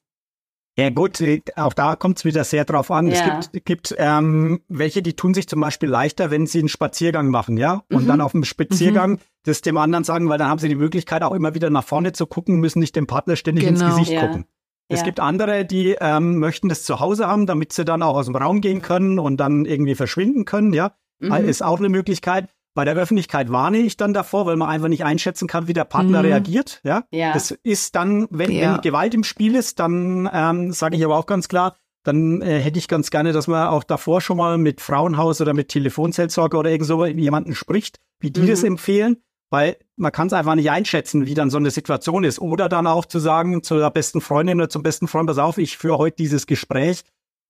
Ja 0.78 0.90
gut, 0.90 1.24
auch 1.56 1.74
da 1.74 1.96
kommt 1.96 2.18
es 2.18 2.26
wieder 2.26 2.44
sehr 2.44 2.66
drauf 2.66 2.90
an. 2.90 3.08
Ja. 3.08 3.40
Es 3.40 3.52
gibt, 3.52 3.66
gibt 3.66 3.96
ähm, 3.98 4.62
welche, 4.68 5.04
die 5.04 5.16
tun 5.16 5.36
sich 5.36 5.48
zum 5.48 5.62
Beispiel 5.62 5.88
leichter, 5.88 6.32
wenn 6.32 6.48
sie 6.48 6.60
einen 6.60 6.70
Spaziergang 6.70 7.30
machen, 7.30 7.58
ja, 7.58 7.84
und 7.92 8.04
mhm. 8.04 8.08
dann 8.08 8.22
auf 8.22 8.32
dem 8.32 8.44
Spaziergang 8.44 9.12
mhm. 9.12 9.20
das 9.44 9.62
dem 9.62 9.78
anderen 9.78 10.04
sagen, 10.04 10.30
weil 10.30 10.40
dann 10.40 10.48
haben 10.48 10.58
sie 10.58 10.70
die 10.70 10.76
Möglichkeit 10.76 11.22
auch 11.22 11.34
immer 11.34 11.54
wieder 11.54 11.70
nach 11.70 11.84
vorne 11.84 12.14
zu 12.14 12.26
gucken, 12.26 12.60
müssen 12.60 12.80
nicht 12.80 12.96
dem 12.96 13.06
Partner 13.06 13.36
ständig 13.36 13.66
genau. 13.66 13.86
ins 13.86 13.96
Gesicht 13.96 14.14
ja. 14.14 14.26
gucken. 14.26 14.46
Es 14.90 15.00
ja. 15.00 15.06
gibt 15.06 15.20
andere, 15.20 15.64
die 15.64 15.96
ähm, 16.00 16.40
möchten 16.40 16.70
das 16.70 16.84
zu 16.84 17.00
Hause 17.00 17.28
haben, 17.28 17.46
damit 17.46 17.72
sie 17.72 17.86
dann 17.86 18.02
auch 18.02 18.16
aus 18.16 18.26
dem 18.26 18.36
Raum 18.36 18.60
gehen 18.60 18.82
können 18.82 19.20
und 19.20 19.38
dann 19.38 19.66
irgendwie 19.66 19.96
verschwinden 19.96 20.46
können, 20.46 20.74
ja, 20.74 20.96
mhm. 21.20 21.34
ist 21.34 21.64
auch 21.64 21.80
eine 21.80 21.90
Möglichkeit. 21.90 22.50
Bei 22.76 22.86
der 22.86 22.96
Öffentlichkeit 22.96 23.52
warne 23.52 23.78
ich 23.78 23.98
dann 23.98 24.14
davor, 24.14 24.46
weil 24.46 24.56
man 24.56 24.70
einfach 24.70 24.88
nicht 24.88 25.06
einschätzen 25.06 25.48
kann, 25.48 25.68
wie 25.68 25.74
der 25.74 25.86
Partner 25.86 26.20
mhm. 26.20 26.26
reagiert. 26.26 26.82
Ja? 26.84 27.04
ja. 27.12 27.34
Das 27.34 27.52
ist 27.64 27.96
dann, 27.96 28.28
wenn, 28.32 28.52
ja. 28.52 28.74
wenn 28.74 28.82
Gewalt 28.82 29.14
im 29.14 29.24
Spiel 29.24 29.56
ist, 29.56 29.80
dann 29.80 30.30
ähm, 30.34 30.72
sage 30.72 30.98
ich 30.98 31.06
aber 31.06 31.18
auch 31.18 31.28
ganz 31.28 31.48
klar, 31.48 31.76
dann 32.04 32.42
äh, 32.42 32.60
hätte 32.60 32.80
ich 32.80 32.88
ganz 32.88 33.12
gerne, 33.12 33.32
dass 33.32 33.48
man 33.48 33.68
auch 33.68 33.84
davor 33.84 34.22
schon 34.22 34.38
mal 34.38 34.58
mit 34.58 34.82
Frauenhaus 34.82 35.40
oder 35.40 35.54
mit 35.54 35.70
Telefonseelsorge 35.70 36.58
oder 36.58 36.70
irgend 36.70 36.88
so 36.88 37.06
jemanden 37.06 37.56
spricht, 37.56 38.00
wie 38.20 38.32
die 38.32 38.42
mhm. 38.42 38.48
das 38.48 38.64
empfehlen, 38.64 39.18
weil 39.50 39.78
man 39.96 40.12
kann 40.12 40.28
es 40.28 40.34
einfach 40.34 40.56
nicht 40.56 40.72
einschätzen, 40.72 41.26
wie 41.28 41.36
dann 41.36 41.50
so 41.50 41.58
eine 41.58 41.72
Situation 41.72 42.24
ist. 42.24 42.40
Oder 42.40 42.70
dann 42.70 42.88
auch 42.88 43.06
zu 43.06 43.20
sagen 43.20 43.64
zu 43.64 43.78
der 43.78 43.92
besten 43.92 44.20
Freundin 44.20 44.60
oder 44.60 44.70
zum 44.70 44.84
besten 44.84 45.08
Freund, 45.08 45.28
pass 45.28 45.38
auf, 45.38 45.58
ich 45.58 45.78
führe 45.78 45.98
heute 45.98 46.18
dieses 46.18 46.48
Gespräch, 46.48 47.04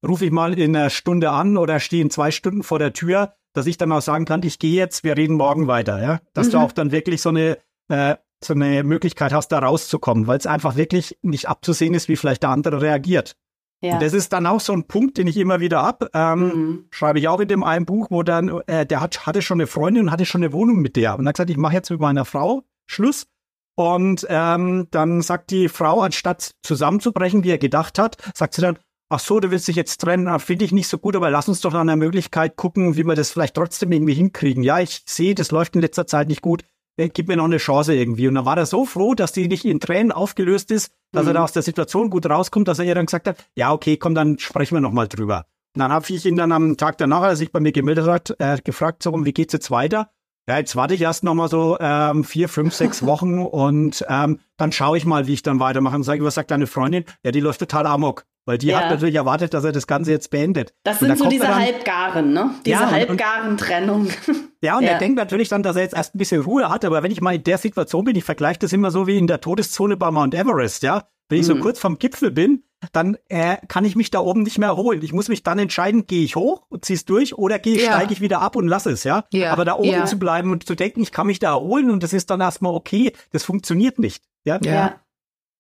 rufe 0.08 0.26
ich 0.26 0.32
mal 0.32 0.58
in 0.58 0.76
einer 0.76 0.90
Stunde 0.90 1.32
an 1.32 1.58
oder 1.58 1.80
stehe 1.80 2.02
in 2.02 2.10
zwei 2.10 2.32
Stunden 2.32 2.64
vor 2.64 2.80
der 2.80 2.94
Tür, 2.94 3.34
dass 3.54 3.68
ich 3.68 3.78
dann 3.78 3.92
auch 3.92 4.02
sagen 4.02 4.26
kann, 4.26 4.42
ich 4.44 4.60
gehe 4.60 4.74
jetzt, 4.74 5.04
wir 5.04 5.16
reden 5.16 5.36
morgen 5.36 5.68
weiter, 5.68 6.02
ja. 6.02 6.20
Dass 6.34 6.48
mhm. 6.48 6.52
du 6.52 6.58
auch 6.60 6.72
dann 6.72 6.92
wirklich 6.92 7.22
so 7.22 7.30
eine 7.30 7.58
äh, 7.90 8.16
so 8.44 8.54
eine 8.54 8.84
Möglichkeit 8.84 9.34
hast, 9.34 9.50
da 9.50 9.60
rauszukommen, 9.60 10.28
weil 10.28 10.38
es 10.38 10.46
einfach 10.46 10.76
wirklich 10.76 11.18
nicht 11.22 11.48
abzusehen 11.48 11.94
ist, 11.94 12.10
wie 12.10 12.16
vielleicht 12.16 12.44
der 12.44 12.50
andere 12.50 12.82
reagiert. 12.82 13.36
Ja. 13.82 13.94
Und 13.94 14.02
das 14.02 14.14
ist 14.14 14.32
dann 14.32 14.46
auch 14.46 14.62
so 14.62 14.72
ein 14.74 14.88
Punkt, 14.88 15.18
den 15.18 15.28
ich 15.28 15.38
immer 15.38 15.60
wieder 15.60 15.84
ab, 15.84 16.10
ähm, 16.14 16.40
mhm. 16.40 16.86
schreibe 16.90 17.20
ich 17.20 17.28
auch 17.28 17.42
in 17.42 17.50
dem 17.50 17.64
einen 17.64 17.86
Buch, 17.86 18.08
wo 18.10 18.24
dann, 18.24 18.62
äh, 18.68 18.86
der 18.86 19.02
hat, 19.02 19.26
hatte 19.26 19.42
schon 19.42 19.60
eine 19.60 19.68
Freundin 19.68 20.04
und 20.04 20.12
hatte 20.12 20.26
schon 20.26 20.42
eine 20.42 20.54
Wohnung 20.54 20.78
mit 20.78 20.96
der. 20.96 21.18
Und 21.18 21.28
hat 21.28 21.36
gesagt, 21.36 21.50
ich 21.50 21.58
mache 21.58 21.74
jetzt 21.74 21.90
mit 21.90 22.00
meiner 22.00 22.24
Frau 22.24 22.64
Schluss. 22.86 23.28
Und 23.76 24.26
ähm, 24.30 24.88
dann 24.92 25.22
sagt 25.22 25.52
die 25.52 25.68
Frau, 25.68 26.02
anstatt 26.02 26.54
zusammenzubrechen, 26.62 27.44
wie 27.44 27.50
er 27.50 27.58
gedacht 27.58 28.00
hat, 28.00 28.18
sagt 28.36 28.54
sie 28.54 28.62
dann, 28.62 28.78
ach 29.14 29.20
so, 29.20 29.40
du 29.40 29.52
willst 29.52 29.68
dich 29.68 29.76
jetzt 29.76 30.02
trennen, 30.02 30.28
ah, 30.28 30.40
finde 30.40 30.66
ich 30.66 30.72
nicht 30.72 30.88
so 30.88 30.98
gut, 30.98 31.16
aber 31.16 31.30
lass 31.30 31.48
uns 31.48 31.62
doch 31.62 31.72
nach 31.72 31.82
einer 31.82 31.96
Möglichkeit 31.96 32.56
gucken, 32.56 32.98
wie 32.98 33.06
wir 33.06 33.16
das 33.16 33.32
vielleicht 33.32 33.54
trotzdem 33.54 33.92
irgendwie 33.92 34.16
hinkriegen. 34.16 34.64
Ja, 34.64 34.80
ich 34.80 35.04
sehe, 35.06 35.36
das 35.36 35.52
läuft 35.52 35.76
in 35.76 35.82
letzter 35.82 36.08
Zeit 36.08 36.28
nicht 36.28 36.42
gut. 36.42 36.64
Äh, 36.98 37.10
gib 37.10 37.28
mir 37.28 37.38
noch 37.38 37.46
eine 37.46 37.58
Chance 37.58 37.94
irgendwie. 37.94 38.28
Und 38.28 38.36
dann 38.36 38.46
war 38.46 38.58
er 38.58 38.66
so 38.66 38.86
froh, 38.86 39.14
dass 39.14 39.32
die 39.32 39.48
nicht 39.48 39.66
in 39.66 39.80
Tränen 39.80 40.12
aufgelöst 40.12 40.72
ist, 40.72 40.92
dass 41.12 41.24
mhm. 41.24 41.30
er 41.30 41.34
da 41.36 41.44
aus 41.44 41.52
der 41.52 41.62
Situation 41.62 42.10
gut 42.10 42.26
rauskommt, 42.26 42.68
dass 42.68 42.80
er 42.80 42.86
ihr 42.86 42.96
dann 42.96 43.06
gesagt 43.06 43.28
hat, 43.28 43.38
ja, 43.56 43.72
okay, 43.72 43.98
komm, 43.98 44.16
dann 44.16 44.40
sprechen 44.40 44.76
wir 44.76 44.82
nochmal 44.82 45.08
drüber. 45.08 45.46
Und 45.76 45.80
dann 45.80 45.92
habe 45.92 46.06
ich 46.10 46.26
ihn 46.26 46.36
dann 46.36 46.52
am 46.52 46.78
Tag 46.78 46.98
danach, 46.98 47.22
als 47.22 47.34
er 47.34 47.38
sich 47.38 47.52
bei 47.52 47.60
mir 47.60 47.72
gemeldet 47.72 48.08
hat, 48.08 48.36
äh, 48.40 48.58
gefragt, 48.64 49.04
so, 49.04 49.26
wie 49.26 49.34
geht's 49.34 49.54
jetzt 49.54 49.72
weiter? 49.72 50.10
Ja, 50.48 50.58
jetzt 50.58 50.76
warte 50.76 50.94
ich 50.94 51.02
erst 51.02 51.24
nochmal 51.24 51.48
so 51.48 51.78
ähm, 51.80 52.24
vier, 52.24 52.50
fünf, 52.50 52.74
sechs 52.74 53.04
Wochen 53.06 53.40
und 53.40 54.06
ähm, 54.10 54.40
dann 54.58 54.72
schaue 54.72 54.98
ich 54.98 55.06
mal, 55.06 55.26
wie 55.26 55.34
ich 55.34 55.42
dann 55.42 55.60
weitermache. 55.60 55.96
Und 55.96 56.04
sage, 56.04 56.24
was 56.24 56.36
sagt 56.36 56.52
deine 56.52 56.68
Freundin? 56.68 57.06
Ja, 57.24 57.32
die 57.32 57.40
läuft 57.40 57.60
total 57.60 57.86
amok. 57.88 58.26
Weil 58.46 58.58
die 58.58 58.68
ja. 58.68 58.80
hat 58.80 58.90
natürlich 58.90 59.16
erwartet, 59.16 59.54
dass 59.54 59.64
er 59.64 59.72
das 59.72 59.88
Ganze 59.88 60.12
jetzt 60.12 60.30
beendet. 60.30 60.74
Das 60.84 61.00
sind 61.00 61.18
so 61.18 61.30
diese 61.30 61.46
dann, 61.46 61.56
Halbgaren, 61.56 62.34
ne? 62.34 62.52
Diese 62.66 62.82
ja, 62.82 62.92
halbgaren 62.92 63.58
Trennung. 63.58 64.10
Ja, 64.64 64.78
und 64.78 64.84
ja. 64.84 64.92
er 64.92 64.98
denkt 64.98 65.18
natürlich 65.18 65.50
dann, 65.50 65.62
dass 65.62 65.76
er 65.76 65.82
jetzt 65.82 65.94
erst 65.94 66.16
ein 66.16 66.18
bisschen 66.20 66.42
Ruhe 66.42 66.70
hat, 66.70 66.86
aber 66.86 67.04
wenn 67.04 67.12
ich 67.12 67.20
mal 67.20 67.36
in 67.36 67.44
der 67.44 67.58
Situation 67.58 68.06
bin, 68.06 68.16
ich 68.16 68.24
vergleiche 68.24 68.60
das 68.60 68.72
immer 68.72 68.92
so 68.92 69.08
wie 69.08 69.18
in 69.18 69.28
der 69.28 69.42
Todeszone 69.42 69.98
bei 69.98 70.10
Mount 70.10 70.34
Everest, 70.34 70.84
ja. 70.84 71.04
Wenn 71.28 71.42
ich 71.42 71.48
mhm. 71.50 71.56
so 71.56 71.60
kurz 71.60 71.80
vom 71.80 72.00
Gipfel 72.00 72.32
bin, 72.32 72.64
dann 72.92 73.18
äh, 73.30 73.58
kann 73.68 73.86
ich 73.86 73.96
mich 73.96 74.12
da 74.12 74.20
oben 74.20 74.44
nicht 74.44 74.58
mehr 74.58 74.70
erholen. 74.70 75.02
Ich 75.04 75.14
muss 75.14 75.30
mich 75.30 75.44
dann 75.44 75.60
entscheiden, 75.60 76.08
gehe 76.08 76.24
ich 76.24 76.36
hoch 76.36 76.64
und 76.70 76.86
zieh's 76.86 77.06
durch 77.06 77.38
oder 77.38 77.60
gehe 77.60 77.78
ja. 77.78 77.92
steige 77.92 78.14
ich 78.14 78.22
wieder 78.22 78.42
ab 78.42 78.56
und 78.56 78.68
lasse 78.68 78.92
es, 78.92 79.04
ja? 79.04 79.26
ja. 79.32 79.52
Aber 79.52 79.66
da 79.66 79.76
oben 79.76 79.90
ja. 79.90 80.06
zu 80.06 80.18
bleiben 80.18 80.52
und 80.52 80.66
zu 80.66 80.76
denken, 80.76 81.02
ich 81.02 81.12
kann 81.12 81.28
mich 81.28 81.40
da 81.40 81.52
erholen 81.52 81.90
und 81.92 82.04
das 82.04 82.14
ist 82.14 82.30
dann 82.30 82.42
erstmal 82.42 82.74
okay, 82.74 83.14
das 83.32 83.44
funktioniert 83.44 84.00
nicht. 84.00 84.24
Ja. 84.46 84.60
ja. 84.64 84.96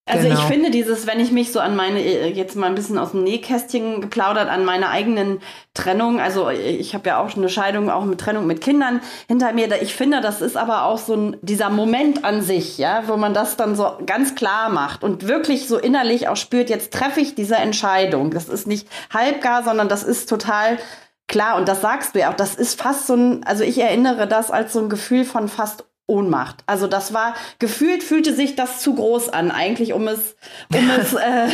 Also 0.05 0.27
genau. 0.27 0.37
ich 0.37 0.45
finde 0.47 0.69
dieses, 0.69 1.07
wenn 1.07 1.21
ich 1.21 1.31
mich 1.31 1.53
so 1.53 1.61
an 1.61 1.77
meine, 1.77 2.01
äh, 2.01 2.27
jetzt 2.27 2.57
mal 2.57 2.67
ein 2.67 2.75
bisschen 2.75 2.97
aus 2.97 3.11
dem 3.11 3.23
Nähkästchen 3.23 4.01
geplaudert, 4.01 4.49
an 4.49 4.65
meine 4.65 4.89
eigenen 4.89 5.39
Trennung, 5.73 6.19
also 6.19 6.49
ich 6.49 6.93
habe 6.93 7.07
ja 7.07 7.19
auch 7.19 7.37
eine 7.37 7.47
Scheidung, 7.47 7.89
auch 7.89 8.03
mit 8.03 8.19
Trennung 8.19 8.45
mit 8.45 8.59
Kindern 8.59 8.99
hinter 9.29 9.53
mir, 9.53 9.81
ich 9.81 9.95
finde, 9.95 10.19
das 10.19 10.41
ist 10.41 10.57
aber 10.57 10.83
auch 10.83 10.97
so 10.97 11.15
ein, 11.15 11.37
dieser 11.41 11.69
Moment 11.69 12.25
an 12.25 12.41
sich, 12.41 12.77
ja, 12.77 13.03
wo 13.07 13.15
man 13.15 13.33
das 13.33 13.55
dann 13.55 13.77
so 13.77 13.93
ganz 14.05 14.35
klar 14.35 14.67
macht 14.67 15.05
und 15.05 15.29
wirklich 15.29 15.69
so 15.69 15.77
innerlich 15.77 16.27
auch 16.27 16.35
spürt, 16.35 16.69
jetzt 16.69 16.91
treffe 16.91 17.21
ich 17.21 17.33
diese 17.33 17.55
Entscheidung. 17.55 18.31
Das 18.31 18.49
ist 18.49 18.67
nicht 18.67 18.89
halbgar, 19.13 19.63
sondern 19.63 19.87
das 19.87 20.03
ist 20.03 20.27
total 20.27 20.79
klar 21.29 21.55
und 21.55 21.69
das 21.69 21.79
sagst 21.79 22.13
du 22.13 22.19
ja 22.19 22.29
auch, 22.29 22.35
das 22.35 22.55
ist 22.55 22.81
fast 22.81 23.07
so 23.07 23.15
ein, 23.15 23.45
also 23.45 23.63
ich 23.63 23.79
erinnere 23.79 24.27
das 24.27 24.51
als 24.51 24.73
so 24.73 24.79
ein 24.79 24.89
Gefühl 24.89 25.23
von 25.23 25.47
fast 25.47 25.85
Ohnmacht. 26.05 26.63
Also 26.65 26.87
das 26.87 27.13
war, 27.13 27.33
gefühlt 27.59 28.03
fühlte 28.03 28.33
sich 28.33 28.55
das 28.55 28.81
zu 28.81 28.93
groß 28.93 29.29
an, 29.29 29.51
eigentlich, 29.51 29.93
um 29.93 30.07
es, 30.09 30.35
um 30.73 30.89
es 30.99 31.13
äh, 31.13 31.47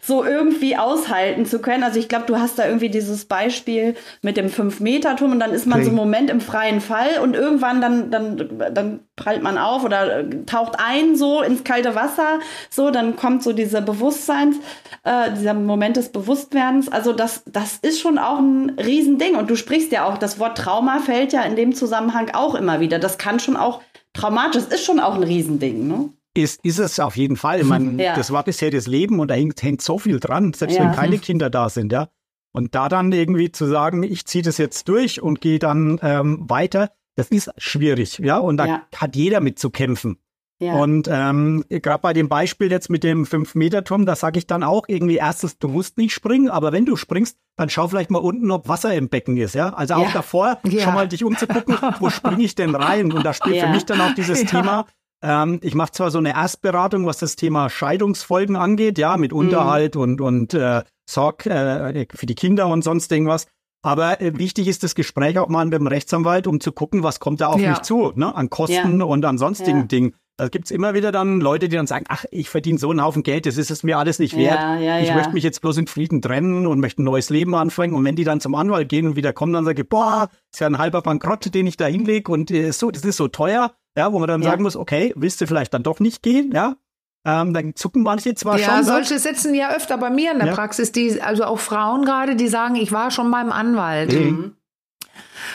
so 0.00 0.24
irgendwie 0.24 0.76
aushalten 0.76 1.44
zu 1.44 1.58
können. 1.58 1.82
Also 1.82 1.98
ich 1.98 2.08
glaube, 2.08 2.26
du 2.26 2.38
hast 2.38 2.58
da 2.58 2.66
irgendwie 2.66 2.88
dieses 2.88 3.24
Beispiel 3.24 3.96
mit 4.22 4.36
dem 4.36 4.48
Fünf-Meter-Turm 4.48 5.32
und 5.32 5.40
dann 5.40 5.50
ist 5.50 5.66
man 5.66 5.78
okay. 5.78 5.86
so 5.86 5.90
einen 5.90 5.96
Moment 5.96 6.30
im 6.30 6.40
freien 6.40 6.80
Fall 6.80 7.18
und 7.20 7.34
irgendwann 7.34 7.80
dann, 7.80 8.10
dann, 8.12 8.60
dann 8.72 9.00
prallt 9.16 9.42
man 9.42 9.58
auf 9.58 9.82
oder 9.82 10.20
äh, 10.20 10.44
taucht 10.44 10.76
ein 10.78 11.16
so 11.16 11.42
ins 11.42 11.64
kalte 11.64 11.96
Wasser, 11.96 12.38
so, 12.70 12.90
dann 12.90 13.16
kommt 13.16 13.42
so 13.42 13.52
dieser 13.52 13.80
Bewusstseins, 13.80 14.56
äh, 15.02 15.32
dieser 15.32 15.54
Moment 15.54 15.96
des 15.96 16.12
Bewusstwerdens. 16.12 16.88
Also 16.88 17.12
das, 17.12 17.42
das 17.46 17.78
ist 17.78 18.00
schon 18.00 18.18
auch 18.18 18.38
ein 18.38 18.78
Riesending. 18.78 19.34
Und 19.34 19.50
du 19.50 19.56
sprichst 19.56 19.90
ja 19.90 20.04
auch, 20.04 20.18
das 20.18 20.38
Wort 20.38 20.58
Trauma 20.58 21.00
fällt 21.00 21.32
ja 21.32 21.42
in 21.42 21.56
dem 21.56 21.74
Zusammenhang 21.74 22.30
auch 22.34 22.54
immer 22.54 22.80
wieder. 22.80 22.98
Das 22.98 23.18
kann 23.18 23.40
schon 23.40 23.56
auch 23.56 23.80
traumatisch 24.16 24.64
ist 24.64 24.84
schon 24.84 25.00
auch 25.00 25.14
ein 25.14 25.22
Riesending, 25.22 25.86
ne? 25.86 26.10
Ist, 26.34 26.62
ist 26.64 26.78
es 26.78 27.00
auf 27.00 27.16
jeden 27.16 27.36
Fall. 27.36 27.60
Ich 27.60 27.66
meine, 27.66 28.02
ja. 28.02 28.14
das 28.14 28.30
war 28.30 28.44
bisher 28.44 28.70
das 28.70 28.86
Leben 28.86 29.20
und 29.20 29.28
da 29.28 29.34
hängt, 29.34 29.62
hängt 29.62 29.80
so 29.80 29.98
viel 29.98 30.20
dran, 30.20 30.52
selbst 30.52 30.76
ja. 30.76 30.84
wenn 30.84 30.92
keine 30.92 31.18
Kinder 31.18 31.48
da 31.48 31.68
sind, 31.68 31.92
ja. 31.92 32.08
Und 32.52 32.74
da 32.74 32.88
dann 32.88 33.12
irgendwie 33.12 33.52
zu 33.52 33.66
sagen, 33.66 34.02
ich 34.02 34.26
ziehe 34.26 34.42
das 34.42 34.58
jetzt 34.58 34.88
durch 34.88 35.20
und 35.22 35.40
gehe 35.40 35.58
dann 35.58 35.98
ähm, 36.02 36.44
weiter, 36.48 36.90
das 37.14 37.28
ist 37.28 37.50
schwierig, 37.56 38.18
ja. 38.18 38.38
Und 38.38 38.58
da 38.58 38.66
ja. 38.66 38.86
hat 38.94 39.16
jeder 39.16 39.40
mit 39.40 39.58
zu 39.58 39.70
kämpfen. 39.70 40.18
Ja. 40.58 40.74
Und 40.76 41.06
ähm, 41.10 41.64
gerade 41.68 42.00
bei 42.00 42.14
dem 42.14 42.28
Beispiel 42.28 42.70
jetzt 42.70 42.88
mit 42.88 43.04
dem 43.04 43.24
5-Meter-Turm, 43.24 44.06
da 44.06 44.16
sage 44.16 44.38
ich 44.38 44.46
dann 44.46 44.62
auch 44.62 44.84
irgendwie 44.88 45.16
erstens, 45.16 45.58
du 45.58 45.68
musst 45.68 45.98
nicht 45.98 46.14
springen, 46.14 46.48
aber 46.48 46.72
wenn 46.72 46.86
du 46.86 46.96
springst, 46.96 47.36
dann 47.56 47.68
schau 47.68 47.88
vielleicht 47.88 48.10
mal 48.10 48.20
unten, 48.20 48.50
ob 48.50 48.66
Wasser 48.68 48.94
im 48.94 49.10
Becken 49.10 49.36
ist, 49.36 49.54
ja. 49.54 49.74
Also 49.74 49.94
auch 49.94 50.06
ja. 50.06 50.12
davor 50.12 50.58
ja. 50.64 50.82
schon 50.82 50.94
mal 50.94 51.08
dich 51.08 51.24
umzugucken, 51.24 51.76
wo 52.00 52.08
springe 52.08 52.42
ich 52.42 52.54
denn 52.54 52.74
rein? 52.74 53.12
Und 53.12 53.24
da 53.24 53.34
spielt 53.34 53.60
für 53.60 53.68
mich 53.68 53.84
dann 53.84 54.00
auch 54.00 54.14
dieses 54.14 54.44
Thema. 54.46 54.86
Ähm, 55.22 55.60
ich 55.62 55.74
mache 55.74 55.92
zwar 55.92 56.10
so 56.10 56.18
eine 56.18 56.34
Erstberatung, 56.34 57.04
was 57.04 57.18
das 57.18 57.36
Thema 57.36 57.68
Scheidungsfolgen 57.68 58.56
angeht, 58.56 58.96
ja, 58.98 59.16
mit. 59.18 59.34
Unterhalt 59.34 59.94
mhm. 59.94 60.00
und 60.00 60.20
und 60.20 60.54
äh, 60.54 60.84
Sorg 61.08 61.46
äh, 61.46 62.06
für 62.14 62.26
die 62.26 62.34
Kinder 62.34 62.66
und 62.68 62.82
sonst 62.82 63.12
irgendwas. 63.12 63.46
Aber 63.82 64.20
äh, 64.20 64.38
wichtig 64.38 64.68
ist 64.68 64.82
das 64.82 64.94
Gespräch 64.94 65.38
auch 65.38 65.48
mal 65.48 65.64
mit 65.64 65.74
dem 65.74 65.86
Rechtsanwalt, 65.86 66.46
um 66.46 66.60
zu 66.60 66.72
gucken, 66.72 67.02
was 67.02 67.20
kommt 67.20 67.40
da 67.40 67.48
auf 67.48 67.60
mich 67.60 67.82
zu, 67.82 68.12
ne? 68.16 68.34
An 68.34 68.50
Kosten 68.50 69.02
und 69.02 69.24
an 69.24 69.38
sonstigen 69.38 69.86
Dingen. 69.88 70.14
Da 70.38 70.48
gibt's 70.48 70.70
immer 70.70 70.92
wieder 70.92 71.12
dann 71.12 71.40
Leute, 71.40 71.70
die 71.70 71.76
dann 71.76 71.86
sagen, 71.86 72.04
ach, 72.08 72.26
ich 72.30 72.50
verdiene 72.50 72.78
so 72.78 72.90
einen 72.90 73.02
Haufen 73.02 73.22
Geld, 73.22 73.46
das 73.46 73.56
ist 73.56 73.70
es 73.70 73.82
mir 73.82 73.96
alles 73.96 74.18
nicht 74.18 74.36
wert. 74.36 74.60
Ja, 74.60 74.78
ja, 74.78 74.98
ich 75.00 75.08
ja. 75.08 75.14
möchte 75.14 75.32
mich 75.32 75.42
jetzt 75.42 75.62
bloß 75.62 75.78
in 75.78 75.86
Frieden 75.86 76.20
trennen 76.20 76.66
und 76.66 76.78
möchte 76.78 77.02
ein 77.02 77.04
neues 77.04 77.30
Leben 77.30 77.54
anfangen. 77.54 77.94
Und 77.94 78.04
wenn 78.04 78.16
die 78.16 78.24
dann 78.24 78.40
zum 78.40 78.54
Anwalt 78.54 78.90
gehen 78.90 79.06
und 79.06 79.16
wieder 79.16 79.32
kommen, 79.32 79.54
dann 79.54 79.64
sage 79.64 79.82
ich, 79.82 79.88
boah, 79.88 80.28
ist 80.52 80.60
ja 80.60 80.66
ein 80.66 80.76
halber 80.76 81.00
Bankrott, 81.00 81.54
den 81.54 81.66
ich 81.66 81.78
da 81.78 81.86
hinlege 81.86 82.30
und 82.30 82.50
äh, 82.50 82.70
so, 82.72 82.90
das 82.90 83.02
ist 83.02 83.16
so 83.16 83.28
teuer, 83.28 83.72
ja, 83.96 84.12
wo 84.12 84.18
man 84.18 84.28
dann 84.28 84.42
sagen 84.42 84.62
muss, 84.62 84.76
okay, 84.76 85.14
willst 85.16 85.40
du 85.40 85.46
vielleicht 85.46 85.72
dann 85.72 85.82
doch 85.82 86.00
nicht 86.00 86.22
gehen, 86.22 86.52
ja? 86.52 86.76
Ähm, 87.24 87.54
dann 87.54 87.74
zucken 87.74 88.02
manche 88.02 88.34
zwar 88.34 88.58
ja, 88.58 88.66
schon. 88.66 88.74
Ja, 88.74 88.82
solche 88.84 89.18
sitzen 89.18 89.54
ja 89.54 89.74
öfter 89.74 89.98
bei 89.98 90.10
mir 90.10 90.32
in 90.32 90.38
der 90.38 90.52
Praxis, 90.52 90.92
die, 90.92 91.20
also 91.20 91.44
auch 91.44 91.58
Frauen 91.58 92.04
gerade, 92.04 92.36
die 92.36 92.46
sagen, 92.46 92.76
ich 92.76 92.92
war 92.92 93.10
schon 93.10 93.30
beim 93.30 93.50
Anwalt. 93.50 94.12
Mhm. 94.12 94.54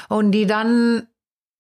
Und 0.10 0.32
die 0.32 0.48
dann 0.48 1.08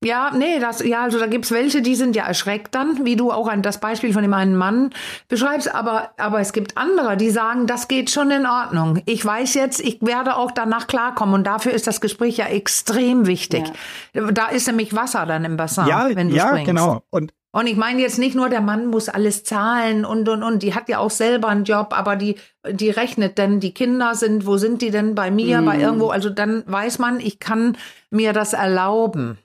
ja, 0.03 0.31
nee, 0.35 0.59
das, 0.59 0.83
ja, 0.83 1.03
also 1.03 1.19
da 1.19 1.27
gibt's 1.27 1.51
welche, 1.51 1.83
die 1.83 1.93
sind 1.93 2.15
ja 2.15 2.25
erschreckt 2.25 2.73
dann, 2.73 3.05
wie 3.05 3.15
du 3.15 3.31
auch 3.31 3.47
an 3.47 3.61
das 3.61 3.79
Beispiel 3.79 4.13
von 4.13 4.23
dem 4.23 4.33
einen 4.33 4.55
Mann 4.55 4.89
beschreibst, 5.27 5.73
aber, 5.73 6.09
aber 6.17 6.39
es 6.39 6.53
gibt 6.53 6.75
andere, 6.75 7.17
die 7.17 7.29
sagen, 7.29 7.67
das 7.67 7.87
geht 7.87 8.09
schon 8.09 8.31
in 8.31 8.47
Ordnung. 8.47 9.03
Ich 9.05 9.23
weiß 9.23 9.53
jetzt, 9.53 9.79
ich 9.79 10.01
werde 10.01 10.37
auch 10.37 10.49
danach 10.49 10.87
klarkommen 10.87 11.35
und 11.35 11.45
dafür 11.45 11.71
ist 11.71 11.85
das 11.85 12.01
Gespräch 12.01 12.37
ja 12.37 12.47
extrem 12.47 13.27
wichtig. 13.27 13.71
Ja. 14.13 14.31
Da 14.31 14.47
ist 14.47 14.65
nämlich 14.65 14.95
Wasser 14.95 15.27
dann 15.27 15.45
im 15.45 15.55
Bassin, 15.55 15.85
ja, 15.85 16.09
wenn 16.15 16.29
du 16.29 16.35
ja, 16.35 16.47
springst. 16.47 16.67
Ja, 16.67 16.73
genau. 16.73 17.03
Und 17.11 17.31
und 17.53 17.67
ich 17.67 17.75
meine 17.75 18.01
jetzt 18.01 18.17
nicht 18.17 18.33
nur, 18.33 18.47
der 18.47 18.61
Mann 18.61 18.87
muss 18.87 19.09
alles 19.09 19.43
zahlen 19.43 20.05
und, 20.05 20.29
und, 20.29 20.41
und, 20.41 20.63
die 20.63 20.73
hat 20.73 20.87
ja 20.87 20.99
auch 20.99 21.11
selber 21.11 21.49
einen 21.49 21.65
Job, 21.65 21.89
aber 21.91 22.15
die, 22.15 22.37
die 22.65 22.89
rechnet 22.89 23.37
denn, 23.37 23.59
die 23.59 23.73
Kinder 23.73 24.15
sind, 24.15 24.45
wo 24.45 24.55
sind 24.55 24.81
die 24.81 24.89
denn 24.89 25.15
bei 25.15 25.31
mir, 25.31 25.61
mm. 25.61 25.65
bei 25.65 25.77
irgendwo, 25.77 26.11
also 26.11 26.29
dann 26.29 26.63
weiß 26.65 26.99
man, 26.99 27.19
ich 27.19 27.39
kann 27.39 27.77
mir 28.09 28.31
das 28.31 28.53
erlauben 28.53 29.37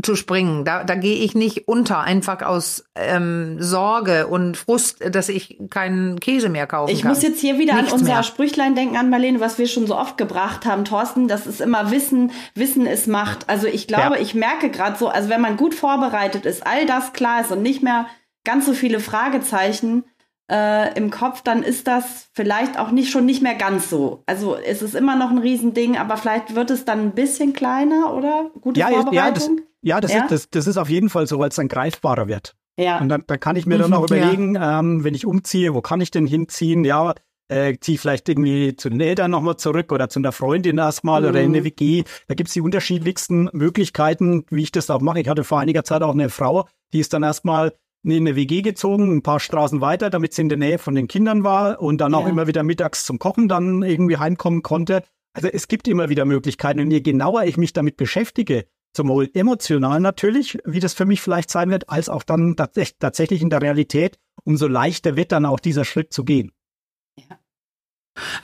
zu 0.00 0.16
springen. 0.16 0.64
Da, 0.64 0.84
da 0.84 0.94
gehe 0.94 1.16
ich 1.16 1.34
nicht 1.34 1.68
unter, 1.68 2.00
einfach 2.00 2.40
aus 2.42 2.84
ähm, 2.94 3.56
Sorge 3.60 4.26
und 4.26 4.56
Frust, 4.56 5.04
dass 5.14 5.28
ich 5.28 5.58
keinen 5.68 6.18
Käse 6.18 6.48
mehr 6.48 6.66
kaufen 6.66 6.90
ich 6.90 7.02
kann. 7.02 7.12
Ich 7.12 7.16
muss 7.16 7.22
jetzt 7.22 7.40
hier 7.40 7.58
wieder 7.58 7.74
Nichts 7.74 7.92
an 7.92 8.00
unser 8.00 8.14
mehr. 8.14 8.22
Sprüchlein 8.22 8.74
denken, 8.74 8.96
an 8.96 9.10
Marlene, 9.10 9.40
was 9.40 9.58
wir 9.58 9.68
schon 9.68 9.86
so 9.86 9.96
oft 9.96 10.16
gebracht 10.16 10.64
haben, 10.64 10.84
Thorsten. 10.84 11.28
Das 11.28 11.46
ist 11.46 11.60
immer 11.60 11.90
Wissen, 11.90 12.32
Wissen 12.54 12.86
ist 12.86 13.06
Macht. 13.06 13.48
Also 13.50 13.66
ich 13.66 13.86
glaube, 13.86 14.16
ja. 14.16 14.22
ich 14.22 14.34
merke 14.34 14.70
gerade 14.70 14.96
so, 14.98 15.08
also 15.08 15.28
wenn 15.28 15.42
man 15.42 15.56
gut 15.56 15.74
vorbereitet 15.74 16.46
ist, 16.46 16.66
all 16.66 16.86
das 16.86 17.12
klar 17.12 17.42
ist 17.42 17.52
und 17.52 17.60
nicht 17.62 17.82
mehr 17.82 18.06
ganz 18.44 18.66
so 18.66 18.72
viele 18.72 18.98
Fragezeichen, 18.98 20.04
äh, 20.50 20.96
im 20.96 21.10
Kopf, 21.10 21.42
dann 21.42 21.62
ist 21.62 21.86
das 21.86 22.28
vielleicht 22.32 22.78
auch 22.78 22.90
nicht 22.90 23.10
schon 23.10 23.26
nicht 23.26 23.42
mehr 23.42 23.54
ganz 23.54 23.88
so. 23.88 24.22
Also 24.26 24.56
es 24.56 24.82
ist 24.82 24.94
immer 24.94 25.16
noch 25.16 25.30
ein 25.30 25.38
Riesending, 25.38 25.96
aber 25.96 26.16
vielleicht 26.16 26.54
wird 26.54 26.70
es 26.70 26.84
dann 26.84 27.00
ein 27.00 27.12
bisschen 27.12 27.52
kleiner, 27.52 28.14
oder? 28.14 28.50
Gute 28.60 28.80
ja, 28.80 28.88
Vorbereitung? 28.88 29.12
Ja, 29.12 29.30
das, 29.32 29.42
ja, 29.82 30.00
das, 30.00 30.12
ja? 30.12 30.22
Ist, 30.22 30.30
das, 30.30 30.50
das 30.50 30.66
ist 30.66 30.76
auf 30.76 30.88
jeden 30.88 31.08
Fall 31.08 31.26
so, 31.26 31.38
weil 31.38 31.48
es 31.48 31.56
dann 31.56 31.68
greifbarer 31.68 32.28
wird. 32.28 32.54
Ja. 32.78 32.98
Und 32.98 33.08
dann, 33.08 33.24
dann 33.26 33.40
kann 33.40 33.56
ich 33.56 33.66
mir 33.66 33.78
dann 33.78 33.92
auch 33.92 34.04
überlegen, 34.04 34.54
ja. 34.54 34.80
ähm, 34.80 35.04
wenn 35.04 35.14
ich 35.14 35.26
umziehe, 35.26 35.74
wo 35.74 35.82
kann 35.82 36.00
ich 36.00 36.10
denn 36.10 36.26
hinziehen? 36.26 36.84
Ja, 36.84 37.14
äh, 37.48 37.76
ziehe 37.78 37.98
vielleicht 37.98 38.28
irgendwie 38.28 38.76
zu 38.76 38.88
den 38.88 39.00
Eltern 39.00 39.30
nochmal 39.30 39.56
zurück 39.56 39.92
oder 39.92 40.08
zu 40.08 40.20
einer 40.20 40.32
Freundin 40.32 40.78
erstmal 40.78 41.22
mhm. 41.22 41.28
oder 41.28 41.40
in 41.40 41.54
eine 41.54 41.64
WG. 41.64 42.04
Da 42.28 42.34
gibt's 42.34 42.54
die 42.54 42.60
unterschiedlichsten 42.60 43.50
Möglichkeiten, 43.52 44.44
wie 44.50 44.62
ich 44.62 44.72
das 44.72 44.90
auch 44.90 45.00
mache. 45.00 45.20
Ich 45.20 45.28
hatte 45.28 45.44
vor 45.44 45.60
einiger 45.60 45.84
Zeit 45.84 46.02
auch 46.02 46.14
eine 46.14 46.30
Frau, 46.30 46.66
die 46.92 47.00
ist 47.00 47.12
dann 47.12 47.22
erstmal 47.22 47.74
in 48.04 48.12
eine 48.12 48.36
WG 48.36 48.62
gezogen, 48.62 49.14
ein 49.14 49.22
paar 49.22 49.40
Straßen 49.40 49.80
weiter, 49.80 50.10
damit 50.10 50.34
sie 50.34 50.42
in 50.42 50.48
der 50.48 50.58
Nähe 50.58 50.78
von 50.78 50.94
den 50.94 51.08
Kindern 51.08 51.44
war 51.44 51.80
und 51.80 52.00
dann 52.00 52.14
auch 52.14 52.26
immer 52.26 52.46
wieder 52.46 52.62
mittags 52.62 53.04
zum 53.04 53.18
Kochen 53.18 53.48
dann 53.48 53.82
irgendwie 53.82 54.16
heimkommen 54.16 54.62
konnte. 54.62 55.04
Also 55.34 55.48
es 55.48 55.68
gibt 55.68 55.88
immer 55.88 56.08
wieder 56.08 56.24
Möglichkeiten 56.24 56.80
und 56.80 56.90
je 56.90 57.00
genauer 57.00 57.44
ich 57.44 57.56
mich 57.56 57.72
damit 57.72 57.96
beschäftige, 57.96 58.66
sowohl 58.94 59.30
emotional 59.32 60.00
natürlich, 60.00 60.58
wie 60.64 60.80
das 60.80 60.94
für 60.94 61.06
mich 61.06 61.22
vielleicht 61.22 61.50
sein 61.50 61.70
wird, 61.70 61.88
als 61.88 62.08
auch 62.08 62.22
dann 62.22 62.56
tatsächlich 62.56 63.40
in 63.40 63.50
der 63.50 63.62
Realität, 63.62 64.18
umso 64.44 64.66
leichter 64.66 65.16
wird 65.16 65.32
dann 65.32 65.46
auch 65.46 65.60
dieser 65.60 65.84
Schritt 65.84 66.12
zu 66.12 66.24
gehen. 66.24 66.52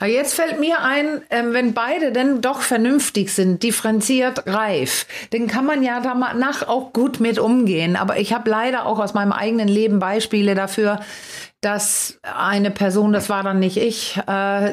Jetzt 0.03 0.33
fällt 0.33 0.59
mir 0.59 0.81
ein, 0.81 1.21
ähm, 1.29 1.53
wenn 1.53 1.73
beide 1.73 2.11
denn 2.11 2.41
doch 2.41 2.61
vernünftig 2.61 3.33
sind, 3.33 3.61
differenziert, 3.61 4.47
reif, 4.47 5.05
dann 5.31 5.47
kann 5.47 5.65
man 5.65 5.83
ja 5.83 5.99
danach 5.99 6.67
auch 6.67 6.91
gut 6.91 7.19
mit 7.19 7.37
umgehen. 7.37 7.95
Aber 7.95 8.17
ich 8.17 8.33
habe 8.33 8.49
leider 8.49 8.85
auch 8.85 8.99
aus 8.99 9.13
meinem 9.13 9.31
eigenen 9.31 9.67
Leben 9.67 9.99
Beispiele 9.99 10.55
dafür, 10.55 10.99
dass 11.61 12.17
eine 12.23 12.71
Person, 12.71 13.11
das 13.11 13.29
war 13.29 13.43
dann 13.43 13.59
nicht 13.59 13.75
ich, 13.75 14.17
äh, 14.27 14.71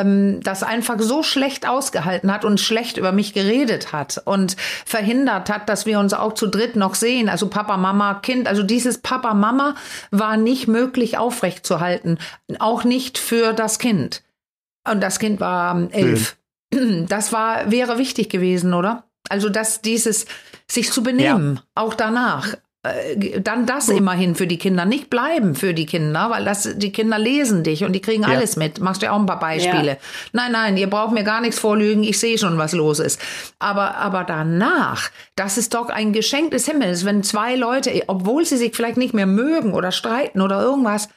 ähm, 0.00 0.40
das 0.42 0.64
einfach 0.64 0.98
so 0.98 1.22
schlecht 1.22 1.68
ausgehalten 1.68 2.32
hat 2.32 2.44
und 2.44 2.60
schlecht 2.60 2.96
über 2.96 3.12
mich 3.12 3.34
geredet 3.34 3.92
hat 3.92 4.20
und 4.24 4.56
verhindert 4.84 5.48
hat, 5.48 5.68
dass 5.68 5.86
wir 5.86 6.00
uns 6.00 6.12
auch 6.12 6.32
zu 6.32 6.48
dritt 6.48 6.74
noch 6.74 6.96
sehen. 6.96 7.28
Also 7.28 7.48
Papa, 7.48 7.76
Mama, 7.76 8.14
Kind. 8.14 8.48
Also 8.48 8.64
dieses 8.64 8.98
Papa, 8.98 9.32
Mama 9.32 9.76
war 10.10 10.36
nicht 10.36 10.66
möglich 10.66 11.18
aufrechtzuhalten, 11.18 12.18
auch 12.58 12.82
nicht 12.82 13.16
für 13.16 13.52
das 13.52 13.78
Kind. 13.78 14.23
Und 14.88 15.02
das 15.02 15.18
Kind 15.18 15.40
war 15.40 15.76
ähm, 15.76 15.90
elf. 15.90 16.36
Mhm. 16.36 17.06
Das 17.08 17.32
war, 17.32 17.70
wäre 17.70 17.98
wichtig 17.98 18.28
gewesen, 18.28 18.74
oder? 18.74 19.04
Also, 19.28 19.48
dass 19.48 19.80
dieses 19.80 20.26
sich 20.68 20.90
zu 20.90 21.02
benehmen, 21.02 21.56
ja. 21.56 21.62
auch 21.76 21.94
danach. 21.94 22.56
Äh, 22.84 23.40
dann 23.40 23.64
das 23.64 23.86
Gut. 23.86 23.96
immerhin 23.96 24.34
für 24.34 24.46
die 24.46 24.58
Kinder, 24.58 24.84
nicht 24.84 25.08
bleiben 25.08 25.54
für 25.54 25.72
die 25.72 25.86
Kinder, 25.86 26.28
weil 26.30 26.44
das, 26.44 26.68
die 26.76 26.92
Kinder 26.92 27.18
lesen 27.18 27.62
dich 27.62 27.84
und 27.84 27.92
die 27.92 28.00
kriegen 28.00 28.22
ja. 28.22 28.28
alles 28.28 28.56
mit. 28.56 28.80
Machst 28.80 29.00
du 29.00 29.06
ja 29.06 29.12
auch 29.12 29.18
ein 29.18 29.26
paar 29.26 29.38
Beispiele. 29.38 29.92
Ja. 29.92 29.96
Nein, 30.32 30.52
nein, 30.52 30.76
ihr 30.76 30.90
braucht 30.90 31.14
mir 31.14 31.24
gar 31.24 31.40
nichts 31.40 31.58
vorlügen, 31.58 32.04
ich 32.04 32.18
sehe 32.18 32.36
schon, 32.36 32.58
was 32.58 32.72
los 32.72 32.98
ist. 32.98 33.20
Aber, 33.58 33.96
aber 33.96 34.24
danach, 34.24 35.10
das 35.34 35.56
ist 35.56 35.74
doch 35.74 35.88
ein 35.88 36.12
Geschenk 36.12 36.50
des 36.50 36.66
Himmels, 36.66 37.04
wenn 37.04 37.22
zwei 37.22 37.56
Leute, 37.56 38.02
obwohl 38.06 38.44
sie 38.44 38.58
sich 38.58 38.74
vielleicht 38.74 38.98
nicht 38.98 39.14
mehr 39.14 39.26
mögen 39.26 39.72
oder 39.72 39.90
streiten 39.90 40.42
oder 40.42 40.60
irgendwas, 40.60 41.08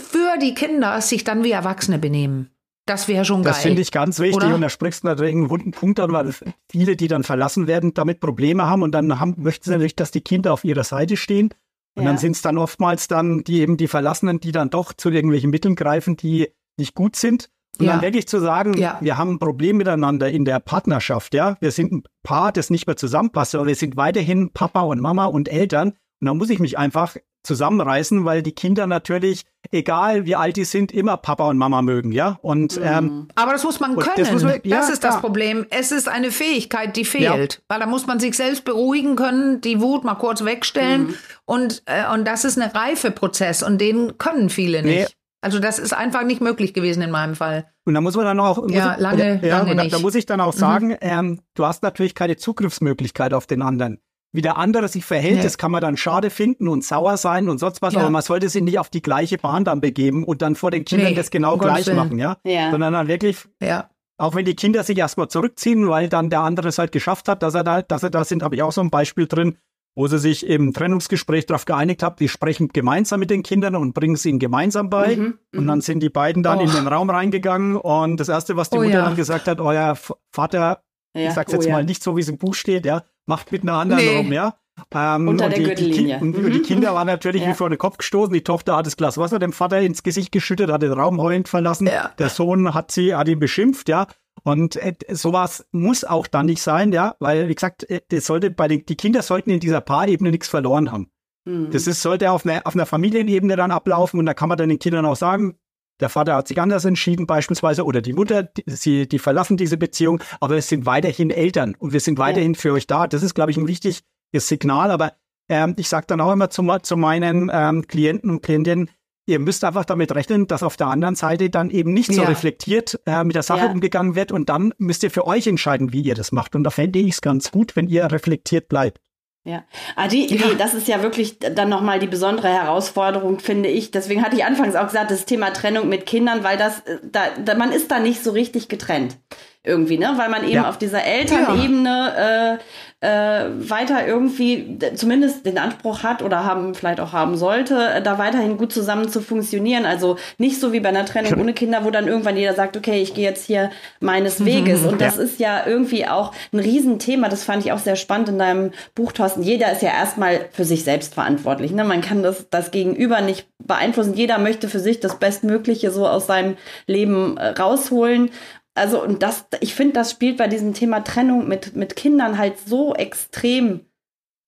für 0.00 0.38
die 0.40 0.54
Kinder 0.54 1.00
sich 1.00 1.22
dann 1.22 1.44
wie 1.44 1.52
Erwachsene 1.52 1.98
benehmen. 1.98 2.51
Das 2.86 3.06
wäre 3.06 3.24
schon 3.24 3.42
geil. 3.42 3.52
Das 3.52 3.62
finde 3.62 3.80
ich 3.80 3.92
ganz 3.92 4.18
wichtig 4.18 4.44
oder? 4.44 4.54
und 4.54 4.60
da 4.60 4.68
sprichst 4.68 5.04
du 5.04 5.08
natürlich 5.08 5.34
einen 5.34 5.50
wunden 5.50 5.70
Punkt 5.70 6.00
an, 6.00 6.12
weil 6.12 6.34
viele, 6.70 6.96
die 6.96 7.06
dann 7.06 7.22
verlassen 7.22 7.66
werden, 7.66 7.94
damit 7.94 8.20
Probleme 8.20 8.66
haben 8.66 8.82
und 8.82 8.92
dann 8.92 9.20
haben, 9.20 9.36
möchten 9.38 9.64
sie 9.64 9.70
natürlich, 9.70 9.94
dass 9.94 10.10
die 10.10 10.20
Kinder 10.20 10.52
auf 10.52 10.64
ihrer 10.64 10.84
Seite 10.84 11.16
stehen. 11.16 11.50
Und 11.94 12.04
ja. 12.04 12.10
dann 12.10 12.18
sind 12.18 12.32
es 12.32 12.42
dann 12.42 12.58
oftmals 12.58 13.06
dann 13.06 13.44
die 13.44 13.60
eben 13.60 13.76
die 13.76 13.88
Verlassenen, 13.88 14.40
die 14.40 14.50
dann 14.50 14.70
doch 14.70 14.92
zu 14.92 15.10
irgendwelchen 15.10 15.50
Mitteln 15.50 15.76
greifen, 15.76 16.16
die 16.16 16.48
nicht 16.76 16.94
gut 16.94 17.16
sind. 17.16 17.50
Und 17.78 17.86
ja. 17.86 17.92
dann 17.92 18.02
wirklich 18.02 18.26
zu 18.28 18.40
sagen, 18.40 18.74
ja. 18.74 18.98
wir 19.00 19.16
haben 19.16 19.32
ein 19.32 19.38
Problem 19.38 19.76
miteinander 19.76 20.30
in 20.30 20.44
der 20.44 20.60
Partnerschaft, 20.60 21.34
ja. 21.34 21.56
Wir 21.60 21.70
sind 21.70 21.92
ein 21.92 22.02
Paar, 22.22 22.52
das 22.52 22.70
nicht 22.70 22.86
mehr 22.86 22.96
zusammenpasst, 22.96 23.54
aber 23.54 23.66
wir 23.66 23.74
sind 23.74 23.96
weiterhin 23.96 24.50
Papa 24.52 24.80
und 24.82 25.00
Mama 25.00 25.26
und 25.26 25.48
Eltern. 25.48 25.90
Und 26.20 26.26
dann 26.26 26.36
muss 26.36 26.50
ich 26.50 26.58
mich 26.58 26.78
einfach 26.78 27.16
zusammenreißen, 27.42 28.24
weil 28.24 28.42
die 28.42 28.52
Kinder 28.52 28.86
natürlich, 28.86 29.44
egal 29.70 30.26
wie 30.26 30.36
alt 30.36 30.56
die 30.56 30.64
sind, 30.64 30.92
immer 30.92 31.16
Papa 31.16 31.48
und 31.48 31.58
Mama 31.58 31.82
mögen, 31.82 32.12
ja. 32.12 32.38
Und 32.42 32.76
mhm. 32.76 32.86
ähm, 32.86 33.28
aber 33.34 33.52
das 33.52 33.64
muss 33.64 33.80
man 33.80 33.96
können. 33.96 34.14
Das, 34.16 34.32
muss 34.32 34.42
man, 34.42 34.60
ja, 34.62 34.76
das 34.76 34.90
ist 34.90 35.04
das 35.04 35.20
Problem. 35.20 35.66
Es 35.70 35.92
ist 35.92 36.08
eine 36.08 36.30
Fähigkeit, 36.30 36.96
die 36.96 37.04
fehlt, 37.04 37.54
ja. 37.54 37.60
weil 37.68 37.80
da 37.80 37.86
muss 37.86 38.06
man 38.06 38.20
sich 38.20 38.36
selbst 38.36 38.64
beruhigen 38.64 39.16
können, 39.16 39.60
die 39.60 39.80
Wut 39.80 40.04
mal 40.04 40.14
kurz 40.14 40.44
wegstellen 40.44 41.08
mhm. 41.08 41.14
und 41.44 41.82
äh, 41.86 42.12
und 42.12 42.26
das 42.26 42.44
ist 42.44 42.58
ein 42.58 42.70
Reifeprozess 42.70 43.62
und 43.62 43.80
den 43.80 44.18
können 44.18 44.50
viele 44.50 44.82
nicht. 44.82 45.08
Nee. 45.08 45.14
Also 45.44 45.58
das 45.58 45.80
ist 45.80 45.92
einfach 45.92 46.22
nicht 46.22 46.40
möglich 46.40 46.72
gewesen 46.72 47.02
in 47.02 47.10
meinem 47.10 47.34
Fall. 47.34 47.66
Und 47.84 47.94
da 47.94 48.00
muss 48.00 48.14
man 48.14 48.24
dann 48.24 48.38
auch, 48.38 48.68
ja, 48.70 48.94
ich, 48.94 49.00
lange, 49.00 49.40
ja, 49.42 49.58
lange 49.58 49.74
da, 49.74 49.82
nicht. 49.82 49.92
da, 49.92 49.98
muss 49.98 50.14
ich 50.14 50.24
dann 50.24 50.40
auch 50.40 50.54
mhm. 50.54 50.58
sagen, 50.58 50.88
mhm. 50.88 50.96
ähm, 51.00 51.40
du 51.54 51.66
hast 51.66 51.82
natürlich 51.82 52.14
keine 52.14 52.36
Zugriffsmöglichkeit 52.36 53.34
auf 53.34 53.48
den 53.48 53.60
anderen. 53.60 53.98
Wie 54.34 54.40
der 54.40 54.56
andere 54.56 54.88
sich 54.88 55.04
verhält, 55.04 55.36
ja. 55.36 55.42
das 55.42 55.58
kann 55.58 55.70
man 55.70 55.82
dann 55.82 55.98
schade 55.98 56.30
finden 56.30 56.66
und 56.66 56.82
sauer 56.82 57.18
sein 57.18 57.50
und 57.50 57.58
sonst 57.58 57.82
was, 57.82 57.92
ja. 57.92 58.00
aber 58.00 58.08
man 58.08 58.22
sollte 58.22 58.48
sich 58.48 58.62
nicht 58.62 58.78
auf 58.78 58.88
die 58.88 59.02
gleiche 59.02 59.36
Bahn 59.36 59.64
dann 59.64 59.82
begeben 59.82 60.24
und 60.24 60.40
dann 60.40 60.54
vor 60.54 60.70
den 60.70 60.86
Kindern 60.86 61.10
nee, 61.10 61.14
das 61.14 61.30
genau 61.30 61.58
gleich 61.58 61.86
Willen. 61.86 61.96
machen, 61.96 62.18
ja? 62.18 62.38
ja? 62.44 62.70
Sondern 62.70 62.94
dann 62.94 63.08
wirklich, 63.08 63.44
ja. 63.62 63.90
auch 64.16 64.34
wenn 64.34 64.46
die 64.46 64.56
Kinder 64.56 64.84
sich 64.84 64.96
erstmal 64.96 65.28
zurückziehen, 65.28 65.86
weil 65.88 66.08
dann 66.08 66.30
der 66.30 66.40
andere 66.40 66.68
es 66.68 66.78
halt 66.78 66.92
geschafft 66.92 67.28
hat, 67.28 67.42
dass 67.42 67.54
er 67.54 67.62
da, 67.62 67.82
dass 67.82 68.02
er 68.02 68.10
da 68.10 68.24
sind, 68.24 68.42
habe 68.42 68.54
ich 68.54 68.62
auch 68.62 68.72
so 68.72 68.80
ein 68.80 68.88
Beispiel 68.88 69.26
drin, 69.26 69.58
wo 69.94 70.06
sie 70.06 70.18
sich 70.18 70.46
im 70.46 70.72
Trennungsgespräch 70.72 71.44
darauf 71.44 71.66
geeinigt 71.66 72.02
haben, 72.02 72.16
die 72.18 72.28
sprechen 72.28 72.68
gemeinsam 72.68 73.20
mit 73.20 73.28
den 73.28 73.42
Kindern 73.42 73.76
und 73.76 73.92
bringen 73.92 74.14
es 74.14 74.24
ihnen 74.24 74.38
gemeinsam 74.38 74.88
bei. 74.88 75.16
Mhm, 75.16 75.38
und 75.54 75.66
dann 75.66 75.78
mhm. 75.78 75.82
sind 75.82 76.02
die 76.02 76.08
beiden 76.08 76.42
dann 76.42 76.58
oh. 76.58 76.62
in 76.62 76.70
den 76.70 76.86
Raum 76.86 77.10
reingegangen 77.10 77.76
und 77.76 78.18
das 78.18 78.30
erste, 78.30 78.56
was 78.56 78.70
die 78.70 78.78
oh, 78.78 78.82
Mutter 78.82 78.94
ja. 78.94 79.04
dann 79.04 79.16
gesagt 79.16 79.46
hat, 79.46 79.60
euer 79.60 79.96
Vater, 80.30 80.82
ich 81.14 81.32
sag's 81.32 81.52
jetzt 81.52 81.66
oh, 81.66 81.70
mal 81.70 81.84
nicht 81.84 82.02
so, 82.02 82.16
wie 82.16 82.22
es 82.22 82.28
im 82.30 82.38
Buch 82.38 82.54
steht, 82.54 82.86
ja, 82.86 83.02
macht 83.26 83.52
mit 83.52 83.62
einer 83.62 83.74
anderen 83.74 84.04
nee. 84.04 84.16
rum, 84.16 84.32
ja. 84.32 84.54
Ähm, 84.94 85.28
Unter 85.28 85.48
der 85.48 85.58
die, 85.58 85.64
Gürtellinie. 85.64 86.18
Die, 86.18 86.24
mhm. 86.24 86.52
die, 86.52 86.62
Kinder 86.62 86.94
waren 86.94 87.06
natürlich 87.06 87.42
ja. 87.42 87.48
wie 87.48 87.54
vor 87.54 87.68
den 87.68 87.78
Kopf 87.78 87.98
gestoßen. 87.98 88.32
Die 88.32 88.42
Tochter 88.42 88.76
hat 88.76 88.86
das 88.86 88.96
Glas 88.96 89.18
Wasser 89.18 89.38
dem 89.38 89.52
Vater 89.52 89.80
ins 89.80 90.02
Gesicht 90.02 90.32
geschüttet, 90.32 90.70
hat 90.70 90.82
den 90.82 90.92
Raum 90.92 91.20
heulend 91.20 91.48
verlassen. 91.48 91.86
Ja. 91.86 92.10
Der 92.18 92.30
Sohn 92.30 92.72
hat 92.74 92.90
sie, 92.90 93.14
hat 93.14 93.28
ihn 93.28 93.38
beschimpft, 93.38 93.88
ja. 93.88 94.06
Und 94.44 94.76
äh, 94.76 94.94
sowas 95.10 95.66
muss 95.72 96.04
auch 96.04 96.26
dann 96.26 96.46
nicht 96.46 96.62
sein, 96.62 96.92
ja, 96.92 97.14
weil, 97.20 97.48
wie 97.48 97.54
gesagt, 97.54 97.88
äh, 97.88 98.00
das 98.08 98.26
sollte 98.26 98.50
bei 98.50 98.66
den, 98.66 98.84
die 98.86 98.96
Kinder 98.96 99.22
sollten 99.22 99.50
in 99.50 99.60
dieser 99.60 99.80
Paarebene 99.80 100.30
nichts 100.30 100.48
verloren 100.48 100.90
haben. 100.90 101.10
Mhm. 101.44 101.70
Das 101.70 101.86
ist, 101.86 102.02
sollte 102.02 102.30
auf 102.30 102.46
einer, 102.46 102.66
auf 102.66 102.74
einer 102.74 102.86
Familienebene 102.86 103.56
dann 103.56 103.70
ablaufen 103.70 104.18
und 104.18 104.26
da 104.26 104.34
kann 104.34 104.48
man 104.48 104.58
dann 104.58 104.68
den 104.68 104.78
Kindern 104.78 105.04
auch 105.04 105.16
sagen, 105.16 105.58
der 106.02 106.10
Vater 106.10 106.34
hat 106.34 106.48
sich 106.48 106.60
anders 106.60 106.84
entschieden 106.84 107.26
beispielsweise 107.26 107.84
oder 107.84 108.02
die 108.02 108.12
Mutter, 108.12 108.42
die, 108.42 108.64
sie, 108.66 109.08
die 109.08 109.18
verlassen 109.18 109.56
diese 109.56 109.76
Beziehung, 109.76 110.22
aber 110.40 110.56
es 110.56 110.68
sind 110.68 110.84
weiterhin 110.84 111.30
Eltern 111.30 111.74
und 111.78 111.92
wir 111.92 112.00
sind 112.00 112.18
weiterhin 112.18 112.52
ja. 112.54 112.60
für 112.60 112.72
euch 112.72 112.86
da. 112.86 113.06
Das 113.06 113.22
ist, 113.22 113.34
glaube 113.34 113.50
ich, 113.50 113.56
ein 113.56 113.68
wichtiges 113.68 114.02
Signal, 114.34 114.90
aber 114.90 115.14
ähm, 115.48 115.74
ich 115.78 115.88
sage 115.88 116.06
dann 116.06 116.20
auch 116.20 116.32
immer 116.32 116.50
zu, 116.50 116.62
zu 116.82 116.96
meinen 116.96 117.50
ähm, 117.52 117.86
Klienten 117.86 118.30
und 118.30 118.42
Klientinnen, 118.42 118.90
ihr 119.26 119.38
müsst 119.38 119.64
einfach 119.64 119.84
damit 119.84 120.14
rechnen, 120.14 120.46
dass 120.46 120.62
auf 120.62 120.76
der 120.76 120.88
anderen 120.88 121.14
Seite 121.14 121.50
dann 121.50 121.70
eben 121.70 121.92
nicht 121.92 122.12
so 122.12 122.22
reflektiert 122.22 123.00
äh, 123.06 123.24
mit 123.24 123.34
der 123.34 123.42
Sache 123.42 123.66
ja. 123.66 123.70
umgegangen 123.70 124.14
wird 124.14 124.32
und 124.32 124.48
dann 124.48 124.74
müsst 124.78 125.02
ihr 125.02 125.10
für 125.10 125.26
euch 125.26 125.46
entscheiden, 125.46 125.92
wie 125.92 126.02
ihr 126.02 126.14
das 126.14 126.32
macht. 126.32 126.54
Und 126.56 126.64
da 126.64 126.70
fände 126.70 126.98
ich 126.98 127.10
es 127.10 127.20
ganz 127.20 127.50
gut, 127.50 127.76
wenn 127.76 127.88
ihr 127.88 128.10
reflektiert 128.10 128.68
bleibt. 128.68 129.00
Ja, 129.44 129.64
ah, 129.96 130.06
ja. 130.06 130.26
Nee, 130.36 130.54
das 130.56 130.72
ist 130.72 130.86
ja 130.86 131.02
wirklich 131.02 131.40
dann 131.40 131.68
nochmal 131.68 131.98
die 131.98 132.06
besondere 132.06 132.48
Herausforderung, 132.48 133.40
finde 133.40 133.68
ich. 133.68 133.90
Deswegen 133.90 134.22
hatte 134.22 134.36
ich 134.36 134.44
anfangs 134.44 134.76
auch 134.76 134.86
gesagt, 134.86 135.10
das 135.10 135.24
Thema 135.24 135.50
Trennung 135.50 135.88
mit 135.88 136.06
Kindern, 136.06 136.44
weil 136.44 136.56
das, 136.56 136.80
äh, 136.80 136.98
da, 137.02 137.22
da 137.44 137.54
man 137.56 137.72
ist 137.72 137.90
da 137.90 137.98
nicht 137.98 138.22
so 138.22 138.30
richtig 138.30 138.68
getrennt 138.68 139.16
irgendwie, 139.64 139.98
ne? 139.98 140.12
Weil 140.16 140.28
man 140.28 140.44
eben 140.44 140.52
ja. 140.52 140.68
auf 140.68 140.78
dieser 140.78 141.04
Elternebene 141.04 142.58
äh, 143.02 143.12
äh, 143.12 143.70
weiter 143.70 144.06
irgendwie 144.06 144.78
zumindest 144.94 145.44
den 145.46 145.58
Anspruch 145.58 146.02
hat 146.02 146.22
oder 146.22 146.44
haben 146.44 146.74
vielleicht 146.74 147.00
auch 147.00 147.12
haben 147.12 147.36
sollte, 147.36 148.00
da 148.02 148.18
weiterhin 148.18 148.56
gut 148.56 148.72
zusammen 148.72 149.08
zu 149.08 149.20
funktionieren. 149.20 149.84
Also 149.86 150.16
nicht 150.38 150.60
so 150.60 150.72
wie 150.72 150.80
bei 150.80 150.88
einer 150.88 151.04
Trennung 151.04 151.40
ohne 151.40 151.52
Kinder, 151.52 151.84
wo 151.84 151.90
dann 151.90 152.08
irgendwann 152.08 152.36
jeder 152.36 152.54
sagt, 152.54 152.76
okay, 152.76 153.02
ich 153.02 153.14
gehe 153.14 153.24
jetzt 153.24 153.46
hier 153.46 153.70
meines 154.00 154.38
mhm. 154.38 154.46
Weges. 154.46 154.84
Und 154.84 155.00
das 155.00 155.16
ja. 155.16 155.22
ist 155.22 155.40
ja 155.40 155.66
irgendwie 155.66 156.06
auch 156.06 156.32
ein 156.52 156.58
Riesenthema. 156.58 157.28
Das 157.28 157.44
fand 157.44 157.64
ich 157.64 157.72
auch 157.72 157.78
sehr 157.78 157.96
spannend 157.96 158.28
in 158.30 158.38
deinem 158.38 158.70
Buch, 158.94 159.12
Thorsten. 159.12 159.42
Jeder 159.42 159.72
ist 159.72 159.82
ja 159.82 159.90
erstmal 159.90 160.46
für 160.52 160.64
sich 160.64 160.84
selbst 160.84 161.14
verantwortlich. 161.14 161.72
Ne? 161.72 161.84
Man 161.84 162.00
kann 162.00 162.22
das, 162.22 162.48
das 162.50 162.70
Gegenüber 162.70 163.20
nicht 163.20 163.46
beeinflussen. 163.58 164.14
Jeder 164.14 164.38
möchte 164.38 164.68
für 164.68 164.80
sich 164.80 165.00
das 165.00 165.18
Bestmögliche 165.18 165.90
so 165.90 166.06
aus 166.06 166.26
seinem 166.26 166.56
Leben 166.86 167.36
äh, 167.36 167.48
rausholen. 167.48 168.30
Also, 168.74 169.02
und 169.02 169.22
das, 169.22 169.46
ich 169.60 169.74
finde, 169.74 169.94
das 169.94 170.10
spielt 170.10 170.38
bei 170.38 170.48
diesem 170.48 170.72
Thema 170.72 171.00
Trennung 171.00 171.46
mit, 171.46 171.76
mit 171.76 171.94
Kindern 171.94 172.38
halt 172.38 172.58
so 172.58 172.94
extrem 172.94 173.86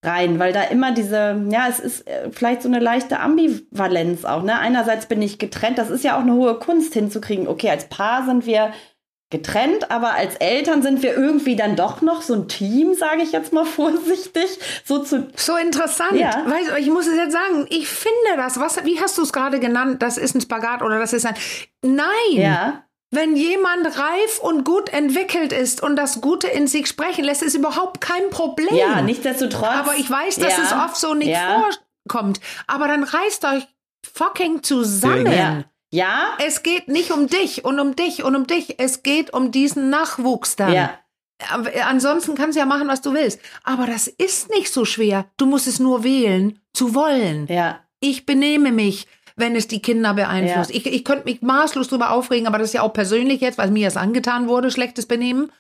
rein, 0.05 0.39
weil 0.39 0.53
da 0.53 0.63
immer 0.63 0.93
diese, 0.93 1.45
ja, 1.51 1.67
es 1.69 1.81
ist 1.81 2.07
äh, 2.07 2.31
vielleicht 2.31 2.63
so 2.63 2.69
eine 2.69 2.79
leichte 2.79 3.21
Ambivalenz 3.21 4.25
auch, 4.25 4.43
ne? 4.43 4.59
Einerseits 4.59 5.07
bin 5.07 5.23
ich 5.23 5.39
getrennt, 5.39 5.79
das 5.79 5.91
ist 5.91 6.05
ja 6.05 6.17
auch 6.17 6.23
eine 6.23 6.35
hohe 6.35 6.59
Kunst 6.59 6.95
hinzukriegen. 6.95 7.49
Okay, 7.49 7.71
als 7.71 7.89
Paar 7.89 8.25
sind 8.25 8.47
wir 8.47 8.73
getrennt, 9.31 9.91
aber 9.91 10.15
als 10.15 10.37
Eltern 10.37 10.83
sind 10.83 11.03
wir 11.03 11.17
irgendwie 11.17 11.57
dann 11.57 11.75
doch 11.75 12.03
noch 12.03 12.23
so 12.23 12.35
ein 12.35 12.47
Team, 12.47 12.95
sage 12.95 13.23
ich 13.23 13.33
jetzt 13.33 13.53
mal 13.53 13.65
vorsichtig. 13.67 14.59
So, 14.85 15.01
zu 15.01 15.29
so 15.35 15.57
interessant. 15.57 16.15
Ja. 16.15 16.45
Weißt, 16.47 16.79
ich 16.79 16.89
muss 16.89 17.07
es 17.07 17.17
jetzt 17.17 17.33
sagen, 17.33 17.67
ich 17.71 17.89
finde 17.89 18.37
das, 18.37 18.61
was, 18.61 18.85
wie 18.85 19.01
hast 19.01 19.19
du 19.19 19.23
es 19.23 19.33
gerade 19.33 19.59
genannt, 19.59 20.03
das 20.03 20.19
ist 20.19 20.35
ein 20.35 20.41
Spagat 20.41 20.83
oder 20.83 20.99
das 20.99 21.13
ist 21.13 21.27
ein. 21.27 21.35
Nein! 21.83 22.05
Ja. 22.33 22.85
Wenn 23.15 23.37
jemand 23.37 23.87
reif 23.87 24.41
und 24.41 24.65
gut 24.65 24.89
entwickelt 24.89 25.53
ist 25.53 25.83
und 25.83 25.97
das 25.97 26.21
Gute 26.21 26.49
in 26.49 26.67
sich 26.67 26.89
sprechen 26.89 27.25
lässt, 27.25 27.43
ist 27.43 27.55
überhaupt 27.55 28.01
kein 28.01 28.31
Problem. 28.31 28.75
Ja, 28.75 29.03
nichtsdestotrotz. 29.03 29.69
Aber 29.69 29.95
ich 29.97 30.11
weiß, 30.11 30.37
dass 30.37 30.57
ja. 30.57 30.63
es 30.65 30.73
oft 30.73 30.97
so 30.97 31.15
nicht 31.15 31.29
ja. 31.29 31.63
vorkommt. 32.05 32.41
Aber 32.67 32.89
dann 32.89 33.05
reißt 33.05 33.45
euch 33.45 33.67
fucking 34.13 34.63
zusammen. 34.63 35.33
Ja. 35.33 35.65
Ja. 35.93 36.37
Es 36.45 36.65
geht 36.65 36.89
nicht 36.89 37.13
um 37.13 37.29
dich 37.29 37.65
und 37.65 37.79
um 37.79 37.95
dich 37.95 38.25
und 38.25 38.35
um 38.35 38.49
dich. 38.49 38.81
Es 38.81 39.05
geht 39.05 39.33
um 39.33 39.53
diesen 39.53 39.91
Nachwuchs 39.91 40.57
dann. 40.57 40.73
Ja. 40.73 40.99
Ansonsten 41.87 42.35
kannst 42.35 42.57
du 42.57 42.61
ja 42.61 42.67
machen, 42.67 42.89
was 42.89 43.01
du 43.01 43.13
willst. 43.13 43.39
Aber 43.63 43.87
das 43.87 44.09
ist 44.09 44.51
nicht 44.51 44.73
so 44.73 44.85
schwer. 44.85 45.27
Du 45.37 45.47
musst 45.47 45.69
es 45.69 45.79
nur 45.79 46.03
wählen, 46.03 46.59
zu 46.73 46.97
wollen. 46.97 47.47
Ja. 47.47 47.81
Ich 48.01 48.27
benehme 48.27 48.73
mich, 48.73 49.07
wenn 49.37 49.57
es 49.57 49.67
die 49.67 49.83
Kinder 49.83 50.15
beeinflusst. 50.15 50.71
Ja. 50.71 50.77
Ich, 50.77 50.87
ich 50.87 51.05
könnte 51.05 51.25
mich 51.25 51.43
maßlos 51.43 51.89
drüber 51.89 52.11
aufregen, 52.11 52.47
aber 52.47 52.59
das 52.59 52.69
ist 52.69 52.75
ja 52.75 52.83
auch 52.83 52.93
persönlich 52.93 53.41
jetzt, 53.41 53.59
weil 53.59 53.71
mir 53.71 53.87
das 53.87 53.97
angetan 53.97 54.49
wurde, 54.49 54.71
schlechtes 54.71 55.07
Benehmen. 55.07 55.51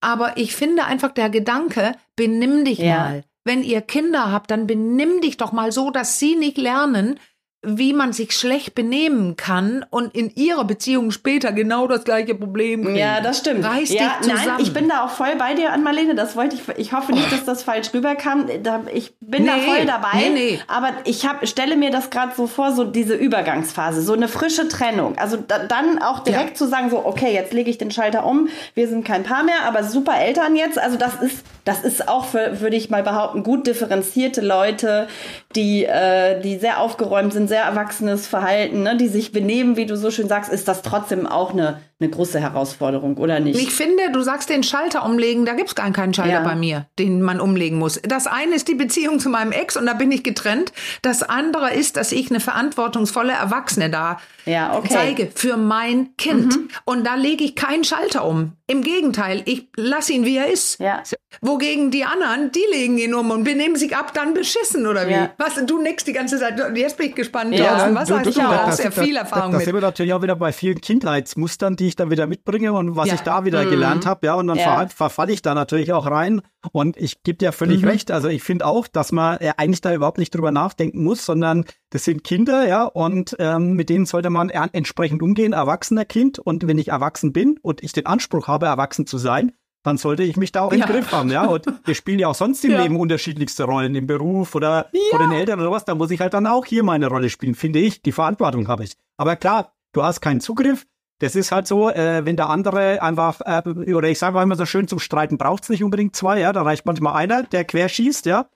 Aber 0.00 0.36
ich 0.36 0.54
finde 0.54 0.84
einfach 0.84 1.12
der 1.12 1.30
Gedanke, 1.30 1.96
benimm 2.16 2.64
dich 2.64 2.78
ja. 2.78 2.98
mal. 2.98 3.24
Wenn 3.44 3.62
ihr 3.62 3.80
Kinder 3.80 4.30
habt, 4.30 4.50
dann 4.50 4.66
benimm 4.66 5.20
dich 5.20 5.36
doch 5.36 5.52
mal 5.52 5.72
so, 5.72 5.90
dass 5.90 6.18
sie 6.18 6.34
nicht 6.34 6.58
lernen, 6.58 7.18
wie 7.64 7.92
man 7.92 8.12
sich 8.12 8.32
schlecht 8.32 8.74
benehmen 8.74 9.36
kann 9.36 9.84
und 9.90 10.14
in 10.14 10.30
ihrer 10.34 10.64
Beziehung 10.64 11.10
später 11.10 11.52
genau 11.52 11.86
das 11.86 12.04
gleiche 12.04 12.34
Problem 12.34 12.84
kriegt. 12.84 12.98
Ja, 12.98 13.20
das 13.20 13.38
stimmt. 13.38 13.64
Reiß 13.64 13.92
ja, 13.92 14.00
dich 14.00 14.28
zusammen. 14.28 14.42
Nein, 14.46 14.56
ich 14.60 14.72
bin 14.72 14.88
da 14.88 15.04
auch 15.04 15.10
voll 15.10 15.36
bei 15.38 15.54
dir, 15.54 15.72
Ann-Marlene. 15.72 16.14
Das 16.14 16.36
wollte 16.36 16.56
ich, 16.56 16.62
ich 16.78 16.92
hoffe 16.92 17.12
nicht, 17.12 17.30
dass 17.32 17.44
das 17.44 17.62
falsch 17.62 17.92
rüberkam. 17.92 18.46
ich 18.92 19.14
bin 19.20 19.44
nee, 19.44 19.48
da 19.48 19.58
voll 19.58 19.86
dabei. 19.86 20.08
Nee, 20.14 20.30
nee. 20.30 20.60
Aber 20.68 20.90
ich 21.04 21.26
hab, 21.26 21.46
stelle 21.46 21.76
mir 21.76 21.90
das 21.90 22.10
gerade 22.10 22.32
so 22.36 22.46
vor, 22.46 22.72
so 22.72 22.84
diese 22.84 23.14
Übergangsphase, 23.14 24.02
so 24.02 24.12
eine 24.12 24.28
frische 24.28 24.68
Trennung. 24.68 25.16
Also 25.18 25.36
da, 25.36 25.58
dann 25.60 26.00
auch 26.00 26.20
direkt 26.20 26.50
ja. 26.50 26.54
zu 26.54 26.68
sagen, 26.68 26.90
so, 26.90 27.04
okay, 27.04 27.32
jetzt 27.32 27.52
lege 27.52 27.70
ich 27.70 27.78
den 27.78 27.90
Schalter 27.90 28.26
um, 28.26 28.48
wir 28.74 28.88
sind 28.88 29.04
kein 29.04 29.22
Paar 29.22 29.44
mehr, 29.44 29.64
aber 29.66 29.84
super 29.84 30.16
Eltern 30.18 30.56
jetzt. 30.56 30.78
Also 30.78 30.96
das 30.96 31.14
ist, 31.20 31.44
das 31.64 31.82
ist 31.82 32.08
auch 32.08 32.26
für, 32.26 32.60
würde 32.60 32.76
ich 32.76 32.90
mal 32.90 33.02
behaupten, 33.02 33.42
gut 33.42 33.66
differenzierte 33.66 34.40
Leute, 34.40 35.08
die, 35.54 35.84
äh, 35.84 36.40
die 36.40 36.58
sehr 36.58 36.80
aufgeräumt 36.80 37.32
sind, 37.32 37.48
sehr 37.54 37.62
erwachsenes 37.62 38.26
Verhalten, 38.26 38.82
ne, 38.82 38.96
die 38.96 39.06
sich 39.06 39.30
benehmen, 39.30 39.76
wie 39.76 39.86
du 39.86 39.96
so 39.96 40.10
schön 40.10 40.26
sagst, 40.26 40.52
ist 40.52 40.66
das 40.66 40.82
trotzdem 40.82 41.24
auch 41.24 41.52
eine, 41.52 41.80
eine 42.04 42.12
große 42.12 42.40
Herausforderung, 42.40 43.16
oder 43.16 43.40
nicht? 43.40 43.60
Ich 43.60 43.70
finde, 43.70 44.10
du 44.12 44.22
sagst 44.22 44.50
den 44.50 44.62
Schalter 44.62 45.04
umlegen, 45.04 45.44
da 45.44 45.54
gibt 45.54 45.70
es 45.70 45.74
gar 45.74 45.90
keinen 45.92 46.14
Schalter 46.14 46.32
ja. 46.32 46.42
bei 46.42 46.54
mir, 46.54 46.86
den 46.98 47.22
man 47.22 47.40
umlegen 47.40 47.78
muss. 47.78 48.00
Das 48.02 48.26
eine 48.26 48.54
ist 48.54 48.68
die 48.68 48.74
Beziehung 48.74 49.18
zu 49.18 49.28
meinem 49.28 49.52
Ex 49.52 49.76
und 49.76 49.86
da 49.86 49.94
bin 49.94 50.12
ich 50.12 50.22
getrennt. 50.22 50.72
Das 51.02 51.22
andere 51.22 51.72
ist, 51.72 51.96
dass 51.96 52.12
ich 52.12 52.30
eine 52.30 52.40
verantwortungsvolle 52.40 53.32
Erwachsene 53.32 53.90
da 53.90 54.18
ja, 54.46 54.76
okay. 54.76 54.88
zeige 54.90 55.30
für 55.34 55.56
mein 55.56 56.16
Kind. 56.16 56.56
Mhm. 56.56 56.68
Und 56.84 57.06
da 57.06 57.14
lege 57.14 57.44
ich 57.44 57.54
keinen 57.54 57.84
Schalter 57.84 58.24
um. 58.24 58.52
Im 58.66 58.82
Gegenteil, 58.82 59.42
ich 59.44 59.68
lasse 59.76 60.12
ihn, 60.12 60.24
wie 60.24 60.36
er 60.36 60.50
ist. 60.50 60.80
Ja. 60.80 61.02
Wogegen 61.40 61.90
die 61.90 62.04
anderen, 62.04 62.52
die 62.52 62.64
legen 62.72 62.98
ihn 62.98 63.14
um 63.14 63.30
und 63.30 63.44
benehmen 63.44 63.76
sich 63.76 63.96
ab 63.96 64.12
dann 64.14 64.34
beschissen, 64.34 64.86
oder 64.86 65.08
wie? 65.08 65.12
Ja. 65.12 65.30
Was, 65.38 65.54
du 65.66 65.80
nix 65.82 66.04
die 66.04 66.12
ganze 66.12 66.38
Zeit. 66.38 66.60
Jetzt 66.74 66.96
bin 66.96 67.08
ich 67.08 67.14
gespannt, 67.14 67.54
ja. 67.54 67.90
Was 67.94 68.08
du, 68.08 68.18
hast 68.18 68.36
du, 68.36 68.40
auch 68.40 68.72
sehr 68.72 68.92
viel 68.92 69.16
Erfahrung 69.16 69.52
da, 69.52 69.58
da, 69.58 69.58
da 69.58 69.64
sind 69.64 69.74
wir 69.74 69.80
natürlich 69.80 70.12
auch 70.12 70.22
wieder 70.22 70.36
bei 70.36 70.52
vielen 70.52 70.80
Kindheitsmustern, 70.80 71.76
die 71.76 71.88
ich 71.94 71.96
dann 71.96 72.10
wieder 72.10 72.26
mitbringe 72.26 72.72
und 72.72 72.96
was 72.96 73.08
ja. 73.08 73.14
ich 73.14 73.20
da 73.20 73.44
wieder 73.44 73.64
mhm. 73.64 73.70
gelernt 73.70 74.06
habe. 74.06 74.26
Ja, 74.26 74.34
und 74.34 74.48
dann 74.48 74.58
ja. 74.58 74.86
verfalle 74.88 75.32
ich 75.32 75.42
da 75.42 75.54
natürlich 75.54 75.92
auch 75.92 76.06
rein. 76.06 76.42
Und 76.72 76.96
ich 76.96 77.22
gebe 77.22 77.38
dir 77.38 77.52
völlig 77.52 77.82
mhm. 77.82 77.88
recht. 77.88 78.10
Also 78.10 78.28
ich 78.28 78.42
finde 78.42 78.66
auch, 78.66 78.88
dass 78.88 79.12
man 79.12 79.38
äh, 79.38 79.52
eigentlich 79.56 79.80
da 79.80 79.94
überhaupt 79.94 80.18
nicht 80.18 80.34
drüber 80.34 80.50
nachdenken 80.50 81.02
muss, 81.04 81.24
sondern 81.24 81.64
das 81.90 82.04
sind 82.04 82.24
Kinder, 82.24 82.66
ja, 82.66 82.84
und 82.84 83.36
ähm, 83.38 83.74
mit 83.74 83.88
denen 83.88 84.06
sollte 84.06 84.30
man 84.30 84.50
entsprechend 84.50 85.22
umgehen, 85.22 85.52
erwachsener 85.52 86.04
Kind. 86.04 86.38
Und 86.38 86.66
wenn 86.66 86.78
ich 86.78 86.88
erwachsen 86.88 87.32
bin 87.32 87.58
und 87.62 87.82
ich 87.82 87.92
den 87.92 88.06
Anspruch 88.06 88.48
habe, 88.48 88.66
erwachsen 88.66 89.06
zu 89.06 89.18
sein, 89.18 89.52
dann 89.84 89.98
sollte 89.98 90.22
ich 90.22 90.36
mich 90.36 90.50
da 90.50 90.62
auch 90.62 90.72
im 90.72 90.80
ja. 90.80 90.86
Griff 90.86 91.12
haben, 91.12 91.30
ja. 91.30 91.44
Und 91.44 91.66
wir 91.84 91.94
spielen 91.94 92.18
ja 92.18 92.28
auch 92.28 92.34
sonst 92.34 92.64
im 92.64 92.72
ja. 92.72 92.82
Leben 92.82 92.98
unterschiedlichste 92.98 93.64
Rollen, 93.64 93.94
im 93.94 94.06
Beruf 94.06 94.54
oder 94.54 94.88
ja. 94.92 95.00
vor 95.10 95.18
den 95.20 95.30
Eltern 95.30 95.60
oder 95.60 95.70
was. 95.70 95.84
Da 95.84 95.94
muss 95.94 96.10
ich 96.10 96.20
halt 96.20 96.34
dann 96.34 96.46
auch 96.46 96.64
hier 96.64 96.82
meine 96.82 97.06
Rolle 97.06 97.28
spielen, 97.28 97.54
finde 97.54 97.78
ich. 97.78 98.02
Die 98.02 98.12
Verantwortung 98.12 98.66
habe 98.66 98.84
ich. 98.84 98.94
Aber 99.18 99.36
klar, 99.36 99.74
du 99.92 100.02
hast 100.02 100.20
keinen 100.20 100.40
Zugriff. 100.40 100.86
Das 101.24 101.34
ist 101.34 101.52
halt 101.52 101.66
so, 101.66 101.88
äh, 101.88 102.24
wenn 102.26 102.36
der 102.36 102.50
andere 102.50 103.02
einfach, 103.02 103.40
äh, 103.40 103.62
oder 103.94 104.08
ich 104.08 104.18
sage 104.18 104.40
immer 104.40 104.56
so 104.56 104.66
schön, 104.66 104.86
zum 104.88 104.98
Streiten 104.98 105.38
braucht 105.38 105.62
es 105.62 105.68
nicht 105.70 105.82
unbedingt 105.82 106.14
zwei, 106.14 106.40
ja. 106.40 106.52
Da 106.52 106.62
reicht 106.62 106.84
manchmal 106.84 107.14
einer, 107.14 107.44
der 107.44 107.64
querschießt, 107.64 108.26
ja. 108.26 108.48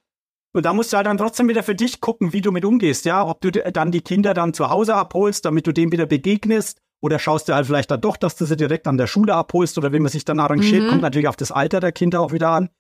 Und 0.53 0.67
da 0.67 0.75
musst 0.75 0.93
du 0.93 0.97
halt 0.99 1.07
dann 1.07 1.17
trotzdem 1.17 1.49
wieder 1.49 1.63
für 1.63 1.75
dich 1.75 2.01
gucken, 2.01 2.33
wie 2.33 2.41
du 2.41 2.53
mit 2.53 2.65
umgehst, 2.67 3.07
ja. 3.07 3.27
Ob 3.27 3.41
du 3.41 3.51
dann 3.51 3.91
die 3.91 4.03
Kinder 4.03 4.35
dann 4.35 4.53
zu 4.53 4.69
Hause 4.69 4.95
abholst, 4.95 5.47
damit 5.47 5.67
du 5.67 5.73
dem 5.73 5.93
wieder 5.93 6.05
begegnest 6.05 6.81
oder 7.01 7.19
schaust 7.19 7.49
du 7.49 7.55
halt 7.55 7.67
vielleicht 7.67 7.91
dann 7.91 8.01
doch, 8.01 8.17
dass 8.17 8.37
du 8.37 8.45
sie 8.45 8.57
direkt 8.57 8.87
an 8.87 8.99
der 8.99 9.07
Schule 9.07 9.35
abholst 9.35 9.79
oder 9.79 9.93
wie 9.93 10.01
man 10.01 10.11
sich 10.11 10.25
dann 10.25 10.39
arrangiert, 10.39 10.85
mhm. 10.85 10.89
kommt 10.89 11.03
natürlich 11.03 11.29
auf 11.29 11.37
das 11.37 11.53
Alter 11.53 11.81
der 11.81 11.93
Kinder 11.93 12.21
auch 12.21 12.33
wieder 12.33 12.51
an. 12.51 12.71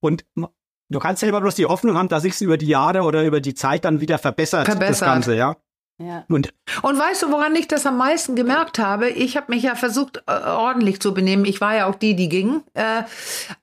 Und 0.00 0.24
du 0.34 0.98
kannst 0.98 1.20
selber 1.20 1.40
bloß 1.40 1.54
die 1.54 1.66
Hoffnung 1.66 1.96
haben, 1.96 2.08
dass 2.08 2.22
sich 2.22 2.40
über 2.40 2.56
die 2.56 2.66
Jahre 2.66 3.02
oder 3.02 3.24
über 3.24 3.40
die 3.40 3.54
Zeit 3.54 3.84
dann 3.84 4.00
wieder 4.00 4.18
verbessert, 4.18 4.66
verbessert. 4.66 4.90
das 4.90 5.00
Ganze, 5.00 5.36
ja. 5.36 5.56
Ja. 5.98 6.24
Und, 6.28 6.52
und 6.82 6.98
weißt 6.98 7.22
du, 7.22 7.30
woran 7.30 7.54
ich 7.56 7.68
das 7.68 7.86
am 7.86 7.96
meisten 7.96 8.36
gemerkt 8.36 8.78
habe? 8.78 9.08
Ich 9.08 9.36
habe 9.36 9.52
mich 9.52 9.62
ja 9.62 9.74
versucht, 9.74 10.22
äh, 10.26 10.32
ordentlich 10.32 11.00
zu 11.00 11.14
benehmen. 11.14 11.44
Ich 11.44 11.60
war 11.60 11.74
ja 11.74 11.86
auch 11.86 11.94
die, 11.94 12.14
die 12.14 12.28
ging. 12.28 12.62
Äh, 12.74 13.04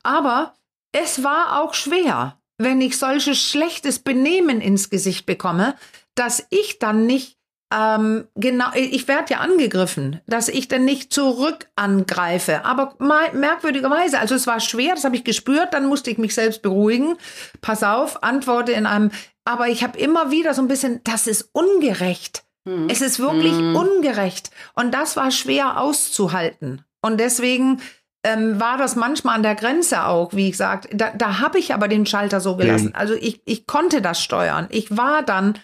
aber 0.01 0.53
es 0.91 1.23
war 1.23 1.61
auch 1.61 1.73
schwer, 1.73 2.39
wenn 2.57 2.81
ich 2.81 2.97
solches 2.97 3.39
schlechtes 3.39 3.99
Benehmen 3.99 4.61
ins 4.61 4.89
Gesicht 4.89 5.25
bekomme, 5.25 5.75
dass 6.15 6.45
ich 6.49 6.79
dann 6.79 7.05
nicht 7.05 7.37
ähm, 7.73 8.27
genau, 8.35 8.67
ich 8.75 9.07
werde 9.07 9.33
ja 9.33 9.39
angegriffen, 9.39 10.21
dass 10.27 10.47
ich 10.47 10.67
dann 10.67 10.85
nicht 10.85 11.11
zurück 11.11 11.69
angreife. 11.75 12.63
Aber 12.65 12.95
merkwürdigerweise, 12.99 14.19
also 14.19 14.35
es 14.35 14.45
war 14.45 14.59
schwer, 14.59 14.93
das 14.93 15.05
habe 15.05 15.15
ich 15.15 15.23
gespürt, 15.23 15.73
dann 15.73 15.87
musste 15.87 16.11
ich 16.11 16.19
mich 16.19 16.35
selbst 16.35 16.61
beruhigen. 16.61 17.17
Pass 17.61 17.81
auf, 17.81 18.21
antworte 18.21 18.73
in 18.73 18.85
einem, 18.85 19.09
aber 19.45 19.67
ich 19.67 19.83
habe 19.83 19.97
immer 19.97 20.31
wieder 20.31 20.53
so 20.53 20.61
ein 20.61 20.67
bisschen, 20.67 21.01
das 21.03 21.27
ist 21.27 21.49
ungerecht. 21.51 22.43
Hm. 22.67 22.87
Es 22.89 23.01
ist 23.01 23.19
wirklich 23.19 23.53
hm. 23.53 23.75
ungerecht. 23.75 24.51
Und 24.75 24.93
das 24.93 25.17
war 25.17 25.31
schwer 25.31 25.79
auszuhalten. 25.79 26.83
Und 27.01 27.19
deswegen 27.19 27.81
ähm, 28.23 28.59
war 28.59 28.77
das 28.77 28.95
manchmal 28.95 29.35
an 29.35 29.43
der 29.43 29.55
Grenze 29.55 30.05
auch, 30.05 30.33
wie 30.33 30.49
ich 30.49 30.57
sagte. 30.57 30.95
Da, 30.95 31.11
da 31.11 31.39
habe 31.39 31.59
ich 31.59 31.73
aber 31.73 31.87
den 31.87 32.05
Schalter 32.05 32.39
so 32.39 32.55
gelassen. 32.55 32.87
Hm. 32.87 32.95
Also 32.95 33.15
ich, 33.15 33.41
ich 33.45 33.67
konnte 33.67 34.01
das 34.01 34.21
steuern. 34.21 34.67
Ich 34.69 34.95
war 34.95 35.23
dann 35.23 35.59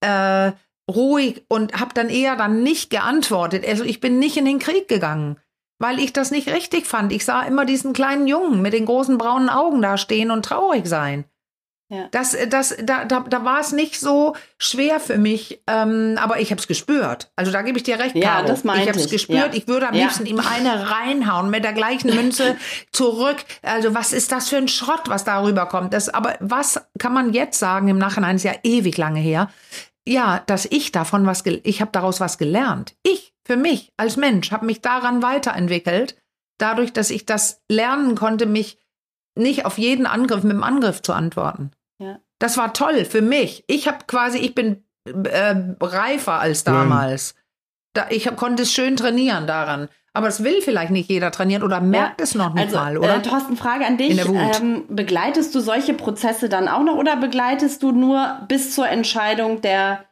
äh, 0.00 0.52
ruhig 0.90 1.44
und 1.48 1.78
habe 1.78 1.92
dann 1.92 2.08
eher 2.08 2.36
dann 2.36 2.62
nicht 2.62 2.88
geantwortet. 2.90 3.66
Also 3.66 3.84
ich 3.84 4.00
bin 4.00 4.18
nicht 4.18 4.38
in 4.38 4.46
den 4.46 4.58
Krieg 4.58 4.88
gegangen, 4.88 5.36
weil 5.78 5.98
ich 5.98 6.14
das 6.14 6.30
nicht 6.30 6.48
richtig 6.48 6.86
fand. 6.86 7.12
Ich 7.12 7.26
sah 7.26 7.42
immer 7.42 7.66
diesen 7.66 7.92
kleinen 7.92 8.26
Jungen 8.26 8.62
mit 8.62 8.72
den 8.72 8.86
großen 8.86 9.18
braunen 9.18 9.50
Augen 9.50 9.82
da 9.82 9.98
stehen 9.98 10.30
und 10.30 10.46
traurig 10.46 10.86
sein. 10.86 11.26
Ja. 11.90 12.08
Das, 12.10 12.36
das, 12.50 12.76
da, 12.82 13.06
da, 13.06 13.20
da 13.20 13.44
war 13.44 13.60
es 13.60 13.72
nicht 13.72 13.98
so 13.98 14.36
schwer 14.58 15.00
für 15.00 15.16
mich, 15.16 15.62
ähm, 15.66 16.18
aber 16.20 16.38
ich 16.38 16.50
habe 16.50 16.60
es 16.60 16.66
gespürt. 16.66 17.30
Also 17.34 17.50
da 17.50 17.62
gebe 17.62 17.78
ich 17.78 17.84
dir 17.84 17.98
recht, 17.98 18.14
ja, 18.14 18.42
Caro. 18.42 18.48
Das 18.48 18.64
ich 18.64 18.88
habe 18.88 18.98
es 18.98 19.08
gespürt. 19.08 19.54
Ja. 19.54 19.58
Ich 19.58 19.68
würde 19.68 19.88
am 19.88 19.94
ja. 19.94 20.02
liebsten 20.02 20.26
ihm 20.26 20.38
eine 20.38 20.90
reinhauen 20.90 21.48
mit 21.48 21.64
der 21.64 21.72
gleichen 21.72 22.14
Münze 22.14 22.56
zurück. 22.92 23.38
Also 23.62 23.94
was 23.94 24.12
ist 24.12 24.32
das 24.32 24.50
für 24.50 24.58
ein 24.58 24.68
Schrott, 24.68 25.02
was 25.06 25.24
darüber 25.24 25.64
kommt? 25.64 25.94
Das, 25.94 26.10
aber 26.10 26.36
was 26.40 26.78
kann 26.98 27.14
man 27.14 27.32
jetzt 27.32 27.58
sagen? 27.58 27.88
Im 27.88 27.98
Nachhinein 27.98 28.36
ist 28.36 28.44
ja 28.44 28.54
ewig 28.62 28.98
lange 28.98 29.20
her 29.20 29.48
ja, 30.08 30.42
dass 30.46 30.64
ich 30.64 30.90
davon 30.90 31.26
was, 31.26 31.44
ich 31.44 31.80
habe 31.80 31.92
daraus 31.92 32.18
was 32.18 32.38
gelernt. 32.38 32.96
Ich, 33.02 33.34
für 33.44 33.56
mich 33.56 33.92
als 33.98 34.16
Mensch, 34.16 34.50
habe 34.52 34.64
mich 34.64 34.80
daran 34.80 35.22
weiterentwickelt, 35.22 36.16
dadurch, 36.56 36.92
dass 36.92 37.10
ich 37.10 37.26
das 37.26 37.62
lernen 37.68 38.14
konnte, 38.14 38.46
mich 38.46 38.78
nicht 39.36 39.66
auf 39.66 39.78
jeden 39.78 40.06
Angriff 40.06 40.42
mit 40.42 40.52
dem 40.52 40.64
Angriff 40.64 41.02
zu 41.02 41.12
antworten. 41.12 41.70
Ja. 41.98 42.20
Das 42.38 42.56
war 42.56 42.72
toll 42.72 43.04
für 43.04 43.22
mich. 43.22 43.64
Ich 43.66 43.88
habe 43.88 43.98
quasi, 44.06 44.38
ich 44.38 44.54
bin 44.54 44.84
äh, 45.04 45.54
reifer 45.80 46.40
als 46.40 46.64
damals. 46.64 47.34
Mhm. 47.34 47.38
Da, 47.94 48.06
ich 48.10 48.26
hab, 48.26 48.36
konnte 48.36 48.62
es 48.62 48.72
schön 48.72 48.96
trainieren 48.96 49.46
daran. 49.46 49.88
Aber 50.14 50.26
es 50.26 50.42
will 50.42 50.62
vielleicht 50.62 50.90
nicht 50.90 51.08
jeder 51.08 51.30
trainieren 51.30 51.62
oder 51.62 51.80
merkt 51.80 52.20
ja, 52.20 52.24
es 52.24 52.34
noch 52.34 52.54
nicht 52.54 52.64
also, 52.64 52.76
mal, 52.76 52.98
oder? 52.98 53.16
Äh, 53.16 53.22
Thorsten, 53.22 53.56
Frage 53.56 53.86
an 53.86 53.98
dich. 53.98 54.18
Ähm, 54.18 54.84
begleitest 54.88 55.54
du 55.54 55.60
solche 55.60 55.94
Prozesse 55.94 56.48
dann 56.48 56.66
auch 56.66 56.82
noch 56.82 56.96
oder 56.96 57.16
begleitest 57.16 57.82
du 57.82 57.92
nur 57.92 58.40
bis 58.48 58.74
zur 58.74 58.88
Entscheidung 58.88 59.60
der 59.60 60.07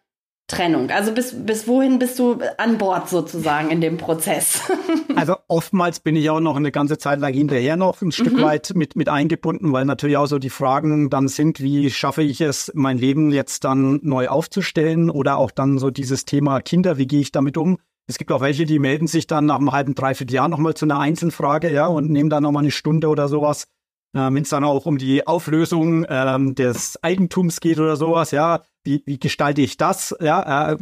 Trennung? 0.49 0.91
Also 0.91 1.13
bis, 1.13 1.35
bis 1.45 1.67
wohin 1.67 1.99
bist 1.99 2.19
du 2.19 2.39
an 2.57 2.79
Bord 2.79 3.09
sozusagen 3.09 3.71
in 3.71 3.81
dem 3.81 3.97
Prozess? 3.99 4.63
also 5.17 5.37
oftmals 5.49 6.01
bin 6.01 6.15
ich 6.15 6.31
auch 6.31 6.41
noch 6.41 6.57
eine 6.57 6.71
ganze 6.71 6.99
Zeit 6.99 7.19
lang 7.19 7.35
hinterher 7.35 7.77
noch 7.77 8.01
ein 8.01 8.13
Stück 8.13 8.35
mhm. 8.35 8.43
weit 8.43 8.73
mit, 8.75 8.95
mit 8.95 9.09
eingebunden, 9.09 9.73
weil 9.73 9.85
natürlich 9.85 10.17
auch 10.17 10.27
so 10.27 10.39
die 10.39 10.51
Fragen 10.51 11.11
dann 11.11 11.27
sind, 11.27 11.61
wie 11.61 11.91
schaffe 11.91 12.23
ich 12.23 12.41
es, 12.41 12.71
mein 12.75 12.99
Leben 12.99 13.33
jetzt 13.33 13.65
dann 13.65 13.99
neu 14.03 14.29
aufzustellen 14.29 15.11
oder 15.11 15.39
auch 15.39 15.51
dann 15.51 15.79
so 15.79 15.91
dieses 15.91 16.25
Thema 16.25 16.61
Kinder, 16.61 16.97
wie 16.97 17.07
gehe 17.07 17.21
ich 17.21 17.33
damit 17.33 17.57
um? 17.57 17.79
Es 18.09 18.19
gibt 18.19 18.31
auch 18.31 18.41
welche, 18.41 18.67
die 18.67 18.79
melden 18.79 19.09
sich 19.09 19.27
dann 19.27 19.47
nach 19.47 19.59
einem 19.59 19.73
halben, 19.73 19.97
dreiviertel 19.97 20.35
Jahr 20.35 20.49
nochmal 20.49 20.75
zu 20.75 20.85
einer 20.85 21.01
Einzelfrage, 21.01 21.73
ja, 21.73 21.89
und 21.89 22.09
nehmen 22.09 22.31
dann 22.31 22.45
nochmal 22.45 22.63
eine 22.63 22.71
Stunde 22.71 23.09
oder 23.09 23.27
sowas. 23.27 23.65
Äh, 24.15 24.21
Wenn 24.21 24.43
es 24.43 24.51
dann 24.51 24.63
auch 24.63 24.87
um 24.87 24.97
die 24.97 25.27
Auflösung 25.27 26.07
ähm, 26.09 26.55
des 26.55 27.03
Eigentums 27.03 27.59
geht 27.59 27.81
oder 27.81 27.97
sowas, 27.97 28.31
ja, 28.31 28.63
wie, 28.87 29.03
wie 29.05 29.19
gestalte 29.19 29.61
ich 29.61 29.77
das? 29.77 30.17
Ja, 30.21 30.73
äh, 30.73 30.79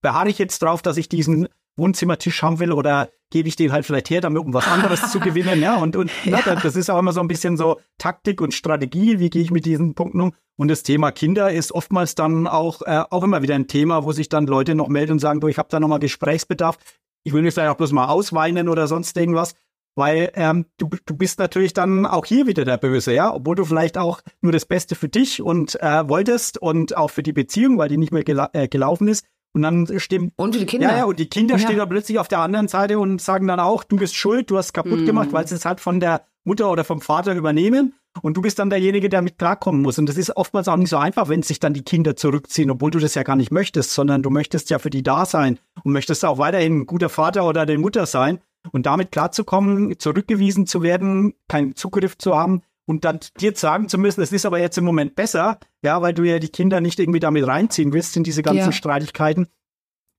beharre 0.00 0.30
ich 0.30 0.38
jetzt 0.38 0.62
drauf, 0.62 0.80
dass 0.82 0.96
ich 0.96 1.08
diesen 1.08 1.48
Wohnzimmertisch 1.76 2.42
haben 2.42 2.58
will 2.58 2.72
oder 2.72 3.08
gebe 3.30 3.48
ich 3.48 3.56
den 3.56 3.72
halt 3.72 3.86
vielleicht 3.86 4.10
her, 4.10 4.20
damit 4.20 4.42
um 4.42 4.52
was 4.52 4.66
anderes 4.66 5.10
zu 5.12 5.20
gewinnen, 5.20 5.60
ja. 5.60 5.76
Und, 5.76 5.96
und 5.96 6.10
ja. 6.24 6.40
Na, 6.44 6.56
das 6.56 6.76
ist 6.76 6.90
auch 6.90 6.98
immer 6.98 7.12
so 7.12 7.20
ein 7.20 7.28
bisschen 7.28 7.56
so 7.56 7.80
Taktik 7.98 8.40
und 8.40 8.54
Strategie, 8.54 9.18
wie 9.18 9.30
gehe 9.30 9.42
ich 9.42 9.50
mit 9.50 9.64
diesen 9.64 9.94
Punkten 9.94 10.20
um. 10.20 10.32
Und 10.56 10.68
das 10.68 10.82
Thema 10.82 11.10
Kinder 11.10 11.50
ist 11.50 11.72
oftmals 11.72 12.14
dann 12.14 12.46
auch, 12.46 12.82
äh, 12.82 13.02
auch 13.08 13.22
immer 13.22 13.42
wieder 13.42 13.54
ein 13.54 13.66
Thema, 13.68 14.04
wo 14.04 14.12
sich 14.12 14.28
dann 14.28 14.46
Leute 14.46 14.74
noch 14.74 14.88
melden 14.88 15.12
und 15.12 15.18
sagen, 15.20 15.40
du, 15.40 15.48
ich 15.48 15.58
habe 15.58 15.68
da 15.70 15.80
nochmal 15.80 16.00
Gesprächsbedarf. 16.00 16.76
Ich 17.24 17.32
will 17.32 17.42
mich 17.42 17.54
vielleicht 17.54 17.70
auch 17.70 17.76
bloß 17.76 17.92
mal 17.92 18.08
ausweinen 18.08 18.68
oder 18.68 18.86
sonst 18.86 19.16
irgendwas. 19.16 19.54
Weil 19.96 20.30
ähm, 20.34 20.66
du, 20.78 20.88
du 21.04 21.16
bist 21.16 21.38
natürlich 21.38 21.72
dann 21.72 22.06
auch 22.06 22.24
hier 22.24 22.46
wieder 22.46 22.64
der 22.64 22.76
Böse, 22.76 23.12
ja, 23.12 23.34
obwohl 23.34 23.56
du 23.56 23.64
vielleicht 23.64 23.98
auch 23.98 24.20
nur 24.40 24.52
das 24.52 24.64
Beste 24.64 24.94
für 24.94 25.08
dich 25.08 25.42
und 25.42 25.80
äh, 25.82 26.08
wolltest 26.08 26.58
und 26.58 26.96
auch 26.96 27.10
für 27.10 27.22
die 27.22 27.32
Beziehung, 27.32 27.76
weil 27.78 27.88
die 27.88 27.98
nicht 27.98 28.12
mehr 28.12 28.24
gela 28.24 28.50
äh, 28.52 28.68
gelaufen 28.68 29.08
ist. 29.08 29.26
Und 29.52 29.62
dann 29.62 29.98
stimmt. 29.98 30.32
Und 30.36 30.54
die 30.54 30.64
Kinder. 30.64 30.90
Ja, 30.90 30.98
ja, 30.98 31.04
und 31.04 31.18
die 31.18 31.28
Kinder 31.28 31.56
ja. 31.56 31.58
stehen 31.58 31.78
da 31.78 31.86
plötzlich 31.86 32.18
auf 32.20 32.28
der 32.28 32.38
anderen 32.38 32.68
Seite 32.68 32.98
und 33.00 33.20
sagen 33.20 33.48
dann 33.48 33.58
auch, 33.58 33.82
du 33.82 33.96
bist 33.96 34.14
schuld, 34.14 34.48
du 34.48 34.56
hast 34.56 34.72
kaputt 34.72 35.00
mm. 35.00 35.06
gemacht, 35.06 35.32
weil 35.32 35.46
sie 35.46 35.56
es 35.56 35.64
halt 35.64 35.80
von 35.80 35.98
der 35.98 36.24
Mutter 36.44 36.70
oder 36.70 36.84
vom 36.84 37.00
Vater 37.00 37.34
übernehmen. 37.34 37.94
Und 38.22 38.36
du 38.36 38.42
bist 38.42 38.58
dann 38.58 38.70
derjenige, 38.70 39.08
der 39.08 39.22
mit 39.22 39.38
klarkommen 39.38 39.82
muss. 39.82 39.98
Und 39.98 40.08
das 40.08 40.16
ist 40.16 40.36
oftmals 40.36 40.66
auch 40.68 40.76
nicht 40.76 40.90
so 40.90 40.96
einfach, 40.96 41.28
wenn 41.28 41.42
sich 41.42 41.60
dann 41.60 41.74
die 41.74 41.82
Kinder 41.82 42.16
zurückziehen, 42.16 42.70
obwohl 42.70 42.90
du 42.90 42.98
das 42.98 43.14
ja 43.14 43.22
gar 43.22 43.36
nicht 43.36 43.52
möchtest, 43.52 43.92
sondern 43.92 44.22
du 44.22 44.30
möchtest 44.30 44.68
ja 44.70 44.78
für 44.78 44.90
die 44.90 45.02
da 45.02 45.24
sein 45.26 45.58
und 45.84 45.92
möchtest 45.92 46.24
auch 46.24 46.38
weiterhin 46.38 46.80
ein 46.80 46.86
guter 46.86 47.08
Vater 47.08 47.46
oder 47.46 47.62
eine 47.62 47.78
Mutter 47.78 48.06
sein. 48.06 48.40
Und 48.72 48.86
damit 48.86 49.10
klarzukommen, 49.10 49.98
zurückgewiesen 49.98 50.66
zu 50.66 50.82
werden, 50.82 51.34
keinen 51.48 51.76
Zugriff 51.76 52.18
zu 52.18 52.36
haben 52.36 52.62
und 52.90 53.04
dann 53.04 53.20
dir 53.40 53.54
sagen 53.54 53.88
zu 53.88 53.98
müssen, 53.98 54.20
es 54.20 54.32
ist 54.32 54.44
aber 54.44 54.58
jetzt 54.58 54.76
im 54.76 54.84
Moment 54.84 55.14
besser, 55.14 55.58
ja, 55.82 56.02
weil 56.02 56.12
du 56.12 56.24
ja 56.24 56.40
die 56.40 56.48
Kinder 56.48 56.80
nicht 56.80 56.98
irgendwie 56.98 57.20
damit 57.20 57.46
reinziehen 57.46 57.92
willst 57.92 58.16
in 58.16 58.24
diese 58.24 58.42
ganzen 58.42 58.66
ja. 58.66 58.72
Streitigkeiten. 58.72 59.46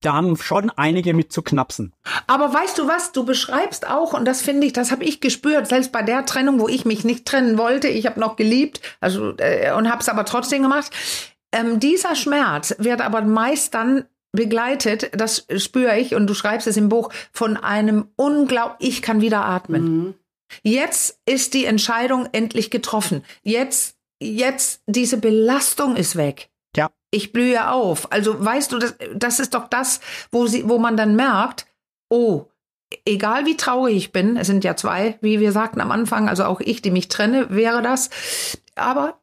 Da 0.01 0.13
haben 0.13 0.35
schon 0.37 0.71
einige 0.71 1.13
mit 1.13 1.31
zu 1.31 1.43
knapsen. 1.43 1.93
Aber 2.25 2.53
weißt 2.53 2.77
du 2.79 2.87
was, 2.87 3.11
du 3.11 3.23
beschreibst 3.23 3.87
auch, 3.87 4.13
und 4.13 4.25
das 4.25 4.41
finde 4.41 4.65
ich, 4.65 4.73
das 4.73 4.89
habe 4.89 5.03
ich 5.03 5.21
gespürt, 5.21 5.67
selbst 5.67 5.91
bei 5.91 6.01
der 6.01 6.25
Trennung, 6.25 6.59
wo 6.59 6.67
ich 6.67 6.85
mich 6.85 7.03
nicht 7.03 7.25
trennen 7.25 7.57
wollte, 7.57 7.87
ich 7.87 8.07
habe 8.07 8.19
noch 8.19 8.37
geliebt, 8.37 8.81
also 8.99 9.35
äh, 9.37 9.73
und 9.73 9.91
habe 9.91 10.01
es 10.01 10.09
aber 10.09 10.25
trotzdem 10.25 10.63
gemacht. 10.63 10.91
Ähm, 11.51 11.79
dieser 11.79 12.15
Schmerz 12.15 12.73
wird 12.79 13.01
aber 13.01 13.21
meist 13.21 13.73
dann 13.73 14.05
begleitet, 14.31 15.11
das 15.13 15.45
spüre 15.57 15.97
ich 15.99 16.15
und 16.15 16.27
du 16.27 16.33
schreibst 16.33 16.67
es 16.67 16.77
im 16.77 16.89
Buch, 16.89 17.11
von 17.31 17.57
einem 17.57 18.07
unglaublich, 18.15 18.89
ich 18.89 19.01
kann 19.01 19.21
wieder 19.21 19.45
atmen. 19.45 19.83
Mhm. 19.83 20.13
Jetzt 20.63 21.19
ist 21.25 21.53
die 21.53 21.65
Entscheidung 21.65 22.27
endlich 22.31 22.71
getroffen. 22.71 23.23
Jetzt, 23.43 23.97
jetzt, 24.19 24.81
diese 24.85 25.17
Belastung 25.17 25.95
ist 25.95 26.15
weg. 26.15 26.49
Ja. 26.75 26.89
Ich 27.11 27.33
blühe 27.33 27.69
auf. 27.69 28.11
Also 28.11 28.43
weißt 28.43 28.71
du, 28.71 28.79
das, 28.79 28.95
das 29.13 29.39
ist 29.39 29.53
doch 29.53 29.67
das, 29.67 30.01
wo 30.31 30.47
sie, 30.47 30.67
wo 30.67 30.77
man 30.77 30.97
dann 30.97 31.15
merkt, 31.15 31.67
oh, 32.09 32.47
egal 33.05 33.45
wie 33.45 33.57
traurig 33.57 33.95
ich 33.95 34.11
bin, 34.11 34.37
es 34.37 34.47
sind 34.47 34.63
ja 34.63 34.75
zwei, 34.75 35.17
wie 35.21 35.39
wir 35.39 35.51
sagten 35.51 35.81
am 35.81 35.91
Anfang, 35.91 36.29
also 36.29 36.45
auch 36.45 36.59
ich, 36.59 36.81
die 36.81 36.91
mich 36.91 37.07
trenne, 37.07 37.49
wäre 37.49 37.81
das. 37.81 38.09
Aber 38.75 39.21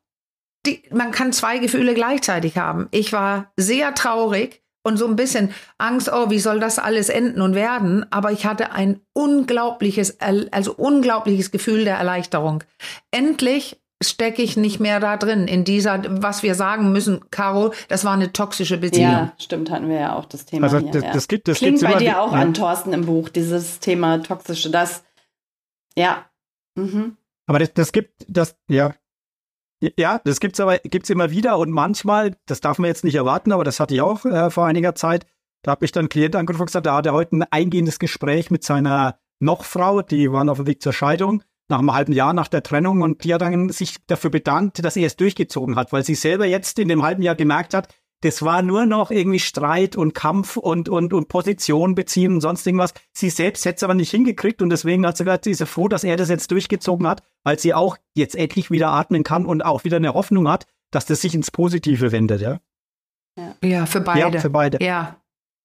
die, 0.66 0.82
man 0.90 1.12
kann 1.12 1.32
zwei 1.32 1.59
Gefühle 1.59 1.94
gleichzeitig 1.94 2.56
haben. 2.56 2.88
Ich 2.90 3.12
war 3.12 3.52
sehr 3.56 3.94
traurig, 3.94 4.62
und 4.89 4.97
so 4.97 5.07
ein 5.07 5.14
bisschen 5.14 5.53
Angst, 5.78 6.11
oh, 6.12 6.30
wie 6.30 6.41
soll 6.41 6.59
das 6.59 6.78
alles 6.78 7.09
enden 7.09 7.41
und 7.41 7.55
werden? 7.55 8.05
Aber 8.11 8.32
ich 8.32 8.47
hatte 8.47 8.72
ein 8.72 9.01
unglaubliches, 9.12 10.18
also 10.20 10.74
unglaubliches 10.74 11.51
Gefühl 11.53 11.84
der 11.84 11.97
Erleichterung. 11.97 12.64
Endlich 13.12 13.80
stecke 14.03 14.43
ich 14.43 14.57
nicht 14.57 14.78
mehr 14.80 15.01
da 15.01 15.16
drin, 15.16 15.49
in 15.49 15.64
dieser, 15.64 16.03
was 16.22 16.43
wir 16.43 16.55
sagen 16.55 16.93
müssen, 16.93 17.30
Caro, 17.30 17.72
das 17.89 18.05
war 18.05 18.12
eine 18.12 18.32
toxische 18.32 18.78
Beziehung. 18.78 19.11
Ja, 19.11 19.32
stimmt, 19.39 19.70
hatten 19.70 19.89
wir 19.89 19.99
ja 19.99 20.16
auch 20.16 20.24
das 20.24 20.45
Thema. 20.45 20.64
Also, 20.64 20.78
hier, 20.78 20.93
das, 20.93 21.03
ja. 21.03 21.12
das 21.12 21.28
gibt, 21.28 21.49
das 21.49 21.59
Klingt 21.59 21.80
bei 21.80 21.95
dir 21.95 22.20
auch 22.20 22.32
ja. 22.32 22.39
an, 22.39 22.55
Thorsten, 22.55 22.93
im 22.93 23.07
Buch, 23.07 23.28
dieses 23.28 23.80
Thema 23.80 24.18
toxische, 24.22 24.70
das, 24.70 25.03
ja. 25.97 26.24
Mhm. 26.76 27.16
Aber 27.47 27.59
das, 27.59 27.72
das 27.74 27.93
gibt, 27.93 28.24
das, 28.28 28.57
ja, 28.68 28.95
ja, 29.80 30.20
das 30.24 30.40
gibt's 30.40 30.60
aber 30.60 30.78
gibt's 30.78 31.10
immer 31.10 31.30
wieder 31.30 31.58
und 31.58 31.70
manchmal, 31.70 32.36
das 32.46 32.60
darf 32.60 32.78
man 32.78 32.88
jetzt 32.88 33.04
nicht 33.04 33.14
erwarten, 33.14 33.52
aber 33.52 33.64
das 33.64 33.80
hatte 33.80 33.94
ich 33.94 34.00
auch 34.00 34.24
äh, 34.24 34.50
vor 34.50 34.66
einiger 34.66 34.94
Zeit. 34.94 35.26
Da 35.62 35.72
habe 35.72 35.84
ich 35.84 35.92
dann 35.92 36.02
einen 36.02 36.08
Klient 36.08 36.36
angerufen 36.36 36.62
und 36.62 36.66
gesagt, 36.66 36.86
da 36.86 36.96
hat 36.96 37.06
er 37.06 37.12
heute 37.12 37.36
ein 37.36 37.42
eingehendes 37.44 37.98
Gespräch 37.98 38.50
mit 38.50 38.64
seiner 38.64 39.18
Nochfrau, 39.40 40.02
die 40.02 40.32
waren 40.32 40.48
auf 40.48 40.58
dem 40.58 40.66
Weg 40.66 40.82
zur 40.82 40.92
Scheidung, 40.92 41.42
nach 41.68 41.78
einem 41.78 41.92
halben 41.92 42.12
Jahr 42.12 42.32
nach 42.32 42.48
der 42.48 42.62
Trennung 42.62 43.02
und 43.02 43.24
die 43.24 43.34
hat 43.34 43.42
dann 43.42 43.68
sich 43.68 43.96
dafür 44.06 44.30
bedankt, 44.30 44.84
dass 44.84 44.96
er 44.96 45.06
es 45.06 45.16
durchgezogen 45.16 45.76
hat, 45.76 45.92
weil 45.92 46.04
sie 46.04 46.14
selber 46.14 46.46
jetzt 46.46 46.78
in 46.78 46.88
dem 46.88 47.02
halben 47.02 47.22
Jahr 47.22 47.34
gemerkt 47.34 47.74
hat, 47.74 47.94
das 48.20 48.42
war 48.42 48.62
nur 48.62 48.86
noch 48.86 49.10
irgendwie 49.10 49.38
Streit 49.38 49.96
und 49.96 50.14
Kampf 50.14 50.56
und, 50.56 50.88
und, 50.88 51.12
und 51.12 51.28
Position 51.28 51.94
beziehen 51.94 52.34
und 52.34 52.40
sonst 52.40 52.66
irgendwas. 52.66 52.92
Sie 53.12 53.30
selbst 53.30 53.64
hätte 53.64 53.76
es 53.76 53.82
aber 53.82 53.94
nicht 53.94 54.10
hingekriegt 54.10 54.60
und 54.60 54.70
deswegen 54.70 55.06
hat 55.06 55.16
sie 55.16 55.24
gesagt, 55.24 55.44
sie 55.44 55.52
ist 55.52 55.62
froh, 55.68 55.88
dass 55.88 56.04
er 56.04 56.16
das 56.16 56.28
jetzt 56.28 56.50
durchgezogen 56.50 57.06
hat, 57.06 57.22
weil 57.44 57.58
sie 57.58 57.74
auch 57.74 57.96
jetzt 58.14 58.34
endlich 58.34 58.70
wieder 58.70 58.88
atmen 58.88 59.22
kann 59.22 59.46
und 59.46 59.62
auch 59.62 59.84
wieder 59.84 59.98
eine 59.98 60.14
Hoffnung 60.14 60.48
hat, 60.48 60.66
dass 60.90 61.06
das 61.06 61.20
sich 61.20 61.34
ins 61.34 61.50
Positive 61.50 62.12
wendet, 62.12 62.40
ja. 62.40 62.60
Ja, 63.62 63.86
für 63.86 64.00
beide. 64.00 64.34
Ja, 64.34 64.40
für 64.40 64.50
beide. 64.50 64.82
Ja. 64.82 65.16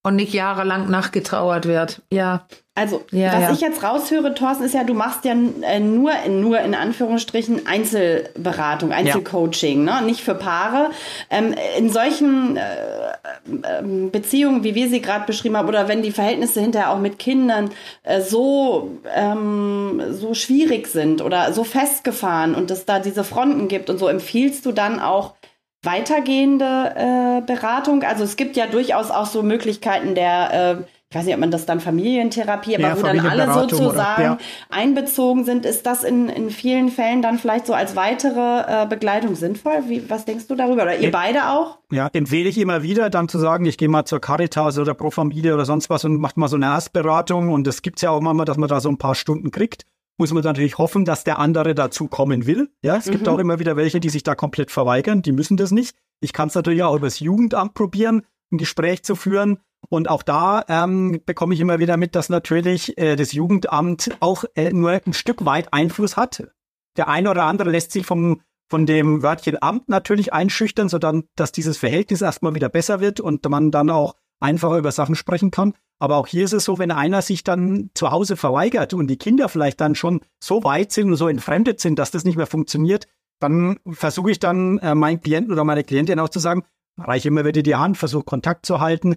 Und 0.06 0.18
nicht 0.18 0.34
jahrelang 0.34 0.90
nachgetrauert 0.90 1.66
wird. 1.66 2.02
Ja. 2.12 2.46
Also, 2.76 3.06
ja, 3.12 3.34
was 3.34 3.42
ja. 3.42 3.52
ich 3.52 3.62
jetzt 3.62 3.84
raushöre, 3.84 4.34
Thorsten, 4.34 4.64
ist 4.64 4.74
ja, 4.74 4.84
du 4.84 4.96
machst 4.96 5.26
ja 5.26 5.34
äh, 5.62 5.80
nur, 5.80 6.12
nur 6.28 6.60
in 6.60 6.74
Anführungsstrichen 6.74 7.68
Einzelberatung, 7.68 8.92
Einzelcoaching, 8.92 9.88
ja. 9.88 10.02
ne? 10.02 10.08
nicht 10.08 10.22
für 10.22 10.34
Paare. 10.34 10.90
Ähm, 11.30 11.54
in 11.78 11.92
solchen 11.92 12.58
äh, 12.58 13.12
äh, 13.12 14.10
Beziehungen, 14.12 14.64
wie 14.64 14.74
wir 14.74 14.90
sie 14.90 15.02
gerade 15.02 15.26
beschrieben 15.26 15.56
haben, 15.56 15.68
oder 15.68 15.88
wenn 15.88 16.02
die 16.02 16.12
Verhältnisse 16.12 16.62
hinterher 16.62 16.90
auch 16.90 17.00
mit 17.00 17.20
Kindern 17.20 17.70
äh, 18.02 18.22
so, 18.22 18.98
ähm, 19.16 20.02
so 20.10 20.34
schwierig 20.34 20.88
sind 20.88 21.22
oder 21.22 21.54
so 21.54 21.64
festgefahren 21.64 22.56
und 22.56 22.72
es 22.72 22.86
da 22.86 22.98
diese 22.98 23.24
Fronten 23.24 23.68
gibt 23.68 23.92
und 23.92 24.00
so, 24.00 24.08
empfiehlst 24.08 24.66
du 24.66 24.72
dann 24.72 25.00
auch 25.00 25.36
weitergehende 25.84 26.94
äh, 26.96 27.42
Beratung? 27.46 28.04
Also 28.04 28.24
es 28.24 28.36
gibt 28.36 28.56
ja 28.56 28.68
durchaus 28.68 29.12
auch 29.12 29.28
so 29.28 29.44
Möglichkeiten 29.44 30.16
der 30.16 30.78
äh, 30.80 30.84
ich 31.14 31.20
weiß 31.20 31.26
nicht, 31.26 31.36
ob 31.36 31.42
man 31.42 31.52
das 31.52 31.68
dann 31.68 31.80
Familientherapie, 31.80 32.74
aber 32.76 32.88
ja, 32.88 32.98
wo 32.98 33.04
dann 33.04 33.20
alle 33.20 33.54
sozusagen 33.54 33.92
oder, 33.92 34.24
ja. 34.24 34.38
einbezogen 34.72 35.46
sind, 35.46 35.64
ist 35.64 35.86
das 35.86 36.04
in, 36.04 36.28
in 36.28 36.50
vielen 36.50 36.90
Fällen 36.90 37.22
dann 37.22 37.38
vielleicht 37.38 37.68
so 37.68 37.76
als 37.76 37.96
weitere 37.96 38.40
äh, 38.84 38.88
Begleitung 38.88 39.36
sinnvoll? 39.36 39.84
Wie, 39.90 40.10
was 40.10 40.26
denkst 40.26 40.48
du 40.48 40.56
darüber? 40.56 40.82
Oder 40.82 40.98
ihr 40.98 41.12
beide 41.12 41.52
auch? 41.52 41.78
Ja, 41.92 42.10
empfehle 42.14 42.50
ich 42.50 42.58
immer 42.58 42.82
wieder, 42.82 43.12
dann 43.12 43.30
zu 43.30 43.38
sagen, 43.38 43.66
ich 43.66 43.78
gehe 43.78 43.90
mal 43.90 44.06
zur 44.06 44.22
Caritas 44.22 44.80
oder 44.80 44.96
Pro 44.96 45.12
Familie 45.12 45.54
oder 45.54 45.66
sonst 45.66 45.92
was 45.92 46.04
und 46.04 46.18
macht 46.18 46.36
mal 46.36 46.48
so 46.48 46.56
eine 46.56 46.66
Erstberatung. 46.66 47.52
Und 47.52 47.68
das 47.68 47.84
gibt's 47.84 48.02
ja 48.02 48.10
auch 48.10 48.20
manchmal, 48.20 48.48
dass 48.48 48.58
man 48.58 48.68
da 48.68 48.80
so 48.80 48.90
ein 48.90 48.98
paar 48.98 49.14
Stunden 49.14 49.52
kriegt. 49.52 49.86
Muss 50.18 50.32
man 50.32 50.44
natürlich 50.44 50.78
hoffen, 50.78 51.06
dass 51.06 51.24
der 51.24 51.40
andere 51.40 51.74
dazu 51.74 52.08
kommen 52.08 52.46
will. 52.46 52.70
Ja, 52.84 52.98
es 52.98 53.08
mhm. 53.08 53.12
gibt 53.12 53.28
auch 53.28 53.40
immer 53.40 53.60
wieder 53.60 53.76
welche, 53.76 54.00
die 54.00 54.10
sich 54.10 54.24
da 54.24 54.36
komplett 54.36 54.70
verweigern. 54.70 55.22
Die 55.22 55.32
müssen 55.32 55.58
das 55.58 55.72
nicht. 55.72 55.96
Ich 56.22 56.34
kann 56.34 56.50
es 56.50 56.56
natürlich 56.56 56.84
auch 56.84 56.96
über 56.96 57.08
das 57.08 57.20
Jugendamt 57.20 57.74
probieren, 57.74 58.26
ein 58.52 58.58
Gespräch 58.58 59.04
zu 59.04 59.16
führen. 59.16 59.60
Und 59.90 60.10
auch 60.10 60.24
da 60.24 60.64
ähm, 60.70 61.20
bekomme 61.26 61.54
ich 61.54 61.60
immer 61.60 61.80
wieder 61.80 61.98
mit, 61.98 62.16
dass 62.16 62.30
natürlich 62.30 62.98
äh, 62.98 63.16
das 63.16 63.34
Jugendamt 63.34 64.12
auch 64.22 64.46
äh, 64.56 64.72
nur 64.72 64.92
ein 64.92 65.14
Stück 65.14 65.46
weit 65.46 65.74
Einfluss 65.74 66.16
hat. 66.16 66.48
Der 66.96 67.10
eine 67.10 67.30
oder 67.30 67.44
andere 67.44 67.70
lässt 67.70 67.92
sich 67.92 68.06
vom, 68.06 68.42
von 68.70 68.86
dem 68.86 69.24
Wörtchen 69.24 69.62
Amt 69.62 69.90
natürlich 69.90 70.32
einschüchtern, 70.32 70.90
sodass 70.90 71.24
dass 71.36 71.52
dieses 71.52 71.78
Verhältnis 71.78 72.22
erstmal 72.22 72.56
wieder 72.56 72.70
besser 72.70 73.02
wird 73.02 73.20
und 73.20 73.48
man 73.50 73.72
dann 73.72 73.90
auch 73.90 74.16
einfacher 74.44 74.78
über 74.78 74.92
Sachen 74.92 75.16
sprechen 75.16 75.52
kann. 75.52 75.74
Aber 76.00 76.18
auch 76.18 76.28
hier 76.28 76.44
ist 76.44 76.54
es 76.54 76.66
so, 76.66 76.78
wenn 76.78 76.92
einer 76.92 77.22
sich 77.22 77.44
dann 77.44 77.90
zu 77.94 78.12
Hause 78.12 78.36
verweigert 78.36 78.94
und 78.94 79.08
die 79.08 79.18
Kinder 79.18 79.50
vielleicht 79.50 79.80
dann 79.80 79.96
schon 79.96 80.22
so 80.44 80.64
weit 80.64 80.92
sind 80.92 81.10
und 81.10 81.16
so 81.16 81.28
entfremdet 81.28 81.80
sind, 81.80 81.98
dass 81.98 82.12
das 82.12 82.26
nicht 82.26 82.36
mehr 82.36 82.48
funktioniert, 82.48 83.08
dann 83.40 83.80
versuche 83.90 84.32
ich 84.32 84.40
dann 84.40 84.78
äh, 84.80 84.96
meinen 84.96 85.22
Klienten 85.22 85.52
oder 85.54 85.64
meine 85.64 85.84
Klientin 85.84 86.20
auch 86.20 86.30
zu 86.30 86.40
sagen, 86.40 86.64
reiche 86.98 87.30
immer 87.30 87.46
wieder 87.46 87.62
die 87.62 87.76
Hand, 87.76 87.98
versuche 87.98 88.24
Kontakt 88.24 88.66
zu 88.66 88.80
halten, 88.80 89.16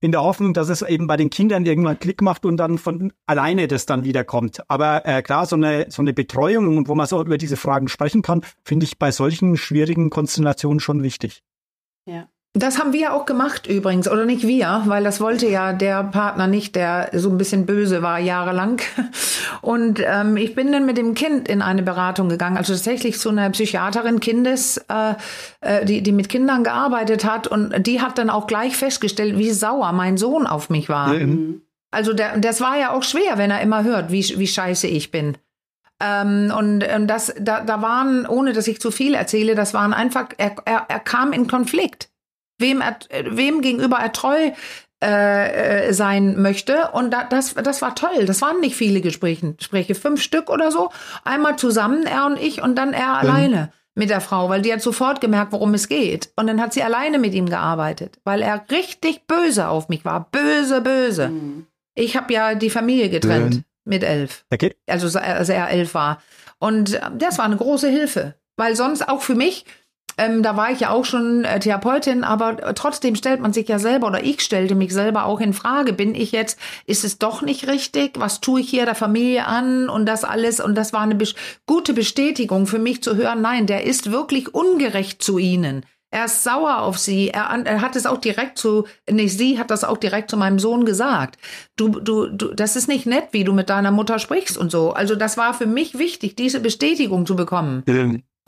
in 0.00 0.12
der 0.12 0.22
Hoffnung, 0.22 0.54
dass 0.54 0.70
es 0.70 0.82
eben 0.82 1.06
bei 1.06 1.16
den 1.16 1.30
Kindern 1.30 1.66
irgendwann 1.66 1.98
Klick 1.98 2.22
macht 2.22 2.46
und 2.46 2.56
dann 2.56 2.78
von 2.78 3.12
alleine 3.26 3.68
das 3.68 3.84
dann 3.84 4.04
wieder 4.04 4.24
kommt. 4.24 4.62
Aber 4.68 5.06
äh, 5.06 5.22
klar, 5.22 5.44
so 5.46 5.56
eine, 5.56 5.86
so 5.90 6.00
eine 6.00 6.14
Betreuung, 6.14 6.88
wo 6.88 6.94
man 6.94 7.06
so 7.06 7.20
über 7.20 7.36
diese 7.36 7.56
Fragen 7.56 7.88
sprechen 7.88 8.22
kann, 8.22 8.42
finde 8.64 8.84
ich 8.84 8.98
bei 8.98 9.10
solchen 9.12 9.56
schwierigen 9.56 10.08
Konstellationen 10.08 10.80
schon 10.80 11.02
wichtig. 11.02 11.42
Ja. 12.06 12.28
Das 12.52 12.80
haben 12.80 12.92
wir 12.92 13.14
auch 13.14 13.26
gemacht 13.26 13.68
übrigens, 13.68 14.10
oder 14.10 14.24
nicht 14.24 14.44
wir, 14.44 14.82
weil 14.86 15.04
das 15.04 15.20
wollte 15.20 15.46
ja 15.46 15.72
der 15.72 16.02
Partner 16.02 16.48
nicht, 16.48 16.74
der 16.74 17.10
so 17.12 17.30
ein 17.30 17.38
bisschen 17.38 17.64
böse 17.64 18.02
war 18.02 18.18
jahrelang. 18.18 18.80
Und 19.60 20.02
ähm, 20.04 20.36
ich 20.36 20.56
bin 20.56 20.72
dann 20.72 20.84
mit 20.84 20.98
dem 20.98 21.14
Kind 21.14 21.46
in 21.46 21.62
eine 21.62 21.84
Beratung 21.84 22.28
gegangen, 22.28 22.56
also 22.56 22.72
tatsächlich 22.72 23.20
zu 23.20 23.28
einer 23.28 23.50
Psychiaterin 23.50 24.18
Kindes, 24.18 24.78
äh, 24.88 25.14
äh, 25.60 25.84
die, 25.84 26.02
die 26.02 26.10
mit 26.10 26.28
Kindern 26.28 26.64
gearbeitet 26.64 27.24
hat. 27.24 27.46
Und 27.46 27.86
die 27.86 28.00
hat 28.00 28.18
dann 28.18 28.30
auch 28.30 28.48
gleich 28.48 28.76
festgestellt, 28.76 29.38
wie 29.38 29.52
sauer 29.52 29.92
mein 29.92 30.16
Sohn 30.16 30.48
auf 30.48 30.70
mich 30.70 30.88
war. 30.88 31.12
Mhm. 31.12 31.62
Also 31.92 32.14
der, 32.14 32.36
das 32.38 32.60
war 32.60 32.76
ja 32.76 32.90
auch 32.90 33.04
schwer, 33.04 33.38
wenn 33.38 33.52
er 33.52 33.60
immer 33.60 33.84
hört, 33.84 34.10
wie, 34.10 34.24
wie 34.38 34.48
scheiße 34.48 34.88
ich 34.88 35.12
bin. 35.12 35.36
Ähm, 36.02 36.52
und 36.56 36.82
ähm, 36.82 37.06
das, 37.06 37.32
da, 37.38 37.60
da 37.60 37.80
waren, 37.80 38.26
ohne 38.26 38.54
dass 38.54 38.66
ich 38.66 38.80
zu 38.80 38.90
viel 38.90 39.14
erzähle, 39.14 39.54
das 39.54 39.72
waren 39.72 39.92
einfach, 39.92 40.30
er, 40.36 40.56
er, 40.64 40.86
er 40.88 40.98
kam 40.98 41.32
in 41.32 41.46
Konflikt 41.46 42.09
wem, 42.60 42.80
er, 42.80 42.98
wem 43.24 43.60
gegenüber 43.60 43.96
er 43.96 44.12
treu 44.12 44.52
äh, 45.02 45.88
äh, 45.88 45.92
sein 45.94 46.40
möchte. 46.40 46.90
Und 46.92 47.10
da, 47.10 47.24
das, 47.24 47.54
das 47.54 47.80
war 47.80 47.94
toll. 47.94 48.26
Das 48.26 48.42
waren 48.42 48.60
nicht 48.60 48.76
viele 48.76 49.00
Gespräche, 49.00 49.54
Gespräche, 49.54 49.94
fünf 49.94 50.22
Stück 50.22 50.50
oder 50.50 50.70
so. 50.70 50.90
Einmal 51.24 51.56
zusammen, 51.56 52.04
er 52.04 52.26
und 52.26 52.38
ich, 52.38 52.60
und 52.60 52.76
dann 52.76 52.92
er 52.92 53.08
mhm. 53.08 53.14
alleine 53.14 53.72
mit 53.94 54.10
der 54.10 54.20
Frau, 54.20 54.48
weil 54.48 54.62
die 54.62 54.72
hat 54.72 54.82
sofort 54.82 55.20
gemerkt, 55.20 55.52
worum 55.52 55.74
es 55.74 55.88
geht. 55.88 56.30
Und 56.36 56.46
dann 56.46 56.60
hat 56.60 56.72
sie 56.74 56.82
alleine 56.82 57.18
mit 57.18 57.34
ihm 57.34 57.48
gearbeitet, 57.48 58.18
weil 58.24 58.42
er 58.42 58.64
richtig 58.70 59.26
böse 59.26 59.68
auf 59.68 59.88
mich 59.88 60.04
war. 60.04 60.28
Böse, 60.30 60.80
böse. 60.80 61.28
Mhm. 61.28 61.66
Ich 61.94 62.16
habe 62.16 62.32
ja 62.32 62.54
die 62.54 62.70
Familie 62.70 63.08
getrennt 63.08 63.54
mhm. 63.54 63.64
mit 63.84 64.04
elf. 64.04 64.44
Okay. 64.50 64.76
Also 64.86 65.18
als 65.18 65.48
er 65.48 65.70
elf 65.70 65.94
war. 65.94 66.22
Und 66.58 66.94
äh, 66.94 67.00
das 67.16 67.38
war 67.38 67.46
eine 67.46 67.56
große 67.56 67.88
Hilfe. 67.88 68.34
Weil 68.56 68.76
sonst 68.76 69.08
auch 69.08 69.22
für 69.22 69.34
mich, 69.34 69.64
ähm, 70.20 70.42
da 70.42 70.56
war 70.56 70.70
ich 70.70 70.80
ja 70.80 70.90
auch 70.90 71.06
schon 71.06 71.44
äh, 71.44 71.58
Therapeutin, 71.60 72.24
aber 72.24 72.74
trotzdem 72.74 73.16
stellt 73.16 73.40
man 73.40 73.54
sich 73.54 73.68
ja 73.68 73.78
selber 73.78 74.06
oder 74.06 74.22
ich 74.22 74.42
stellte 74.42 74.74
mich 74.74 74.92
selber 74.92 75.24
auch 75.24 75.40
in 75.40 75.54
Frage. 75.54 75.94
Bin 75.94 76.14
ich 76.14 76.30
jetzt, 76.32 76.58
ist 76.84 77.04
es 77.04 77.18
doch 77.18 77.40
nicht 77.40 77.66
richtig? 77.68 78.20
Was 78.20 78.40
tue 78.40 78.60
ich 78.60 78.68
hier 78.68 78.84
der 78.84 78.94
Familie 78.94 79.46
an 79.46 79.88
und 79.88 80.04
das 80.04 80.24
alles? 80.24 80.60
Und 80.60 80.74
das 80.74 80.92
war 80.92 81.00
eine 81.00 81.14
be 81.14 81.24
gute 81.66 81.94
Bestätigung 81.94 82.66
für 82.66 82.78
mich 82.78 83.02
zu 83.02 83.16
hören, 83.16 83.40
nein, 83.40 83.66
der 83.66 83.84
ist 83.84 84.10
wirklich 84.10 84.54
ungerecht 84.54 85.22
zu 85.22 85.38
ihnen. 85.38 85.86
Er 86.12 86.24
ist 86.24 86.42
sauer 86.42 86.78
auf 86.78 86.98
sie. 86.98 87.28
Er, 87.28 87.44
er, 87.64 87.80
hat 87.80 87.94
es 87.94 88.04
auch 88.04 88.18
direkt 88.18 88.58
zu, 88.58 88.84
nee, 89.08 89.28
sie 89.28 89.58
hat 89.60 89.70
das 89.70 89.84
auch 89.84 89.96
direkt 89.96 90.28
zu 90.28 90.36
meinem 90.36 90.58
Sohn 90.58 90.84
gesagt. 90.84 91.38
Du, 91.76 91.88
du, 91.88 92.26
du, 92.26 92.52
das 92.52 92.74
ist 92.74 92.88
nicht 92.88 93.06
nett, 93.06 93.28
wie 93.30 93.44
du 93.44 93.52
mit 93.52 93.70
deiner 93.70 93.92
Mutter 93.92 94.18
sprichst 94.18 94.58
und 94.58 94.72
so. 94.72 94.90
Also 94.92 95.14
das 95.14 95.36
war 95.36 95.54
für 95.54 95.66
mich 95.66 95.98
wichtig, 95.98 96.34
diese 96.34 96.60
Bestätigung 96.60 97.26
zu 97.26 97.36
bekommen 97.36 97.84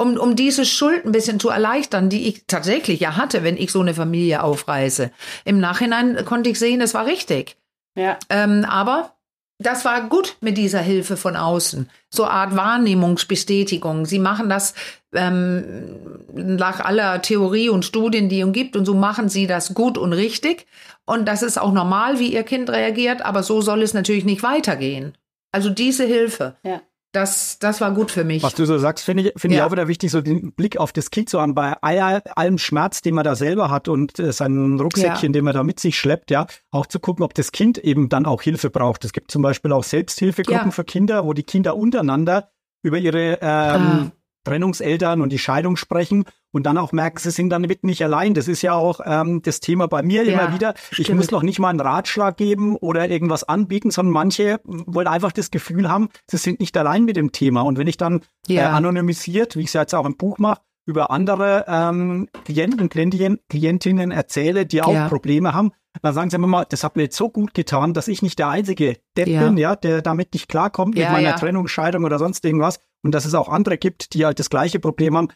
um, 0.02 0.16
um 0.18 0.36
diese 0.36 0.66
Schuld 0.66 1.06
ein 1.06 1.12
bisschen 1.12 1.40
zu 1.40 1.48
erleichtern, 1.48 2.08
die 2.08 2.28
ich 2.28 2.44
tatsächlich 2.46 3.00
ja 3.00 3.16
hatte, 3.16 3.42
wenn 3.44 3.56
ich 3.56 3.72
so 3.72 3.80
eine 3.80 3.94
Familie 3.94 4.42
aufreiße. 4.42 5.10
Im 5.44 5.60
Nachhinein 5.60 6.24
konnte 6.24 6.50
ich 6.50 6.58
sehen, 6.58 6.80
es 6.80 6.94
war 6.94 7.06
richtig. 7.06 7.56
Ja. 7.94 8.18
Ähm, 8.28 8.64
aber 8.64 9.14
das 9.58 9.84
war 9.84 10.08
gut 10.08 10.36
mit 10.40 10.58
dieser 10.58 10.80
Hilfe 10.80 11.16
von 11.16 11.36
außen. 11.36 11.88
So 12.10 12.24
eine 12.24 12.32
Art 12.32 12.56
Wahrnehmungsbestätigung. 12.56 14.06
Sie 14.06 14.18
machen 14.18 14.48
das 14.48 14.74
ähm, 15.14 16.00
nach 16.34 16.80
aller 16.80 17.22
Theorie 17.22 17.68
und 17.68 17.84
Studien, 17.84 18.28
die 18.28 18.40
es 18.40 18.52
gibt, 18.52 18.76
und 18.76 18.84
so 18.84 18.94
machen 18.94 19.28
sie 19.28 19.46
das 19.46 19.74
gut 19.74 19.98
und 19.98 20.12
richtig. 20.12 20.66
Und 21.04 21.26
das 21.26 21.42
ist 21.42 21.60
auch 21.60 21.72
normal, 21.72 22.18
wie 22.18 22.32
ihr 22.32 22.42
Kind 22.42 22.70
reagiert, 22.70 23.22
aber 23.22 23.42
so 23.42 23.60
soll 23.60 23.82
es 23.82 23.94
natürlich 23.94 24.24
nicht 24.24 24.42
weitergehen. 24.42 25.16
Also 25.52 25.70
diese 25.70 26.04
Hilfe. 26.04 26.56
Ja 26.64 26.80
das, 27.12 27.58
das 27.58 27.80
war 27.80 27.92
gut 27.92 28.10
für 28.10 28.24
mich. 28.24 28.42
Was 28.42 28.54
du 28.54 28.64
so 28.64 28.78
sagst, 28.78 29.04
finde 29.04 29.24
ich, 29.24 29.32
finde 29.36 29.56
ja. 29.56 29.62
ich 29.62 29.68
auch 29.68 29.72
wieder 29.72 29.86
wichtig, 29.86 30.10
so 30.10 30.22
den 30.22 30.52
Blick 30.52 30.78
auf 30.78 30.92
das 30.92 31.10
Kind 31.10 31.28
zu 31.28 31.40
haben, 31.40 31.54
bei 31.54 31.74
allem 31.74 32.58
Schmerz, 32.58 33.02
den 33.02 33.14
man 33.14 33.24
da 33.24 33.36
selber 33.36 33.70
hat 33.70 33.88
und 33.88 34.18
äh, 34.18 34.32
seinen 34.32 34.80
Rucksäckchen, 34.80 35.30
ja. 35.30 35.32
den 35.32 35.44
man 35.44 35.54
da 35.54 35.62
mit 35.62 35.78
sich 35.78 35.98
schleppt, 35.98 36.30
ja, 36.30 36.46
auch 36.70 36.86
zu 36.86 37.00
gucken, 37.00 37.22
ob 37.22 37.34
das 37.34 37.52
Kind 37.52 37.78
eben 37.78 38.08
dann 38.08 38.24
auch 38.24 38.40
Hilfe 38.40 38.70
braucht. 38.70 39.04
Es 39.04 39.12
gibt 39.12 39.30
zum 39.30 39.42
Beispiel 39.42 39.72
auch 39.72 39.84
Selbsthilfegruppen 39.84 40.68
ja. 40.68 40.70
für 40.70 40.84
Kinder, 40.84 41.26
wo 41.26 41.34
die 41.34 41.42
Kinder 41.42 41.76
untereinander 41.76 42.50
über 42.82 42.98
ihre 42.98 43.38
ähm, 43.40 43.40
ah. 43.42 44.12
Trennungseltern 44.44 45.20
und 45.20 45.30
die 45.30 45.38
Scheidung 45.38 45.76
sprechen 45.76 46.24
und 46.52 46.64
dann 46.64 46.78
auch 46.78 46.92
merken, 46.92 47.18
sie 47.18 47.30
sind 47.30 47.50
damit 47.50 47.84
nicht 47.84 48.02
allein. 48.04 48.34
Das 48.34 48.48
ist 48.48 48.62
ja 48.62 48.74
auch 48.74 49.00
ähm, 49.04 49.42
das 49.42 49.60
Thema 49.60 49.88
bei 49.88 50.02
mir 50.02 50.24
ja, 50.24 50.32
immer 50.32 50.54
wieder. 50.54 50.74
Ich 50.90 51.04
stimmt. 51.04 51.18
muss 51.18 51.30
noch 51.30 51.42
nicht 51.42 51.58
mal 51.58 51.70
einen 51.70 51.80
Ratschlag 51.80 52.36
geben 52.36 52.76
oder 52.76 53.08
irgendwas 53.08 53.44
anbieten, 53.44 53.90
sondern 53.90 54.12
manche 54.12 54.60
wollen 54.64 55.06
einfach 55.06 55.32
das 55.32 55.50
Gefühl 55.50 55.88
haben, 55.88 56.08
sie 56.30 56.36
sind 56.36 56.60
nicht 56.60 56.76
allein 56.76 57.04
mit 57.04 57.16
dem 57.16 57.32
Thema. 57.32 57.62
Und 57.62 57.78
wenn 57.78 57.86
ich 57.86 57.96
dann 57.96 58.20
ja. 58.46 58.62
äh, 58.62 58.64
anonymisiert, 58.66 59.56
wie 59.56 59.60
ich 59.60 59.68
es 59.68 59.72
jetzt 59.72 59.94
auch 59.94 60.06
im 60.06 60.16
Buch 60.16 60.38
mache, 60.38 60.60
über 60.84 61.10
andere 61.10 61.64
ähm, 61.68 62.28
Klienten 62.44 62.80
und 62.80 62.90
Klientinnen, 62.90 64.10
erzähle, 64.10 64.66
die 64.66 64.82
auch 64.82 64.92
ja. 64.92 65.08
Probleme 65.08 65.54
haben, 65.54 65.72
dann 66.00 66.14
sagen 66.14 66.30
sie 66.30 66.36
immer 66.36 66.46
mal, 66.46 66.64
das 66.68 66.84
hat 66.84 66.96
mir 66.96 67.02
jetzt 67.02 67.16
so 67.16 67.28
gut 67.28 67.54
getan, 67.54 67.94
dass 67.94 68.08
ich 68.08 68.22
nicht 68.22 68.38
der 68.38 68.48
einzige 68.48 68.96
Depp 69.16 69.28
ja. 69.28 69.44
bin, 69.44 69.56
ja, 69.58 69.76
der 69.76 70.02
damit 70.02 70.32
nicht 70.32 70.48
klarkommt 70.48 70.96
mit 70.96 71.08
meiner. 71.08 71.36
Trennung, 71.36 71.68
Scheidung 71.68 72.04
oder 72.04 72.18
sonst 72.18 72.44
irgendwas. 72.44 72.80
Und 73.02 73.12
dass 73.12 73.24
es 73.24 73.34
auch 73.34 73.48
andere 73.48 73.78
gibt, 73.78 74.14
die 74.14 74.24
halt 74.24 74.38
das 74.38 74.50
gleiche 74.50 74.78
Problem 74.78 75.16
haben. 75.16 75.28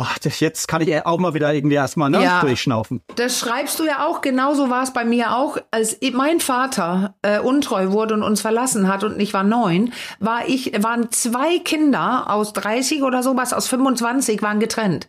Oh, 0.00 0.06
das, 0.22 0.38
jetzt 0.38 0.68
kann 0.68 0.80
ich 0.80 1.04
auch 1.04 1.18
mal 1.18 1.34
wieder 1.34 1.52
irgendwie 1.52 1.74
erstmal 1.74 2.08
ne, 2.08 2.22
ja, 2.22 2.40
durchschnaufen. 2.40 3.02
Das 3.16 3.40
schreibst 3.40 3.80
du 3.80 3.84
ja 3.84 4.06
auch, 4.06 4.20
genauso 4.20 4.70
war 4.70 4.84
es 4.84 4.92
bei 4.92 5.04
mir 5.04 5.34
auch. 5.34 5.58
Als 5.72 5.98
mein 6.12 6.38
Vater 6.38 7.16
äh, 7.22 7.40
untreu 7.40 7.90
wurde 7.90 8.14
und 8.14 8.22
uns 8.22 8.40
verlassen 8.40 8.86
hat 8.86 9.02
und 9.02 9.18
ich 9.18 9.34
war 9.34 9.42
neun, 9.42 9.92
war 10.20 10.48
ich, 10.48 10.72
waren 10.84 11.10
zwei 11.10 11.58
Kinder 11.58 12.30
aus 12.30 12.52
30 12.52 13.02
oder 13.02 13.24
sowas, 13.24 13.52
aus 13.52 13.66
25 13.66 14.40
waren 14.40 14.60
getrennt. 14.60 15.08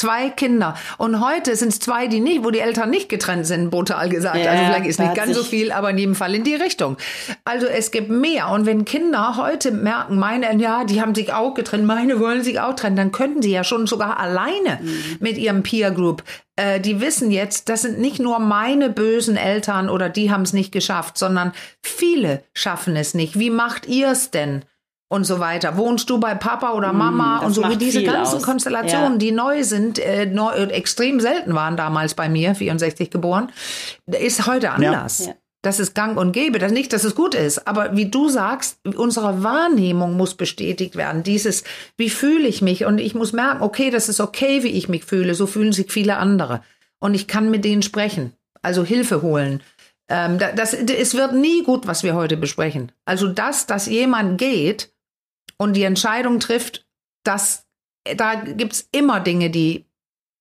Zwei 0.00 0.30
Kinder. 0.30 0.76
Und 0.96 1.20
heute 1.20 1.54
sind 1.56 1.68
es 1.68 1.78
zwei, 1.78 2.06
die 2.06 2.20
nicht, 2.20 2.42
wo 2.42 2.50
die 2.50 2.60
Eltern 2.60 2.88
nicht 2.88 3.10
getrennt 3.10 3.46
sind, 3.46 3.68
brutal 3.68 4.08
gesagt. 4.08 4.42
Ja, 4.42 4.52
also 4.52 4.64
vielleicht 4.64 4.86
ist 4.86 4.98
nicht 4.98 5.14
ganz 5.14 5.36
so 5.36 5.42
viel, 5.42 5.72
aber 5.72 5.90
in 5.90 5.98
jedem 5.98 6.14
Fall 6.14 6.34
in 6.34 6.42
die 6.42 6.54
Richtung. 6.54 6.96
Also 7.44 7.66
es 7.66 7.90
gibt 7.90 8.08
mehr. 8.08 8.48
Und 8.48 8.64
wenn 8.64 8.86
Kinder 8.86 9.36
heute 9.36 9.72
merken, 9.72 10.18
meine, 10.18 10.56
ja, 10.56 10.84
die 10.84 11.02
haben 11.02 11.14
sich 11.14 11.34
auch 11.34 11.52
getrennt, 11.52 11.84
meine 11.84 12.18
wollen 12.18 12.42
sich 12.42 12.60
auch 12.60 12.74
trennen, 12.74 12.96
dann 12.96 13.12
könnten 13.12 13.42
sie 13.42 13.50
ja 13.50 13.62
schon 13.62 13.86
sogar 13.86 14.18
alleine 14.18 14.78
mhm. 14.80 15.18
mit 15.20 15.36
ihrem 15.36 15.62
Peer 15.62 15.90
Group 15.90 16.24
äh, 16.56 16.80
die 16.80 17.02
wissen 17.02 17.30
jetzt, 17.30 17.68
das 17.68 17.82
sind 17.82 17.98
nicht 17.98 18.20
nur 18.20 18.38
meine 18.38 18.88
bösen 18.88 19.36
Eltern 19.36 19.90
oder 19.90 20.08
die 20.08 20.30
haben 20.30 20.42
es 20.42 20.54
nicht 20.54 20.72
geschafft, 20.72 21.18
sondern 21.18 21.52
viele 21.82 22.42
schaffen 22.54 22.96
es 22.96 23.12
nicht. 23.12 23.38
Wie 23.38 23.50
macht 23.50 23.86
ihr 23.86 24.08
es 24.08 24.30
denn? 24.30 24.62
Und 25.10 25.24
so 25.24 25.40
weiter. 25.40 25.76
Wohnst 25.76 26.08
du 26.08 26.20
bei 26.20 26.36
Papa 26.36 26.72
oder 26.72 26.92
Mama 26.92 27.40
mm, 27.40 27.44
und 27.44 27.52
so 27.52 27.68
wie 27.68 27.76
diese 27.76 28.04
ganzen 28.04 28.36
aus. 28.36 28.42
Konstellationen, 28.42 29.14
ja. 29.14 29.18
die 29.18 29.32
neu 29.32 29.64
sind, 29.64 29.98
äh, 29.98 30.24
neu, 30.24 30.52
extrem 30.52 31.18
selten 31.18 31.52
waren 31.52 31.76
damals 31.76 32.14
bei 32.14 32.28
mir, 32.28 32.54
64 32.54 33.10
geboren, 33.10 33.50
ist 34.06 34.46
heute 34.46 34.70
anders. 34.70 35.26
Ja. 35.26 35.34
Das 35.62 35.80
ist 35.80 35.94
gang 35.94 36.16
und 36.16 36.32
gäbe. 36.32 36.60
Das 36.60 36.70
nicht, 36.70 36.92
dass 36.92 37.02
es 37.02 37.16
gut 37.16 37.34
ist, 37.34 37.66
aber 37.66 37.96
wie 37.96 38.08
du 38.08 38.28
sagst, 38.28 38.78
unsere 38.96 39.42
Wahrnehmung 39.42 40.16
muss 40.16 40.36
bestätigt 40.36 40.94
werden. 40.94 41.24
Dieses, 41.24 41.64
wie 41.96 42.08
fühle 42.08 42.46
ich 42.46 42.62
mich? 42.62 42.86
Und 42.86 42.98
ich 42.98 43.14
muss 43.14 43.32
merken, 43.32 43.62
okay, 43.62 43.90
das 43.90 44.08
ist 44.08 44.20
okay, 44.20 44.62
wie 44.62 44.70
ich 44.70 44.88
mich 44.88 45.04
fühle. 45.04 45.34
So 45.34 45.46
fühlen 45.46 45.72
sich 45.72 45.90
viele 45.90 46.18
andere. 46.18 46.62
Und 47.00 47.14
ich 47.14 47.26
kann 47.26 47.50
mit 47.50 47.64
denen 47.64 47.82
sprechen. 47.82 48.32
Also 48.62 48.84
Hilfe 48.84 49.22
holen. 49.22 49.60
Ähm, 50.08 50.38
das, 50.38 50.72
es 50.72 51.14
wird 51.14 51.34
nie 51.34 51.64
gut, 51.64 51.88
was 51.88 52.04
wir 52.04 52.14
heute 52.14 52.36
besprechen. 52.36 52.92
Also 53.04 53.26
das, 53.26 53.66
dass 53.66 53.86
jemand 53.86 54.38
geht, 54.38 54.92
und 55.60 55.74
die 55.74 55.82
Entscheidung 55.82 56.40
trifft, 56.40 56.86
dass 57.22 57.66
da 58.16 58.34
gibt's 58.34 58.88
immer 58.92 59.20
Dinge, 59.20 59.50
die 59.50 59.84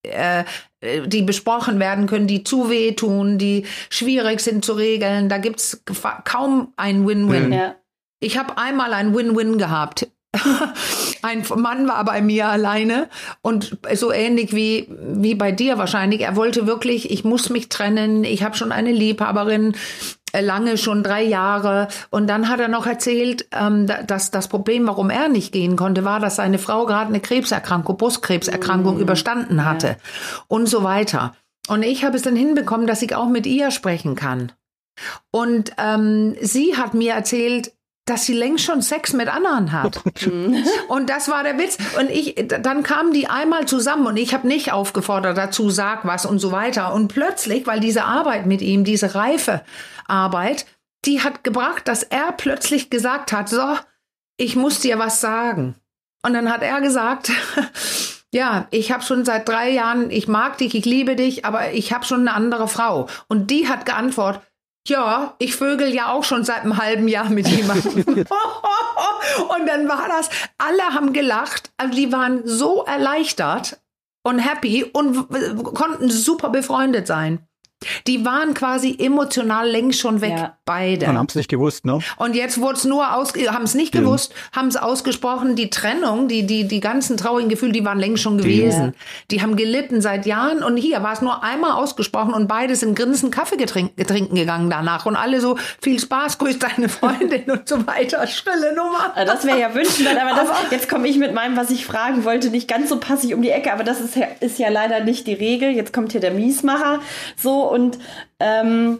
äh, 0.03 0.45
die 0.81 1.23
besprochen 1.23 1.77
werden 1.77 2.07
können, 2.07 2.25
die 2.25 2.45
zu 2.45 2.69
weh 2.69 2.93
tun, 2.93 3.37
die 3.37 3.65
schwierig 3.89 4.39
sind 4.39 4.63
zu 4.63 4.71
regeln. 4.73 5.27
Da 5.27 5.37
gibt's 5.37 5.83
kaum 6.23 6.71
ein 6.77 7.05
Win-Win. 7.05 7.51
Ja. 7.51 7.75
Ich 8.21 8.37
habe 8.37 8.57
einmal 8.57 8.93
ein 8.93 9.13
Win-Win 9.13 9.57
gehabt. 9.57 10.07
ein 11.21 11.43
Mann 11.55 11.87
war 11.87 12.05
bei 12.05 12.21
mir 12.21 12.47
alleine 12.47 13.09
und 13.41 13.77
so 13.95 14.13
ähnlich 14.13 14.53
wie, 14.55 14.87
wie 14.89 15.35
bei 15.35 15.51
dir 15.51 15.77
wahrscheinlich. 15.77 16.21
Er 16.21 16.37
wollte 16.37 16.65
wirklich, 16.65 17.11
ich 17.11 17.25
muss 17.25 17.49
mich 17.49 17.67
trennen, 17.67 18.23
ich 18.23 18.43
habe 18.43 18.55
schon 18.55 18.71
eine 18.71 18.93
Liebhaberin, 18.93 19.73
äh, 19.73 19.75
lange, 20.37 20.77
schon 20.77 21.03
drei 21.03 21.23
Jahre. 21.23 21.87
Und 22.09 22.27
dann 22.27 22.49
hat 22.49 22.59
er 22.59 22.67
noch 22.67 22.85
erzählt, 22.85 23.47
ähm, 23.51 23.87
dass 24.07 24.31
das 24.31 24.47
Problem, 24.47 24.87
warum 24.87 25.09
er 25.09 25.29
nicht 25.29 25.51
gehen 25.51 25.75
konnte, 25.75 26.03
war, 26.03 26.19
dass 26.19 26.35
seine 26.35 26.59
Frau 26.59 26.85
gerade 26.85 27.09
eine 27.09 27.19
Krebserkrankung, 27.19 27.97
Brustkrebserkrankung 27.97 28.95
mhm. 28.95 29.01
überstanden 29.01 29.65
hatte 29.65 29.87
ja. 29.87 29.95
und 30.47 30.67
so 30.67 30.83
weiter. 30.83 31.33
Und 31.67 31.83
ich 31.83 32.03
habe 32.03 32.15
es 32.15 32.23
dann 32.23 32.35
hinbekommen, 32.35 32.87
dass 32.87 33.01
ich 33.01 33.15
auch 33.15 33.29
mit 33.29 33.45
ihr 33.45 33.71
sprechen 33.71 34.15
kann. 34.15 34.51
Und 35.31 35.71
ähm, 35.77 36.35
sie 36.41 36.75
hat 36.75 36.93
mir 36.93 37.13
erzählt, 37.13 37.71
dass 38.09 38.25
sie 38.25 38.33
längst 38.33 38.65
schon 38.65 38.81
Sex 38.81 39.13
mit 39.13 39.27
anderen 39.27 39.71
hat. 39.71 40.01
und 40.87 41.09
das 41.09 41.29
war 41.29 41.43
der 41.43 41.57
Witz. 41.57 41.77
Und 41.99 42.09
ich, 42.09 42.35
dann 42.47 42.83
kamen 42.83 43.13
die 43.13 43.27
einmal 43.27 43.67
zusammen 43.67 44.07
und 44.07 44.17
ich 44.17 44.33
habe 44.33 44.47
nicht 44.47 44.71
aufgefordert 44.71 45.37
dazu, 45.37 45.69
sag 45.69 46.05
was 46.05 46.25
und 46.25 46.39
so 46.39 46.51
weiter. 46.51 46.93
Und 46.93 47.09
plötzlich, 47.09 47.67
weil 47.67 47.79
diese 47.79 48.03
Arbeit 48.03 48.45
mit 48.45 48.61
ihm, 48.61 48.83
diese 48.83 49.15
reife 49.15 49.61
Arbeit, 50.07 50.65
die 51.05 51.21
hat 51.21 51.43
gebracht, 51.43 51.87
dass 51.87 52.03
er 52.03 52.31
plötzlich 52.31 52.89
gesagt 52.89 53.31
hat, 53.31 53.47
so, 53.47 53.75
ich 54.37 54.55
muss 54.55 54.79
dir 54.79 54.97
was 54.99 55.21
sagen. 55.21 55.75
Und 56.23 56.33
dann 56.33 56.51
hat 56.51 56.63
er 56.63 56.81
gesagt, 56.81 57.31
ja, 58.31 58.67
ich 58.71 58.91
habe 58.91 59.03
schon 59.03 59.23
seit 59.23 59.47
drei 59.47 59.69
Jahren, 59.69 60.11
ich 60.11 60.27
mag 60.27 60.57
dich, 60.57 60.75
ich 60.75 60.85
liebe 60.85 61.15
dich, 61.15 61.45
aber 61.45 61.71
ich 61.73 61.93
habe 61.93 62.05
schon 62.05 62.21
eine 62.21 62.33
andere 62.33 62.67
Frau. 62.67 63.07
Und 63.27 63.51
die 63.51 63.67
hat 63.67 63.85
geantwortet, 63.85 64.41
ja, 64.87 65.35
ich 65.39 65.55
vögel 65.55 65.93
ja 65.93 66.11
auch 66.11 66.23
schon 66.23 66.43
seit 66.43 66.61
einem 66.61 66.77
halben 66.77 67.07
Jahr 67.07 67.29
mit 67.29 67.47
jemandem. 67.47 68.03
und 68.07 69.67
dann 69.67 69.87
war 69.87 70.07
das, 70.07 70.29
alle 70.57 70.83
haben 70.93 71.13
gelacht, 71.13 71.71
also 71.77 71.95
die 71.95 72.11
waren 72.11 72.41
so 72.45 72.83
erleichtert 72.83 73.79
und 74.23 74.39
happy 74.39 74.83
und 74.83 75.27
konnten 75.63 76.09
super 76.09 76.49
befreundet 76.49 77.07
sein. 77.07 77.48
Die 78.07 78.25
waren 78.25 78.53
quasi 78.53 78.97
emotional 78.99 79.69
längst 79.69 79.99
schon 79.99 80.19
weg, 80.19 80.33
ja. 80.37 80.57
beide. 80.65 81.05
Und 81.07 81.17
haben 81.17 81.27
es 81.29 81.35
nicht 81.35 81.49
gewusst, 81.49 81.85
ne? 81.85 81.99
Und 82.17 82.35
jetzt 82.35 82.59
wurde 82.59 82.73
es 82.73 82.83
nur 82.83 83.15
aus, 83.15 83.33
haben 83.33 83.63
es 83.63 83.73
nicht 83.73 83.93
gewusst, 83.93 84.33
haben 84.51 84.67
es 84.67 84.75
ausgesprochen. 84.75 85.55
Die 85.55 85.69
Trennung, 85.69 86.27
die, 86.27 86.45
die, 86.45 86.67
die 86.67 86.81
ganzen 86.81 87.15
traurigen 87.15 87.49
Gefühle, 87.49 87.71
die 87.71 87.85
waren 87.85 87.99
längst 87.99 88.21
schon 88.21 88.37
gewesen. 88.37 88.85
Ja. 88.85 88.91
Die 89.31 89.41
haben 89.41 89.55
gelitten 89.55 90.01
seit 90.01 90.25
Jahren 90.25 90.61
und 90.61 90.75
hier 90.75 91.01
war 91.03 91.13
es 91.13 91.21
nur 91.21 91.41
einmal 91.43 91.71
ausgesprochen 91.71 92.33
und 92.33 92.47
beide 92.47 92.75
sind 92.75 92.95
grinsend 92.95 93.33
Kaffee 93.33 93.55
trinken 93.65 94.35
gegangen 94.35 94.69
danach 94.69 95.05
und 95.05 95.15
alle 95.15 95.39
so 95.39 95.57
viel 95.81 95.99
Spaß, 95.99 96.37
grüß 96.37 96.59
deine 96.59 96.89
Freundin 96.89 97.49
und 97.49 97.67
so 97.67 97.87
weiter. 97.87 98.25
Schrille 98.27 98.75
Nummer. 98.75 99.13
Das 99.25 99.45
wäre 99.45 99.59
ja 99.59 99.73
wünschenswert, 99.73 100.17
aber, 100.19 100.31
das, 100.31 100.49
aber 100.49 100.71
jetzt 100.71 100.89
komme 100.89 101.07
ich 101.07 101.17
mit 101.17 101.33
meinem, 101.33 101.55
was 101.55 101.69
ich 101.69 101.85
fragen 101.85 102.25
wollte, 102.25 102.49
nicht 102.49 102.67
ganz 102.67 102.89
so 102.89 102.99
passig 102.99 103.33
um 103.33 103.41
die 103.41 103.51
Ecke, 103.51 103.71
aber 103.71 103.83
das 103.83 104.01
ist 104.01 104.15
ja, 104.15 104.27
ist 104.41 104.59
ja 104.59 104.69
leider 104.69 105.03
nicht 105.03 105.27
die 105.27 105.33
Regel. 105.33 105.69
Jetzt 105.71 105.93
kommt 105.93 106.11
hier 106.11 106.21
der 106.21 106.31
Miesmacher 106.31 106.99
so 107.37 107.68
und 107.69 107.99
ähm, 108.39 108.99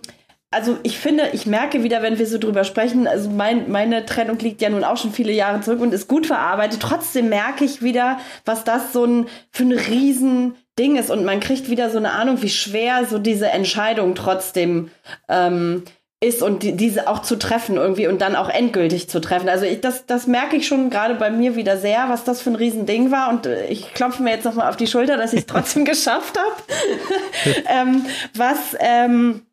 also 0.52 0.78
ich 0.82 0.98
finde, 0.98 1.30
ich 1.34 1.46
merke 1.46 1.84
wieder, 1.84 2.02
wenn 2.02 2.18
wir 2.18 2.26
so 2.26 2.40
drüber 2.40 2.64
sprechen, 2.64 3.08
also 3.08 3.30
mein, 3.30 3.70
meine 3.70 4.06
Trennung 4.06 4.40
liegt 4.40 4.62
ja 4.62 4.70
nun 4.70 4.84
auch 4.84 4.98
schon 4.98 5.12
viele 5.12 5.32
Jahre 5.32 5.62
zurück 5.62 5.80
und 5.80 5.94
ist 5.94 6.08
gut 6.08 6.26
verarbeitet. 6.26 6.82
Trotzdem 6.82 7.30
merke 7.30 7.66
ich 7.66 7.84
wieder, 7.84 8.20
was 8.46 8.64
das 8.64 8.92
so 8.92 9.06
ein 9.06 9.28
für 9.52 9.64
ein 9.64 9.74
riesen 9.74 10.56
Ding 10.80 10.96
ist 10.96 11.12
und 11.12 11.24
man 11.24 11.40
kriegt 11.40 11.70
wieder 11.70 11.92
so 11.92 11.98
eine 11.98 12.14
Ahnung, 12.14 12.42
wie 12.42 12.50
schwer 12.50 13.06
so 13.06 13.20
diese 13.20 13.50
Entscheidung 13.50 14.16
trotzdem 14.16 14.90
ähm, 15.28 15.84
ist 16.22 16.42
und 16.42 16.64
die, 16.64 16.76
diese 16.76 17.08
auch 17.08 17.22
zu 17.22 17.38
treffen 17.38 17.78
irgendwie 17.78 18.08
und 18.08 18.22
dann 18.22 18.36
auch 18.36 18.50
endgültig 18.50 19.10
zu 19.10 19.22
treffen. 19.22 19.48
Also 19.48 19.66
ich, 19.66 19.80
das, 19.80 20.06
das 20.06 20.28
merke 20.28 20.58
ich 20.58 20.68
schon 20.68 20.90
gerade 20.90 21.16
bei 21.16 21.30
mir 21.30 21.56
wieder 21.56 21.78
sehr, 21.78 22.10
was 22.10 22.26
das 22.26 22.42
für 22.42 22.50
ein 22.50 22.56
Riesending 22.56 23.10
war 23.10 23.30
und 23.30 23.46
äh, 23.46 23.68
ich 23.68 23.94
klopfe 23.94 24.22
mir 24.22 24.32
jetzt 24.32 24.44
nochmal 24.44 24.70
auf 24.70 24.76
die 24.76 24.88
Schulter, 24.88 25.16
dass 25.16 25.32
ich 25.32 25.42
es 25.42 25.46
trotzdem 25.46 25.86
geschafft 25.86 26.38
habe. 26.38 27.64
ähm, 27.68 28.06
was 28.36 28.76
ähm, 28.80 29.44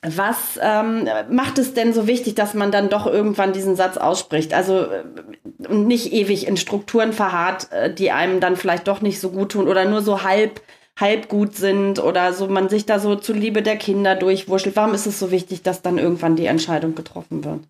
was 0.00 0.58
ähm, 0.62 1.08
macht 1.28 1.58
es 1.58 1.74
denn 1.74 1.92
so 1.92 2.06
wichtig, 2.06 2.36
dass 2.36 2.54
man 2.54 2.70
dann 2.70 2.88
doch 2.88 3.06
irgendwann 3.06 3.52
diesen 3.52 3.74
Satz 3.74 3.96
ausspricht? 3.96 4.54
Also 4.54 4.82
äh, 4.82 5.74
nicht 5.74 6.12
ewig 6.12 6.46
in 6.46 6.56
Strukturen 6.56 7.12
verharrt, 7.12 7.72
äh, 7.72 7.92
die 7.92 8.12
einem 8.12 8.38
dann 8.38 8.56
vielleicht 8.56 8.86
doch 8.86 9.00
nicht 9.00 9.20
so 9.20 9.30
gut 9.30 9.52
tun 9.52 9.66
oder 9.66 9.84
nur 9.86 10.00
so 10.00 10.22
halb 10.22 10.60
halb 10.98 11.28
gut 11.28 11.54
sind 11.54 12.02
oder 12.02 12.32
so 12.32 12.48
man 12.48 12.68
sich 12.68 12.84
da 12.84 12.98
so 12.98 13.14
zuliebe 13.16 13.62
der 13.62 13.76
Kinder 13.76 14.16
durchwurschtelt. 14.16 14.76
Warum 14.76 14.94
ist 14.94 15.06
es 15.06 15.18
so 15.18 15.30
wichtig, 15.30 15.62
dass 15.62 15.82
dann 15.82 15.98
irgendwann 15.98 16.36
die 16.36 16.46
Entscheidung 16.46 16.94
getroffen 16.94 17.44
wird? 17.44 17.60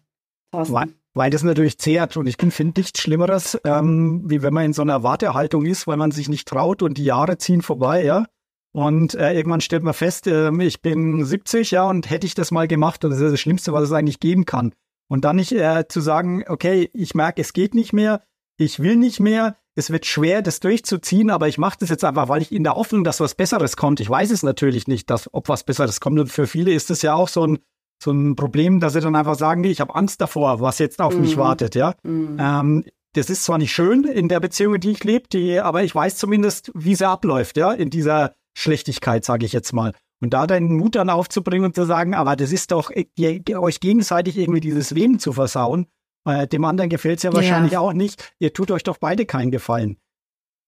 Weil, 0.50 0.88
weil 1.12 1.30
das 1.30 1.42
natürlich 1.42 1.78
zehrt 1.78 2.16
und 2.16 2.26
ich 2.26 2.36
finde 2.38 2.80
nichts 2.80 3.00
Schlimmeres, 3.00 3.58
ähm, 3.64 4.22
wie 4.24 4.42
wenn 4.42 4.54
man 4.54 4.64
in 4.64 4.72
so 4.72 4.82
einer 4.82 5.02
Wartehaltung 5.02 5.66
ist, 5.66 5.86
weil 5.86 5.98
man 5.98 6.10
sich 6.10 6.28
nicht 6.28 6.48
traut 6.48 6.82
und 6.82 6.96
die 6.96 7.04
Jahre 7.04 7.36
ziehen 7.36 7.60
vorbei, 7.60 8.02
ja. 8.04 8.24
Und 8.72 9.14
äh, 9.14 9.32
irgendwann 9.32 9.60
stellt 9.60 9.82
man 9.82 9.94
fest, 9.94 10.26
äh, 10.26 10.50
ich 10.62 10.80
bin 10.80 11.24
70, 11.24 11.70
ja, 11.70 11.88
und 11.88 12.08
hätte 12.08 12.26
ich 12.26 12.34
das 12.34 12.50
mal 12.50 12.68
gemacht, 12.68 13.04
das 13.04 13.18
ist 13.18 13.32
das 13.32 13.40
Schlimmste, 13.40 13.72
was 13.72 13.84
es 13.84 13.92
eigentlich 13.92 14.20
geben 14.20 14.46
kann. 14.46 14.74
Und 15.08 15.24
dann 15.24 15.36
nicht 15.36 15.52
äh, 15.52 15.86
zu 15.88 16.00
sagen, 16.00 16.44
okay, 16.48 16.90
ich 16.92 17.14
merke, 17.14 17.40
es 17.40 17.52
geht 17.52 17.74
nicht 17.74 17.92
mehr, 17.92 18.22
ich 18.58 18.80
will 18.80 18.96
nicht 18.96 19.20
mehr, 19.20 19.56
es 19.78 19.90
wird 19.90 20.06
schwer, 20.06 20.42
das 20.42 20.58
durchzuziehen, 20.58 21.30
aber 21.30 21.46
ich 21.46 21.56
mache 21.56 21.76
das 21.78 21.88
jetzt 21.88 22.04
einfach, 22.04 22.28
weil 22.28 22.42
ich 22.42 22.50
in 22.50 22.64
der 22.64 22.74
Hoffnung, 22.74 23.04
dass 23.04 23.20
was 23.20 23.36
Besseres 23.36 23.76
kommt. 23.76 24.00
Ich 24.00 24.10
weiß 24.10 24.32
es 24.32 24.42
natürlich 24.42 24.88
nicht, 24.88 25.08
dass, 25.08 25.32
ob 25.32 25.48
was 25.48 25.62
Besseres 25.62 26.00
kommt. 26.00 26.18
Und 26.18 26.26
für 26.26 26.48
viele 26.48 26.72
ist 26.72 26.90
es 26.90 27.02
ja 27.02 27.14
auch 27.14 27.28
so 27.28 27.46
ein, 27.46 27.58
so 28.02 28.10
ein 28.10 28.34
Problem, 28.34 28.80
dass 28.80 28.94
sie 28.94 29.00
dann 29.00 29.14
einfach 29.14 29.36
sagen, 29.36 29.62
ich 29.62 29.80
habe 29.80 29.94
Angst 29.94 30.20
davor, 30.20 30.60
was 30.60 30.80
jetzt 30.80 31.00
auf 31.00 31.14
mhm. 31.14 31.20
mich 31.20 31.36
wartet, 31.36 31.76
ja. 31.76 31.94
Mhm. 32.02 32.36
Ähm, 32.40 32.84
das 33.14 33.30
ist 33.30 33.44
zwar 33.44 33.58
nicht 33.58 33.72
schön 33.72 34.04
in 34.04 34.28
der 34.28 34.40
Beziehung, 34.40 34.74
in 34.74 34.80
die 34.80 34.90
ich 34.90 35.04
lebe, 35.04 35.28
die, 35.28 35.60
aber 35.60 35.82
ich 35.84 35.94
weiß 35.94 36.16
zumindest, 36.16 36.72
wie 36.74 36.94
sie 36.96 37.08
abläuft, 37.08 37.56
ja, 37.56 37.72
in 37.72 37.88
dieser 37.88 38.34
Schlechtigkeit, 38.56 39.24
sage 39.24 39.46
ich 39.46 39.52
jetzt 39.52 39.72
mal. 39.72 39.92
Und 40.20 40.34
da 40.34 40.48
deinen 40.48 40.76
Mut 40.76 40.96
dann 40.96 41.08
aufzubringen 41.08 41.66
und 41.66 41.74
zu 41.76 41.86
sagen, 41.86 42.14
aber 42.14 42.34
das 42.34 42.50
ist 42.50 42.72
doch, 42.72 42.90
ihr, 43.14 43.60
euch 43.60 43.78
gegenseitig 43.78 44.36
irgendwie 44.36 44.60
dieses 44.60 44.90
Leben 44.90 45.20
zu 45.20 45.32
versauen, 45.32 45.86
äh, 46.28 46.46
dem 46.46 46.64
anderen 46.64 46.90
gefällt 46.90 47.18
es 47.18 47.22
ja 47.22 47.32
wahrscheinlich 47.32 47.72
ja. 47.72 47.80
auch 47.80 47.92
nicht. 47.92 48.32
Ihr 48.38 48.52
tut 48.52 48.70
euch 48.70 48.82
doch 48.82 48.98
beide 48.98 49.26
keinen 49.26 49.50
Gefallen. 49.50 49.98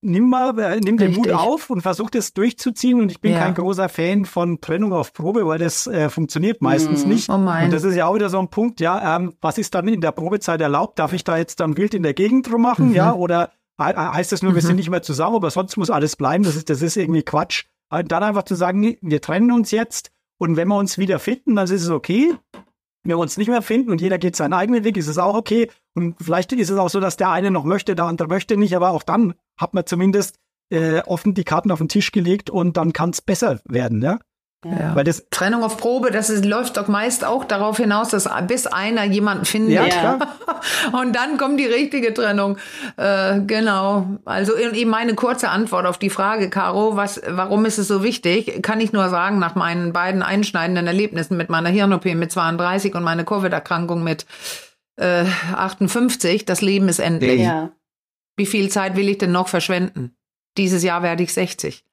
Nimm 0.02 0.30
mal, 0.30 0.58
äh, 0.58 0.80
nimm 0.80 0.96
den 0.96 1.14
Mut 1.14 1.30
auf 1.30 1.68
und 1.68 1.82
versucht 1.82 2.14
es 2.14 2.32
durchzuziehen. 2.32 3.00
Und 3.00 3.12
ich 3.12 3.20
bin 3.20 3.32
ja. 3.32 3.40
kein 3.40 3.54
großer 3.54 3.90
Fan 3.90 4.24
von 4.24 4.60
Trennung 4.62 4.94
auf 4.94 5.12
Probe, 5.12 5.46
weil 5.46 5.58
das 5.58 5.86
äh, 5.86 6.08
funktioniert 6.08 6.62
meistens 6.62 7.04
mm. 7.04 7.08
nicht. 7.08 7.28
Oh 7.28 7.36
mein. 7.36 7.66
Und 7.66 7.72
das 7.74 7.84
ist 7.84 7.94
ja 7.94 8.06
auch 8.06 8.14
wieder 8.14 8.30
so 8.30 8.38
ein 8.38 8.48
Punkt, 8.48 8.80
ja, 8.80 9.16
ähm, 9.16 9.34
was 9.42 9.58
ist 9.58 9.74
dann 9.74 9.88
in 9.88 10.00
der 10.00 10.12
Probezeit 10.12 10.60
erlaubt? 10.62 10.98
Darf 10.98 11.12
ich 11.12 11.22
da 11.22 11.36
jetzt 11.36 11.60
dann 11.60 11.76
wild 11.76 11.92
in 11.92 12.02
der 12.02 12.14
Gegend 12.14 12.50
drum 12.50 12.62
machen, 12.62 12.88
mhm. 12.88 12.94
ja? 12.94 13.12
Oder 13.12 13.52
heißt 13.78 14.32
das 14.32 14.42
nur, 14.42 14.52
mhm. 14.52 14.56
wir 14.56 14.62
sind 14.62 14.76
nicht 14.76 14.90
mehr 14.90 15.02
zusammen, 15.02 15.36
aber 15.36 15.50
sonst 15.50 15.76
muss 15.76 15.90
alles 15.90 16.16
bleiben? 16.16 16.44
Das 16.44 16.56
ist, 16.56 16.70
das 16.70 16.80
ist 16.80 16.96
irgendwie 16.96 17.22
Quatsch. 17.22 17.64
Und 17.90 18.10
dann 18.10 18.22
einfach 18.22 18.44
zu 18.44 18.54
sagen, 18.54 18.96
wir 19.02 19.20
trennen 19.20 19.52
uns 19.52 19.70
jetzt 19.70 20.12
und 20.38 20.56
wenn 20.56 20.68
wir 20.68 20.76
uns 20.76 20.96
wieder 20.96 21.18
finden, 21.18 21.56
dann 21.56 21.64
ist 21.64 21.82
es 21.82 21.90
okay. 21.90 22.32
Wenn 23.02 23.10
wir 23.10 23.18
uns 23.18 23.38
nicht 23.38 23.48
mehr 23.48 23.62
finden 23.62 23.90
und 23.90 24.00
jeder 24.00 24.18
geht 24.18 24.36
seinen 24.36 24.52
eigenen 24.52 24.84
Weg, 24.84 24.96
ist 24.96 25.08
es 25.08 25.18
auch 25.18 25.34
okay. 25.34 25.70
Und 25.94 26.16
vielleicht 26.20 26.52
ist 26.52 26.70
es 26.70 26.78
auch 26.78 26.90
so, 26.90 27.00
dass 27.00 27.16
der 27.16 27.30
eine 27.30 27.50
noch 27.50 27.64
möchte, 27.64 27.94
der 27.94 28.04
andere 28.04 28.28
möchte 28.28 28.56
nicht, 28.56 28.76
aber 28.76 28.90
auch 28.90 29.02
dann 29.02 29.34
hat 29.58 29.74
man 29.74 29.86
zumindest 29.86 30.36
äh, 30.70 31.00
offen 31.00 31.34
die 31.34 31.44
Karten 31.44 31.70
auf 31.70 31.78
den 31.78 31.88
Tisch 31.88 32.12
gelegt 32.12 32.50
und 32.50 32.76
dann 32.76 32.92
kann 32.92 33.10
es 33.10 33.22
besser 33.22 33.60
werden, 33.64 34.02
ja. 34.02 34.18
Ja. 34.64 34.94
Weil 34.94 35.04
das 35.04 35.26
Trennung 35.30 35.62
auf 35.62 35.78
Probe, 35.78 36.10
das 36.10 36.28
ist, 36.28 36.44
läuft 36.44 36.76
doch 36.76 36.86
meist 36.86 37.24
auch 37.24 37.44
darauf 37.44 37.78
hinaus, 37.78 38.10
dass 38.10 38.28
bis 38.46 38.66
einer 38.66 39.04
jemanden 39.04 39.46
findet. 39.46 39.74
Ja, 39.74 39.88
klar. 39.88 40.18
Und 41.00 41.16
dann 41.16 41.38
kommt 41.38 41.58
die 41.58 41.66
richtige 41.66 42.12
Trennung. 42.12 42.58
Äh, 42.98 43.40
genau. 43.40 44.18
Also 44.26 44.56
eben 44.56 44.90
meine 44.90 45.14
kurze 45.14 45.48
Antwort 45.48 45.86
auf 45.86 45.96
die 45.96 46.10
Frage, 46.10 46.50
Caro, 46.50 46.94
was, 46.94 47.22
warum 47.26 47.64
ist 47.64 47.78
es 47.78 47.88
so 47.88 48.02
wichtig? 48.02 48.62
Kann 48.62 48.82
ich 48.82 48.92
nur 48.92 49.08
sagen, 49.08 49.38
nach 49.38 49.54
meinen 49.54 49.94
beiden 49.94 50.22
einschneidenden 50.22 50.86
Erlebnissen 50.86 51.38
mit 51.38 51.48
meiner 51.48 51.70
Hirn-OP 51.70 52.04
mit 52.14 52.30
32 52.30 52.94
und 52.94 53.02
meiner 53.02 53.24
Covid-Erkrankung 53.24 54.04
mit 54.04 54.26
äh, 54.96 55.24
58, 55.54 56.44
das 56.44 56.60
Leben 56.60 56.88
ist 56.88 56.98
endlich. 56.98 57.40
Ja. 57.40 57.70
Wie 58.36 58.46
viel 58.46 58.68
Zeit 58.68 58.96
will 58.96 59.08
ich 59.08 59.16
denn 59.16 59.32
noch 59.32 59.48
verschwenden? 59.48 60.14
Dieses 60.58 60.82
Jahr 60.82 61.02
werde 61.02 61.22
ich 61.22 61.32
60. 61.32 61.84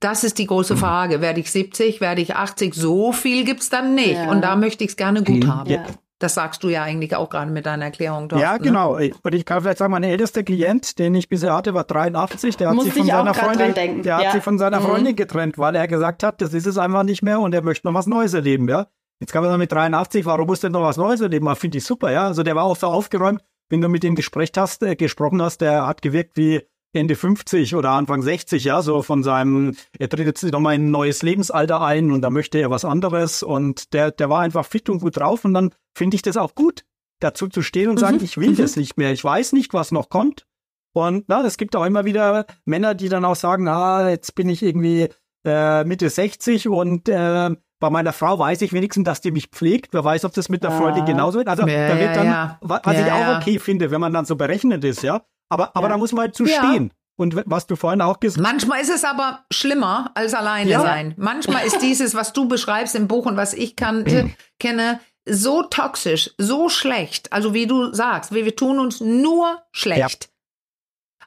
Das 0.00 0.22
ist 0.22 0.38
die 0.38 0.46
große 0.46 0.74
mhm. 0.74 0.78
Frage. 0.78 1.20
Werde 1.20 1.40
ich 1.40 1.50
70, 1.50 2.00
werde 2.00 2.20
ich 2.20 2.36
80? 2.36 2.74
So 2.74 3.12
viel 3.12 3.44
gibt's 3.44 3.68
dann 3.68 3.94
nicht. 3.94 4.14
Ja. 4.14 4.30
Und 4.30 4.42
da 4.42 4.56
möchte 4.56 4.84
ich 4.84 4.90
es 4.90 4.96
gerne 4.96 5.22
gut 5.22 5.44
mhm. 5.44 5.54
haben. 5.54 5.70
Ja. 5.70 5.84
Das 6.20 6.34
sagst 6.34 6.64
du 6.64 6.68
ja 6.68 6.82
eigentlich 6.82 7.14
auch 7.14 7.30
gerade 7.30 7.50
mit 7.50 7.66
deiner 7.66 7.86
Erklärung. 7.86 8.28
Thorsten, 8.28 8.44
ja, 8.44 8.54
ne? 8.54 8.58
genau. 8.58 8.98
Ne? 8.98 9.12
Und 9.22 9.34
ich 9.34 9.44
kann 9.44 9.60
vielleicht 9.60 9.78
sagen, 9.78 9.92
mein 9.92 10.02
ältester 10.02 10.42
Klient, 10.42 10.98
den 10.98 11.14
ich 11.14 11.28
bisher 11.28 11.54
hatte, 11.54 11.74
war 11.74 11.84
83. 11.84 12.56
Der 12.56 12.68
hat 12.68 12.74
Muss 12.74 12.86
sich 12.86 12.94
von 12.94 13.06
seiner 13.06 13.34
Freundin, 13.34 14.02
der 14.02 14.18
ja. 14.18 14.24
hat 14.24 14.32
sich 14.32 14.42
von 14.42 14.58
seiner 14.58 14.80
mhm. 14.80 14.84
Freundin 14.84 15.16
getrennt, 15.16 15.58
weil 15.58 15.76
er 15.76 15.86
gesagt 15.86 16.24
hat, 16.24 16.40
das 16.40 16.54
ist 16.54 16.66
es 16.66 16.76
einfach 16.76 17.04
nicht 17.04 17.22
mehr 17.22 17.38
und 17.38 17.54
er 17.54 17.62
möchte 17.62 17.86
noch 17.86 17.94
was 17.94 18.08
Neues 18.08 18.34
erleben, 18.34 18.68
ja. 18.68 18.88
Jetzt 19.20 19.32
kann 19.32 19.42
man 19.42 19.50
sagen, 19.50 19.60
mit 19.60 19.72
83, 19.72 20.26
warum 20.26 20.46
muss 20.46 20.60
denn 20.60 20.72
noch 20.72 20.82
was 20.82 20.96
Neues 20.96 21.20
erleben? 21.20 21.54
Finde 21.56 21.78
ich 21.78 21.84
super, 21.84 22.10
ja. 22.12 22.26
Also 22.26 22.42
der 22.42 22.54
war 22.54 22.64
auch 22.64 22.76
so 22.76 22.86
aufgeräumt, 22.88 23.40
wenn 23.68 23.80
du 23.80 23.88
mit 23.88 24.02
ihm 24.04 24.14
gesprochen 24.14 24.48
hast, 24.56 24.82
äh, 24.82 24.96
gesprochen 24.96 25.42
hast, 25.42 25.60
der 25.60 25.86
hat 25.86 26.02
gewirkt 26.02 26.36
wie 26.36 26.62
Ende 26.92 27.16
50 27.16 27.74
oder 27.74 27.90
Anfang 27.90 28.22
60, 28.22 28.64
ja, 28.64 28.80
so 28.80 29.02
von 29.02 29.22
seinem, 29.22 29.76
er 29.98 30.08
tritt 30.08 30.26
jetzt 30.26 30.42
nochmal 30.44 30.74
in 30.74 30.86
ein 30.86 30.90
neues 30.90 31.22
Lebensalter 31.22 31.82
ein 31.82 32.10
und 32.10 32.22
da 32.22 32.30
möchte 32.30 32.58
er 32.58 32.70
was 32.70 32.84
anderes 32.84 33.42
und 33.42 33.92
der, 33.92 34.10
der 34.10 34.30
war 34.30 34.40
einfach 34.40 34.64
fit 34.64 34.88
und 34.88 35.00
gut 35.00 35.18
drauf 35.18 35.44
und 35.44 35.52
dann 35.52 35.74
finde 35.94 36.14
ich 36.14 36.22
das 36.22 36.36
auch 36.36 36.54
gut, 36.54 36.84
dazu 37.20 37.48
zu 37.48 37.62
stehen 37.62 37.90
und 37.90 37.96
mhm. 37.96 38.00
sagen, 38.00 38.18
ich 38.22 38.38
will 38.38 38.50
mhm. 38.50 38.56
das 38.56 38.76
nicht 38.76 38.96
mehr, 38.96 39.12
ich 39.12 39.22
weiß 39.22 39.52
nicht, 39.52 39.74
was 39.74 39.92
noch 39.92 40.08
kommt. 40.08 40.46
Und 40.94 41.26
na, 41.28 41.44
es 41.44 41.58
gibt 41.58 41.76
auch 41.76 41.84
immer 41.84 42.06
wieder 42.06 42.46
Männer, 42.64 42.94
die 42.94 43.10
dann 43.10 43.24
auch 43.24 43.36
sagen, 43.36 43.68
ah, 43.68 44.08
jetzt 44.08 44.34
bin 44.34 44.48
ich 44.48 44.62
irgendwie 44.62 45.08
äh, 45.44 45.84
Mitte 45.84 46.08
60 46.08 46.68
und 46.68 47.08
äh, 47.08 47.50
bei 47.80 47.90
meiner 47.90 48.12
Frau 48.12 48.38
weiß 48.38 48.62
ich 48.62 48.72
wenigstens, 48.72 49.04
dass 49.04 49.20
die 49.20 49.30
mich 49.30 49.48
pflegt. 49.48 49.92
Wer 49.92 50.04
weiß, 50.04 50.24
ob 50.24 50.32
das 50.32 50.48
mit 50.48 50.64
der 50.64 50.72
Freundin 50.72 51.04
ah. 51.04 51.06
genauso 51.06 51.38
wird. 51.38 51.48
Also 51.48 51.66
ja, 51.66 51.88
da 51.88 51.98
wird 51.98 52.16
dann, 52.16 52.26
ja, 52.26 52.58
was 52.60 52.80
ja, 52.86 53.06
ich 53.06 53.12
auch 53.12 53.36
okay 53.36 53.58
finde, 53.58 53.90
wenn 53.90 54.00
man 54.00 54.12
dann 54.12 54.24
so 54.24 54.34
berechnet 54.34 54.82
ist, 54.84 55.02
ja. 55.02 55.22
Aber, 55.48 55.74
aber 55.74 55.86
ja. 55.86 55.94
da 55.94 55.98
muss 55.98 56.12
man 56.12 56.22
halt 56.22 56.34
zu 56.34 56.44
ja. 56.44 56.58
stehen. 56.58 56.92
Und 57.16 57.34
was 57.46 57.66
du 57.66 57.74
vorhin 57.74 58.00
auch 58.00 58.20
gesagt 58.20 58.38
hast. 58.38 58.52
Manchmal 58.52 58.80
ist 58.80 58.90
es 58.90 59.02
aber 59.02 59.44
schlimmer 59.50 60.12
als 60.14 60.34
alleine 60.34 60.70
ja. 60.70 60.80
sein. 60.80 61.14
Manchmal 61.16 61.66
ist 61.66 61.82
dieses, 61.82 62.14
was 62.14 62.32
du 62.32 62.46
beschreibst 62.46 62.94
im 62.94 63.08
Buch 63.08 63.26
und 63.26 63.36
was 63.36 63.54
ich 63.54 63.74
kannte, 63.74 64.30
kenne, 64.60 65.00
so 65.28 65.62
toxisch, 65.64 66.30
so 66.38 66.68
schlecht. 66.68 67.32
Also 67.32 67.54
wie 67.54 67.66
du 67.66 67.92
sagst, 67.92 68.32
wir, 68.32 68.44
wir 68.44 68.54
tun 68.54 68.78
uns 68.78 69.00
nur 69.00 69.62
schlecht. 69.72 70.30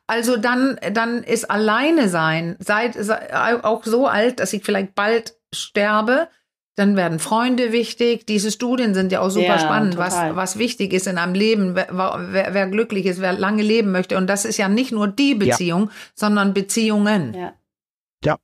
Also 0.07 0.37
dann, 0.37 0.79
dann 0.91 1.23
ist 1.23 1.49
alleine 1.49 2.09
sein, 2.09 2.57
seid 2.59 2.97
auch 3.63 3.83
so 3.83 4.07
alt, 4.07 4.39
dass 4.39 4.53
ich 4.53 4.63
vielleicht 4.63 4.95
bald 4.95 5.35
sterbe, 5.53 6.27
dann 6.75 6.95
werden 6.95 7.19
Freunde 7.19 7.71
wichtig. 7.71 8.25
Diese 8.25 8.51
Studien 8.51 8.93
sind 8.93 9.11
ja 9.11 9.21
auch 9.21 9.29
super 9.29 9.45
ja, 9.47 9.59
spannend, 9.59 9.97
was, 9.97 10.15
was 10.15 10.57
wichtig 10.57 10.93
ist 10.93 11.07
in 11.07 11.17
einem 11.17 11.33
Leben, 11.33 11.75
wer, 11.75 11.87
wer, 11.91 12.53
wer, 12.53 12.67
glücklich 12.67 13.05
ist, 13.05 13.19
wer 13.19 13.33
lange 13.33 13.61
leben 13.61 13.91
möchte. 13.91 14.17
Und 14.17 14.27
das 14.27 14.45
ist 14.45 14.57
ja 14.57 14.69
nicht 14.69 14.91
nur 14.91 15.07
die 15.07 15.35
Beziehung, 15.35 15.83
ja. 15.83 15.91
sondern 16.15 16.53
Beziehungen. 16.53 17.33
Ja. 17.33 17.53
Ja. 18.23 18.37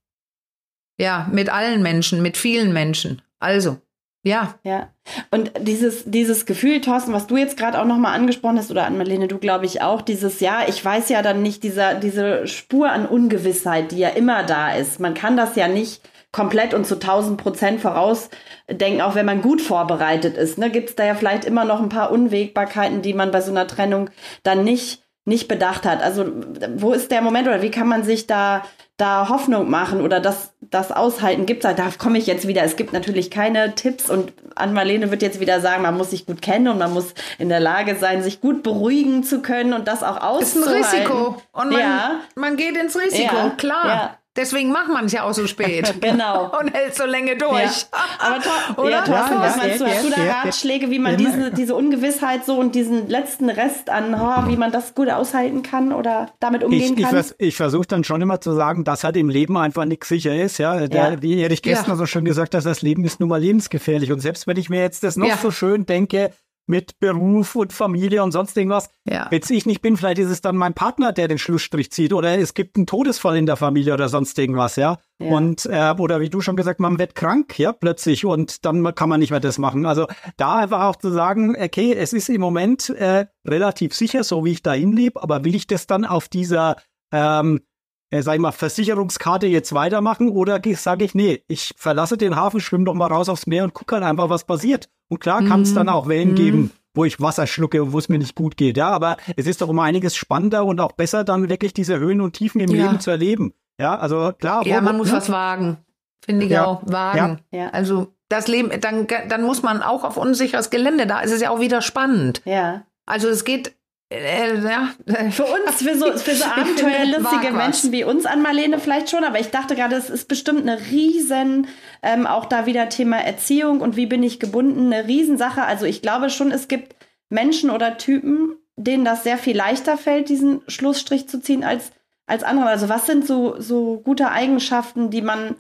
Ja, 1.00 1.30
mit 1.32 1.50
allen 1.50 1.82
Menschen, 1.82 2.22
mit 2.22 2.38
vielen 2.38 2.74
Menschen. 2.74 3.22
Also, 3.40 3.78
ja. 4.24 4.56
Ja. 4.64 4.90
Und 5.32 5.52
dieses, 5.62 6.04
dieses 6.06 6.46
Gefühl, 6.46 6.82
Thorsten, 6.82 7.14
was 7.14 7.28
du 7.28 7.38
jetzt 7.38 7.56
gerade 7.56 7.80
auch 7.80 7.86
nochmal 7.86 8.14
angesprochen 8.16 8.58
hast, 8.58 8.72
oder 8.72 8.86
an 8.86 8.98
Marlene, 8.98 9.28
du 9.30 9.38
glaube 9.38 9.66
ich 9.66 9.82
auch, 9.82 10.02
dieses, 10.02 10.42
ja, 10.42 10.66
ich 10.68 10.84
weiß 10.84 11.08
ja 11.10 11.22
dann 11.22 11.42
nicht, 11.42 11.64
dieser, 11.64 11.96
diese 11.96 12.46
Spur 12.46 12.92
an 12.92 13.06
Ungewissheit, 13.06 13.92
die 13.92 14.00
ja 14.00 14.10
immer 14.10 14.44
da 14.44 14.74
ist. 14.74 15.00
Man 15.00 15.14
kann 15.14 15.38
das 15.38 15.56
ja 15.56 15.70
nicht 15.70 16.02
komplett 16.38 16.76
und 16.76 16.86
zu 16.86 16.96
1000 16.96 17.42
Prozent 17.42 17.82
vorausdenken, 17.82 19.02
auch 19.02 19.16
wenn 19.16 19.26
man 19.26 19.42
gut 19.42 19.60
vorbereitet 19.60 20.38
ist. 20.38 20.60
Ne, 20.60 20.70
Gibt 20.70 20.90
es 20.90 20.96
da 20.96 21.04
ja 21.04 21.16
vielleicht 21.16 21.46
immer 21.46 21.66
noch 21.66 21.82
ein 21.82 21.90
paar 21.90 22.12
Unwägbarkeiten, 22.12 23.02
die 23.02 23.16
man 23.16 23.32
bei 23.32 23.42
so 23.42 23.50
einer 23.50 23.66
Trennung 23.66 24.12
dann 24.44 24.64
nicht, 24.64 25.02
nicht 25.26 25.48
bedacht 25.48 25.84
hat. 25.88 26.04
Also 26.04 26.28
wo 26.76 26.94
ist 26.94 27.10
der 27.10 27.24
Moment 27.24 27.48
oder 27.48 27.64
wie 27.64 27.72
kann 27.72 27.88
man 27.88 28.04
sich 28.04 28.28
da, 28.28 28.64
da 28.98 29.30
Hoffnung 29.30 29.68
machen 29.72 30.00
oder 30.00 30.20
das, 30.20 30.54
das 30.62 30.92
aushalten? 30.92 31.48
Gibt's 31.48 31.64
da, 31.64 31.74
da 31.74 31.90
komme 31.98 32.20
ich 32.20 32.28
jetzt 32.28 32.48
wieder. 32.48 32.64
Es 32.64 32.76
gibt 32.76 32.94
natürlich 32.94 33.32
keine 33.32 33.74
Tipps 33.74 34.08
und 34.08 34.32
Ann-Marlene 34.54 35.10
wird 35.10 35.24
jetzt 35.24 35.40
wieder 35.40 35.60
sagen, 35.60 35.82
man 35.82 35.98
muss 35.98 36.12
sich 36.12 36.28
gut 36.28 36.44
kennen 36.44 36.68
und 36.68 36.78
man 36.78 36.94
muss 36.94 37.16
in 37.40 37.50
der 37.50 37.62
Lage 37.62 37.96
sein, 37.96 38.22
sich 38.22 38.42
gut 38.42 38.62
beruhigen 38.62 39.24
zu 39.24 39.42
können 39.42 39.74
und 39.74 39.88
das 39.88 40.04
auch 40.04 40.22
auszuhalten. 40.22 40.82
Ist 40.82 40.94
ein 40.94 41.00
Risiko. 41.00 41.42
Und 41.52 41.72
man, 41.72 41.80
ja. 41.80 42.20
man 42.36 42.58
geht 42.58 42.78
ins 42.78 42.96
Risiko, 42.96 43.36
ja. 43.36 43.50
klar. 43.58 43.88
Ja. 43.88 44.18
Deswegen 44.38 44.72
macht 44.72 44.90
man 44.90 45.06
es 45.06 45.12
ja 45.12 45.24
auch 45.24 45.34
so 45.34 45.48
spät. 45.48 45.96
genau. 46.02 46.58
Und 46.60 46.74
hält 46.74 46.96
so 46.96 47.06
lange 47.06 47.36
durch. 47.36 47.52
Ja. 47.52 47.88
Aber 48.20 48.42
to 48.42 48.50
Oder? 48.82 48.90
Ja, 48.92 49.02
Thorsten, 49.02 49.34
ja, 49.34 49.42
was 49.42 49.58
meinst 49.58 49.82
du? 49.82 49.86
Hast 49.86 50.06
du 50.06 50.10
da 50.10 50.42
Ratschläge, 50.44 50.92
wie 50.92 51.00
man 51.00 51.18
diese, 51.18 51.52
diese 51.52 51.76
Ungewissheit 51.76 52.46
so 52.46 52.60
und 52.60 52.76
diesen 52.76 53.10
letzten 53.10 53.50
Rest 53.50 53.90
an, 53.90 54.14
oh, 54.14 54.50
wie 54.50 54.56
man 54.56 54.72
das 54.72 54.94
gut 54.94 55.10
aushalten 55.10 55.64
kann 55.64 55.92
oder 55.92 56.30
damit 56.40 56.64
umgehen 56.64 56.96
ich, 56.98 57.04
kann? 57.04 57.18
Ich, 57.20 57.34
ich 57.40 57.56
versuche 57.56 57.88
dann 57.88 58.04
schon 58.04 58.22
immer 58.22 58.40
zu 58.40 58.54
sagen, 58.54 58.84
dass 58.84 59.04
halt 59.04 59.18
im 59.18 59.30
Leben 59.30 59.58
einfach 59.58 59.86
nichts 59.86 60.08
sicher 60.08 60.36
ist. 60.36 60.60
Ja? 60.60 60.88
Der, 60.88 61.22
Wie 61.22 61.42
Erich 61.42 61.62
Kästner 61.64 61.96
so 61.96 62.06
schön 62.06 62.26
gesagt 62.26 62.54
hat, 62.54 62.66
das 62.66 62.82
Leben 62.82 63.04
ist 63.04 63.20
nun 63.20 63.30
mal 63.30 63.42
lebensgefährlich. 63.42 64.12
Und 64.12 64.20
selbst 64.20 64.46
wenn 64.46 64.58
ich 64.58 64.70
mir 64.70 64.82
jetzt 64.82 65.04
das 65.04 65.18
noch 65.18 65.38
so 65.38 65.52
schön 65.52 65.86
denke, 65.86 66.32
mit 66.68 67.00
Beruf 67.00 67.56
und 67.56 67.74
Familie 67.74 68.22
und 68.24 68.32
sonst 68.32 68.56
irgendwas. 68.56 68.90
Ja. 69.06 69.28
Wenn 69.30 69.42
ich 69.50 69.66
nicht 69.66 69.82
bin, 69.82 69.98
vielleicht 69.98 70.20
ist 70.20 70.30
es 70.30 70.42
dann 70.42 70.56
mein 70.56 70.74
Partner, 70.74 71.14
der 71.14 71.28
den 71.28 71.38
Schlussstrich 71.38 71.92
zieht 71.92 72.14
oder 72.14 72.38
es 72.38 72.54
gibt 72.54 72.76
einen 72.76 72.86
Todesfall 72.86 73.38
in 73.38 73.46
der 73.46 73.56
Familie 73.56 73.94
oder 73.94 74.10
sonst 74.10 74.38
irgendwas, 74.38 74.76
ja. 74.76 75.00
ja. 75.20 75.28
Und 75.28 75.66
äh, 75.66 75.96
oder 75.98 76.20
wie 76.20 76.30
du 76.30 76.42
schon 76.42 76.58
gesagt, 76.58 76.80
man 76.80 77.00
wird 77.00 77.16
krank, 77.16 77.58
ja, 77.58 77.72
plötzlich 77.72 78.26
und 78.26 78.66
dann 78.66 78.94
kann 78.94 79.10
man 79.10 79.20
nicht 79.20 79.32
mehr 79.32 79.40
das 79.40 79.58
machen. 79.58 79.86
Also 79.86 80.08
da 80.36 80.58
einfach 80.58 80.84
auch 80.84 80.98
zu 80.98 81.10
sagen, 81.12 81.56
okay, 81.60 81.94
es 81.94 82.14
ist 82.14 82.30
im 82.30 82.42
Moment 82.42 82.90
äh, 82.90 83.26
relativ 83.48 83.94
sicher, 83.94 84.24
so 84.24 84.46
wie 84.46 84.52
ich 84.52 84.62
dahin 84.62 84.92
lebe, 84.92 85.24
aber 85.24 85.46
will 85.46 85.56
ich 85.56 85.68
das 85.68 85.88
dann 85.88 86.06
auf 86.06 86.28
dieser 86.28 86.76
ähm, 87.12 87.62
äh, 88.10 88.22
sag 88.22 88.36
ich 88.36 88.40
mal, 88.40 88.52
Versicherungskarte 88.52 89.48
jetzt 89.48 89.74
weitermachen 89.74 90.30
oder 90.30 90.62
sage 90.76 91.06
ich, 91.06 91.16
nee, 91.16 91.44
ich 91.48 91.74
verlasse 91.78 92.18
den 92.18 92.36
Hafen, 92.36 92.60
schwimme 92.60 92.86
doch 92.86 92.94
mal 92.94 93.08
raus 93.08 93.30
aufs 93.30 93.48
Meer 93.48 93.64
und 93.64 93.74
gucke 93.74 93.96
halt 93.96 94.04
einfach, 94.04 94.30
was 94.30 94.46
passiert. 94.46 94.90
Und 95.10 95.20
klar 95.20 95.44
kann 95.44 95.62
es 95.62 95.72
mm. 95.72 95.76
dann 95.76 95.90
auch 95.90 96.08
Wellen 96.08 96.34
mm. 96.34 96.36
geben, 96.36 96.72
wo 96.94 97.06
ich 97.06 97.22
Wasser 97.22 97.48
schlucke 97.48 97.82
und 97.82 97.94
wo 97.94 98.00
es 98.00 98.10
mir 98.10 98.18
nicht 98.18 98.36
gut 98.36 98.58
geht. 98.58 98.78
Ja, 98.78 98.90
aber 98.90 99.18
es 99.36 99.48
ist 99.48 99.62
doch 99.62 99.70
immer 99.70 99.84
einiges 99.84 100.16
spannender 100.16 100.66
und 100.66 100.80
auch 100.80 100.94
besser, 100.94 101.24
dann 101.24 101.50
wirklich 101.50 101.74
diese 101.74 102.00
Höhen 102.00 102.22
und 102.22 102.34
Tiefen 102.34 102.60
im 102.62 102.74
ja. 102.76 102.86
Leben 102.86 103.00
zu 103.00 103.12
erleben. 103.12 103.54
Ja, 103.80 103.98
also 103.98 104.34
klar. 104.38 104.66
Ja, 104.66 104.82
man 104.82 104.98
muss 104.98 105.12
ne? 105.12 105.18
was 105.18 105.30
wagen. 105.30 105.78
Finde 106.26 106.46
ich 106.46 106.52
ja. 106.52 106.66
auch. 106.66 106.82
Wagen. 106.86 107.40
Ja. 107.52 107.70
Also 107.70 108.14
das 108.30 108.48
Leben, 108.48 108.82
dann, 108.82 109.08
dann 109.30 109.44
muss 109.44 109.64
man 109.64 109.82
auch 109.82 110.04
auf 110.04 110.18
unsicheres 110.18 110.70
Gelände, 110.70 111.08
da 111.08 111.22
ist 111.22 111.32
es 111.32 111.42
ja 111.42 111.52
auch 111.52 111.60
wieder 111.60 111.82
spannend. 111.82 112.42
Ja. 112.46 112.84
Also 113.06 113.30
es 113.30 113.46
geht 113.46 113.77
äh, 114.10 114.60
ja. 114.60 114.90
Für 115.32 115.46
uns, 115.46 115.82
für 115.82 115.98
so, 115.98 116.12
für 116.18 116.36
so 116.36 116.46
abenteuerlustige 116.56 117.52
Menschen 117.52 117.92
wie 117.92 118.04
uns 118.04 118.26
an 118.26 118.42
Marlene 118.42 118.80
vielleicht 118.80 119.10
schon, 119.10 119.24
aber 119.24 119.40
ich 119.40 119.50
dachte 119.50 119.76
gerade, 119.76 119.96
es 119.96 120.10
ist 120.10 120.28
bestimmt 120.28 120.62
eine 120.62 120.80
riesen, 120.80 121.68
ähm, 122.02 122.26
auch 122.26 122.46
da 122.46 122.66
wieder 122.66 122.90
Thema 122.90 123.18
Erziehung 123.18 123.82
und 123.82 123.98
wie 123.98 124.06
bin 124.06 124.24
ich 124.24 124.40
gebunden, 124.40 124.94
eine 124.94 125.08
Riesensache. 125.08 125.64
Also 125.64 125.86
ich 125.86 126.02
glaube 126.02 126.30
schon, 126.30 126.52
es 126.52 126.68
gibt 126.68 126.96
Menschen 127.30 127.70
oder 127.70 127.98
Typen, 127.98 128.56
denen 128.78 129.04
das 129.04 129.24
sehr 129.24 129.38
viel 129.38 129.58
leichter 129.58 129.98
fällt, 129.98 130.30
diesen 130.30 130.62
Schlussstrich 130.68 131.28
zu 131.28 131.42
ziehen 131.42 131.64
als, 131.64 131.92
als 132.28 132.44
andere. 132.44 132.68
Also 132.68 132.88
was 132.88 133.08
sind 133.08 133.28
so, 133.28 133.60
so 133.60 134.00
gute 134.00 134.32
Eigenschaften, 134.32 135.10
die 135.10 135.22
man 135.22 135.56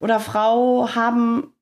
oder 0.00 0.18
Frau 0.18 0.94
haben 0.94 1.52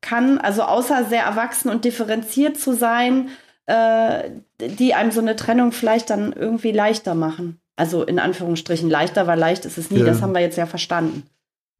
kann, 0.00 0.38
also 0.38 0.62
außer 0.62 1.04
sehr 1.04 1.24
erwachsen 1.24 1.68
und 1.68 1.84
differenziert 1.84 2.56
zu 2.56 2.72
sein, 2.72 3.30
äh, 3.66 4.30
die 4.68 4.94
einem 4.94 5.10
so 5.10 5.20
eine 5.20 5.36
Trennung 5.36 5.72
vielleicht 5.72 6.10
dann 6.10 6.32
irgendwie 6.32 6.72
leichter 6.72 7.14
machen. 7.14 7.60
Also 7.76 8.04
in 8.04 8.18
Anführungsstrichen 8.18 8.88
leichter, 8.88 9.26
weil 9.26 9.38
leicht 9.38 9.64
ist 9.64 9.78
es 9.78 9.90
nie, 9.90 10.00
ja. 10.00 10.04
das 10.06 10.22
haben 10.22 10.32
wir 10.32 10.40
jetzt 10.40 10.56
ja 10.56 10.66
verstanden. 10.66 11.24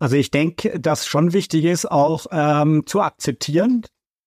Also 0.00 0.16
ich 0.16 0.30
denke, 0.30 0.80
dass 0.80 1.06
schon 1.06 1.32
wichtig 1.32 1.64
ist, 1.64 1.90
auch 1.90 2.26
ähm, 2.32 2.82
zu 2.86 3.00
akzeptieren, 3.00 3.82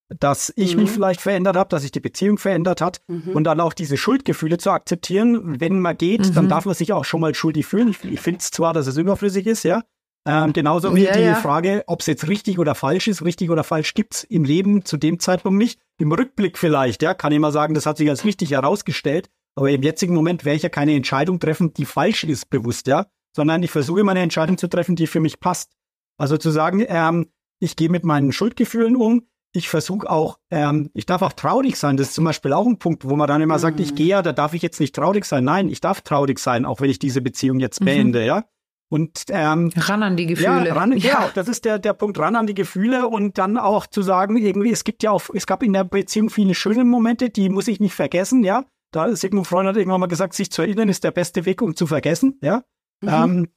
dass 0.08 0.52
ich 0.56 0.74
mhm. 0.74 0.82
mich 0.82 0.90
vielleicht 0.90 1.20
verändert 1.20 1.56
habe, 1.56 1.68
dass 1.68 1.82
sich 1.82 1.92
die 1.92 2.00
Beziehung 2.00 2.38
verändert 2.38 2.80
hat 2.80 3.00
mhm. 3.08 3.32
und 3.34 3.44
dann 3.44 3.60
auch 3.60 3.74
diese 3.74 3.98
Schuldgefühle 3.98 4.56
zu 4.56 4.70
akzeptieren. 4.70 5.60
Wenn 5.60 5.80
man 5.80 5.98
geht, 5.98 6.26
mhm. 6.26 6.34
dann 6.34 6.48
darf 6.48 6.64
man 6.64 6.74
sich 6.74 6.92
auch 6.94 7.04
schon 7.04 7.20
mal 7.20 7.34
schuldig 7.34 7.66
fühlen. 7.66 7.88
Ich, 7.88 8.02
ich 8.04 8.20
finde 8.20 8.38
zwar, 8.38 8.72
dass 8.72 8.86
es 8.86 8.96
überflüssig 8.96 9.46
ist, 9.46 9.64
ja, 9.64 9.82
ähm, 10.28 10.52
genauso 10.52 10.94
wie 10.94 11.04
ja, 11.04 11.12
die 11.12 11.20
ja. 11.20 11.36
Frage, 11.36 11.84
ob 11.86 12.00
es 12.00 12.06
jetzt 12.06 12.28
richtig 12.28 12.58
oder 12.58 12.74
falsch 12.74 13.08
ist. 13.08 13.24
Richtig 13.24 13.48
oder 13.48 13.64
falsch 13.64 13.94
gibt's 13.94 14.24
im 14.24 14.44
Leben 14.44 14.84
zu 14.84 14.98
dem 14.98 15.18
Zeitpunkt 15.20 15.56
nicht. 15.56 15.80
Im 15.96 16.12
Rückblick 16.12 16.58
vielleicht, 16.58 17.02
ja, 17.02 17.14
kann 17.14 17.32
ich 17.32 17.38
mal 17.38 17.50
sagen, 17.50 17.72
das 17.72 17.86
hat 17.86 17.96
sich 17.96 18.10
als 18.10 18.26
richtig 18.26 18.50
herausgestellt. 18.50 19.30
Aber 19.54 19.70
im 19.70 19.82
jetzigen 19.82 20.14
Moment 20.14 20.44
werde 20.44 20.56
ich 20.56 20.62
ja 20.62 20.68
keine 20.68 20.94
Entscheidung 20.94 21.40
treffen, 21.40 21.72
die 21.72 21.86
falsch 21.86 22.24
ist, 22.24 22.50
bewusst, 22.50 22.88
ja. 22.88 23.06
Sondern 23.34 23.62
ich 23.62 23.70
versuche 23.70 24.00
immer 24.00 24.10
eine 24.10 24.20
Entscheidung 24.20 24.58
zu 24.58 24.68
treffen, 24.68 24.96
die 24.96 25.06
für 25.06 25.20
mich 25.20 25.40
passt. 25.40 25.72
Also 26.18 26.36
zu 26.36 26.50
sagen, 26.50 26.84
ähm, 26.86 27.32
ich 27.58 27.76
gehe 27.76 27.88
mit 27.88 28.04
meinen 28.04 28.30
Schuldgefühlen 28.30 28.96
um. 28.96 29.26
Ich 29.54 29.70
versuche 29.70 30.10
auch, 30.10 30.38
ähm, 30.50 30.90
ich 30.92 31.06
darf 31.06 31.22
auch 31.22 31.32
traurig 31.32 31.76
sein. 31.76 31.96
Das 31.96 32.08
ist 32.08 32.14
zum 32.14 32.24
Beispiel 32.24 32.52
auch 32.52 32.66
ein 32.66 32.78
Punkt, 32.78 33.08
wo 33.08 33.16
man 33.16 33.28
dann 33.28 33.40
immer 33.40 33.56
mhm. 33.56 33.60
sagt, 33.60 33.80
ich 33.80 33.92
mhm. 33.92 33.96
gehe 33.96 34.06
ja, 34.08 34.22
da 34.22 34.34
darf 34.34 34.52
ich 34.52 34.60
jetzt 34.60 34.78
nicht 34.78 34.94
traurig 34.94 35.24
sein. 35.24 35.44
Nein, 35.44 35.70
ich 35.70 35.80
darf 35.80 36.02
traurig 36.02 36.38
sein, 36.38 36.66
auch 36.66 36.82
wenn 36.82 36.90
ich 36.90 36.98
diese 36.98 37.22
Beziehung 37.22 37.60
jetzt 37.60 37.80
mhm. 37.80 37.86
beende, 37.86 38.20
mhm. 38.20 38.26
ja. 38.26 38.44
Und 38.90 39.24
ähm, 39.28 39.70
ran 39.76 40.02
an 40.02 40.16
die 40.16 40.26
Gefühle. 40.26 40.48
Ja, 40.66 40.74
ran, 40.74 40.92
ja. 40.96 41.16
Genau, 41.16 41.30
das 41.34 41.48
ist 41.48 41.64
der, 41.64 41.78
der 41.78 41.92
Punkt, 41.92 42.18
ran 42.18 42.36
an 42.36 42.46
die 42.46 42.54
Gefühle 42.54 43.06
und 43.06 43.36
dann 43.36 43.58
auch 43.58 43.86
zu 43.86 44.00
sagen, 44.02 44.36
irgendwie, 44.36 44.70
es 44.70 44.84
gibt 44.84 45.02
ja 45.02 45.10
auch, 45.10 45.22
es 45.34 45.46
gab 45.46 45.62
in 45.62 45.74
der 45.74 45.84
Beziehung 45.84 46.30
viele 46.30 46.54
schöne 46.54 46.84
Momente, 46.84 47.28
die 47.28 47.50
muss 47.50 47.68
ich 47.68 47.80
nicht 47.80 47.94
vergessen, 47.94 48.44
ja. 48.44 48.64
Da 48.90 49.14
Sigmund 49.14 49.46
Freund 49.46 49.68
hat 49.68 49.76
irgendwann 49.76 50.00
mal 50.00 50.06
gesagt, 50.06 50.32
sich 50.32 50.50
zu 50.50 50.62
erinnern 50.62 50.88
ist 50.88 51.04
der 51.04 51.10
beste 51.10 51.44
Weg, 51.44 51.60
um 51.60 51.76
zu 51.76 51.86
vergessen, 51.86 52.38
ja. 52.42 52.62
Mhm. 53.02 53.08
Ähm, 53.08 53.48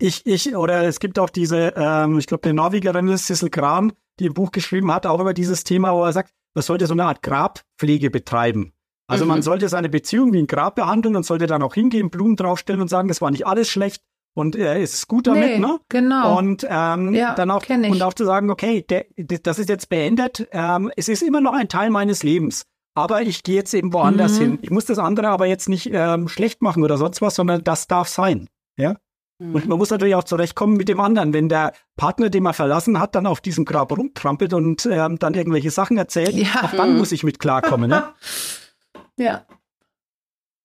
ich, 0.00 0.24
ich, 0.26 0.54
oder 0.54 0.84
es 0.84 1.00
gibt 1.00 1.18
auch 1.18 1.30
diese, 1.30 1.74
ähm, 1.76 2.18
ich 2.18 2.26
glaube, 2.28 2.44
eine 2.44 2.54
Norwegerin 2.54 3.08
ist 3.08 3.26
Sissel 3.26 3.50
Kram, 3.50 3.92
die 4.20 4.28
ein 4.28 4.34
Buch 4.34 4.52
geschrieben 4.52 4.92
hat, 4.92 5.06
auch 5.06 5.20
über 5.20 5.34
dieses 5.34 5.64
Thema, 5.64 5.92
wo 5.92 6.04
er 6.04 6.12
sagt, 6.12 6.32
man 6.54 6.62
sollte 6.62 6.86
so 6.86 6.92
eine 6.92 7.04
Art 7.04 7.22
Grabpflege 7.22 8.10
betreiben. 8.10 8.72
Also 9.08 9.24
mhm. 9.24 9.30
man 9.30 9.42
sollte 9.42 9.68
seine 9.68 9.88
Beziehung 9.88 10.32
wie 10.32 10.38
ein 10.38 10.46
Grab 10.46 10.76
behandeln 10.76 11.16
und 11.16 11.26
sollte 11.26 11.46
dann 11.46 11.62
auch 11.62 11.74
hingehen, 11.74 12.10
Blumen 12.10 12.36
draufstellen 12.36 12.80
und 12.80 12.88
sagen, 12.88 13.08
das 13.08 13.20
war 13.20 13.30
nicht 13.30 13.46
alles 13.46 13.68
schlecht, 13.68 14.02
und 14.34 14.56
er 14.56 14.78
ist 14.78 15.08
gut 15.08 15.26
damit, 15.26 15.42
nee, 15.42 15.58
ne? 15.58 15.78
Genau. 15.88 16.38
Und 16.38 16.66
ähm, 16.68 17.14
ja, 17.14 17.34
dann 17.34 17.50
auch 17.50 17.68
und 17.68 18.02
auch 18.02 18.14
zu 18.14 18.24
sagen, 18.24 18.50
okay, 18.50 18.84
der, 18.88 19.06
das 19.16 19.58
ist 19.58 19.68
jetzt 19.68 19.88
beendet. 19.88 20.48
Ähm, 20.52 20.92
es 20.96 21.08
ist 21.08 21.22
immer 21.22 21.40
noch 21.40 21.54
ein 21.54 21.68
Teil 21.68 21.90
meines 21.90 22.22
Lebens, 22.22 22.64
aber 22.94 23.22
ich 23.22 23.42
gehe 23.42 23.56
jetzt 23.56 23.74
eben 23.74 23.92
woanders 23.92 24.38
mhm. 24.38 24.42
hin. 24.42 24.58
Ich 24.62 24.70
muss 24.70 24.84
das 24.84 24.98
andere 24.98 25.28
aber 25.28 25.46
jetzt 25.46 25.68
nicht 25.68 25.90
ähm, 25.92 26.28
schlecht 26.28 26.62
machen 26.62 26.84
oder 26.84 26.98
sonst 26.98 27.20
was, 27.20 27.34
sondern 27.34 27.64
das 27.64 27.88
darf 27.88 28.08
sein, 28.08 28.48
ja. 28.76 28.96
Mhm. 29.38 29.54
Und 29.54 29.68
man 29.68 29.78
muss 29.78 29.90
natürlich 29.90 30.14
auch 30.14 30.24
zurechtkommen 30.24 30.76
mit 30.76 30.88
dem 30.88 31.00
anderen. 31.00 31.32
Wenn 31.32 31.48
der 31.48 31.72
Partner, 31.96 32.30
den 32.30 32.42
man 32.42 32.54
verlassen 32.54 33.00
hat, 33.00 33.14
dann 33.14 33.26
auf 33.26 33.40
diesem 33.40 33.64
Grab 33.64 33.96
rumtrampelt 33.96 34.52
und 34.52 34.86
ähm, 34.86 35.18
dann 35.18 35.34
irgendwelche 35.34 35.70
Sachen 35.70 35.96
erzählt, 35.96 36.34
ja. 36.34 36.64
auch 36.64 36.72
dann 36.72 36.92
mhm. 36.92 36.98
muss 36.98 37.12
ich 37.12 37.22
mit 37.22 37.38
klarkommen. 37.38 37.90
Ne? 37.90 38.04
ja. 39.16 39.44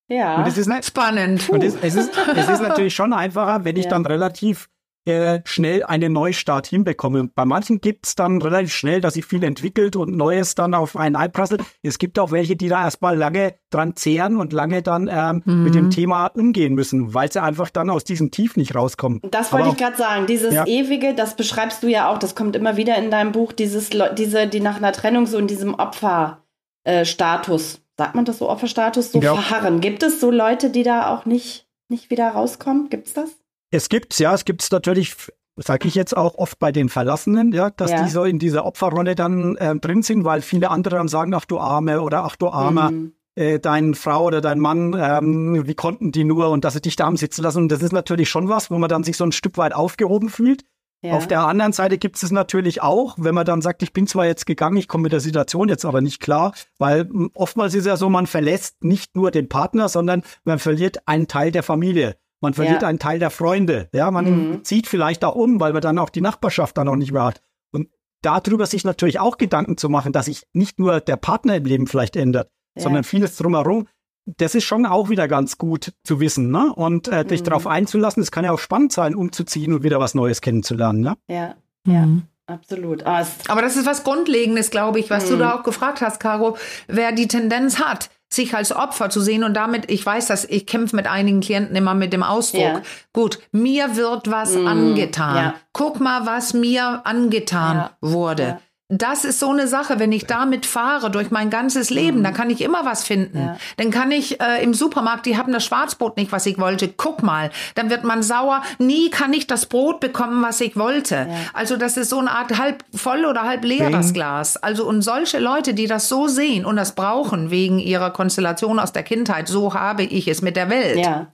Ja. 0.09 0.37
Und 0.37 0.47
es 0.47 0.57
ist 0.57 0.67
nicht, 0.67 0.85
spannend. 0.85 1.49
Und 1.49 1.63
es, 1.63 1.75
es, 1.81 1.95
ist, 1.95 2.11
es 2.35 2.49
ist 2.49 2.61
natürlich 2.61 2.93
schon 2.93 3.13
einfacher, 3.13 3.65
wenn 3.65 3.77
ich 3.77 3.85
ja. 3.85 3.91
dann 3.91 4.05
relativ 4.05 4.69
äh, 5.05 5.41
schnell 5.43 5.83
einen 5.83 6.13
Neustart 6.13 6.65
hinbekomme. 6.65 7.29
bei 7.35 7.43
manchen 7.43 7.81
gibt 7.81 8.07
es 8.07 8.15
dann 8.15 8.41
relativ 8.41 8.73
schnell, 8.73 9.01
dass 9.01 9.15
sich 9.15 9.25
viel 9.25 9.43
entwickelt 9.43 9.97
und 9.97 10.15
Neues 10.15 10.55
dann 10.55 10.73
auf 10.73 10.95
einen 10.95 11.17
einprasselt. 11.17 11.61
Es 11.81 11.97
gibt 11.97 12.17
auch 12.19 12.31
welche, 12.31 12.55
die 12.55 12.69
da 12.69 12.85
erstmal 12.85 13.17
lange 13.17 13.55
dran 13.69 13.97
zehren 13.97 14.37
und 14.37 14.53
lange 14.53 14.81
dann 14.81 15.09
ähm, 15.11 15.41
mhm. 15.43 15.63
mit 15.63 15.75
dem 15.75 15.89
Thema 15.89 16.27
umgehen 16.27 16.73
müssen, 16.73 17.13
weil 17.13 17.29
sie 17.29 17.43
einfach 17.43 17.69
dann 17.69 17.89
aus 17.89 18.05
diesem 18.05 18.31
Tief 18.31 18.55
nicht 18.55 18.75
rauskommen. 18.75 19.19
Das 19.29 19.51
wollte 19.51 19.67
ich 19.69 19.77
gerade 19.77 19.97
sagen. 19.97 20.25
Dieses 20.25 20.53
ja. 20.53 20.65
ewige, 20.65 21.13
das 21.13 21.35
beschreibst 21.35 21.83
du 21.83 21.87
ja 21.87 22.09
auch, 22.09 22.17
das 22.17 22.33
kommt 22.33 22.55
immer 22.55 22.77
wieder 22.77 22.97
in 22.97 23.11
deinem 23.11 23.33
Buch, 23.33 23.51
dieses, 23.51 23.89
diese, 24.17 24.47
die 24.47 24.61
nach 24.61 24.77
einer 24.77 24.93
Trennung 24.93 25.25
so 25.25 25.37
in 25.37 25.47
diesem 25.47 25.73
Opferstatus 25.73 27.82
sagt 28.03 28.15
man 28.15 28.25
das 28.25 28.39
so, 28.39 28.49
Opferstatus, 28.49 29.13
so 29.13 29.21
ja. 29.21 29.33
verharren. 29.33 29.79
Gibt 29.79 30.03
es 30.03 30.19
so 30.19 30.29
Leute, 30.29 30.69
die 30.69 30.83
da 30.83 31.15
auch 31.15 31.25
nicht, 31.25 31.67
nicht 31.87 32.09
wieder 32.09 32.29
rauskommen? 32.29 32.89
Gibt 32.89 33.07
es 33.07 33.13
das? 33.13 33.29
Es 33.71 33.87
gibt's, 33.87 34.19
ja, 34.19 34.33
es 34.33 34.43
gibt 34.43 34.61
es 34.61 34.71
natürlich, 34.71 35.15
sage 35.55 35.87
ich 35.87 35.95
jetzt 35.95 36.15
auch 36.15 36.35
oft 36.35 36.59
bei 36.59 36.73
den 36.73 36.89
Verlassenen, 36.89 37.53
ja, 37.53 37.69
dass 37.69 37.91
ja. 37.91 38.03
die 38.03 38.09
so 38.09 38.25
in 38.25 38.39
dieser 38.39 38.65
Opferrolle 38.65 39.15
dann 39.15 39.55
äh, 39.55 39.75
drin 39.77 40.01
sind, 40.01 40.25
weil 40.25 40.41
viele 40.41 40.69
andere 40.69 40.97
dann 40.97 41.07
sagen, 41.07 41.33
ach 41.33 41.45
du 41.45 41.59
Arme 41.59 42.01
oder 42.01 42.25
ach 42.25 42.35
du 42.35 42.49
Armer. 42.49 42.91
Mhm. 42.91 43.13
Äh, 43.35 43.59
dein 43.59 43.95
Frau 43.95 44.25
oder 44.25 44.41
dein 44.41 44.59
Mann, 44.59 44.93
ähm, 44.95 45.65
wie 45.65 45.73
konnten 45.73 46.11
die 46.11 46.23
nur 46.23 46.49
und 46.49 46.65
dass 46.65 46.73
sie 46.73 46.81
dich 46.81 46.97
da 46.97 47.05
haben 47.05 47.17
sitzen 47.17 47.41
lassen. 47.41 47.63
Und 47.63 47.71
das 47.71 47.81
ist 47.81 47.93
natürlich 47.93 48.29
schon 48.29 48.47
was, 48.47 48.69
wo 48.69 48.77
man 48.77 48.89
dann 48.89 49.03
sich 49.03 49.17
so 49.17 49.23
ein 49.23 49.31
Stück 49.31 49.57
weit 49.57 49.73
aufgehoben 49.73 50.29
fühlt. 50.29 50.65
Ja. 51.03 51.15
Auf 51.15 51.27
der 51.27 51.41
anderen 51.41 51.73
Seite 51.73 51.97
gibt 51.97 52.15
es 52.15 52.23
es 52.23 52.31
natürlich 52.31 52.81
auch, 52.81 53.15
wenn 53.17 53.35
man 53.35 53.45
dann 53.45 53.61
sagt, 53.61 53.83
ich 53.83 53.91
bin 53.91 54.07
zwar 54.07 54.25
jetzt 54.25 54.45
gegangen, 54.45 54.77
ich 54.77 54.87
komme 54.87 55.03
mit 55.03 55.11
der 55.11 55.19
Situation 55.19 55.67
jetzt 55.67 55.83
aber 55.83 55.99
nicht 55.99 56.21
klar, 56.21 56.53
weil 56.77 57.01
hm, 57.01 57.29
oftmals 57.33 57.75
ist 57.75 57.85
ja 57.85 57.97
so, 57.97 58.09
man 58.09 58.25
verlässt 58.25 58.83
nicht 58.85 59.13
nur 59.13 59.29
den 59.29 59.49
Partner, 59.49 59.89
sondern 59.89 60.23
man 60.45 60.59
verliert 60.59 61.05
einen 61.05 61.27
Teil 61.27 61.51
der 61.51 61.61
Familie. 61.61 62.15
Man 62.39 62.53
verliert 62.53 62.81
ja. 62.81 62.87
einen 62.87 62.99
Teil 62.99 63.19
der 63.19 63.29
Freunde. 63.31 63.89
Ja, 63.93 64.11
man 64.11 64.25
mhm. 64.25 64.63
zieht 64.63 64.87
vielleicht 64.87 65.23
da 65.23 65.27
um, 65.27 65.59
weil 65.59 65.73
man 65.73 65.81
dann 65.81 65.97
auch 65.97 66.09
die 66.09 66.21
Nachbarschaft 66.21 66.77
da 66.77 66.85
noch 66.85 66.95
nicht 66.95 67.11
mehr 67.11 67.25
hat. 67.25 67.41
Und 67.71 67.89
darüber 68.21 68.65
sich 68.65 68.85
natürlich 68.85 69.19
auch 69.19 69.37
Gedanken 69.37 69.77
zu 69.77 69.89
machen, 69.89 70.13
dass 70.13 70.25
sich 70.25 70.43
nicht 70.53 70.79
nur 70.79 71.01
der 71.01 71.17
Partner 71.17 71.55
im 71.55 71.65
Leben 71.65 71.87
vielleicht 71.87 72.15
ändert, 72.15 72.49
ja. 72.75 72.83
sondern 72.83 73.03
vieles 73.03 73.35
drumherum. 73.37 73.87
Das 74.25 74.55
ist 74.55 74.63
schon 74.63 74.85
auch 74.85 75.09
wieder 75.09 75.27
ganz 75.27 75.57
gut 75.57 75.93
zu 76.03 76.19
wissen, 76.19 76.49
ne? 76.49 76.73
Und 76.73 77.09
äh, 77.09 77.25
dich 77.25 77.41
mhm. 77.41 77.45
darauf 77.45 77.67
einzulassen, 77.67 78.23
es 78.23 78.31
kann 78.31 78.45
ja 78.45 78.51
auch 78.51 78.59
spannend 78.59 78.93
sein, 78.93 79.15
umzuziehen 79.15 79.73
und 79.73 79.83
wieder 79.83 79.99
was 79.99 80.15
Neues 80.15 80.41
kennenzulernen, 80.41 81.01
ne? 81.01 81.17
Ja, 81.27 81.55
ja. 81.85 82.05
Mhm. 82.05 82.23
Absolut. 82.45 83.03
Oh, 83.05 83.23
Aber 83.47 83.61
das 83.61 83.77
ist 83.77 83.85
was 83.85 84.03
Grundlegendes, 84.03 84.69
glaube 84.69 84.99
ich, 84.99 85.09
was 85.09 85.25
mhm. 85.25 85.29
du 85.29 85.37
da 85.37 85.55
auch 85.55 85.63
gefragt 85.63 86.01
hast, 86.01 86.19
Caro. 86.19 86.57
Wer 86.87 87.13
die 87.13 87.27
Tendenz 87.27 87.79
hat, 87.79 88.09
sich 88.33 88.53
als 88.53 88.75
Opfer 88.75 89.09
zu 89.09 89.21
sehen 89.21 89.43
und 89.43 89.53
damit, 89.53 89.89
ich 89.89 90.05
weiß 90.05 90.27
dass 90.27 90.45
ich 90.45 90.65
kämpfe 90.65 90.95
mit 90.95 91.07
einigen 91.07 91.39
Klienten 91.39 91.75
immer 91.75 91.93
mit 91.93 92.11
dem 92.11 92.23
Ausdruck, 92.23 92.61
ja. 92.61 92.81
gut, 93.13 93.39
mir 93.51 93.95
wird 93.95 94.29
was 94.29 94.55
mm, 94.55 94.67
angetan. 94.67 95.35
Ja. 95.35 95.55
Guck 95.71 95.99
mal, 95.99 96.25
was 96.25 96.53
mir 96.53 97.01
angetan 97.05 97.77
ja. 97.77 97.97
wurde 98.01 98.59
das 98.97 99.25
ist 99.25 99.39
so 99.39 99.49
eine 99.49 99.67
Sache, 99.67 99.99
wenn 99.99 100.11
ich 100.11 100.25
damit 100.25 100.65
fahre 100.65 101.09
durch 101.09 101.31
mein 101.31 101.49
ganzes 101.49 101.89
Leben, 101.89 102.19
mhm. 102.19 102.23
dann 102.23 102.33
kann 102.33 102.49
ich 102.49 102.61
immer 102.61 102.85
was 102.85 103.03
finden. 103.03 103.39
Ja. 103.39 103.57
Dann 103.77 103.91
kann 103.91 104.11
ich 104.11 104.39
äh, 104.41 104.63
im 104.63 104.73
Supermarkt, 104.73 105.25
die 105.25 105.37
haben 105.37 105.51
das 105.51 105.65
Schwarzbrot 105.65 106.17
nicht, 106.17 106.31
was 106.31 106.45
ich 106.45 106.57
wollte. 106.59 106.87
Guck 106.89 107.23
mal, 107.23 107.49
dann 107.75 107.89
wird 107.89 108.03
man 108.03 108.23
sauer. 108.23 108.61
Nie 108.77 109.09
kann 109.09 109.33
ich 109.33 109.47
das 109.47 109.65
Brot 109.65 109.99
bekommen, 109.99 110.43
was 110.43 110.61
ich 110.61 110.77
wollte. 110.77 111.15
Ja. 111.15 111.35
Also 111.53 111.77
das 111.77 111.97
ist 111.97 112.09
so 112.09 112.19
eine 112.19 112.31
Art 112.31 112.57
halb 112.57 112.83
voll 112.93 113.25
oder 113.25 113.43
halb 113.43 113.63
leer 113.63 113.89
mhm. 113.89 113.93
das 113.93 114.13
Glas. 114.13 114.57
Also 114.57 114.85
und 114.85 115.01
solche 115.01 115.39
Leute, 115.39 115.73
die 115.73 115.87
das 115.87 116.09
so 116.09 116.27
sehen 116.27 116.65
und 116.65 116.75
das 116.75 116.93
brauchen 116.95 117.51
wegen 117.51 117.79
ihrer 117.79 118.11
Konstellation 118.11 118.79
aus 118.79 118.91
der 118.91 119.03
Kindheit, 119.03 119.47
so 119.47 119.73
habe 119.73 120.03
ich 120.03 120.27
es 120.27 120.41
mit 120.41 120.55
der 120.55 120.69
Welt. 120.69 120.99
Ja. 120.99 121.27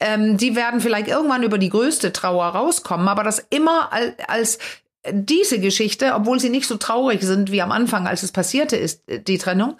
Ähm, 0.00 0.36
die 0.36 0.56
werden 0.56 0.80
vielleicht 0.80 1.08
irgendwann 1.08 1.42
über 1.42 1.58
die 1.58 1.68
größte 1.68 2.12
Trauer 2.12 2.46
rauskommen, 2.46 3.08
aber 3.08 3.22
das 3.22 3.44
immer 3.50 3.92
als, 3.92 4.12
als 4.26 4.58
diese 5.10 5.60
Geschichte, 5.60 6.14
obwohl 6.14 6.40
sie 6.40 6.48
nicht 6.48 6.66
so 6.66 6.76
traurig 6.76 7.22
sind 7.22 7.50
wie 7.52 7.62
am 7.62 7.72
Anfang, 7.72 8.06
als 8.06 8.22
es 8.22 8.32
passierte 8.32 8.76
ist, 8.76 9.08
äh, 9.08 9.20
die 9.20 9.38
Trennung, 9.38 9.76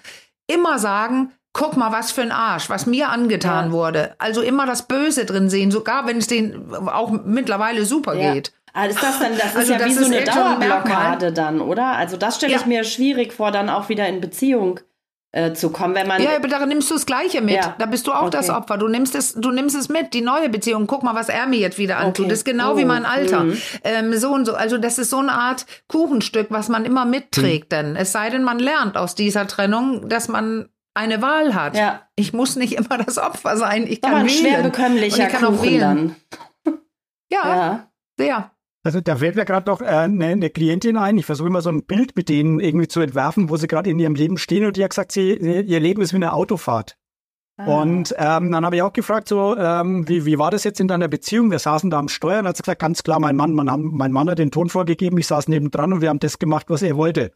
immer 0.47 0.79
sagen, 0.79 1.33
guck 1.53 1.77
mal, 1.77 1.93
was 1.93 2.13
für 2.13 2.23
ein 2.23 2.33
Arsch, 2.33 2.69
was 2.69 2.87
mir 2.87 3.09
angetan 3.09 3.67
ja. 3.67 3.73
wurde. 3.73 4.15
Also 4.19 4.43
immer 4.43 4.67
das 4.67 4.87
Böse 4.87 5.25
drin 5.25 5.49
sehen, 5.49 5.71
sogar 5.71 6.07
wenn 6.07 6.19
es 6.19 6.27
denen 6.27 6.75
auch 6.75 7.11
mittlerweile 7.11 7.85
super 7.85 8.15
ja. 8.15 8.35
geht. 8.35 8.53
Ah, 8.73 8.87
ist 8.87 9.01
das 9.01 9.21
dann, 9.21 9.39
das 9.39 9.55
also 9.55 9.61
ist 9.61 9.69
ja 9.69 9.79
das 9.79 9.89
wie 9.89 9.93
so 9.93 10.05
eine 10.05 10.25
Dauerblockade 10.25 11.33
dann, 11.33 11.61
oder? 11.61 11.93
Also 11.93 12.17
das 12.17 12.37
stelle 12.37 12.57
ich 12.57 12.63
ja. 12.63 12.67
mir 12.67 12.83
schwierig 12.83 13.33
vor, 13.33 13.53
dann 13.53 13.71
auch 13.71 13.89
wieder 13.89 14.09
in 14.09 14.21
Beziehung 14.21 14.81
äh, 15.35 15.53
zu 15.53 15.71
kommen, 15.71 15.97
wenn 15.97 16.07
man. 16.07 16.23
Ja, 16.23 16.37
aber 16.37 16.47
da 16.47 16.65
nimmst 16.65 16.91
du 16.91 16.95
das 16.95 17.07
Gleiche 17.07 17.41
mit. 17.41 17.57
Ja. 17.57 17.75
Da 17.77 17.87
bist 17.87 18.07
du 18.07 18.13
auch 18.13 18.23
okay. 18.23 18.31
das 18.31 18.51
Opfer. 18.51 18.79
Du 18.79 18.87
nimmst 18.87 19.17
es, 19.17 19.35
du 19.35 19.51
nimmst 19.51 19.75
es 19.75 19.89
mit, 19.89 20.15
die 20.15 20.21
neue 20.21 20.49
Beziehung. 20.49 20.87
Guck 20.87 21.03
mal, 21.03 21.17
was 21.17 21.29
er 21.29 21.47
mir 21.47 21.59
jetzt 21.59 21.77
wieder 21.77 21.99
antut. 21.99 22.21
Okay. 22.21 22.29
Das 22.29 22.39
ist 22.39 22.45
genau 22.45 22.75
oh. 22.75 22.77
wie 22.77 22.85
mein 22.85 23.05
Alter. 23.05 23.45
Mhm. 23.45 23.59
Ähm, 23.83 24.17
so 24.17 24.33
und 24.33 24.45
so. 24.47 24.55
Also 24.55 24.79
das 24.79 24.99
ist 24.99 25.11
so 25.11 25.19
eine 25.19 25.33
Art 25.33 25.67
Kuchenstück, 25.89 26.47
was 26.51 26.69
man 26.69 26.85
immer 26.85 27.05
mitträgt. 27.05 27.73
Mhm. 27.73 27.77
Denn 27.77 27.97
es 27.97 28.13
sei 28.13 28.31
denn, 28.31 28.45
man 28.45 28.61
lernt 28.61 28.97
aus 28.97 29.17
dieser 29.17 29.49
Trennung, 29.49 30.09
dass 30.09 30.29
man 30.29 30.69
eine 30.95 31.21
Wahl 31.21 31.55
hat. 31.55 31.77
Ja. 31.77 32.03
Ich 32.15 32.33
muss 32.33 32.55
nicht 32.55 32.75
immer 32.75 32.99
das 32.99 33.19
Opfer 33.19 33.57
sein. 33.57 33.89
Ich 33.89 34.01
kann 34.01 34.27
wählen. 34.27 34.29
schwer 34.29 34.63
bekömmlicher 34.63 35.27
ich 35.27 35.33
kann 35.33 35.43
Kuchen 35.43 35.59
auch 35.59 35.63
wählen. 35.65 36.17
Dann. 36.65 36.79
ja, 37.29 37.57
ja, 37.57 37.89
sehr. 38.17 38.51
Also 38.85 39.01
da 39.01 39.17
fällt 39.17 39.35
mir 39.35 39.47
gerade 39.47 39.71
noch 39.71 39.81
äh, 39.81 39.87
eine, 39.87 40.27
eine 40.27 40.51
Klientin 40.51 40.99
ein. 40.99 41.17
Ich 41.17 41.25
versuche 41.25 41.49
immer 41.49 41.63
so 41.63 41.71
ein 41.71 41.85
Bild 41.85 42.15
mit 42.17 42.29
denen 42.29 42.61
irgendwie 42.61 42.87
zu 42.87 43.01
entwerfen, 43.01 43.49
wo 43.49 43.57
sie 43.57 43.67
gerade 43.67 43.89
in 43.89 43.99
ihrem 43.99 44.15
Leben 44.15 44.37
stehen 44.37 44.67
und 44.67 44.77
die 44.77 44.85
hat 44.85 44.91
gesagt, 44.91 45.13
sie, 45.13 45.33
ihr 45.33 45.81
Leben 45.81 46.03
ist 46.03 46.13
wie 46.13 46.17
eine 46.17 46.35
Autofahrt. 46.35 46.97
Ah. 47.57 47.83
Und 47.83 48.15
ähm, 48.19 48.53
dann 48.53 48.65
habe 48.65 48.77
ich 48.77 48.83
auch 48.83 48.93
gefragt, 48.93 49.29
so, 49.29 49.57
ähm, 49.57 50.07
wie, 50.09 50.27
wie 50.27 50.39
war 50.39 50.51
das 50.51 50.65
jetzt 50.65 50.81
in 50.81 50.89
deiner 50.89 51.09
Beziehung? 51.09 51.51
Wir 51.51 51.61
saßen 51.61 51.89
da 51.89 51.99
am 51.99 52.09
Steuer 52.09 52.41
und 52.41 52.49
hat 52.49 52.57
sie 52.57 52.63
gesagt, 52.63 52.81
ganz 52.81 53.03
klar, 53.03 53.21
mein 53.21 53.37
Mann, 53.37 53.53
mein, 53.53 53.67
mein 53.67 54.13
Mann 54.13 54.29
hat 54.29 54.39
den 54.39 54.51
Ton 54.51 54.69
vorgegeben, 54.69 55.17
ich 55.19 55.29
saß 55.29 55.49
nebendran 55.49 55.93
und 55.93 56.01
wir 56.01 56.11
haben 56.11 56.19
das 56.19 56.39
gemacht, 56.39 56.67
was 56.69 56.83
er 56.83 56.97
wollte. 56.97 57.33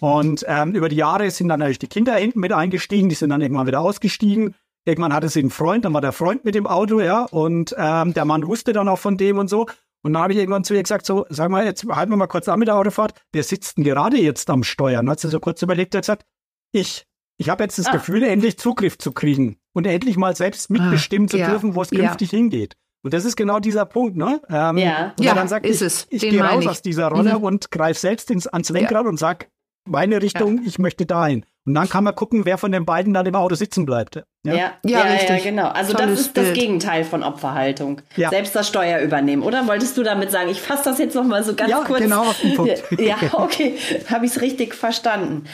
Und 0.00 0.44
ähm, 0.48 0.74
über 0.74 0.88
die 0.88 0.96
Jahre 0.96 1.30
sind 1.30 1.48
dann 1.48 1.60
natürlich 1.60 1.78
die 1.78 1.88
Kinder 1.88 2.14
hinten 2.14 2.40
mit 2.40 2.52
eingestiegen, 2.52 3.08
die 3.08 3.14
sind 3.14 3.30
dann 3.30 3.40
irgendwann 3.42 3.66
wieder 3.66 3.80
ausgestiegen. 3.80 4.54
Irgendwann 4.84 5.12
hatte 5.12 5.28
sie 5.28 5.40
einen 5.40 5.50
Freund, 5.50 5.84
dann 5.84 5.94
war 5.94 6.00
der 6.00 6.12
Freund 6.12 6.44
mit 6.44 6.54
dem 6.54 6.66
Auto, 6.66 7.00
ja, 7.00 7.24
und 7.24 7.74
ähm, 7.76 8.14
der 8.14 8.24
Mann 8.24 8.46
wusste 8.46 8.72
dann 8.72 8.88
auch 8.88 9.00
von 9.00 9.16
dem 9.16 9.36
und 9.38 9.50
so. 9.50 9.66
Und 10.06 10.12
dann 10.12 10.22
habe 10.22 10.34
ich 10.34 10.38
irgendwann 10.38 10.62
zu 10.62 10.72
ihr 10.72 10.84
gesagt, 10.84 11.04
so, 11.04 11.26
sag 11.30 11.50
mal, 11.50 11.64
jetzt 11.64 11.84
halten 11.84 12.12
wir 12.12 12.16
mal 12.16 12.28
kurz 12.28 12.48
an 12.48 12.60
mit 12.60 12.68
der 12.68 12.76
Autofahrt. 12.76 13.20
Wer 13.32 13.42
sitzt 13.42 13.76
denn 13.76 13.82
gerade 13.82 14.16
jetzt 14.16 14.48
am 14.50 14.62
Steuer? 14.62 15.00
Und 15.00 15.10
hat 15.10 15.18
sie 15.18 15.28
so 15.28 15.40
kurz 15.40 15.60
überlegt 15.62 15.96
und 15.96 16.02
gesagt, 16.02 16.24
ich. 16.70 17.08
Ich 17.38 17.48
habe 17.48 17.64
jetzt 17.64 17.76
das 17.80 17.86
ah. 17.86 17.90
Gefühl, 17.90 18.22
endlich 18.22 18.56
Zugriff 18.56 18.98
zu 18.98 19.10
kriegen 19.10 19.58
und 19.74 19.84
endlich 19.84 20.16
mal 20.16 20.36
selbst 20.36 20.70
mitbestimmen 20.70 21.26
ah, 21.26 21.30
zu 21.30 21.38
ja, 21.38 21.50
dürfen, 21.50 21.74
wo 21.74 21.82
es 21.82 21.90
künftig 21.90 22.30
ja. 22.30 22.38
hingeht. 22.38 22.76
Und 23.02 23.14
das 23.14 23.24
ist 23.24 23.34
genau 23.34 23.58
dieser 23.58 23.84
Punkt, 23.84 24.16
ne? 24.16 24.40
Ähm, 24.48 24.78
ja, 24.78 25.12
ja 25.18 25.34
dann 25.34 25.48
sagt, 25.48 25.66
ist 25.66 25.80
ich, 25.80 25.86
es. 25.86 26.06
Ich 26.08 26.22
gehe 26.22 26.40
raus 26.40 26.62
ich. 26.62 26.70
aus 26.70 26.82
dieser 26.82 27.08
Rolle 27.08 27.38
mhm. 27.38 27.44
und 27.44 27.70
greife 27.72 27.98
selbst 27.98 28.30
ins, 28.30 28.46
ans 28.46 28.68
Lenkrad 28.68 29.02
ja. 29.02 29.08
und 29.08 29.18
sag, 29.18 29.48
meine 29.84 30.22
Richtung, 30.22 30.62
ich 30.64 30.78
möchte 30.78 31.04
dahin. 31.04 31.44
Und 31.66 31.74
dann 31.74 31.88
kann 31.88 32.04
man 32.04 32.14
gucken, 32.14 32.44
wer 32.44 32.58
von 32.58 32.70
den 32.70 32.86
beiden 32.86 33.12
dann 33.12 33.26
im 33.26 33.34
Auto 33.34 33.56
sitzen 33.56 33.84
bleibt. 33.84 34.14
Ja, 34.14 34.24
ja, 34.44 34.72
ja, 34.84 35.06
ja, 35.06 35.36
ja 35.36 35.42
genau. 35.42 35.68
Also 35.68 35.92
Tolles 35.94 36.10
das 36.10 36.20
ist 36.20 36.34
Bild. 36.34 36.46
das 36.46 36.54
Gegenteil 36.54 37.04
von 37.04 37.24
Opferhaltung. 37.24 38.02
Ja. 38.14 38.30
Selbst 38.30 38.54
das 38.54 38.68
Steuer 38.68 39.00
übernehmen, 39.00 39.42
oder? 39.42 39.66
Wolltest 39.66 39.96
du 39.96 40.04
damit 40.04 40.30
sagen, 40.30 40.48
ich 40.48 40.62
fasse 40.62 40.84
das 40.84 40.98
jetzt 40.98 41.16
noch 41.16 41.24
mal 41.24 41.42
so 41.42 41.54
ganz 41.54 41.70
ja, 41.70 41.82
kurz. 41.84 42.00
genau 42.00 42.22
auf 42.22 42.40
den 42.40 42.54
Punkt. 42.54 42.82
Ja, 42.98 43.16
okay, 43.32 43.76
habe 44.08 44.26
ich 44.26 44.32
es 44.36 44.40
richtig 44.40 44.74
verstanden. 44.74 45.44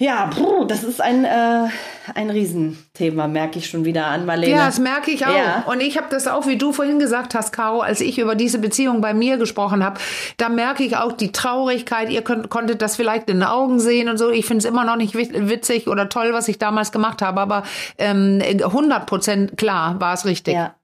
Ja, 0.00 0.26
bruh, 0.26 0.64
das 0.64 0.84
ist 0.84 1.00
ein, 1.00 1.24
äh, 1.24 1.66
ein 2.14 2.30
Riesenthema, 2.30 3.26
merke 3.26 3.58
ich 3.58 3.68
schon 3.68 3.84
wieder 3.84 4.06
an 4.06 4.26
Marlene. 4.26 4.52
Ja, 4.52 4.66
das 4.66 4.78
merke 4.78 5.10
ich 5.10 5.26
auch. 5.26 5.36
Ja. 5.36 5.64
Und 5.66 5.80
ich 5.80 5.96
habe 5.96 6.06
das 6.08 6.28
auch, 6.28 6.46
wie 6.46 6.56
du 6.56 6.72
vorhin 6.72 7.00
gesagt 7.00 7.34
hast, 7.34 7.52
Caro, 7.52 7.80
als 7.80 8.00
ich 8.00 8.20
über 8.20 8.36
diese 8.36 8.60
Beziehung 8.60 9.00
bei 9.00 9.12
mir 9.12 9.38
gesprochen 9.38 9.82
habe, 9.82 9.98
da 10.36 10.50
merke 10.50 10.84
ich 10.84 10.96
auch 10.96 11.10
die 11.10 11.32
Traurigkeit. 11.32 12.10
Ihr 12.10 12.22
könnt, 12.22 12.48
konntet 12.48 12.80
das 12.80 12.94
vielleicht 12.94 13.28
in 13.28 13.38
den 13.38 13.48
Augen 13.48 13.80
sehen 13.80 14.08
und 14.08 14.18
so. 14.18 14.30
Ich 14.30 14.46
finde 14.46 14.58
es 14.58 14.66
immer 14.66 14.84
noch 14.84 14.94
nicht 14.94 15.16
witzig 15.16 15.88
oder 15.88 16.08
toll, 16.08 16.32
was 16.32 16.46
ich 16.46 16.58
damals 16.58 16.92
gemacht 16.92 17.20
habe, 17.20 17.40
aber 17.40 17.64
ähm, 17.98 18.40
100 18.40 19.04
Prozent 19.04 19.56
klar 19.56 20.00
war 20.00 20.14
es 20.14 20.24
richtig. 20.24 20.54
Ja. 20.54 20.76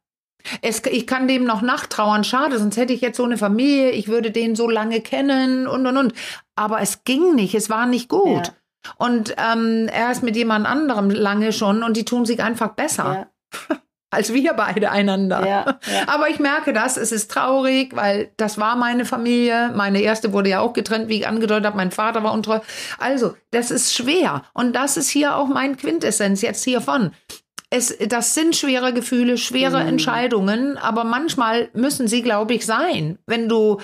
Es, 0.60 0.82
ich 0.90 1.06
kann 1.06 1.28
dem 1.28 1.44
noch 1.44 1.62
nachtrauern, 1.62 2.24
schade, 2.24 2.58
sonst 2.58 2.76
hätte 2.76 2.92
ich 2.92 3.00
jetzt 3.00 3.16
so 3.16 3.24
eine 3.24 3.38
Familie, 3.38 3.92
ich 3.92 4.08
würde 4.08 4.32
den 4.32 4.56
so 4.56 4.68
lange 4.68 5.00
kennen 5.00 5.68
und 5.68 5.86
und 5.86 5.96
und. 5.96 6.12
Aber 6.56 6.80
es 6.80 7.04
ging 7.04 7.36
nicht, 7.36 7.54
es 7.54 7.70
war 7.70 7.86
nicht 7.86 8.08
gut. 8.08 8.48
Ja. 8.48 8.54
Und 8.96 9.34
ähm, 9.38 9.88
er 9.92 10.10
ist 10.12 10.22
mit 10.22 10.36
jemand 10.36 10.66
anderem 10.66 11.10
lange 11.10 11.52
schon 11.52 11.82
und 11.82 11.96
die 11.96 12.04
tun 12.04 12.26
sich 12.26 12.42
einfach 12.42 12.70
besser. 12.70 13.28
Ja. 13.70 13.78
Als 14.10 14.32
wir 14.32 14.52
beide 14.52 14.92
einander. 14.92 15.40
Ja, 15.40 15.78
ja. 15.92 16.06
Aber 16.06 16.28
ich 16.28 16.38
merke 16.38 16.72
das, 16.72 16.96
es 16.96 17.10
ist 17.10 17.32
traurig, 17.32 17.96
weil 17.96 18.30
das 18.36 18.58
war 18.58 18.76
meine 18.76 19.04
Familie. 19.04 19.72
Meine 19.74 20.00
erste 20.00 20.32
wurde 20.32 20.50
ja 20.50 20.60
auch 20.60 20.72
getrennt, 20.72 21.08
wie 21.08 21.18
ich 21.18 21.26
angedeutet 21.26 21.66
habe. 21.66 21.76
Mein 21.76 21.90
Vater 21.90 22.22
war 22.22 22.32
untreu. 22.32 22.60
Also, 22.98 23.34
das 23.50 23.72
ist 23.72 23.92
schwer. 23.92 24.44
Und 24.52 24.76
das 24.76 24.96
ist 24.96 25.08
hier 25.08 25.34
auch 25.34 25.48
mein 25.48 25.76
Quintessenz 25.76 26.42
jetzt 26.42 26.62
hiervon. 26.62 27.10
Es, 27.70 27.96
das 28.06 28.34
sind 28.34 28.54
schwere 28.54 28.92
Gefühle, 28.92 29.36
schwere 29.36 29.82
mhm. 29.82 29.88
Entscheidungen, 29.88 30.78
aber 30.78 31.02
manchmal 31.02 31.70
müssen 31.72 32.06
sie, 32.06 32.22
glaube 32.22 32.54
ich, 32.54 32.64
sein, 32.66 33.18
wenn 33.26 33.48
du 33.48 33.80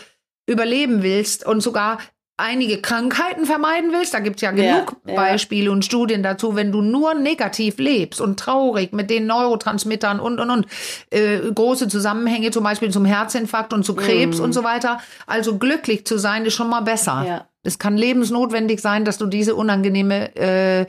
überleben 0.46 1.03
willst 1.03 1.44
und 1.44 1.61
sogar 1.61 1.98
einige 2.41 2.80
Krankheiten 2.80 3.47
vermeiden 3.47 3.93
willst, 3.93 4.14
da 4.14 4.20
gibt 4.20 4.36
es 4.36 4.43
ja 4.43 4.51
genug 4.51 4.97
ja, 5.07 5.14
Beispiele 5.14 5.66
ja. 5.66 5.70
und 5.72 5.84
Studien 5.84 6.22
dazu, 6.22 6.57
wenn 6.57 6.72
du 6.72 6.80
nur 6.80 7.14
negativ 7.14 7.78
lebst 7.78 8.20
und 8.20 8.38
traurig 8.38 8.93
mit 8.93 9.11
den 9.11 9.26
Neurotransmittern 9.26 10.20
und 10.20 10.41
und 10.41 10.51
und 10.51 10.66
äh, 11.11 11.38
große 11.38 11.88
Zusammenhänge 11.88 12.51
zum 12.51 12.64
Beispiel 12.64 12.91
zum 12.91 13.05
Herzinfarkt 13.05 13.72
und 13.72 13.84
zu 13.84 13.95
Krebs 13.95 14.38
mm. 14.38 14.43
und 14.43 14.53
so 14.53 14.64
weiter. 14.64 15.01
Also 15.26 15.59
glücklich 15.59 16.07
zu 16.07 16.18
sein 16.18 16.45
ist 16.45 16.55
schon 16.55 16.68
mal 16.68 16.80
besser. 16.80 17.24
Ja. 17.26 17.47
Es 17.62 17.78
kann 17.78 17.97
lebensnotwendig 17.97 18.80
sein, 18.80 19.05
dass 19.05 19.18
du 19.18 19.26
diese 19.26 19.55
unangenehme 19.55 20.34
äh, 20.36 20.86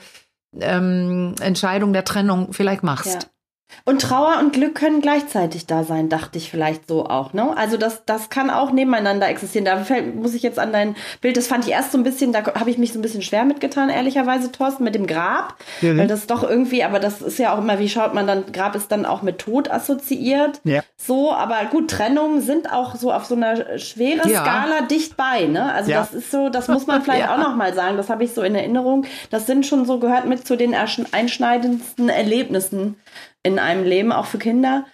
ähm, 0.59 1.35
Entscheidung 1.41 1.93
der 1.93 2.05
Trennung 2.05 2.53
vielleicht 2.53 2.83
machst. 2.83 3.29
Und 3.83 4.01
Trauer 4.01 4.37
und 4.39 4.53
Glück 4.53 4.75
können 4.75 5.01
gleichzeitig 5.01 5.65
da 5.65 5.83
sein, 5.83 6.09
dachte 6.09 6.37
ich 6.37 6.51
vielleicht 6.51 6.87
so 6.87 7.05
auch. 7.05 7.33
Ne? 7.33 7.55
Also 7.57 7.77
das, 7.77 8.05
das 8.05 8.29
kann 8.29 8.49
auch 8.49 8.71
nebeneinander 8.71 9.27
existieren. 9.27 9.65
Da 9.65 9.77
fällt, 9.83 10.15
muss 10.15 10.33
ich 10.33 10.43
jetzt 10.43 10.59
an 10.59 10.71
dein 10.71 10.95
Bild, 11.21 11.37
das 11.37 11.47
fand 11.47 11.65
ich 11.65 11.71
erst 11.71 11.91
so 11.91 11.97
ein 11.97 12.03
bisschen, 12.03 12.31
da 12.31 12.45
habe 12.55 12.69
ich 12.69 12.77
mich 12.77 12.93
so 12.93 12.99
ein 12.99 13.01
bisschen 13.01 13.21
schwer 13.21 13.43
mitgetan, 13.43 13.89
ehrlicherweise, 13.89 14.51
Thorsten, 14.51 14.83
mit 14.83 14.95
dem 14.95 15.07
Grab. 15.07 15.55
Mhm. 15.81 15.97
Weil 15.97 16.07
das 16.07 16.27
doch 16.27 16.43
irgendwie, 16.43 16.83
aber 16.83 16.99
das 16.99 17.21
ist 17.21 17.39
ja 17.39 17.53
auch 17.53 17.57
immer, 17.57 17.79
wie 17.79 17.89
schaut 17.89 18.13
man 18.13 18.27
dann, 18.27 18.51
Grab 18.51 18.75
ist 18.75 18.91
dann 18.91 19.05
auch 19.05 19.21
mit 19.21 19.39
Tod 19.39 19.71
assoziiert. 19.71 20.61
Ja. 20.63 20.83
So, 20.97 21.33
aber 21.33 21.65
gut, 21.71 21.89
Trennungen 21.89 22.41
sind 22.41 22.71
auch 22.71 22.95
so 22.95 23.11
auf 23.11 23.25
so 23.25 23.35
einer 23.35 23.79
schweren 23.79 24.29
ja. 24.29 24.41
Skala 24.41 24.81
dicht 24.81 25.17
bei. 25.17 25.45
Ne? 25.45 25.71
Also 25.73 25.91
ja. 25.91 25.99
das 25.99 26.13
ist 26.13 26.31
so, 26.31 26.49
das 26.49 26.67
muss 26.67 26.85
man 26.87 27.01
vielleicht 27.03 27.21
ja. 27.21 27.33
auch 27.33 27.39
nochmal 27.39 27.73
sagen, 27.73 27.97
das 27.97 28.09
habe 28.09 28.23
ich 28.23 28.33
so 28.33 28.43
in 28.43 28.53
Erinnerung. 28.53 29.05
Das 29.31 29.47
sind 29.47 29.65
schon 29.65 29.85
so, 29.85 29.99
gehört 29.99 30.25
mit 30.25 30.45
zu 30.45 30.55
den 30.55 30.75
einschneidendsten 30.75 32.09
Erlebnissen 32.09 32.95
in 33.43 33.59
einem 33.59 33.83
Leben, 33.83 34.11
auch 34.11 34.25
für 34.25 34.37
Kinder. 34.37 34.85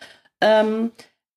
Ähm, 0.41 0.91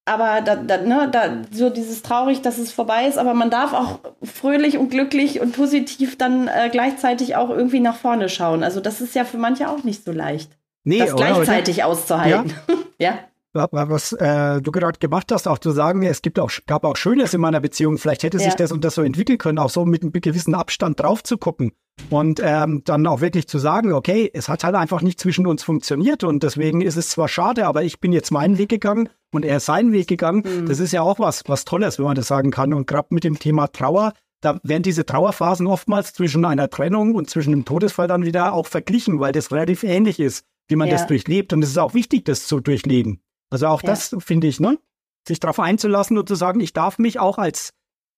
aber 0.05 0.41
da, 0.41 0.57
da, 0.57 0.79
ne, 0.79 1.09
da, 1.11 1.43
so 1.53 1.71
dieses 1.71 2.03
traurig, 2.03 2.43
dass 2.43 2.59
es 2.59 2.73
vorbei 2.73 3.07
ist, 3.07 3.19
aber 3.19 3.35
man 3.35 3.51
darf 3.51 3.73
auch 3.73 4.01
fröhlich 4.23 4.77
und 4.77 4.91
glücklich 4.91 5.41
und 5.41 5.53
positiv 5.53 6.19
dann 6.19 6.49
äh, 6.49 6.69
gleichzeitig 6.71 7.37
auch 7.37 7.51
irgendwie 7.51 7.81
nach 7.81 7.97
vorne 7.97 8.29
schauen. 8.29 8.65
Also 8.65 8.81
das 8.81 9.01
ist 9.01 9.15
ja 9.15 9.25
für 9.25 9.39
manche 9.39 9.69
auch 9.69 9.85
nicht 9.85 10.05
so 10.05 10.13
leicht. 10.13 10.51
Nee, 10.85 10.99
das 10.99 11.15
gleichzeitig 11.15 11.79
oder? 11.79 11.87
auszuhalten. 11.87 12.55
Ja. 12.99 13.13
ja. 13.13 13.19
Was 13.53 14.13
äh, 14.13 14.61
du 14.61 14.71
gerade 14.71 14.99
gemacht 14.99 15.33
hast, 15.33 15.49
auch 15.49 15.59
zu 15.59 15.71
sagen, 15.71 16.03
es 16.03 16.23
gibt 16.23 16.39
auch, 16.39 16.51
gab 16.67 16.85
auch 16.85 16.97
Schönes 16.97 17.35
in 17.35 17.41
meiner 17.41 17.61
Beziehung, 17.61 17.99
vielleicht 17.99 18.23
hätte 18.23 18.39
ja. 18.39 18.45
sich 18.45 18.55
das 18.55 18.73
und 18.73 18.85
das 18.85 18.95
so 18.95 19.03
entwickeln 19.03 19.39
können, 19.39 19.59
auch 19.59 19.71
so 19.71 19.85
mit 19.85 20.03
einem 20.03 20.13
gewissen 20.13 20.55
Abstand 20.55 21.01
drauf 21.01 21.23
zu 21.23 21.37
gucken 21.39 21.73
und 22.09 22.41
ähm, 22.43 22.83
dann 22.85 23.07
auch 23.07 23.21
wirklich 23.21 23.47
zu 23.49 23.59
sagen, 23.59 23.93
okay, 23.93 24.31
es 24.33 24.49
hat 24.49 24.65
halt 24.65 24.75
einfach 24.75 25.03
nicht 25.03 25.21
zwischen 25.21 25.47
uns 25.47 25.63
funktioniert 25.63 26.25
und 26.25 26.43
deswegen 26.43 26.81
ist 26.81 26.97
es 26.97 27.11
zwar 27.11 27.29
schade, 27.29 27.67
aber 27.67 27.83
ich 27.83 28.01
bin 28.01 28.13
jetzt 28.13 28.31
meinen 28.31 28.57
Weg 28.57 28.71
gegangen 28.71 29.09
und 29.33 29.45
er 29.45 29.59
ist 29.59 29.67
seinen 29.67 29.93
Weg 29.93 30.09
gegangen. 30.09 30.43
Mhm. 30.45 30.67
Das 30.67 30.81
ist 30.81 30.93
ja 30.93 31.03
auch 31.03 31.19
was, 31.19 31.43
was 31.47 31.65
Tolles, 31.65 31.99
wenn 31.99 32.07
man 32.07 32.17
das 32.17 32.29
sagen 32.29 32.51
kann. 32.51 32.73
Und 32.73 32.87
gerade 32.87 33.09
mit 33.11 33.25
dem 33.25 33.39
Thema 33.39 33.69
Trauer, 33.69 34.13
da 34.41 34.59
werden 34.63 34.83
diese 34.83 35.05
Trauerphasen 35.05 35.67
oftmals 35.67 36.13
zwischen 36.13 36.45
einer 36.45 36.71
Trennung 36.71 37.15
und 37.15 37.29
zwischen 37.29 37.53
einem 37.53 37.65
Todesfall 37.65 38.09
dann 38.09 38.25
wieder 38.25 38.55
auch 38.55 38.67
verglichen, 38.67 39.21
weil 39.21 39.33
das 39.33 39.53
relativ 39.53 39.83
ähnlich 39.83 40.19
ist, 40.19 40.45
wie 40.69 40.77
man 40.77 40.89
ja. 40.89 40.95
das 40.95 41.07
durchlebt. 41.07 41.53
Und 41.53 41.63
es 41.63 41.71
ist 41.71 41.79
auch 41.79 41.95
wichtig, 41.95 42.25
das 42.25 42.47
zu 42.47 42.61
durchleben. 42.61 43.21
Also 43.51 43.67
auch 43.67 43.83
ja. 43.83 43.89
das 43.89 44.17
finde 44.19 44.47
ich, 44.47 44.61
ne? 44.61 44.79
Sich 45.27 45.41
darauf 45.41 45.61
einzulassen 45.61 46.17
und 46.17 46.29
zu 46.29 46.35
sagen, 46.35 46.61
ich 46.61 46.73
darf 46.73 46.99
mich 46.99 47.19
auch 47.19 47.39
als 47.39 47.71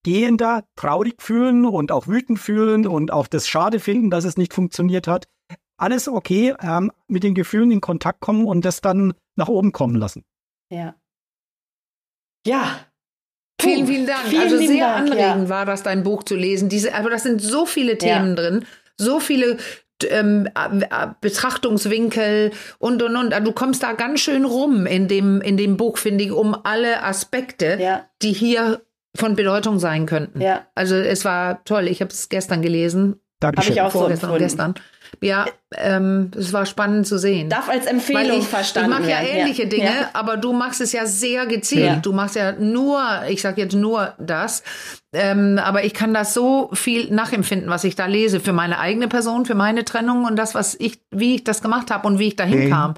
Gehender 0.05 0.65
traurig 0.77 1.23
fühlen 1.23 1.65
und 1.65 1.93
auch 1.93 2.07
wütend 2.07 2.39
fühlen 2.39 2.87
und 2.87 3.13
auch 3.13 3.27
das 3.27 3.49
schade 3.49 3.81
finden, 3.81 4.11
dass 4.11 4.25
es 4.25 4.37
nicht 4.37 4.53
funktioniert 4.53 5.07
hat. 5.07 5.27
Alles 5.79 6.09
okay, 6.09 6.55
ähm, 6.61 6.93
mit 7.09 7.25
den 7.25 7.35
Gefühlen 7.35 7.71
in 7.71 7.81
Kontakt 7.81 8.21
kommen 8.21 8.47
und 8.47 8.65
das 8.65 8.81
dann 8.81 9.15
nach 9.37 9.49
oben 9.49 9.73
kommen 9.73 9.97
lassen. 9.97 10.25
Ja. 10.71 10.95
Ja, 12.47 12.81
Vielen, 13.63 13.87
vielen 13.87 14.07
Dank. 14.07 14.27
Vielen 14.27 14.43
also 14.43 14.57
sehr 14.57 14.89
Dank, 14.89 15.11
anregend 15.11 15.45
ja. 15.45 15.49
war 15.49 15.67
das, 15.67 15.83
dein 15.85 16.03
Buch 16.03 16.25
zu 16.25 16.35
lesen. 16.35 16.69
Diese, 16.69 16.95
aber 16.95 17.11
das 17.11 17.23
sind 17.23 17.41
so 17.41 17.65
viele 17.65 17.97
Themen 17.97 18.31
ja. 18.31 18.35
drin, 18.35 18.67
so 18.97 19.21
viele 19.21 19.57
ähm, 20.11 20.49
Betrachtungswinkel 21.21 22.53
und 22.79 23.03
und 23.03 23.17
und. 23.17 23.33
Also 23.33 23.45
du 23.47 23.53
kommst 23.53 23.83
da 23.83 23.93
ganz 23.93 24.21
schön 24.21 24.45
rum 24.45 24.87
in 24.87 25.09
dem, 25.09 25.41
in 25.41 25.57
dem 25.57 25.77
Buch, 25.77 25.99
finde 25.99 26.25
ich, 26.25 26.33
um 26.33 26.57
alle 26.65 27.03
Aspekte, 27.03 27.79
ja. 27.81 28.07
die 28.23 28.33
hier 28.33 28.83
von 29.15 29.37
Bedeutung 29.37 29.79
sein 29.79 30.07
könnten. 30.07 30.41
Ja. 30.41 30.67
Also 30.75 30.97
es 30.97 31.25
war 31.25 31.65
toll. 31.65 31.89
Ich 31.89 32.01
habe 32.01 32.11
es 32.11 32.29
gestern 32.29 32.63
gelesen. 32.63 33.21
Dankeschön. 33.43 33.71
Habe 33.71 33.75
ich 33.75 33.83
auch 33.83 33.93
Vorgestern 33.93 34.31
so 34.31 34.39
gestern. 34.39 34.75
Ja, 35.21 35.47
ähm, 35.77 36.31
es 36.37 36.53
war 36.53 36.65
spannend 36.65 37.07
zu 37.07 37.19
sehen. 37.19 37.49
Darf 37.51 37.69
als 37.69 37.87
Empfehlung 37.87 38.39
ich, 38.39 38.47
verstanden 38.47 38.93
Ich 38.93 38.99
mache 38.99 39.11
ja 39.11 39.21
ähnliche 39.21 39.65
ja. 39.65 39.69
Dinge, 39.69 39.85
ja. 39.85 40.11
aber 40.15 40.37
du 40.37 40.53
machst 40.53 40.81
es 40.81 40.93
ja 40.93 41.07
sehr 41.07 41.47
gezielt. 41.47 41.85
Ja. 41.85 41.97
Du 41.97 42.13
machst 42.13 42.35
ja 42.35 42.53
nur, 42.53 43.03
ich 43.29 43.43
sage 43.43 43.61
jetzt 43.61 43.75
nur 43.75 44.15
das, 44.19 44.63
ähm, 45.13 45.61
aber 45.63 45.85
ich 45.85 45.93
kann 45.93 46.15
das 46.15 46.35
so 46.35 46.71
viel 46.73 47.13
nachempfinden, 47.13 47.69
was 47.69 47.85
ich 47.85 47.95
da 47.95 48.07
lese 48.07 48.41
für 48.41 48.53
meine 48.53 48.79
eigene 48.79 49.09
Person, 49.09 49.45
für 49.45 49.55
meine 49.55 49.85
Trennung 49.85 50.25
und 50.25 50.37
das, 50.37 50.55
was 50.55 50.75
ich, 50.75 51.01
wie 51.11 51.37
ich 51.37 51.45
das 51.45 51.63
gemacht 51.63 51.91
habe 51.91 52.07
und 52.07 52.19
wie 52.19 52.29
ich 52.29 52.37
dahin 52.37 52.67
mhm. 52.67 52.71
kam. 52.71 52.95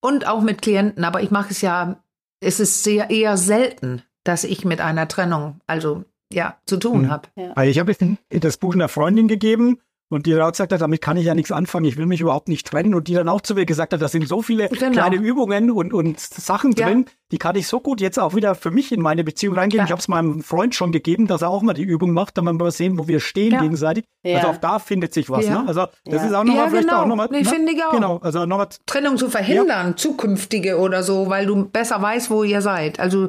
Und 0.00 0.26
auch 0.26 0.40
mit 0.40 0.62
Klienten, 0.62 1.04
aber 1.04 1.22
ich 1.22 1.30
mache 1.30 1.50
es 1.50 1.60
ja, 1.60 2.02
es 2.40 2.60
ist 2.60 2.82
sehr 2.82 3.10
eher 3.10 3.36
selten, 3.36 4.02
dass 4.24 4.44
ich 4.44 4.64
mit 4.64 4.80
einer 4.80 5.06
Trennung, 5.06 5.60
also 5.66 6.04
ja, 6.32 6.56
zu 6.66 6.76
tun 6.78 7.02
mhm. 7.02 7.10
habe. 7.10 7.28
Ja. 7.36 7.62
Ich 7.64 7.78
habe 7.78 7.94
das 8.28 8.56
Buch 8.56 8.74
einer 8.74 8.88
Freundin 8.88 9.28
gegeben 9.28 9.78
und 10.12 10.26
die 10.26 10.38
auch 10.38 10.50
gesagt 10.50 10.72
hat, 10.72 10.80
damit 10.82 11.00
kann 11.00 11.16
ich 11.16 11.24
ja 11.24 11.34
nichts 11.34 11.50
anfangen, 11.50 11.86
ich 11.86 11.96
will 11.96 12.04
mich 12.04 12.20
überhaupt 12.20 12.48
nicht 12.48 12.66
trennen. 12.66 12.94
Und 12.94 13.08
die 13.08 13.14
dann 13.14 13.30
auch 13.30 13.40
zu 13.40 13.54
mir 13.54 13.64
gesagt 13.64 13.94
hat, 13.94 14.02
da 14.02 14.08
sind 14.08 14.28
so 14.28 14.42
viele 14.42 14.68
genau. 14.68 14.92
kleine 14.92 15.16
Übungen 15.16 15.70
und, 15.70 15.94
und 15.94 16.20
Sachen 16.20 16.72
ja. 16.72 16.86
drin, 16.86 17.06
die 17.30 17.38
kann 17.38 17.56
ich 17.56 17.66
so 17.66 17.80
gut 17.80 18.02
jetzt 18.02 18.18
auch 18.18 18.34
wieder 18.34 18.54
für 18.54 18.70
mich 18.70 18.92
in 18.92 19.00
meine 19.00 19.24
Beziehung 19.24 19.54
reingeben. 19.54 19.78
Ja. 19.78 19.84
Ich 19.86 19.90
habe 19.90 20.00
es 20.00 20.08
meinem 20.08 20.42
Freund 20.42 20.74
schon 20.74 20.92
gegeben, 20.92 21.28
dass 21.28 21.40
er 21.40 21.48
auch 21.48 21.62
mal 21.62 21.72
die 21.72 21.82
Übung 21.82 22.12
macht, 22.12 22.36
dann 22.36 22.44
mal 22.44 22.70
sehen, 22.70 22.98
wo 22.98 23.08
wir 23.08 23.20
stehen 23.20 23.52
ja. 23.52 23.62
gegenseitig. 23.62 24.04
Also 24.22 24.48
auch 24.48 24.58
da 24.58 24.78
findet 24.78 25.14
sich 25.14 25.30
was. 25.30 25.48
Ne? 25.48 25.64
Also 25.66 25.86
das 26.04 26.24
ist 26.24 26.34
auch 26.34 26.44
nochmal 26.44 26.68
vielleicht 26.68 26.88
genau. 26.88 27.02
auch 27.02 27.06
nochmal. 27.06 27.28
Nee, 27.30 27.40
ne? 27.40 27.48
finde 27.48 27.72
ich 27.72 27.82
auch. 27.82 27.92
Genau, 27.92 28.18
also 28.18 28.44
nochmal. 28.44 28.68
Trennung 28.84 29.16
zu 29.16 29.30
verhindern, 29.30 29.96
zukünftige 29.96 30.78
oder 30.78 31.02
so, 31.02 31.30
weil 31.30 31.46
du 31.46 31.64
besser 31.64 32.02
weißt, 32.02 32.28
wo 32.28 32.44
ihr 32.44 32.60
seid. 32.60 33.00
Also 33.00 33.28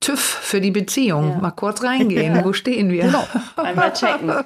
TÜV 0.00 0.20
für 0.20 0.60
die 0.60 0.70
Beziehung. 0.70 1.30
Ja. 1.30 1.38
Mal 1.38 1.50
kurz 1.52 1.82
reingehen. 1.82 2.36
Ja. 2.36 2.44
Wo 2.44 2.52
stehen 2.52 2.92
wir? 2.92 3.04
Genau. 3.04 3.26
Einmal 3.56 3.92
checken. 3.92 4.32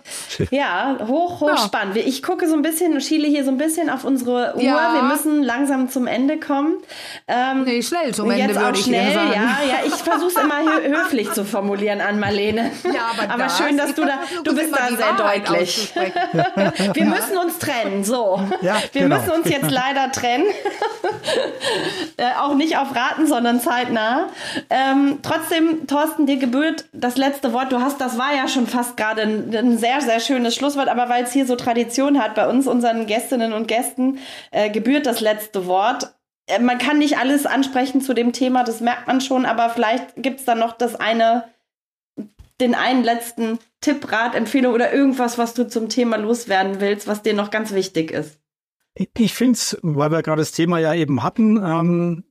Ja, 0.51 0.97
hoch, 1.07 1.41
hoch 1.41 1.49
ja. 1.49 1.57
spannend. 1.59 1.97
Ich 1.97 2.23
gucke 2.23 2.49
so 2.49 2.55
ein 2.55 2.63
bisschen, 2.63 3.01
schiele 3.01 3.29
hier 3.29 3.45
so 3.45 3.51
ein 3.51 3.59
bisschen 3.59 3.91
auf 3.91 4.05
unsere 4.05 4.55
Uhr. 4.57 4.63
Wir 4.63 5.03
müssen 5.03 5.43
langsam 5.43 5.89
zum 5.89 6.07
Ende 6.07 6.39
kommen. 6.39 6.77
Ähm, 7.29 7.65
nee, 7.65 7.83
schnell 7.83 8.15
zum 8.15 8.31
Ende 8.31 8.55
würde 8.55 8.79
ich 8.79 8.85
schnell, 8.85 9.13
sagen. 9.13 9.33
Ja, 9.33 9.59
ja, 9.67 9.87
ich 9.87 9.95
versuche 9.95 10.29
es 10.29 10.37
immer 10.37 10.63
höflich 10.83 11.31
zu 11.33 11.45
formulieren 11.45 12.01
an 12.01 12.19
Marlene. 12.21 12.71
Ja, 12.91 13.13
aber, 13.17 13.33
aber 13.33 13.45
das, 13.45 13.59
schön, 13.59 13.77
dass 13.77 13.95
du 13.95 14.05
da, 14.05 14.21
du 14.43 14.55
bist 14.55 14.75
da 14.75 14.89
sehr 14.89 15.13
deutlich. 15.13 15.93
wir 16.95 17.05
müssen 17.05 17.37
uns 17.39 17.59
trennen, 17.59 18.03
so. 18.03 18.41
Wir 18.61 19.03
genau. 19.03 19.17
müssen 19.17 19.31
uns 19.31 19.49
jetzt 19.49 19.71
leider 19.71 20.11
trennen. 20.11 20.47
äh, 22.17 22.31
auch 22.41 22.55
nicht 22.55 22.77
auf 22.79 22.95
Raten, 22.95 23.27
sondern 23.27 23.61
zeitnah. 23.61 24.29
Ähm, 24.71 25.19
trotzdem 25.23 25.40
trotzdem, 25.41 25.87
Thorsten, 25.87 26.27
dir 26.27 26.37
gebührt 26.37 26.87
das 26.93 27.17
letzte 27.17 27.53
Wort. 27.53 27.73
Du 27.73 27.81
hast, 27.81 28.01
das 28.01 28.19
war 28.19 28.35
ja 28.35 28.49
schon 28.49 28.67
fast 28.67 28.97
gerade 28.97 29.23
ein, 29.23 29.55
ein 29.55 29.79
sehr, 29.79 30.01
sehr 30.01 30.21
schönes 30.21 30.55
Schlusswort, 30.55 30.89
aber 30.89 31.09
weil 31.09 31.25
es 31.25 31.33
hier 31.33 31.47
so 31.47 31.57
Tradition 31.57 32.23
hat, 32.23 32.35
bei 32.35 32.49
uns, 32.49 32.67
unseren 32.67 33.07
Gästinnen 33.07 33.53
und 33.53 33.69
Gästen, 33.69 34.19
äh, 34.51 34.71
gebührt 34.71 35.07
das 35.07 35.21
letzte 35.21 35.67
Wort. 35.67 36.15
Äh, 36.47 36.61
man 36.61 36.79
kann 36.79 36.99
nicht 36.99 37.19
alles 37.19 37.47
ansprechen 37.47 38.01
zu 38.01 38.15
dem 38.15 38.33
Thema, 38.33 38.65
das 38.65 38.81
merkt 38.81 39.07
man 39.07 39.21
schon, 39.21 39.47
aber 39.47 39.71
vielleicht 39.71 40.15
gibt 40.17 40.41
es 40.41 40.47
dann 40.47 40.59
noch 40.59 40.73
das 40.77 40.97
eine, 40.97 41.45
den 42.61 42.75
einen 42.75 43.03
letzten 43.03 43.59
Tipp, 43.81 44.11
Rat, 44.13 44.35
Empfehlung 44.35 44.75
oder 44.75 44.93
irgendwas, 44.93 45.39
was 45.39 45.55
du 45.55 45.67
zum 45.67 45.89
Thema 45.89 46.17
loswerden 46.17 46.81
willst, 46.81 47.07
was 47.07 47.23
dir 47.23 47.35
noch 47.35 47.51
ganz 47.51 47.73
wichtig 47.73 48.11
ist. 48.11 48.39
Ich 49.17 49.33
finde 49.33 49.53
es, 49.55 49.79
weil 49.83 50.11
wir 50.11 50.23
gerade 50.23 50.43
das 50.43 50.53
Thema 50.53 50.79
ja 50.79 50.93
eben 50.93 51.23
hatten, 51.23 51.57
ähm, 51.57 52.25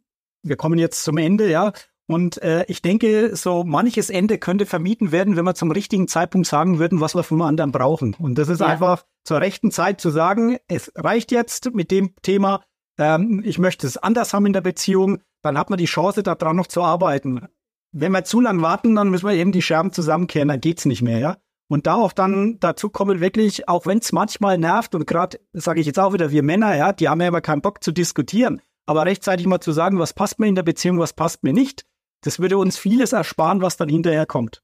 wir 0.43 0.55
kommen 0.55 0.77
jetzt 0.77 1.03
zum 1.03 1.17
Ende, 1.17 1.49
ja. 1.49 1.73
Und 2.09 2.41
äh, 2.41 2.65
ich 2.67 2.81
denke, 2.81 3.35
so 3.35 3.63
manches 3.63 4.09
Ende 4.09 4.39
könnte 4.39 4.65
vermieden 4.65 5.11
werden, 5.11 5.35
wenn 5.35 5.45
wir 5.45 5.53
zum 5.53 5.69
richtigen 5.69 6.07
Zeitpunkt 6.07 6.47
sagen 6.47 6.79
würden, 6.79 7.01
was 7.01 7.13
wir 7.13 7.21
vom 7.21 7.43
anderen 7.43 7.71
brauchen. 7.71 8.15
Und 8.17 8.39
das 8.39 8.49
ist 8.49 8.61
ja. 8.61 8.65
einfach 8.65 9.05
zur 9.23 9.39
rechten 9.41 9.69
Zeit 9.69 10.01
zu 10.01 10.09
sagen, 10.09 10.57
es 10.67 10.91
reicht 10.95 11.31
jetzt 11.31 11.75
mit 11.75 11.91
dem 11.91 12.15
Thema, 12.23 12.63
ähm, 12.97 13.43
ich 13.45 13.59
möchte 13.59 13.85
es 13.85 13.97
anders 13.97 14.33
haben 14.33 14.47
in 14.47 14.53
der 14.53 14.61
Beziehung, 14.61 15.21
dann 15.43 15.55
hat 15.55 15.69
man 15.69 15.77
die 15.77 15.85
Chance, 15.85 16.23
daran 16.23 16.55
noch 16.55 16.65
zu 16.65 16.81
arbeiten. 16.81 17.45
Wenn 17.91 18.11
wir 18.11 18.23
zu 18.23 18.41
lang 18.41 18.63
warten, 18.63 18.95
dann 18.95 19.11
müssen 19.11 19.27
wir 19.27 19.35
eben 19.35 19.51
die 19.51 19.61
Scherben 19.61 19.91
zusammenkehren, 19.91 20.47
dann 20.47 20.61
geht's 20.61 20.85
nicht 20.85 21.03
mehr, 21.03 21.19
ja. 21.19 21.37
Und 21.67 21.85
da 21.85 21.93
auch 21.93 22.11
dann 22.11 22.57
dazu 22.59 22.89
kommen 22.89 23.19
wirklich, 23.19 23.69
auch 23.69 23.85
wenn 23.85 23.99
es 23.99 24.11
manchmal 24.11 24.57
nervt 24.57 24.95
und 24.95 25.05
gerade, 25.05 25.39
sage 25.53 25.79
ich 25.79 25.85
jetzt 25.85 25.99
auch 25.99 26.13
wieder, 26.13 26.31
wir 26.31 26.41
Männer, 26.41 26.75
ja, 26.75 26.91
die 26.91 27.07
haben 27.07 27.21
ja 27.21 27.27
immer 27.27 27.41
keinen 27.41 27.61
Bock 27.61 27.83
zu 27.83 27.91
diskutieren, 27.91 28.63
aber 28.87 29.05
rechtzeitig 29.05 29.45
mal 29.45 29.59
zu 29.59 29.73
sagen, 29.73 29.99
was 29.99 30.15
passt 30.15 30.39
mir 30.39 30.47
in 30.47 30.55
der 30.55 30.63
Beziehung, 30.63 30.97
was 30.97 31.13
passt 31.13 31.43
mir 31.43 31.53
nicht, 31.53 31.85
das 32.21 32.39
würde 32.39 32.57
uns 32.57 32.77
vieles 32.77 33.13
ersparen, 33.13 33.61
was 33.61 33.77
dann 33.77 33.89
hinterher 33.89 34.25
kommt. 34.25 34.61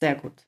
Sehr 0.00 0.14
gut. 0.14 0.47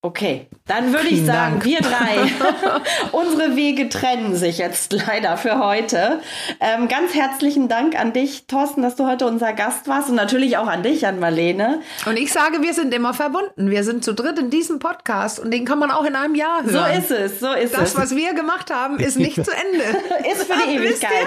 Okay, 0.00 0.46
dann 0.68 0.92
würde 0.92 1.08
ich 1.08 1.26
sagen, 1.26 1.58
Dank. 1.58 1.64
wir 1.64 1.80
drei, 1.80 2.30
unsere 3.10 3.56
Wege 3.56 3.88
trennen 3.88 4.36
sich 4.36 4.58
jetzt 4.58 4.92
leider 4.92 5.36
für 5.36 5.58
heute. 5.58 6.20
Ähm, 6.60 6.86
ganz 6.86 7.16
herzlichen 7.16 7.66
Dank 7.66 7.98
an 7.98 8.12
dich, 8.12 8.46
Thorsten, 8.46 8.82
dass 8.82 8.94
du 8.94 9.08
heute 9.08 9.26
unser 9.26 9.52
Gast 9.54 9.88
warst 9.88 10.08
und 10.08 10.14
natürlich 10.14 10.56
auch 10.56 10.68
an 10.68 10.84
dich, 10.84 11.04
an 11.04 11.18
Marlene. 11.18 11.80
Und 12.06 12.16
ich 12.16 12.32
sage, 12.32 12.62
wir 12.62 12.74
sind 12.74 12.94
immer 12.94 13.12
verbunden. 13.12 13.72
Wir 13.72 13.82
sind 13.82 14.04
zu 14.04 14.14
dritt 14.14 14.38
in 14.38 14.50
diesem 14.50 14.78
Podcast 14.78 15.40
und 15.40 15.50
den 15.50 15.64
kann 15.64 15.80
man 15.80 15.90
auch 15.90 16.04
in 16.04 16.14
einem 16.14 16.36
Jahr 16.36 16.62
hören. 16.62 16.70
So 16.70 16.98
ist 17.00 17.10
es, 17.10 17.40
so 17.40 17.52
ist 17.52 17.74
das, 17.74 17.88
es. 17.88 17.94
Das, 17.94 17.96
was 17.96 18.14
wir 18.14 18.34
gemacht 18.34 18.72
haben, 18.72 19.00
ist 19.00 19.18
nicht 19.18 19.34
zu 19.44 19.50
Ende. 19.50 19.84
ist 20.30 20.44
für 20.44 20.64
die 20.64 20.76
Ewigkeit. 20.76 21.26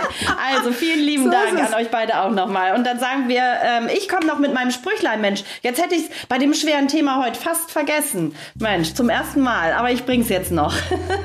Also 0.55 0.71
vielen 0.71 1.01
lieben 1.01 1.25
so 1.25 1.29
Dank 1.31 1.59
an 1.59 1.73
euch 1.73 1.89
beide 1.91 2.21
auch 2.21 2.31
nochmal. 2.31 2.73
Und 2.75 2.87
dann 2.87 3.01
sagen 3.01 3.27
wir, 3.27 3.43
ähm, 3.65 3.89
ich 3.93 4.07
komme 4.07 4.25
noch 4.25 4.39
mit 4.39 4.53
meinem 4.53 4.71
Sprüchlein, 4.71 5.19
Mensch. 5.19 5.43
Jetzt 5.61 5.83
hätte 5.83 5.95
ich 5.95 6.03
es 6.03 6.25
bei 6.29 6.37
dem 6.37 6.53
schweren 6.53 6.87
Thema 6.87 7.21
heute 7.21 7.37
fast 7.37 7.69
vergessen. 7.69 8.33
Mensch, 8.61 8.93
zum 8.93 9.09
ersten 9.09 9.41
Mal, 9.41 9.73
aber 9.73 9.91
ich 9.91 10.05
bring's 10.05 10.29
jetzt 10.29 10.51
noch. 10.51 10.73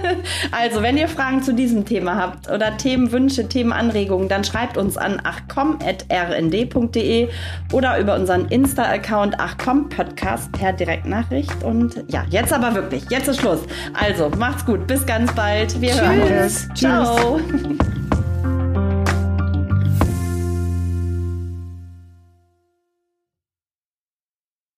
also, 0.50 0.82
wenn 0.82 0.96
ihr 0.96 1.06
Fragen 1.08 1.42
zu 1.42 1.54
diesem 1.54 1.84
Thema 1.84 2.16
habt 2.16 2.50
oder 2.50 2.76
Themenwünsche, 2.76 3.48
Themenanregungen, 3.48 4.28
dann 4.28 4.42
schreibt 4.44 4.76
uns 4.76 4.96
an 4.96 5.20
achcom.rnd.de 5.22 5.68
oder 7.72 7.98
über 7.98 8.14
unseren 8.16 8.46
Insta-Account 8.48 9.38
achcom-podcast 9.38 10.50
per 10.52 10.72
Direktnachricht. 10.72 11.62
Und 11.62 12.04
ja, 12.08 12.24
jetzt 12.30 12.52
aber 12.52 12.74
wirklich, 12.74 13.04
jetzt 13.10 13.28
ist 13.28 13.40
Schluss. 13.40 13.60
Also, 13.94 14.30
macht's 14.30 14.64
gut, 14.64 14.86
bis 14.86 15.06
ganz 15.06 15.32
bald. 15.34 15.80
Wir 15.80 15.90
Tschüss. 15.90 16.00
hören 16.00 16.42
uns. 16.42 16.68
Ciao. 16.74 17.40